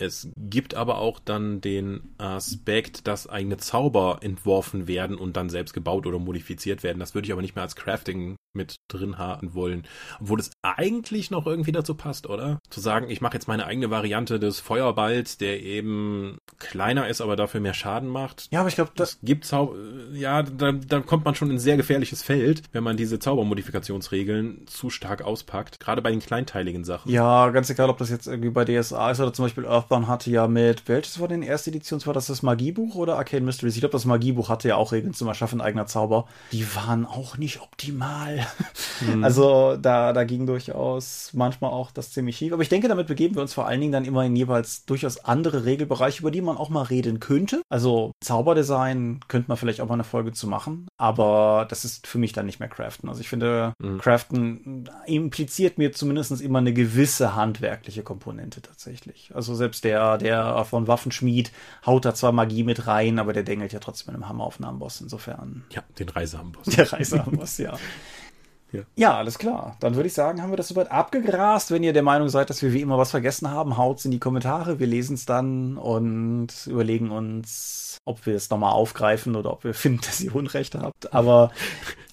Es 0.00 0.28
gibt 0.36 0.74
aber 0.74 0.98
auch 0.98 1.18
dann 1.18 1.60
den 1.60 2.14
Aspekt, 2.18 3.06
dass 3.06 3.28
eigene 3.28 3.58
Zauber 3.58 4.18
entworfen 4.22 4.88
werden 4.88 5.16
und 5.16 5.36
dann 5.36 5.50
selbst 5.50 5.74
gebaut 5.74 6.06
oder 6.06 6.18
modifiziert 6.18 6.82
werden. 6.82 6.98
Das 6.98 7.14
würde 7.14 7.26
ich 7.26 7.32
aber 7.32 7.42
nicht 7.42 7.54
mehr 7.54 7.64
als 7.64 7.76
Crafting 7.76 8.36
mit 8.52 8.76
drin 8.88 9.18
haben 9.18 9.54
wollen. 9.54 9.86
Obwohl 10.20 10.40
es 10.40 10.50
eigentlich 10.62 11.30
noch 11.30 11.46
irgendwie 11.46 11.72
dazu 11.72 11.94
passt, 11.94 12.28
oder? 12.28 12.58
Zu 12.68 12.80
sagen, 12.80 13.10
ich 13.10 13.20
mache 13.20 13.34
jetzt 13.34 13.46
meine 13.46 13.66
eigene 13.66 13.90
Variante 13.90 14.40
des 14.40 14.58
Feuerballs, 14.58 15.38
der 15.38 15.62
eben 15.62 16.38
kleiner 16.58 17.08
ist, 17.08 17.20
aber 17.20 17.36
dafür 17.36 17.60
mehr 17.60 17.74
Schaden 17.74 18.08
macht. 18.08 18.48
Ja, 18.50 18.60
aber 18.60 18.68
ich 18.68 18.74
glaube, 18.74 18.92
das 18.96 19.18
gibt 19.22 19.44
Zau 19.44 19.76
ja, 20.12 20.42
dann, 20.42 20.86
dann 20.86 21.06
kommt 21.06 21.24
man 21.24 21.34
schon 21.34 21.50
in 21.50 21.56
ein 21.56 21.60
sehr 21.60 21.76
gefährliches 21.76 22.22
Feld, 22.22 22.62
wenn 22.72 22.82
man 22.82 22.96
diese 22.96 23.18
Zaubermodifikationsregeln 23.18 24.66
zu 24.66 24.90
stark 24.90 25.22
auspackt. 25.22 25.78
Gerade 25.78 26.02
bei 26.02 26.10
den 26.10 26.20
kleinteiligen 26.20 26.84
Sachen. 26.84 27.10
Ja, 27.10 27.50
ganz 27.50 27.70
egal, 27.70 27.90
ob 27.90 27.98
das 27.98 28.10
jetzt 28.10 28.26
irgendwie 28.26 28.50
bei 28.50 28.64
DSA 28.64 29.10
ist 29.10 29.20
oder 29.20 29.32
zum 29.32 29.44
Beispiel 29.44 29.66
Earthbound 29.90 30.08
hatte 30.08 30.30
ja 30.30 30.46
mit, 30.46 30.88
welches 30.88 31.20
war 31.20 31.28
denn 31.28 31.42
erste 31.42 31.70
Edition? 31.70 32.04
War 32.06 32.14
das 32.14 32.26
das 32.26 32.42
Magiebuch 32.42 32.94
oder 32.94 33.16
Arcane 33.16 33.44
Mysteries? 33.44 33.74
Ich 33.74 33.80
glaube, 33.80 33.92
das 33.92 34.04
Magiebuch 34.04 34.48
hatte 34.48 34.68
ja 34.68 34.76
auch 34.76 34.92
Regeln 34.92 35.14
zum 35.14 35.28
Erschaffen 35.28 35.60
eigener 35.60 35.86
Zauber. 35.86 36.26
Die 36.52 36.64
waren 36.76 37.04
auch 37.06 37.36
nicht 37.36 37.60
optimal. 37.60 38.46
Mhm. 39.00 39.24
Also 39.24 39.76
da, 39.76 40.12
da 40.12 40.24
ging 40.24 40.46
durchaus 40.46 41.30
manchmal 41.32 41.70
auch 41.70 41.90
das 41.90 42.12
ziemlich 42.12 42.36
schief. 42.36 42.52
Aber 42.52 42.62
ich 42.62 42.68
denke, 42.68 42.88
damit 42.88 43.06
begeben 43.06 43.34
wir 43.34 43.42
uns 43.42 43.54
vor 43.54 43.66
allen 43.66 43.80
Dingen 43.80 43.92
dann 43.92 44.04
immer 44.04 44.24
in 44.24 44.36
jeweils 44.36 44.84
durchaus 44.84 45.24
andere 45.24 45.64
Regelbereiche, 45.64 46.20
über 46.20 46.30
die 46.30 46.40
man 46.40 46.56
auch 46.56 46.68
mal 46.68 46.82
reden 46.82 47.18
könnte. 47.20 47.62
Also 47.68 48.12
Zauberdesign 48.20 49.20
könnte 49.28 49.48
man 49.48 49.56
vielleicht 49.56 49.80
auch 49.80 49.88
mal 49.88 49.94
eine 49.94 50.04
Folge 50.04 50.32
zu 50.32 50.46
machen, 50.46 50.86
aber 50.96 51.66
das 51.68 51.84
ist 51.84 52.06
für 52.06 52.18
mich 52.18 52.32
dann 52.32 52.46
nicht 52.46 52.60
mehr 52.60 52.68
Craften. 52.68 53.08
Also 53.08 53.20
ich 53.20 53.28
finde, 53.28 53.72
mhm. 53.78 53.98
Craften 53.98 54.88
impliziert 55.06 55.78
mir 55.78 55.92
zumindest 55.92 56.40
immer 56.40 56.58
eine 56.58 56.72
gewisse 56.72 57.34
handwerkliche 57.34 58.02
Komponente 58.02 58.62
tatsächlich. 58.62 59.32
Also 59.34 59.54
selbst 59.54 59.79
der, 59.80 60.18
der 60.18 60.64
von 60.64 60.86
Waffenschmied 60.86 61.52
haut 61.84 62.04
da 62.04 62.14
zwar 62.14 62.32
Magie 62.32 62.64
mit 62.64 62.86
rein, 62.86 63.18
aber 63.18 63.32
der 63.32 63.42
dengelt 63.42 63.72
ja 63.72 63.78
trotzdem 63.78 64.12
mit 64.12 64.22
einem 64.22 64.28
Hammer 64.28 64.44
auf 64.44 64.56
einen 64.56 64.68
Amboss 64.68 65.00
insofern. 65.00 65.64
Ja, 65.70 65.82
den 65.98 66.08
Reiseamboss. 66.08 66.66
Der 66.66 66.92
Reiseamboss, 66.92 67.58
ja. 67.58 67.76
Ja. 68.72 68.82
ja, 68.94 69.16
alles 69.16 69.38
klar. 69.38 69.76
Dann 69.80 69.96
würde 69.96 70.06
ich 70.06 70.12
sagen, 70.12 70.40
haben 70.40 70.50
wir 70.50 70.56
das 70.56 70.68
soweit 70.68 70.90
abgegrast. 70.90 71.70
Wenn 71.70 71.82
ihr 71.82 71.92
der 71.92 72.04
Meinung 72.04 72.28
seid, 72.28 72.50
dass 72.50 72.62
wir 72.62 72.72
wie 72.72 72.80
immer 72.80 72.98
was 72.98 73.10
vergessen 73.10 73.50
haben, 73.50 73.76
haut's 73.76 74.04
in 74.04 74.12
die 74.12 74.20
Kommentare. 74.20 74.78
Wir 74.78 74.86
lesen 74.86 75.14
es 75.14 75.26
dann 75.26 75.76
und 75.76 76.48
überlegen 76.66 77.10
uns, 77.10 77.98
ob 78.04 78.26
wir 78.26 78.36
es 78.36 78.48
nochmal 78.50 78.72
aufgreifen 78.72 79.34
oder 79.34 79.52
ob 79.52 79.64
wir 79.64 79.74
finden, 79.74 80.02
dass 80.02 80.20
ihr 80.20 80.34
Unrecht 80.34 80.76
habt. 80.76 81.12
Aber 81.12 81.50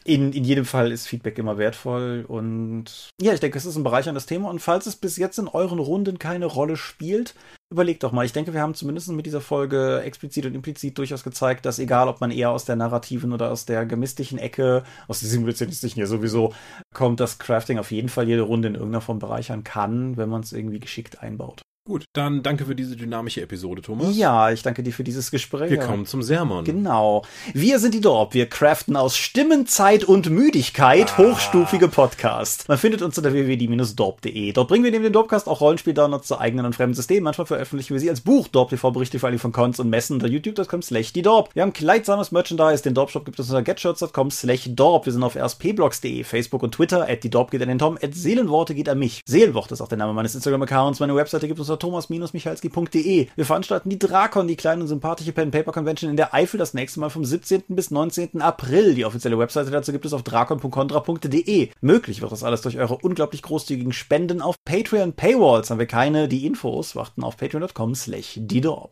in, 0.07 0.31
in 0.31 0.45
jedem 0.45 0.63
Fall 0.63 0.91
ist 0.93 1.05
Feedback 1.05 1.37
immer 1.37 1.57
wertvoll 1.57 2.23
und 2.27 3.09
ja, 3.21 3.33
ich 3.33 3.41
denke, 3.41 3.57
es 3.57 3.65
ist 3.65 3.75
ein 3.75 3.83
bereicherndes 3.83 4.25
Thema 4.25 4.49
und 4.49 4.59
falls 4.59 4.85
es 4.85 4.95
bis 4.95 5.17
jetzt 5.17 5.37
in 5.37 5.49
euren 5.49 5.79
Runden 5.79 6.17
keine 6.17 6.45
Rolle 6.45 6.77
spielt, 6.77 7.35
überlegt 7.69 8.03
doch 8.03 8.13
mal. 8.13 8.25
Ich 8.25 8.31
denke, 8.31 8.53
wir 8.53 8.61
haben 8.61 8.73
zumindest 8.73 9.09
mit 9.09 9.25
dieser 9.25 9.41
Folge 9.41 10.01
explizit 10.03 10.45
und 10.45 10.55
implizit 10.55 10.97
durchaus 10.97 11.25
gezeigt, 11.25 11.65
dass 11.65 11.77
egal, 11.77 12.07
ob 12.07 12.21
man 12.21 12.31
eher 12.31 12.51
aus 12.51 12.63
der 12.63 12.77
narrativen 12.77 13.33
oder 13.33 13.51
aus 13.51 13.65
der 13.65 13.85
gemistischen 13.85 14.37
Ecke, 14.37 14.83
aus 15.09 15.19
der 15.19 15.27
simulationistischen 15.27 15.99
ja 15.99 16.07
sowieso 16.07 16.53
kommt, 16.93 17.19
dass 17.19 17.37
Crafting 17.37 17.77
auf 17.77 17.91
jeden 17.91 18.07
Fall 18.07 18.29
jede 18.29 18.43
Runde 18.43 18.69
in 18.69 18.75
irgendeiner 18.75 19.01
Form 19.01 19.19
bereichern 19.19 19.65
kann, 19.65 20.15
wenn 20.15 20.29
man 20.29 20.41
es 20.41 20.53
irgendwie 20.53 20.79
geschickt 20.79 21.21
einbaut. 21.21 21.61
Gut, 21.87 22.03
dann 22.11 22.43
danke 22.43 22.65
für 22.65 22.75
diese 22.75 22.97
dynamische 22.97 23.41
Episode, 23.41 23.81
Thomas. 23.81 24.13
Ja, 24.17 24.51
ich 24.51 24.61
danke 24.61 24.83
dir 24.83 24.91
für 24.91 25.05
dieses 25.05 25.31
Gespräch. 25.31 25.71
Wir 25.71 25.77
kommen 25.77 26.05
zum 26.05 26.21
Sermon. 26.21 26.65
Genau. 26.65 27.23
Wir 27.53 27.79
sind 27.79 27.93
die 27.93 28.01
Dorp. 28.01 28.33
Wir 28.33 28.47
craften 28.47 28.97
aus 28.97 29.15
Stimmen, 29.15 29.67
Zeit 29.67 30.03
und 30.03 30.29
Müdigkeit 30.29 31.13
ah. 31.13 31.17
hochstufige 31.19 31.87
Podcast. 31.87 32.67
Man 32.67 32.77
findet 32.77 33.01
uns 33.01 33.17
unter 33.17 33.31
www.die-dorp.de. 33.31 34.51
Dort 34.51 34.67
bringen 34.67 34.83
wir 34.83 34.91
neben 34.91 35.05
dem 35.05 35.13
Dorpcast 35.13 35.47
auch 35.47 35.61
Rollenspiel-Downloads 35.61 36.27
zu 36.27 36.37
eigenen 36.37 36.65
und 36.65 36.75
fremden 36.75 36.93
Systemen. 36.93 37.23
Manchmal 37.23 37.47
veröffentlichen 37.47 37.93
wir 37.93 38.01
sie 38.01 38.09
als 38.09 38.19
Buch. 38.19 38.49
Dorp 38.49 38.69
TV 38.69 38.91
Berichte 38.91 39.17
vor 39.19 39.29
allem 39.29 39.39
von 39.39 39.53
Cons 39.53 39.79
und 39.79 39.89
Messen 39.89 40.15
unter 40.15 40.27
youtube.com 40.27 40.81
slash 40.81 41.13
die 41.13 41.21
Dorp. 41.21 41.51
Wir 41.53 41.61
haben 41.61 41.71
kleidsames 41.71 42.33
Merchandise. 42.33 42.83
Den 42.83 42.95
Dorp-Shop 42.95 43.23
gibt 43.23 43.39
es 43.39 43.47
unter 43.47 43.61
getshirts.com 43.61 44.29
slash 44.29 44.67
Dorp. 44.71 45.05
Wir 45.05 45.13
sind 45.13 45.23
auf 45.23 45.37
rspblogs.de, 45.37 46.25
Facebook 46.25 46.63
und 46.63 46.73
Twitter. 46.73 47.07
At 47.07 47.23
die 47.23 47.29
Dorp 47.29 47.49
geht 47.51 47.61
an 47.61 47.69
den 47.69 47.79
Tom. 47.79 47.97
At 48.03 48.13
Seelenworte 48.13 48.75
geht 48.75 48.89
an 48.89 48.99
mich. 48.99 49.21
Seelenworte 49.25 49.73
ist 49.73 49.79
auch 49.79 49.87
der 49.87 49.97
Name 49.97 50.11
meines 50.11 50.35
Instagram-Accounts. 50.35 50.99
Meine 50.99 51.15
Webseite 51.15 51.47
gibt 51.47 51.61
es 51.61 51.69
unter 51.69 51.76
unter 51.77 52.07
thomas-michalski.de. 52.07 53.27
Wir 53.35 53.45
veranstalten 53.45 53.89
die 53.89 53.99
Drakon, 53.99 54.47
die 54.47 54.55
kleine 54.55 54.81
und 54.81 54.87
sympathische 54.87 55.31
Pen-Paper-Convention 55.31 56.09
in 56.09 56.17
der 56.17 56.33
Eifel 56.33 56.57
das 56.57 56.73
nächste 56.73 56.99
Mal 56.99 57.09
vom 57.09 57.23
17. 57.23 57.63
bis 57.69 57.91
19. 57.91 58.41
April. 58.41 58.95
Die 58.95 59.05
offizielle 59.05 59.37
Webseite 59.37 59.71
dazu 59.71 59.91
gibt 59.91 60.05
es 60.05 60.13
auf 60.13 60.23
drakon.contra.de. 60.23 61.69
Möglich 61.81 62.21
wird 62.21 62.31
das 62.31 62.43
alles 62.43 62.61
durch 62.61 62.77
eure 62.77 62.97
unglaublich 62.97 63.41
großzügigen 63.41 63.93
Spenden 63.93 64.41
auf 64.41 64.55
Patreon 64.65 65.13
Paywalls. 65.13 65.69
Haben 65.69 65.79
wir 65.79 65.85
keine, 65.85 66.27
die 66.27 66.45
Infos 66.45 66.95
warten 66.95 67.23
auf 67.23 67.37
patreon.com 67.37 67.95
slash. 67.95 68.39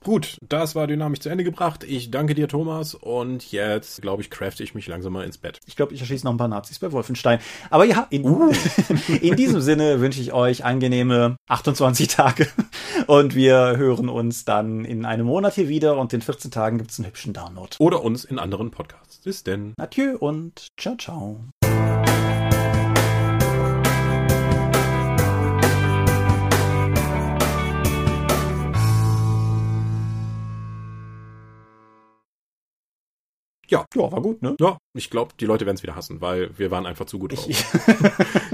Gut, 0.03 0.37
das 0.47 0.75
war 0.75 0.87
dynamisch 0.87 1.19
zu 1.19 1.29
Ende 1.29 1.43
gebracht. 1.43 1.83
Ich 1.83 2.11
danke 2.11 2.35
dir, 2.35 2.47
Thomas. 2.47 2.95
Und 2.95 3.51
jetzt, 3.51 4.01
glaube 4.01 4.21
ich, 4.21 4.29
crafte 4.29 4.63
ich 4.63 4.75
mich 4.75 4.87
langsam 4.87 5.13
mal 5.13 5.25
ins 5.25 5.37
Bett. 5.37 5.59
Ich 5.65 5.75
glaube, 5.75 5.93
ich 5.93 6.01
erschieße 6.01 6.25
noch 6.25 6.33
ein 6.33 6.37
paar 6.37 6.47
Nazis 6.47 6.79
bei 6.79 6.91
Wolfenstein. 6.91 7.39
Aber 7.69 7.85
ja, 7.85 8.07
in, 8.09 8.25
uh. 8.25 8.51
in 9.21 9.35
diesem 9.35 9.61
Sinne 9.61 9.99
wünsche 9.99 10.21
ich 10.21 10.33
euch 10.33 10.63
angenehme 10.63 11.37
28 11.47 12.07
Tage. 12.07 12.47
Und 13.07 13.35
wir 13.35 13.77
hören 13.77 14.09
uns 14.09 14.45
dann 14.45 14.85
in 14.85 15.05
einem 15.05 15.25
Monat 15.25 15.55
hier 15.55 15.69
wieder. 15.69 15.97
Und 15.97 16.13
in 16.13 16.21
14 16.21 16.51
Tagen 16.51 16.77
gibt 16.77 16.91
es 16.91 16.99
einen 16.99 17.07
hübschen 17.07 17.33
Download. 17.33 17.75
Oder 17.79 18.03
uns 18.03 18.25
in 18.25 18.39
anderen 18.39 18.71
Podcasts. 18.71 19.19
Bis 19.23 19.43
denn. 19.43 19.73
Adieu 19.77 20.17
und 20.17 20.67
ciao, 20.77 20.95
ciao. 20.95 21.39
Ja. 33.67 33.85
Ja, 33.95 34.11
war 34.11 34.21
gut, 34.21 34.41
ne? 34.41 34.55
Ja, 34.59 34.77
ich 34.93 35.09
glaube, 35.09 35.33
die 35.39 35.45
Leute 35.45 35.65
werden 35.65 35.75
es 35.75 35.83
wieder 35.83 35.95
hassen, 35.95 36.21
weil 36.21 36.57
wir 36.57 36.71
waren 36.71 36.85
einfach 36.85 37.05
zu 37.05 37.19
gut 37.19 37.33
drauf. 37.33 37.47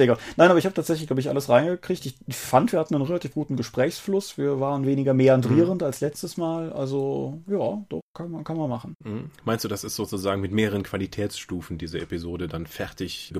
Auch. 0.00 0.18
Nein, 0.36 0.50
aber 0.50 0.58
ich 0.58 0.64
habe 0.64 0.74
tatsächlich, 0.74 1.06
glaube 1.06 1.20
ich, 1.20 1.28
alles 1.28 1.48
reingekriegt. 1.48 2.06
Ich 2.06 2.36
fand, 2.36 2.72
wir 2.72 2.78
hatten 2.78 2.94
einen 2.94 3.04
relativ 3.04 3.34
guten 3.34 3.56
Gesprächsfluss. 3.56 4.38
Wir 4.38 4.60
waren 4.60 4.86
weniger 4.86 5.14
meandrierend 5.14 5.80
mhm. 5.80 5.86
als 5.86 6.00
letztes 6.00 6.36
Mal. 6.36 6.72
Also, 6.72 7.42
ja, 7.46 7.82
doch, 7.88 8.00
kann 8.14 8.30
man, 8.30 8.44
kann 8.44 8.56
man 8.56 8.70
machen. 8.70 8.96
Mhm. 9.04 9.30
Meinst 9.44 9.64
du, 9.64 9.68
das 9.68 9.84
ist 9.84 9.96
sozusagen 9.96 10.40
mit 10.40 10.52
mehreren 10.52 10.82
Qualitätsstufen 10.82 11.78
diese 11.78 12.00
Episode 12.00 12.48
dann 12.48 12.66
fertig 12.66 13.32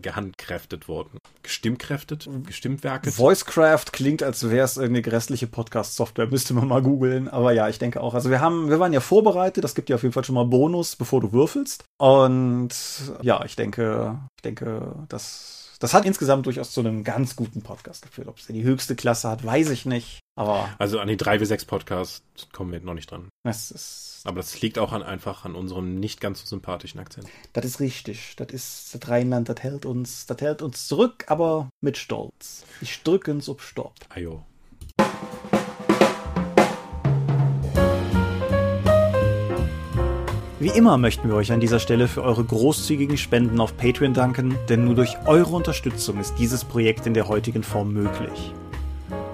gehandkräftet 0.00 0.88
worden? 0.88 1.18
Gestimmkräftet? 1.42 2.28
Gestimmtwerket? 2.46 3.18
Voicecraft 3.18 3.86
klingt, 3.92 4.22
als 4.22 4.48
wäre 4.50 4.64
es 4.64 4.78
eine 4.78 5.02
grässliche 5.02 5.46
Podcast-Software. 5.46 6.26
Müsste 6.30 6.54
man 6.54 6.68
mal 6.68 6.82
googeln. 6.82 7.28
Aber 7.28 7.52
ja, 7.52 7.68
ich 7.68 7.78
denke 7.78 8.00
auch. 8.00 8.14
Also 8.14 8.30
wir 8.30 8.40
haben, 8.40 8.70
wir 8.70 8.80
waren 8.80 8.92
ja 8.92 9.00
vorbereitet. 9.00 9.62
Das 9.62 9.74
gibt 9.74 9.90
ja 9.90 9.96
auf 9.96 10.02
jeden 10.02 10.12
Fall 10.12 10.24
schon 10.24 10.34
mal 10.34 10.46
Bonus, 10.46 10.96
bevor 10.96 11.20
du 11.20 11.32
würfelst. 11.32 11.84
Und 11.98 12.70
ja, 13.22 13.44
ich 13.44 13.56
denke, 13.56 14.18
ich 14.36 14.42
denke, 14.42 15.04
das, 15.08 15.63
das 15.84 15.94
hat 15.94 16.06
insgesamt 16.06 16.46
durchaus 16.46 16.72
zu 16.72 16.80
einem 16.80 17.04
ganz 17.04 17.36
guten 17.36 17.62
Podcast 17.62 18.02
geführt. 18.02 18.28
Ob 18.28 18.38
es 18.38 18.46
die 18.46 18.62
höchste 18.62 18.96
Klasse 18.96 19.28
hat, 19.28 19.44
weiß 19.44 19.70
ich 19.70 19.84
nicht. 19.84 20.20
Aber. 20.34 20.68
Also 20.78 20.98
an 20.98 21.08
die 21.08 21.16
3W6 21.16 21.66
Podcasts 21.66 22.22
kommen 22.52 22.72
wir 22.72 22.80
noch 22.80 22.94
nicht 22.94 23.10
dran. 23.10 23.28
Das 23.44 23.70
ist 23.70 24.14
aber 24.24 24.36
das 24.36 24.58
liegt 24.62 24.78
auch 24.78 24.92
an, 24.92 25.02
einfach 25.02 25.44
an 25.44 25.54
unserem 25.54 26.00
nicht 26.00 26.18
ganz 26.18 26.40
so 26.40 26.46
sympathischen 26.46 26.98
Akzent. 26.98 27.28
Das 27.52 27.66
ist 27.66 27.78
richtig. 27.78 28.34
Das 28.36 28.48
ist 28.48 28.94
das 28.94 29.10
Rheinland, 29.10 29.50
das 29.50 29.60
hält 29.60 29.84
uns, 29.84 30.24
das 30.24 30.40
hält 30.40 30.62
uns 30.62 30.88
zurück, 30.88 31.26
aber 31.26 31.68
mit 31.82 31.98
Stolz. 31.98 32.64
Ich 32.80 33.02
drücke 33.02 33.32
uns 33.32 33.50
ob 33.50 33.60
Stopp. 33.60 33.94
Ajo. 34.08 34.42
Wie 40.64 40.70
immer 40.70 40.96
möchten 40.96 41.28
wir 41.28 41.36
euch 41.36 41.52
an 41.52 41.60
dieser 41.60 41.78
Stelle 41.78 42.08
für 42.08 42.22
eure 42.22 42.42
großzügigen 42.42 43.18
Spenden 43.18 43.60
auf 43.60 43.76
Patreon 43.76 44.14
danken, 44.14 44.56
denn 44.70 44.86
nur 44.86 44.94
durch 44.94 45.14
eure 45.26 45.54
Unterstützung 45.54 46.18
ist 46.18 46.36
dieses 46.38 46.64
Projekt 46.64 47.06
in 47.06 47.12
der 47.12 47.28
heutigen 47.28 47.62
Form 47.62 47.92
möglich. 47.92 48.54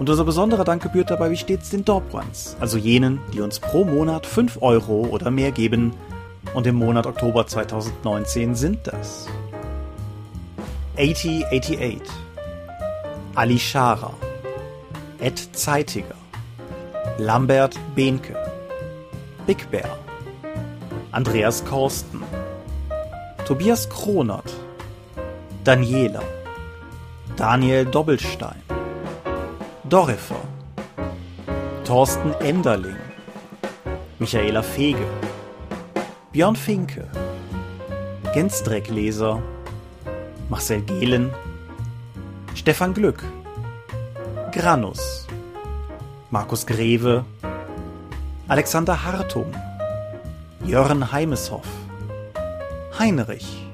Und 0.00 0.10
unser 0.10 0.24
besonderer 0.24 0.64
Dank 0.64 0.82
gebührt 0.82 1.08
dabei 1.08 1.30
wie 1.30 1.36
stets 1.36 1.70
den 1.70 1.84
Dorp-Ones, 1.84 2.56
also 2.58 2.78
jenen, 2.78 3.20
die 3.32 3.42
uns 3.42 3.60
pro 3.60 3.84
Monat 3.84 4.26
5 4.26 4.60
Euro 4.60 5.06
oder 5.08 5.30
mehr 5.30 5.52
geben. 5.52 5.92
Und 6.52 6.66
im 6.66 6.74
Monat 6.74 7.06
Oktober 7.06 7.46
2019 7.46 8.56
sind 8.56 8.80
das 8.88 9.28
8088, 10.96 12.00
Ali 13.36 13.60
Schara, 13.60 14.14
Ed 15.20 15.38
Zeitiger, 15.52 16.16
Lambert 17.18 17.78
Behnke, 17.94 18.34
Big 19.46 19.70
Bear, 19.70 19.96
Andreas 21.12 21.64
Korsten, 21.64 22.22
Tobias 23.44 23.88
Kronert, 23.88 24.54
Daniela, 25.64 26.22
Daniel 27.36 27.84
Doppelstein, 27.84 28.62
Dorifer, 29.88 30.40
Thorsten 31.84 32.32
Enderling, 32.40 33.00
Michaela 34.20 34.62
Fege, 34.62 35.04
Björn 36.32 36.54
Finke, 36.54 37.08
Gensdreckleser, 38.32 39.42
Marcel 40.48 40.82
Gehlen, 40.82 41.32
Stefan 42.54 42.94
Glück, 42.94 43.24
Granus, 44.52 45.26
Markus 46.30 46.64
Greve, 46.64 47.24
Alexander 48.46 49.04
Hartung, 49.04 49.52
Jörn 50.64 51.10
Heimeshoff, 51.10 51.66
Heinrich, 52.98 53.66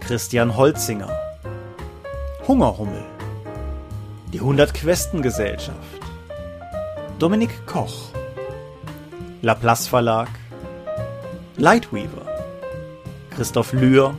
Christian 0.00 0.56
Holzinger, 0.56 1.10
Hungerhummel, 2.46 3.02
die 4.32 4.40
100 4.40 4.74
Questen 4.74 5.22
Gesellschaft, 5.22 6.00
Dominik 7.18 7.66
Koch, 7.66 8.10
Laplace 9.40 9.88
Verlag, 9.88 10.28
Lightweaver, 11.56 12.26
Christoph 13.34 13.72
Lühr, 13.72 14.14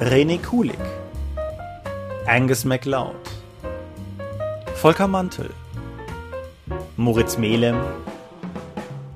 René 0.00 0.38
Kulig, 0.38 0.78
Angus 2.26 2.64
MacLeod, 2.64 3.14
Volker 4.74 5.06
Mantel, 5.06 5.50
Moritz 6.96 7.38
Melem, 7.38 7.80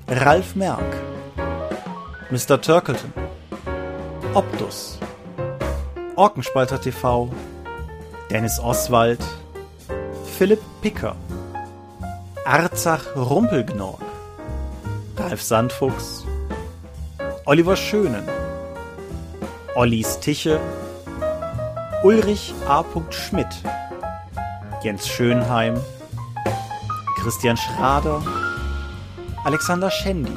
Ralf 0.09 0.55
Merck, 0.55 1.08
Mr. 2.31 2.61
Turkleton, 2.61 3.11
Optus, 4.35 4.99
Orkenspalter 6.15 6.79
TV, 6.79 7.31
Dennis 8.31 8.61
Oswald, 8.61 9.21
Philipp 10.37 10.61
Picker, 10.83 11.17
Arzach 12.45 13.17
Rumpelgnorg, 13.17 14.03
Ralf 15.17 15.41
Sandfuchs, 15.41 16.27
Oliver 17.47 17.77
Schönen, 17.77 18.29
Ollis 19.75 20.21
Tiche, 20.21 20.61
Ulrich 22.03 22.53
A. 22.69 22.85
Schmidt, 23.09 23.63
Jens 24.83 25.09
Schönheim, 25.09 25.81
Christian 27.23 27.57
Schrader, 27.57 28.23
Alexander 29.45 29.91
Schendi, 29.91 30.37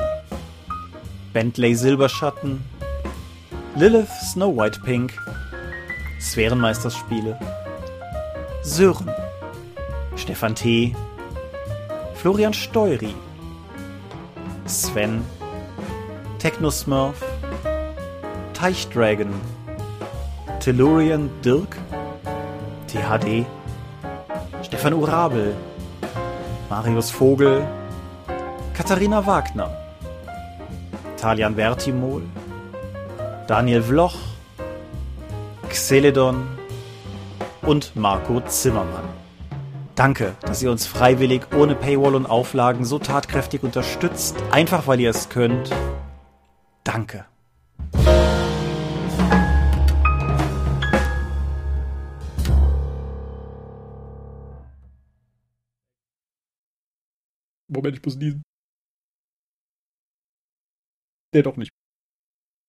Bentley 1.33 1.75
Silberschatten, 1.75 2.61
Lilith 3.75 4.11
Snow 4.33 4.49
White 4.49 4.81
Pink, 4.83 5.13
Sphärenmeisterspiele, 6.19 7.39
Sören, 8.63 9.09
Stefan 10.17 10.55
T., 10.55 10.93
Florian 12.15 12.53
Steury, 12.53 13.13
Sven, 14.65 15.25
Technosmurf, 16.37 17.23
Teichdragon, 18.53 19.33
Tellurian 20.59 21.29
Dirk, 21.41 21.77
THD, 22.87 23.45
Stefan 24.63 24.93
Urabel, 24.93 25.55
Marius 26.69 27.09
Vogel, 27.09 27.65
Katharina 28.73 29.25
Wagner, 29.25 29.80
Talian 31.21 31.55
Vertimol, 31.55 32.23
Daniel 33.47 33.83
Vloch, 33.83 34.15
Xeledon 35.69 36.47
und 37.61 37.95
Marco 37.95 38.41
Zimmermann. 38.41 39.07
Danke, 39.93 40.35
dass 40.41 40.63
ihr 40.63 40.71
uns 40.71 40.87
freiwillig 40.87 41.43
ohne 41.55 41.75
Paywall 41.75 42.15
und 42.15 42.25
Auflagen 42.25 42.85
so 42.85 42.97
tatkräftig 42.97 43.61
unterstützt, 43.61 44.35
einfach 44.49 44.87
weil 44.87 44.99
ihr 44.99 45.11
es 45.11 45.29
könnt. 45.29 45.69
Danke. 46.83 47.25
Moment, 57.67 57.95
ich 57.95 58.03
muss 58.03 58.15
niesen. 58.15 58.41
Nee, 61.33 61.41
doch 61.43 61.57
nicht. 61.57 61.71